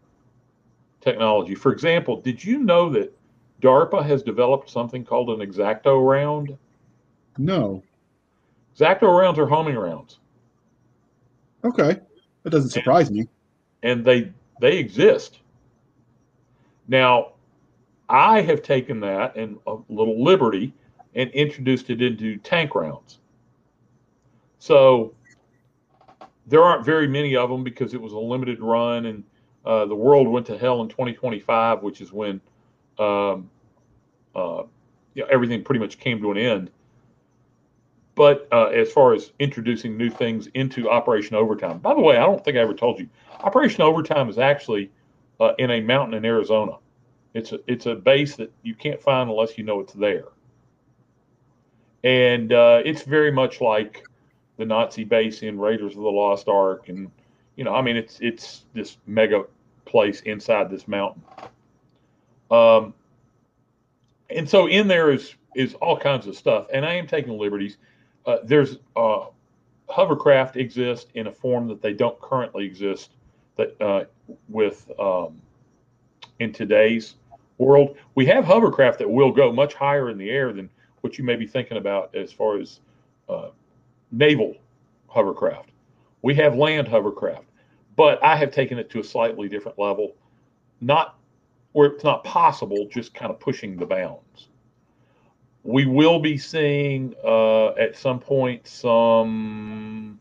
technology. 1.02 1.56
For 1.56 1.72
example, 1.72 2.22
did 2.22 2.44
you 2.44 2.60
know 2.60 2.88
that 2.92 3.18
DARPA 3.64 4.06
has 4.06 4.22
developed 4.22 4.70
something 4.70 5.04
called 5.04 5.32
an 5.32 5.40
exacto 5.40 6.08
round? 6.08 6.56
No. 7.40 7.82
Exacto 8.78 9.08
rounds 9.08 9.40
are 9.40 9.48
homing 9.48 9.74
rounds. 9.74 10.20
Okay. 11.64 12.00
That 12.44 12.52
doesn't 12.52 12.70
surprise 12.70 13.08
and, 13.08 13.18
me. 13.18 13.28
And 13.82 14.06
they 14.06 14.32
they 14.62 14.78
exist. 14.78 15.40
Now, 16.88 17.32
I 18.08 18.42
have 18.42 18.62
taken 18.62 19.00
that 19.00 19.36
and 19.36 19.58
a 19.66 19.78
little 19.90 20.24
liberty 20.24 20.76
and 21.16 21.32
introduced 21.32 21.90
it 21.90 22.04
into 22.04 22.38
tank 22.38 22.76
rounds. 22.76 23.18
So 24.60 25.16
there 26.48 26.64
aren't 26.64 26.86
very 26.86 27.08
many 27.08 27.36
of 27.36 27.50
them 27.50 27.64
because 27.64 27.94
it 27.94 28.02
was 28.02 28.14
a 28.14 28.20
limited 28.20 28.60
run 28.62 29.06
and 29.06 29.24
uh, 29.66 29.86
the 29.86 29.96
world 29.96 30.28
went 30.28 30.46
to 30.46 30.58
hell 30.58 30.82
in 30.82 30.88
2025, 30.88 31.82
which 31.82 32.02
is 32.02 32.12
when 32.14 32.40
um, 33.00 33.50
uh, 34.36 34.64
you 35.14 35.24
know, 35.24 35.28
everything 35.32 35.64
pretty 35.64 35.80
much 35.80 35.98
came 35.98 36.22
to 36.22 36.32
an 36.32 36.38
end. 36.38 36.70
But 38.14 38.48
uh, 38.52 38.68
as 38.68 38.92
far 38.92 39.14
as 39.14 39.32
introducing 39.40 39.98
new 39.98 40.10
things 40.10 40.48
into 40.54 40.90
Operation 40.90 41.36
Overtime, 41.36 41.80
by 41.80 41.94
the 41.94 42.00
way, 42.02 42.18
I 42.18 42.22
don't 42.22 42.44
think 42.44 42.56
I 42.56 42.62
ever 42.62 42.74
told 42.74 43.00
you, 43.00 43.10
Operation 43.42 43.82
Overtime 43.82 44.30
is 44.30 44.38
actually 44.38 44.92
uh, 45.40 45.54
in 45.60 45.72
a 45.72 45.82
mountain 45.82 46.14
in 46.14 46.26
Arizona. 46.26 46.78
It's 47.34 47.52
a, 47.52 47.60
it's 47.68 47.86
a 47.88 47.96
base 47.96 48.36
that 48.38 48.52
you 48.64 48.74
can't 48.74 49.02
find 49.02 49.30
unless 49.30 49.58
you 49.58 49.66
know 49.66 49.82
it's 49.82 49.94
there. 49.94 50.26
And 52.06 52.54
uh, 52.54 52.82
it's 52.86 53.02
very 53.02 53.32
much 53.32 53.60
like 53.60 54.06
the 54.58 54.66
Nazi 54.66 55.04
base 55.04 55.42
in 55.42 55.60
Raiders 55.60 55.96
of 55.96 56.02
the 56.02 56.10
Lost 56.10 56.48
Ark, 56.48 56.90
and 56.90 57.12
you 57.56 57.64
know, 57.64 57.74
I 57.74 57.82
mean, 57.82 57.96
it's 57.96 58.20
it's 58.22 58.66
this 58.74 58.98
mega 59.06 59.46
place 59.86 60.22
inside 60.22 60.70
this 60.70 60.88
mountain. 60.88 61.24
Um, 62.52 62.94
and 64.30 64.50
so 64.50 64.68
in 64.68 64.88
there 64.88 65.12
is 65.12 65.36
is 65.56 65.74
all 65.76 65.98
kinds 65.98 66.28
of 66.28 66.36
stuff, 66.36 66.68
and 66.74 66.86
I 66.86 66.94
am 66.94 67.08
taking 67.08 67.38
liberties. 67.38 67.78
Uh, 68.26 68.38
there's 68.44 68.78
uh, 68.96 69.26
hovercraft 69.88 70.58
exist 70.58 71.10
in 71.14 71.28
a 71.28 71.32
form 71.32 71.68
that 71.68 71.82
they 71.82 71.94
don't 71.94 72.20
currently 72.22 72.66
exist 72.66 73.12
that 73.56 73.80
uh, 73.82 74.06
with 74.50 74.90
um, 75.00 75.42
in 76.40 76.52
today's 76.52 77.16
world. 77.58 77.96
We 78.16 78.26
have 78.26 78.44
hovercraft 78.44 79.00
that 79.00 79.10
will 79.10 79.32
go 79.32 79.52
much 79.52 79.74
higher 79.74 80.10
in 80.10 80.18
the 80.18 80.30
air 80.30 80.52
than 80.52 80.70
what 81.02 81.18
you 81.18 81.24
may 81.24 81.36
be 81.36 81.48
thinking 81.48 81.78
about 81.78 82.14
as 82.16 82.32
far 82.32 82.60
as 82.60 82.80
uh, 83.30 83.50
naval 84.12 84.56
hovercraft. 85.08 85.70
We 86.22 86.36
have 86.36 86.56
land 86.56 86.88
hovercraft, 86.88 87.46
but 87.96 88.22
I 88.24 88.36
have 88.36 88.52
taken 88.52 88.78
it 88.78 88.90
to 88.92 89.00
a 89.00 89.04
slightly 89.04 89.48
different 89.48 89.80
level, 89.80 90.16
not 90.82 91.18
where 91.72 91.88
it's 91.88 92.04
not 92.04 92.24
possible, 92.24 92.88
just 92.90 93.14
kind 93.14 93.32
of 93.32 93.40
pushing 93.40 93.78
the 93.78 93.86
bounds. 93.86 94.50
We 95.64 95.86
will 95.86 96.20
be 96.20 96.38
seeing 96.38 97.16
uh, 97.24 97.70
at 97.74 97.98
some 97.98 98.20
point 98.20 98.68
some. 98.68 100.20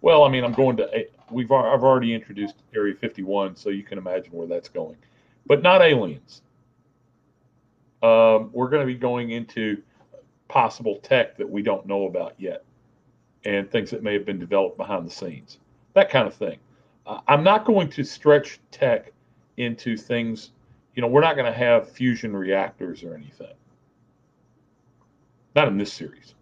Well, 0.00 0.24
I 0.24 0.28
mean, 0.28 0.44
I'm 0.44 0.52
going 0.52 0.76
to. 0.78 1.06
We've 1.30 1.50
I've 1.50 1.82
already 1.82 2.14
introduced 2.14 2.56
Area 2.74 2.94
51, 2.94 3.56
so 3.56 3.70
you 3.70 3.82
can 3.82 3.98
imagine 3.98 4.32
where 4.32 4.46
that's 4.46 4.68
going, 4.68 4.96
but 5.46 5.62
not 5.62 5.82
aliens. 5.82 6.42
Um, 8.02 8.50
we're 8.52 8.68
going 8.68 8.86
to 8.86 8.92
be 8.92 8.98
going 8.98 9.30
into 9.30 9.82
possible 10.48 10.96
tech 11.02 11.36
that 11.36 11.48
we 11.48 11.62
don't 11.62 11.86
know 11.86 12.06
about 12.06 12.34
yet 12.38 12.64
and 13.44 13.70
things 13.70 13.90
that 13.90 14.02
may 14.02 14.12
have 14.12 14.26
been 14.26 14.38
developed 14.38 14.76
behind 14.76 15.06
the 15.06 15.10
scenes, 15.10 15.58
that 15.94 16.10
kind 16.10 16.26
of 16.26 16.34
thing. 16.34 16.58
Uh, 17.06 17.20
I'm 17.28 17.42
not 17.42 17.64
going 17.64 17.88
to 17.90 18.04
stretch 18.04 18.60
tech 18.70 19.12
into 19.56 19.96
things, 19.96 20.50
you 20.94 21.02
know, 21.02 21.08
we're 21.08 21.20
not 21.20 21.34
going 21.34 21.50
to 21.50 21.58
have 21.58 21.90
fusion 21.90 22.36
reactors 22.36 23.02
or 23.02 23.14
anything. 23.14 23.54
Not 25.56 25.68
in 25.68 25.78
this 25.78 25.92
series. 25.92 26.34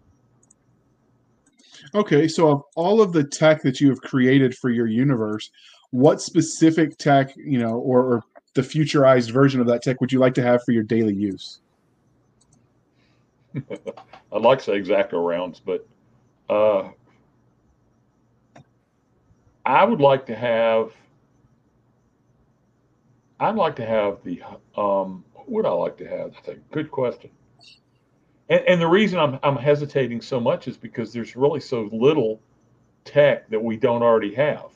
Okay, 1.95 2.27
so 2.27 2.49
of 2.49 2.63
all 2.75 3.01
of 3.01 3.13
the 3.13 3.23
tech 3.23 3.61
that 3.63 3.81
you 3.81 3.89
have 3.89 4.01
created 4.01 4.55
for 4.55 4.69
your 4.69 4.87
universe, 4.87 5.49
what 5.91 6.21
specific 6.21 6.97
tech, 6.97 7.35
you 7.35 7.57
know, 7.57 7.77
or, 7.77 8.01
or 8.01 8.23
the 8.53 8.61
futurized 8.61 9.31
version 9.31 9.59
of 9.61 9.67
that 9.67 9.81
tech 9.81 9.99
would 10.01 10.11
you 10.11 10.19
like 10.19 10.33
to 10.35 10.43
have 10.43 10.63
for 10.63 10.71
your 10.71 10.83
daily 10.83 11.13
use? 11.13 11.61
I'd 13.55 14.41
like 14.41 14.59
to 14.59 14.65
say 14.65 14.79
exacto 14.79 15.25
rounds, 15.25 15.59
but 15.59 15.87
uh, 16.49 16.89
I 19.65 19.83
would 19.83 20.01
like 20.01 20.25
to 20.27 20.35
have. 20.35 20.91
I'd 23.39 23.55
like 23.55 23.75
to 23.77 23.85
have 23.85 24.23
the. 24.23 24.41
Um, 24.75 25.23
what 25.33 25.51
would 25.51 25.65
I 25.65 25.71
like 25.71 25.97
to 25.97 26.07
have? 26.07 26.33
That's 26.33 26.47
a 26.49 26.55
good 26.71 26.91
question. 26.91 27.29
And, 28.49 28.61
and 28.67 28.81
the 28.81 28.87
reason 28.87 29.19
I'm, 29.19 29.39
I'm 29.43 29.55
hesitating 29.55 30.21
so 30.21 30.39
much 30.39 30.67
is 30.67 30.77
because 30.77 31.13
there's 31.13 31.35
really 31.35 31.59
so 31.59 31.89
little 31.91 32.41
tech 33.05 33.49
that 33.49 33.63
we 33.63 33.77
don't 33.77 34.01
already 34.01 34.33
have. 34.35 34.71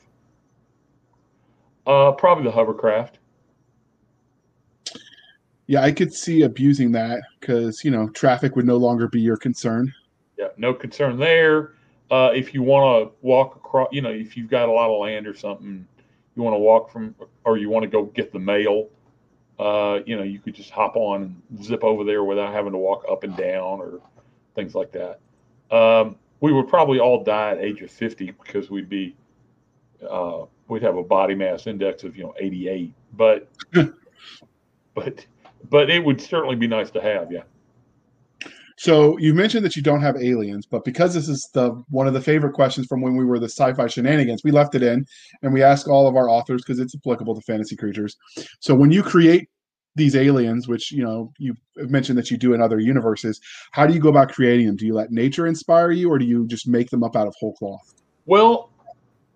Uh, 1.86 2.12
probably 2.12 2.44
the 2.44 2.50
hovercraft. 2.50 3.18
Yeah, 5.66 5.82
I 5.82 5.92
could 5.92 6.12
see 6.12 6.42
abusing 6.42 6.92
that 6.92 7.22
because 7.40 7.82
you 7.84 7.90
know 7.90 8.08
traffic 8.10 8.54
would 8.56 8.66
no 8.66 8.76
longer 8.76 9.08
be 9.08 9.20
your 9.20 9.36
concern. 9.36 9.92
Yeah, 10.38 10.48
no 10.56 10.74
concern 10.74 11.18
there. 11.18 11.72
Uh, 12.10 12.30
if 12.34 12.52
you 12.52 12.62
want 12.62 13.08
to 13.08 13.16
walk 13.22 13.56
across, 13.56 13.88
you 13.92 14.02
know, 14.02 14.10
if 14.10 14.36
you've 14.36 14.50
got 14.50 14.68
a 14.68 14.72
lot 14.72 14.90
of 14.90 15.00
land 15.00 15.26
or 15.26 15.34
something, 15.34 15.86
you 16.36 16.42
want 16.42 16.54
to 16.54 16.58
walk 16.58 16.90
from, 16.90 17.14
or 17.44 17.56
you 17.56 17.70
want 17.70 17.82
to 17.82 17.88
go 17.88 18.04
get 18.04 18.32
the 18.32 18.38
mail, 18.38 18.88
uh, 19.58 20.00
you 20.04 20.16
know, 20.16 20.22
you 20.22 20.38
could 20.38 20.54
just 20.54 20.70
hop 20.70 20.96
on 20.96 21.40
and 21.50 21.64
zip 21.64 21.84
over 21.84 22.04
there 22.04 22.24
without 22.24 22.52
having 22.52 22.72
to 22.72 22.78
walk 22.78 23.04
up 23.10 23.24
and 23.24 23.36
down 23.36 23.80
or 23.80 24.00
things 24.54 24.74
like 24.74 24.92
that. 24.92 25.20
Um, 25.70 26.16
we 26.40 26.52
would 26.52 26.68
probably 26.68 26.98
all 26.98 27.22
die 27.22 27.52
at 27.52 27.58
age 27.58 27.80
of 27.80 27.90
50 27.90 28.32
because 28.32 28.70
we'd 28.70 28.88
be, 28.88 29.16
uh, 30.08 30.44
we'd 30.68 30.82
have 30.82 30.96
a 30.96 31.02
body 31.02 31.34
mass 31.34 31.66
index 31.66 32.04
of, 32.04 32.16
you 32.16 32.24
know, 32.24 32.34
88, 32.38 32.92
but, 33.16 33.48
but, 34.94 35.24
but 35.70 35.90
it 35.90 36.04
would 36.04 36.20
certainly 36.20 36.56
be 36.56 36.66
nice 36.66 36.90
to 36.90 37.00
have. 37.00 37.32
Yeah. 37.32 37.44
So 38.76 39.16
you 39.18 39.34
mentioned 39.34 39.64
that 39.64 39.76
you 39.76 39.82
don't 39.82 40.00
have 40.00 40.16
aliens, 40.16 40.66
but 40.66 40.84
because 40.84 41.14
this 41.14 41.28
is 41.28 41.48
the 41.54 41.70
one 41.90 42.08
of 42.08 42.14
the 42.14 42.20
favorite 42.20 42.54
questions 42.54 42.86
from 42.86 43.00
when 43.00 43.16
we 43.16 43.24
were 43.24 43.38
the 43.38 43.48
sci-fi 43.48 43.86
shenanigans, 43.86 44.42
we 44.42 44.50
left 44.50 44.74
it 44.74 44.82
in 44.82 45.06
and 45.42 45.52
we 45.52 45.62
ask 45.62 45.88
all 45.88 46.08
of 46.08 46.16
our 46.16 46.28
authors 46.28 46.62
because 46.62 46.80
it's 46.80 46.94
applicable 46.94 47.34
to 47.34 47.40
fantasy 47.42 47.76
creatures. 47.76 48.16
So 48.60 48.74
when 48.74 48.90
you 48.90 49.02
create 49.02 49.48
these 49.96 50.16
aliens, 50.16 50.66
which 50.66 50.90
you 50.90 51.04
know 51.04 51.32
you 51.38 51.54
mentioned 51.76 52.18
that 52.18 52.30
you 52.30 52.36
do 52.36 52.52
in 52.52 52.60
other 52.60 52.80
universes, 52.80 53.40
how 53.70 53.86
do 53.86 53.94
you 53.94 54.00
go 54.00 54.08
about 54.08 54.32
creating 54.32 54.66
them? 54.66 54.76
Do 54.76 54.86
you 54.86 54.94
let 54.94 55.12
nature 55.12 55.46
inspire 55.46 55.92
you, 55.92 56.10
or 56.10 56.18
do 56.18 56.24
you 56.24 56.46
just 56.46 56.66
make 56.66 56.90
them 56.90 57.04
up 57.04 57.14
out 57.14 57.28
of 57.28 57.34
whole 57.38 57.54
cloth? 57.54 57.94
Well, 58.26 58.70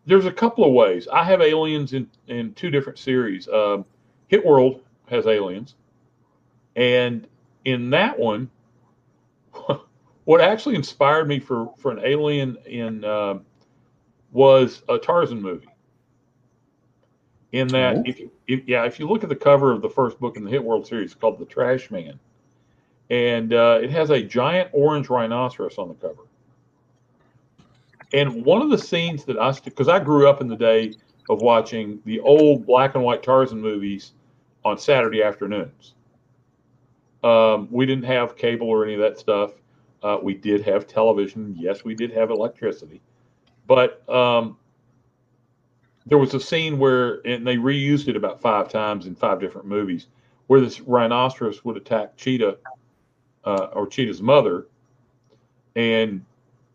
there's 0.07 0.27
a 0.27 0.33
couple 0.33 0.65
of 0.65 0.73
ways. 0.73 1.07
I 1.13 1.23
have 1.25 1.41
aliens 1.41 1.93
in 1.93 2.11
in 2.27 2.55
two 2.55 2.71
different 2.71 2.99
series. 2.99 3.49
Um, 3.49 3.85
Hit 4.27 4.45
World 4.45 4.81
has 5.07 5.27
aliens, 5.27 5.77
and 6.75 7.29
in 7.65 7.91
that 7.91 8.19
one, 8.19 8.51
what 10.29 10.43
actually 10.43 10.75
inspired 10.75 11.27
me 11.27 11.41
for 11.41 11.73
for 11.79 11.91
an 11.91 12.01
alien 12.05 12.59
in 12.67 13.03
uh, 13.03 13.39
was 14.31 14.83
a 14.91 14.99
Tarzan 14.99 15.41
movie. 15.41 15.69
In 17.53 17.67
that, 17.69 17.97
oh. 17.97 18.03
if, 18.05 18.21
if, 18.47 18.61
yeah, 18.67 18.85
if 18.85 19.01
you 19.01 19.09
look 19.09 19.23
at 19.23 19.31
the 19.31 19.37
cover 19.37 19.73
of 19.73 19.81
the 19.81 19.89
first 19.89 20.21
book 20.21 20.37
in 20.37 20.45
the 20.45 20.51
Hit 20.51 20.63
World 20.63 20.87
series, 20.87 21.15
called 21.15 21.39
The 21.39 21.47
Trash 21.47 21.91
Man, 21.91 22.21
and 23.09 23.55
uh, 23.55 23.79
it 23.83 23.89
has 23.89 24.11
a 24.11 24.23
giant 24.23 24.69
orange 24.75 25.09
rhinoceros 25.09 25.79
on 25.79 25.89
the 25.89 25.95
cover. 25.95 26.25
And 28.13 28.45
one 28.45 28.61
of 28.61 28.69
the 28.69 28.77
scenes 28.77 29.25
that 29.25 29.39
I, 29.39 29.53
because 29.65 29.89
I 29.89 29.99
grew 29.99 30.29
up 30.29 30.43
in 30.43 30.49
the 30.49 30.57
day 30.57 30.93
of 31.31 31.41
watching 31.41 32.03
the 32.05 32.21
old 32.21 32.67
black 32.67 32.97
and 32.97 33.03
white 33.03 33.23
Tarzan 33.23 33.63
movies 33.63 34.13
on 34.63 34.77
Saturday 34.77 35.23
afternoons. 35.23 35.95
Um, 37.25 37.67
we 37.71 37.87
didn't 37.87 38.05
have 38.05 38.37
cable 38.37 38.69
or 38.69 38.85
any 38.85 38.93
of 38.93 39.01
that 39.01 39.19
stuff. 39.19 39.53
Uh, 40.03 40.19
we 40.23 40.35
did 40.35 40.63
have 40.63 40.87
television. 40.87 41.55
Yes, 41.59 41.85
we 41.85 41.95
did 41.95 42.13
have 42.13 42.31
electricity. 42.31 43.01
But 43.67 44.09
um, 44.09 44.57
there 46.07 46.19
was 46.19 46.35
a 46.35 46.41
scene 46.41 46.79
where, 46.79 47.27
and 47.27 47.47
they 47.47 47.57
reused 47.57 48.09
it 48.09 48.17
about 48.17 48.41
five 48.41 48.69
times 48.69 49.07
in 49.07 49.15
five 49.15 49.41
different 49.41 49.67
movies, 49.67 50.07
where 50.47 50.61
this 50.61 50.81
rhinoceros 50.81 51.65
would 51.65 51.77
attack 51.77 52.17
Cheetah 52.17 52.59
uh, 53.45 53.69
or 53.73 53.87
Cheetah's 53.87 54.23
mother, 54.23 54.69
and 55.77 56.25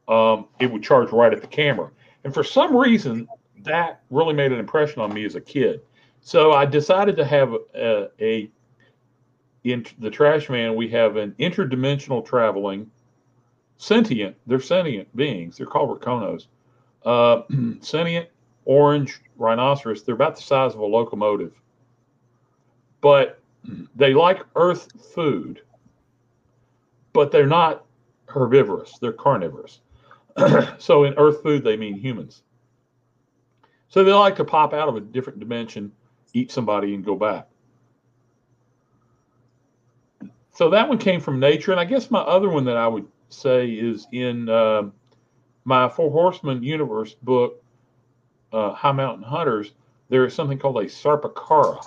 um, 0.07 0.47
it 0.59 0.71
would 0.71 0.83
charge 0.83 1.11
right 1.11 1.33
at 1.33 1.41
the 1.41 1.47
camera. 1.47 1.89
And 2.23 2.33
for 2.33 2.43
some 2.43 2.75
reason, 2.75 3.27
that 3.63 4.01
really 4.09 4.33
made 4.33 4.51
an 4.51 4.59
impression 4.59 5.01
on 5.01 5.13
me 5.13 5.25
as 5.25 5.35
a 5.35 5.41
kid. 5.41 5.81
So 6.21 6.51
I 6.51 6.65
decided 6.65 7.15
to 7.17 7.25
have 7.25 7.53
a, 7.75 8.09
a 8.19 8.51
in 9.63 9.85
the 9.99 10.09
trash 10.09 10.49
man, 10.49 10.75
we 10.75 10.89
have 10.89 11.15
an 11.15 11.33
interdimensional 11.39 12.25
traveling 12.25 12.91
sentient, 13.77 14.35
they're 14.47 14.59
sentient 14.59 15.13
beings. 15.15 15.57
They're 15.57 15.67
called 15.67 15.99
Rakonos. 15.99 16.47
Uh, 17.05 17.41
sentient 17.81 18.29
orange 18.65 19.21
rhinoceros. 19.37 20.03
They're 20.03 20.15
about 20.15 20.35
the 20.35 20.41
size 20.41 20.73
of 20.73 20.79
a 20.79 20.85
locomotive, 20.85 21.53
but 23.01 23.39
they 23.95 24.13
like 24.13 24.41
earth 24.55 24.87
food, 25.13 25.61
but 27.11 27.31
they're 27.31 27.47
not 27.47 27.85
herbivorous. 28.27 28.97
They're 28.99 29.13
carnivorous. 29.13 29.81
so 30.77 31.03
in 31.03 31.13
earth 31.17 31.43
food, 31.43 31.63
they 31.63 31.77
mean 31.77 31.95
humans. 31.95 32.43
So 33.89 34.03
they 34.03 34.11
like 34.11 34.35
to 34.37 34.45
pop 34.45 34.73
out 34.73 34.89
of 34.89 34.95
a 34.95 35.01
different 35.01 35.39
dimension, 35.39 35.91
eat 36.33 36.51
somebody, 36.51 36.95
and 36.95 37.05
go 37.05 37.15
back 37.15 37.47
so 40.53 40.69
that 40.69 40.87
one 40.87 40.99
came 40.99 41.19
from 41.19 41.39
nature, 41.39 41.71
and 41.71 41.79
I 41.79 41.85
guess 41.85 42.11
my 42.11 42.21
other 42.21 42.49
one 42.49 42.65
that 42.65 42.77
I 42.77 42.87
would 42.87 43.07
say 43.33 43.69
is 43.69 44.07
in 44.11 44.49
uh, 44.49 44.83
my 45.65 45.89
Four 45.89 46.11
Horsemen 46.11 46.63
universe 46.63 47.13
book, 47.13 47.63
uh, 48.51 48.73
High 48.73 48.91
Mountain 48.91 49.23
Hunters. 49.23 49.71
There 50.09 50.25
is 50.25 50.33
something 50.33 50.59
called 50.59 50.77
a 50.77 50.85
Sarpakara, 50.85 51.85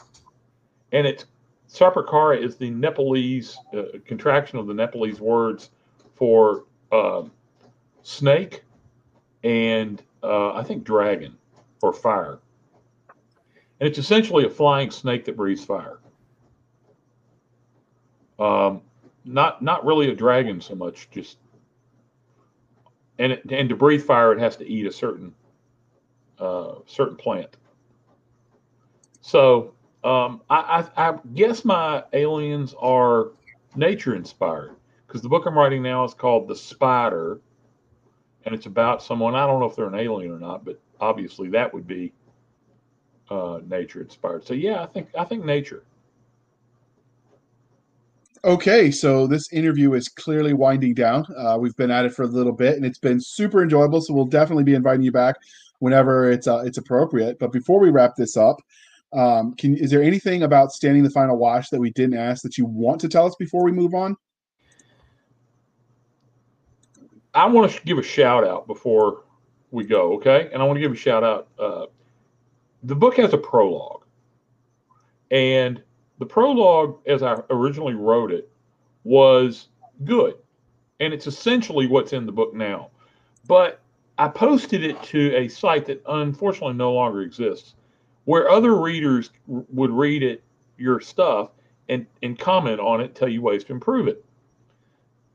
and 0.92 1.06
it's 1.06 1.26
Sarpakara 1.68 2.42
is 2.42 2.56
the 2.56 2.70
Nepalese 2.70 3.56
uh, 3.76 3.98
contraction 4.04 4.58
of 4.58 4.66
the 4.66 4.74
Nepalese 4.74 5.20
words 5.20 5.70
for 6.14 6.64
um, 6.92 7.30
snake 8.02 8.62
and 9.44 10.02
uh, 10.22 10.52
I 10.54 10.62
think 10.62 10.84
dragon 10.84 11.36
or 11.82 11.92
fire, 11.92 12.38
and 13.80 13.88
it's 13.88 13.98
essentially 13.98 14.44
a 14.46 14.50
flying 14.50 14.90
snake 14.90 15.24
that 15.26 15.36
breathes 15.36 15.64
fire. 15.64 15.98
Um, 18.38 18.82
not 19.26 19.60
not 19.62 19.84
really 19.84 20.10
a 20.10 20.14
dragon 20.14 20.60
so 20.60 20.74
much, 20.74 21.10
just 21.10 21.38
and 23.18 23.32
it, 23.32 23.44
and 23.50 23.68
to 23.68 23.76
breathe 23.76 24.02
fire, 24.02 24.32
it 24.32 24.38
has 24.38 24.56
to 24.56 24.66
eat 24.66 24.86
a 24.86 24.92
certain 24.92 25.34
uh, 26.38 26.76
certain 26.86 27.16
plant. 27.16 27.56
So 29.20 29.74
Um, 30.04 30.42
I, 30.48 30.86
I, 30.96 31.08
I 31.08 31.18
guess 31.34 31.64
my 31.64 32.04
aliens 32.12 32.74
are 32.78 33.32
nature 33.74 34.14
inspired 34.14 34.76
because 35.06 35.20
the 35.20 35.28
book 35.28 35.46
I'm 35.46 35.58
writing 35.58 35.82
now 35.82 36.04
is 36.04 36.14
called 36.14 36.46
The 36.46 36.54
Spider, 36.54 37.40
and 38.44 38.54
it's 38.54 38.66
about 38.66 39.02
someone. 39.02 39.34
I 39.34 39.44
don't 39.46 39.58
know 39.58 39.66
if 39.66 39.74
they're 39.74 39.88
an 39.88 39.96
alien 39.96 40.30
or 40.30 40.38
not, 40.38 40.64
but 40.64 40.78
obviously 41.00 41.48
that 41.48 41.74
would 41.74 41.88
be 41.88 42.12
uh, 43.30 43.58
nature 43.66 44.00
inspired. 44.00 44.44
So 44.44 44.54
yeah, 44.54 44.80
I 44.80 44.86
think 44.86 45.08
I 45.18 45.24
think 45.24 45.44
nature. 45.44 45.82
Okay, 48.46 48.92
so 48.92 49.26
this 49.26 49.52
interview 49.52 49.94
is 49.94 50.08
clearly 50.08 50.52
winding 50.52 50.94
down. 50.94 51.26
Uh, 51.36 51.56
we've 51.58 51.74
been 51.74 51.90
at 51.90 52.04
it 52.04 52.14
for 52.14 52.22
a 52.22 52.28
little 52.28 52.52
bit, 52.52 52.76
and 52.76 52.86
it's 52.86 52.96
been 52.96 53.20
super 53.20 53.60
enjoyable. 53.60 54.00
So 54.00 54.14
we'll 54.14 54.24
definitely 54.24 54.62
be 54.62 54.74
inviting 54.74 55.02
you 55.02 55.10
back 55.10 55.34
whenever 55.80 56.30
it's 56.30 56.46
uh, 56.46 56.58
it's 56.58 56.78
appropriate. 56.78 57.40
But 57.40 57.50
before 57.50 57.80
we 57.80 57.90
wrap 57.90 58.14
this 58.14 58.36
up, 58.36 58.62
um, 59.12 59.52
can 59.54 59.76
is 59.76 59.90
there 59.90 60.00
anything 60.00 60.44
about 60.44 60.70
standing 60.70 61.02
the 61.02 61.10
final 61.10 61.36
watch 61.36 61.70
that 61.70 61.80
we 61.80 61.90
didn't 61.90 62.16
ask 62.16 62.44
that 62.44 62.56
you 62.56 62.66
want 62.66 63.00
to 63.00 63.08
tell 63.08 63.26
us 63.26 63.34
before 63.36 63.64
we 63.64 63.72
move 63.72 63.94
on? 63.94 64.16
I 67.34 67.46
want 67.46 67.72
to 67.72 67.82
give 67.82 67.98
a 67.98 68.02
shout 68.04 68.46
out 68.46 68.68
before 68.68 69.24
we 69.72 69.82
go, 69.82 70.12
okay? 70.14 70.50
And 70.52 70.62
I 70.62 70.64
want 70.66 70.76
to 70.76 70.80
give 70.80 70.92
a 70.92 70.96
shout 70.96 71.24
out. 71.24 71.48
Uh, 71.58 71.86
the 72.84 72.94
book 72.94 73.16
has 73.16 73.32
a 73.32 73.38
prologue, 73.38 74.04
and 75.32 75.82
the 76.18 76.26
prologue, 76.26 76.98
as 77.06 77.22
I 77.22 77.36
originally 77.50 77.94
wrote 77.94 78.32
it, 78.32 78.48
was 79.04 79.68
good. 80.04 80.34
And 81.00 81.12
it's 81.12 81.26
essentially 81.26 81.86
what's 81.86 82.12
in 82.12 82.26
the 82.26 82.32
book 82.32 82.54
now. 82.54 82.90
But 83.46 83.80
I 84.18 84.28
posted 84.28 84.82
it 84.82 85.02
to 85.04 85.34
a 85.36 85.48
site 85.48 85.86
that 85.86 86.02
unfortunately 86.08 86.74
no 86.74 86.92
longer 86.92 87.20
exists, 87.20 87.74
where 88.24 88.50
other 88.50 88.80
readers 88.80 89.30
would 89.46 89.90
read 89.90 90.22
it, 90.22 90.42
your 90.78 91.00
stuff, 91.00 91.50
and, 91.88 92.06
and 92.22 92.38
comment 92.38 92.80
on 92.80 93.00
it, 93.00 93.14
tell 93.14 93.28
you 93.28 93.42
ways 93.42 93.62
to 93.64 93.72
improve 93.72 94.08
it. 94.08 94.24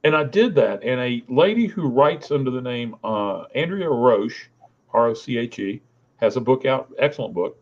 And 0.03 0.15
I 0.15 0.23
did 0.23 0.55
that. 0.55 0.83
And 0.83 0.99
a 0.99 1.23
lady 1.29 1.67
who 1.67 1.87
writes 1.87 2.31
under 2.31 2.49
the 2.49 2.61
name 2.61 2.95
uh, 3.03 3.43
Andrea 3.53 3.89
Roche, 3.89 4.49
R 4.93 5.07
O 5.07 5.13
C 5.13 5.37
H 5.37 5.59
E, 5.59 5.81
has 6.17 6.37
a 6.37 6.41
book 6.41 6.65
out, 6.65 6.91
excellent 6.97 7.33
book 7.33 7.60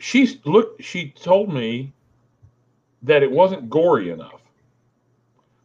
she 0.00 0.40
looked 0.44 0.82
she 0.82 1.10
told 1.10 1.52
me 1.52 1.92
that 3.02 3.22
it 3.22 3.30
wasn't 3.30 3.68
gory 3.68 4.10
enough 4.10 4.40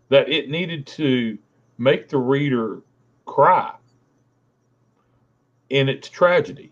that 0.10 0.30
it 0.30 0.50
needed 0.50 0.86
to 0.86 1.38
make 1.78 2.10
the 2.10 2.18
reader 2.18 2.82
cry 3.26 3.74
in 5.70 5.90
its 5.90 6.10
tragedy. 6.10 6.72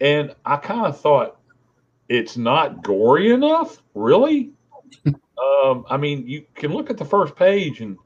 And 0.00 0.34
i 0.44 0.56
kind 0.56 0.86
of 0.86 1.00
thought 1.00 1.38
it's 2.08 2.36
not 2.36 2.82
gory 2.82 3.30
enough? 3.32 3.82
Really? 3.94 4.50
Um, 5.64 5.84
i 5.90 5.96
mean 5.96 6.26
you 6.28 6.44
can 6.54 6.72
look 6.72 6.90
at 6.90 6.96
the 6.96 7.04
first 7.04 7.34
page 7.34 7.80
and 7.80 7.98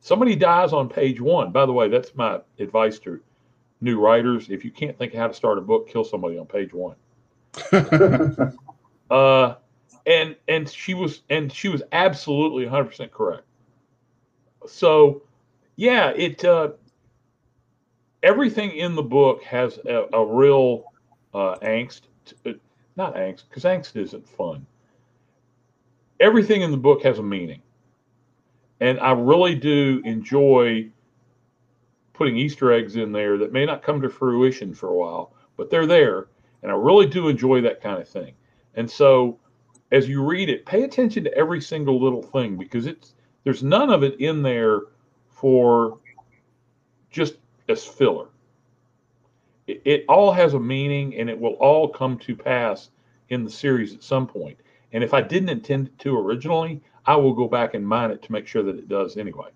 somebody 0.00 0.34
dies 0.34 0.72
on 0.72 0.88
page 0.88 1.20
one. 1.20 1.52
By 1.52 1.66
the 1.66 1.72
way 1.72 1.88
that's 1.88 2.14
my 2.14 2.40
advice 2.58 2.98
to 3.00 3.20
new 3.82 4.00
writers. 4.00 4.48
If 4.48 4.64
you 4.64 4.70
can't 4.70 4.96
think 4.96 5.12
of 5.12 5.20
how 5.20 5.28
to 5.28 5.34
start 5.34 5.58
a 5.58 5.60
book 5.60 5.88
kill 5.88 6.04
somebody 6.04 6.38
on 6.38 6.46
page 6.46 6.72
one 6.72 6.96
uh, 9.10 9.54
and 10.06 10.36
and 10.48 10.68
she 10.68 10.94
was 10.94 11.22
and 11.30 11.52
she 11.52 11.68
was 11.68 11.82
absolutely 11.92 12.64
100% 12.66 13.10
correct. 13.10 13.44
So, 14.66 15.22
yeah, 15.76 16.10
it 16.10 16.44
uh, 16.44 16.70
everything 18.22 18.72
in 18.72 18.94
the 18.94 19.02
book 19.02 19.42
has 19.44 19.78
a, 19.86 20.06
a 20.12 20.24
real 20.24 20.84
uh, 21.34 21.56
angst, 21.62 22.02
to, 22.26 22.34
uh, 22.46 22.52
not 22.96 23.14
angst, 23.14 23.44
because 23.48 23.64
angst 23.64 23.96
isn't 23.96 24.28
fun. 24.28 24.66
Everything 26.20 26.60
in 26.60 26.70
the 26.70 26.76
book 26.76 27.02
has 27.02 27.18
a 27.18 27.22
meaning, 27.22 27.62
and 28.80 29.00
I 29.00 29.12
really 29.12 29.54
do 29.54 30.02
enjoy 30.04 30.90
putting 32.12 32.36
Easter 32.36 32.70
eggs 32.70 32.96
in 32.96 33.12
there 33.12 33.38
that 33.38 33.52
may 33.52 33.64
not 33.64 33.82
come 33.82 34.02
to 34.02 34.10
fruition 34.10 34.74
for 34.74 34.88
a 34.88 34.94
while, 34.94 35.32
but 35.56 35.70
they're 35.70 35.86
there 35.86 36.26
and 36.62 36.70
I 36.70 36.74
really 36.74 37.06
do 37.06 37.28
enjoy 37.28 37.60
that 37.62 37.80
kind 37.80 38.00
of 38.00 38.08
thing. 38.08 38.34
And 38.74 38.90
so 38.90 39.38
as 39.92 40.08
you 40.08 40.24
read 40.24 40.48
it, 40.48 40.66
pay 40.66 40.82
attention 40.84 41.24
to 41.24 41.34
every 41.34 41.60
single 41.60 42.00
little 42.00 42.22
thing 42.22 42.56
because 42.56 42.86
it's 42.86 43.14
there's 43.44 43.62
none 43.62 43.90
of 43.90 44.02
it 44.02 44.20
in 44.20 44.42
there 44.42 44.82
for 45.28 45.98
just 47.10 47.36
as 47.68 47.84
filler. 47.84 48.28
It, 49.66 49.82
it 49.84 50.04
all 50.08 50.32
has 50.32 50.54
a 50.54 50.60
meaning 50.60 51.16
and 51.16 51.30
it 51.30 51.38
will 51.38 51.54
all 51.54 51.88
come 51.88 52.18
to 52.18 52.36
pass 52.36 52.90
in 53.30 53.44
the 53.44 53.50
series 53.50 53.94
at 53.94 54.02
some 54.02 54.26
point. 54.26 54.58
And 54.92 55.02
if 55.02 55.14
I 55.14 55.22
didn't 55.22 55.48
intend 55.48 55.88
it 55.88 55.98
to 56.00 56.18
originally, 56.18 56.82
I 57.06 57.16
will 57.16 57.32
go 57.32 57.48
back 57.48 57.74
and 57.74 57.86
mine 57.86 58.10
it 58.10 58.22
to 58.22 58.32
make 58.32 58.46
sure 58.46 58.62
that 58.62 58.76
it 58.76 58.88
does 58.88 59.16
anyway. 59.16 59.48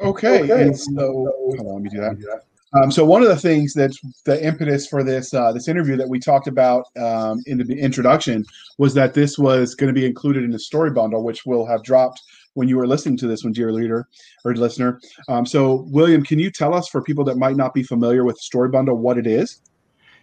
Okay. 0.00 0.42
okay. 0.42 0.62
And 0.62 0.78
so, 0.78 1.32
hold 1.38 1.60
on, 1.60 1.66
let 1.66 1.82
me 1.82 1.90
do 1.90 1.98
that. 1.98 2.44
Um, 2.74 2.90
so 2.90 3.04
one 3.04 3.22
of 3.22 3.28
the 3.28 3.36
things 3.36 3.74
that's 3.74 3.98
the 4.24 4.42
impetus 4.44 4.86
for 4.86 5.02
this 5.02 5.34
uh, 5.34 5.52
this 5.52 5.68
interview 5.68 5.96
that 5.96 6.08
we 6.08 6.18
talked 6.18 6.46
about 6.46 6.86
um, 6.96 7.42
in 7.46 7.58
the 7.58 7.78
introduction 7.78 8.44
was 8.78 8.94
that 8.94 9.12
this 9.12 9.38
was 9.38 9.74
going 9.74 9.92
to 9.92 9.98
be 9.98 10.06
included 10.06 10.42
in 10.42 10.50
the 10.50 10.58
story 10.58 10.90
bundle, 10.90 11.22
which 11.22 11.44
will 11.44 11.66
have 11.66 11.82
dropped 11.82 12.22
when 12.54 12.68
you 12.68 12.76
were 12.76 12.86
listening 12.86 13.16
to 13.18 13.26
this 13.26 13.44
one, 13.44 13.52
dear 13.52 13.72
leader 13.72 14.08
or 14.44 14.54
listener. 14.54 15.00
Um, 15.28 15.44
so 15.44 15.86
William, 15.90 16.22
can 16.22 16.38
you 16.38 16.50
tell 16.50 16.74
us 16.74 16.88
for 16.88 17.02
people 17.02 17.24
that 17.24 17.36
might 17.36 17.56
not 17.56 17.74
be 17.74 17.82
familiar 17.82 18.24
with 18.24 18.38
story 18.38 18.68
bundle 18.68 18.96
what 18.96 19.18
it 19.18 19.26
is? 19.26 19.60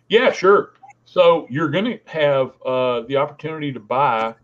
Yeah, 0.08 0.32
sure. 0.32 0.74
So 1.06 1.48
you're 1.50 1.70
going 1.70 1.86
to 1.86 2.00
have 2.06 2.52
uh, 2.66 3.02
the 3.02 3.18
opportunity 3.18 3.72
to 3.74 3.80
buy 3.80 4.36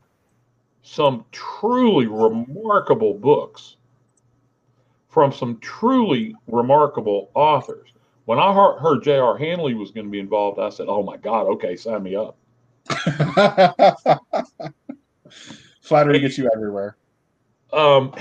some 0.84 1.26
truly 1.32 2.06
remarkable 2.06 3.16
books 3.16 3.78
from 5.10 5.32
some 5.32 5.58
truly 5.60 6.36
remarkable 6.48 7.32
authors. 7.34 7.95
When 8.26 8.40
I 8.40 8.54
heard, 8.54 8.80
heard 8.80 9.04
J.R. 9.04 9.38
Handley 9.38 9.74
was 9.76 9.92
going 9.92 10.06
to 10.06 10.12
be 10.12 10.20
involved, 10.20 10.60
I 10.60 10.70
said, 10.70 10.88
"Oh 10.90 11.04
my 11.04 11.18
God, 11.18 11.48
okay, 11.48 11.76
sign 11.76 12.04
me 12.04 12.16
up." 12.16 12.38
Flattery 15.82 16.20
gets 16.20 16.38
you 16.38 16.50
everywhere. 16.54 16.98
Um, 17.72 18.14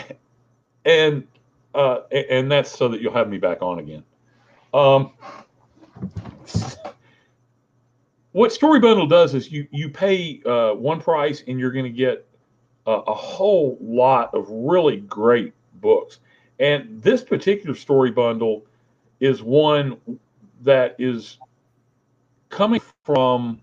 and 0.84 1.26
uh, 1.74 2.00
and 2.10 2.50
that's 2.50 2.70
so 2.70 2.88
that 2.88 3.00
you'll 3.00 3.14
have 3.14 3.28
me 3.28 3.38
back 3.38 3.62
on 3.62 3.78
again. 3.78 4.04
Um, 4.74 5.12
what 8.32 8.52
Story 8.52 8.80
Bundle 8.80 9.06
does 9.06 9.34
is 9.34 9.50
you 9.50 9.66
you 9.70 9.88
pay 9.88 10.42
uh, 10.44 10.74
one 10.74 11.00
price 11.00 11.42
and 11.46 11.58
you're 11.58 11.72
going 11.72 11.84
to 11.84 11.90
get 11.90 12.26
a, 12.86 12.92
a 12.92 13.14
whole 13.14 13.78
lot 13.80 14.34
of 14.34 14.46
really 14.50 14.98
great 14.98 15.54
books. 15.80 16.18
And 16.60 17.02
this 17.02 17.22
particular 17.22 17.74
story 17.74 18.10
bundle 18.10 18.66
is 19.20 19.42
one 19.42 19.98
that 20.62 20.96
is 20.98 21.38
coming 22.50 22.80
from 23.04 23.60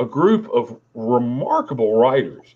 a 0.00 0.04
group 0.04 0.48
of 0.52 0.78
remarkable 0.94 1.96
writers. 1.96 2.54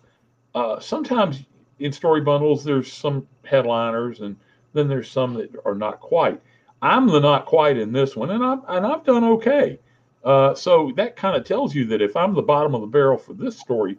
Uh, 0.54 0.80
sometimes 0.80 1.44
in 1.78 1.92
story 1.92 2.20
bundles, 2.20 2.64
there's 2.64 2.92
some 2.92 3.26
headliners, 3.44 4.20
and 4.20 4.36
then 4.72 4.88
there's 4.88 5.10
some 5.10 5.34
that 5.34 5.50
are 5.64 5.74
not 5.74 6.00
quite. 6.00 6.40
I'm 6.82 7.06
the 7.06 7.20
not 7.20 7.46
quite 7.46 7.76
in 7.76 7.92
this 7.92 8.16
one, 8.16 8.30
and 8.30 8.44
I've 8.44 8.60
and 8.68 8.86
I've 8.86 9.04
done 9.04 9.24
okay. 9.24 9.78
Uh, 10.24 10.54
so 10.54 10.92
that 10.96 11.16
kind 11.16 11.36
of 11.36 11.44
tells 11.44 11.74
you 11.74 11.84
that 11.86 12.02
if 12.02 12.16
I'm 12.16 12.34
the 12.34 12.42
bottom 12.42 12.74
of 12.74 12.80
the 12.80 12.86
barrel 12.86 13.18
for 13.18 13.34
this 13.34 13.58
story 13.58 13.96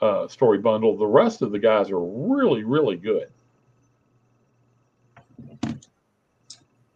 uh, 0.00 0.28
story 0.28 0.58
bundle, 0.58 0.96
the 0.96 1.06
rest 1.06 1.42
of 1.42 1.52
the 1.52 1.58
guys 1.58 1.90
are 1.90 2.00
really 2.00 2.64
really 2.64 2.96
good. 2.96 3.28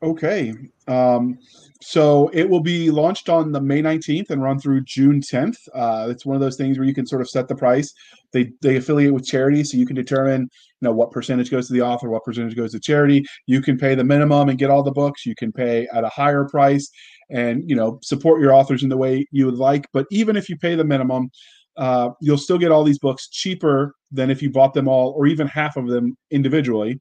Okay. 0.03 0.55
Um, 0.87 1.39
so 1.81 2.29
it 2.33 2.49
will 2.49 2.61
be 2.61 2.91
launched 2.91 3.29
on 3.29 3.53
the 3.53 3.61
May 3.61 3.83
19th 3.83 4.31
and 4.31 4.43
run 4.43 4.59
through 4.59 4.85
June 4.85 5.21
10th. 5.21 5.57
Uh, 5.75 6.07
it's 6.09 6.25
one 6.25 6.35
of 6.35 6.41
those 6.41 6.57
things 6.57 6.79
where 6.79 6.87
you 6.87 6.95
can 6.95 7.07
sort 7.07 7.21
of 7.21 7.29
set 7.29 7.47
the 7.47 7.55
price. 7.55 7.93
They 8.33 8.53
they 8.63 8.77
affiliate 8.77 9.13
with 9.13 9.27
charity, 9.27 9.63
so 9.65 9.77
you 9.77 9.87
can 9.87 9.95
determine 9.95 10.43
you 10.43 10.49
know 10.81 10.93
what 10.93 11.13
percentage 11.13 11.51
goes 11.51 11.67
to 11.69 11.73
the 11.73 11.83
author, 11.83 12.09
what 12.09 12.25
percentage 12.25 12.57
goes 12.57 12.73
to 12.73 12.81
charity. 12.81 13.25
You 13.47 13.61
can 13.61 13.79
pay 13.79 13.95
the 13.95 14.03
minimum 14.03 14.49
and 14.49 14.59
get 14.59 14.71
all 14.71 14.83
the 14.83 14.93
books. 14.93 15.27
You 15.27 15.35
can 15.35 15.53
pay 15.53 15.87
at 15.93 16.05
a 16.05 16.09
higher 16.09 16.45
price 16.45 16.91
and 17.31 17.69
you 17.69 17.77
know 17.77 17.99
support 18.03 18.41
your 18.41 18.53
authors 18.55 18.83
in 18.83 18.89
the 18.89 18.97
way 18.97 19.27
you 19.31 19.47
would 19.47 19.59
like. 19.59 19.87
But 19.93 20.07
even 20.11 20.37
if 20.37 20.49
you 20.49 20.57
pay 20.57 20.75
the 20.75 20.85
minimum, 20.85 21.31
uh, 21.77 22.11
you'll 22.21 22.39
still 22.39 22.59
get 22.59 22.73
all 22.73 22.85
these 22.85 22.99
books 22.99 23.29
cheaper 23.29 23.95
than 24.11 24.31
if 24.31 24.43
you 24.43 24.51
bought 24.51 24.75
them 24.75 24.89
all 24.89 25.15
or 25.17 25.27
even 25.27 25.47
half 25.47 25.77
of 25.77 25.89
them 25.89 26.17
individually. 26.31 26.99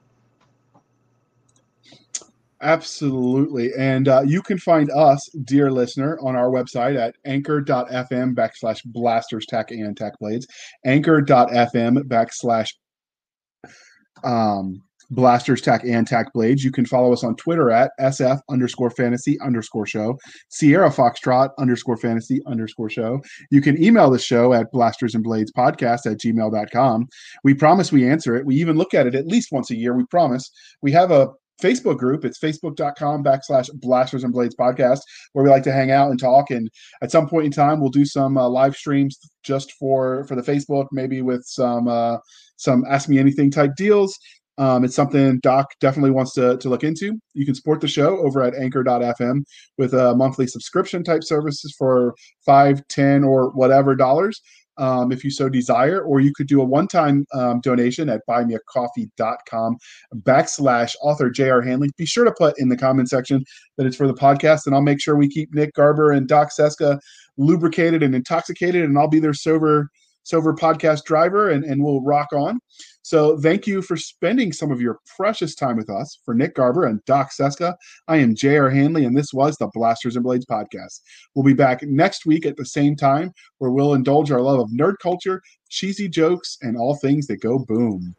Absolutely. 2.62 3.70
And 3.78 4.08
uh, 4.08 4.22
you 4.26 4.42
can 4.42 4.58
find 4.58 4.90
us, 4.90 5.26
dear 5.44 5.70
listener, 5.70 6.18
on 6.20 6.36
our 6.36 6.50
website 6.50 6.98
at 6.98 7.14
anchor.fm 7.24 8.34
backslash 8.34 8.80
blasters 8.84 9.46
tack 9.46 9.70
and 9.70 9.96
tack 9.96 10.18
blades, 10.20 10.46
anchor.fm 10.84 12.02
backslash 12.04 12.68
um, 14.24 14.82
blasters 15.10 15.62
tack 15.62 15.84
and 15.84 16.06
tack 16.06 16.32
blades. 16.34 16.62
You 16.62 16.70
can 16.70 16.84
follow 16.84 17.12
us 17.12 17.24
on 17.24 17.34
Twitter 17.36 17.70
at 17.70 17.92
SF 17.98 18.40
underscore 18.50 18.90
fantasy 18.90 19.40
underscore 19.40 19.86
show, 19.86 20.18
Sierra 20.50 20.90
Foxtrot 20.90 21.50
underscore 21.58 21.96
fantasy 21.96 22.40
underscore 22.46 22.90
show. 22.90 23.20
You 23.50 23.60
can 23.60 23.82
email 23.82 24.10
the 24.10 24.18
show 24.18 24.52
at 24.52 24.70
blasters 24.70 25.14
and 25.14 25.24
blades 25.24 25.52
podcast 25.52 26.04
at 26.04 26.18
gmail.com. 26.18 27.08
We 27.42 27.54
promise 27.54 27.90
we 27.90 28.08
answer 28.08 28.36
it. 28.36 28.46
We 28.46 28.56
even 28.56 28.76
look 28.76 28.94
at 28.94 29.06
it 29.06 29.14
at 29.14 29.26
least 29.26 29.50
once 29.50 29.70
a 29.70 29.76
year. 29.76 29.94
We 29.94 30.04
promise. 30.06 30.50
We 30.82 30.92
have 30.92 31.10
a 31.10 31.30
Facebook 31.60 31.98
group. 31.98 32.24
It's 32.24 32.38
facebook.com 32.38 33.24
backslash 33.24 33.68
blasters 33.74 34.24
and 34.24 34.32
blades 34.32 34.56
podcast, 34.56 35.00
where 35.32 35.44
we 35.44 35.50
like 35.50 35.62
to 35.64 35.72
hang 35.72 35.90
out 35.90 36.10
and 36.10 36.18
talk. 36.18 36.50
And 36.50 36.70
at 37.02 37.10
some 37.10 37.28
point 37.28 37.46
in 37.46 37.52
time, 37.52 37.80
we'll 37.80 37.90
do 37.90 38.04
some 38.04 38.36
uh, 38.36 38.48
live 38.48 38.76
streams 38.76 39.18
just 39.42 39.72
for 39.72 40.24
for 40.24 40.34
the 40.34 40.42
Facebook, 40.42 40.86
maybe 40.92 41.22
with 41.22 41.44
some 41.44 41.88
uh, 41.88 42.18
some 42.56 42.84
ask 42.88 43.08
me 43.08 43.18
anything 43.18 43.50
type 43.50 43.74
deals. 43.76 44.18
Um, 44.58 44.84
it's 44.84 44.94
something 44.94 45.38
Doc 45.38 45.72
definitely 45.80 46.10
wants 46.10 46.34
to, 46.34 46.58
to 46.58 46.68
look 46.68 46.84
into. 46.84 47.18
You 47.32 47.46
can 47.46 47.54
support 47.54 47.80
the 47.80 47.88
show 47.88 48.18
over 48.18 48.42
at 48.42 48.54
anchor.fm 48.54 49.42
with 49.78 49.94
a 49.94 50.14
monthly 50.14 50.46
subscription 50.46 51.02
type 51.02 51.24
services 51.24 51.74
for 51.78 52.14
five, 52.44 52.86
ten, 52.88 53.24
or 53.24 53.52
whatever 53.52 53.96
dollars 53.96 54.38
um, 54.80 55.12
if 55.12 55.22
you 55.22 55.30
so 55.30 55.48
desire, 55.48 56.00
or 56.00 56.20
you 56.20 56.32
could 56.34 56.48
do 56.48 56.60
a 56.60 56.64
one-time 56.64 57.26
um, 57.32 57.60
donation 57.60 58.08
at 58.08 58.22
buymeacoffee.com 58.28 59.76
backslash 60.16 60.96
author 61.02 61.30
J.R. 61.30 61.62
Handley. 61.62 61.90
Be 61.96 62.06
sure 62.06 62.24
to 62.24 62.34
put 62.36 62.58
in 62.58 62.68
the 62.68 62.76
comment 62.76 63.08
section 63.08 63.44
that 63.76 63.86
it's 63.86 63.96
for 63.96 64.06
the 64.06 64.14
podcast, 64.14 64.66
and 64.66 64.74
I'll 64.74 64.82
make 64.82 65.00
sure 65.00 65.16
we 65.16 65.28
keep 65.28 65.54
Nick 65.54 65.74
Garber 65.74 66.10
and 66.10 66.26
Doc 66.26 66.50
Cisca 66.50 66.98
lubricated 67.36 68.02
and 68.02 68.14
intoxicated, 68.14 68.82
and 68.82 68.98
I'll 68.98 69.08
be 69.08 69.20
their 69.20 69.34
sober 69.34 69.90
sober 70.22 70.54
podcast 70.54 71.04
driver, 71.04 71.50
and, 71.50 71.64
and 71.64 71.82
we'll 71.82 72.02
rock 72.02 72.28
on. 72.32 72.60
So 73.10 73.36
thank 73.38 73.66
you 73.66 73.82
for 73.82 73.96
spending 73.96 74.52
some 74.52 74.70
of 74.70 74.80
your 74.80 75.00
precious 75.16 75.56
time 75.56 75.76
with 75.76 75.90
us. 75.90 76.20
For 76.24 76.32
Nick 76.32 76.54
Garber 76.54 76.86
and 76.86 77.04
Doc 77.06 77.32
Cisca, 77.32 77.74
I 78.06 78.18
am 78.18 78.36
J.R. 78.36 78.70
Handley, 78.70 79.04
and 79.04 79.16
this 79.16 79.34
was 79.34 79.56
the 79.56 79.68
Blasters 79.74 80.14
and 80.14 80.22
Blades 80.22 80.46
podcast. 80.46 81.00
We'll 81.34 81.44
be 81.44 81.52
back 81.52 81.82
next 81.82 82.24
week 82.24 82.46
at 82.46 82.56
the 82.56 82.64
same 82.64 82.94
time 82.94 83.32
where 83.58 83.72
we'll 83.72 83.94
indulge 83.94 84.30
our 84.30 84.40
love 84.40 84.60
of 84.60 84.70
nerd 84.70 84.94
culture, 85.02 85.42
cheesy 85.68 86.08
jokes, 86.08 86.56
and 86.62 86.76
all 86.76 86.94
things 86.94 87.26
that 87.26 87.40
go 87.40 87.58
boom. 87.58 88.14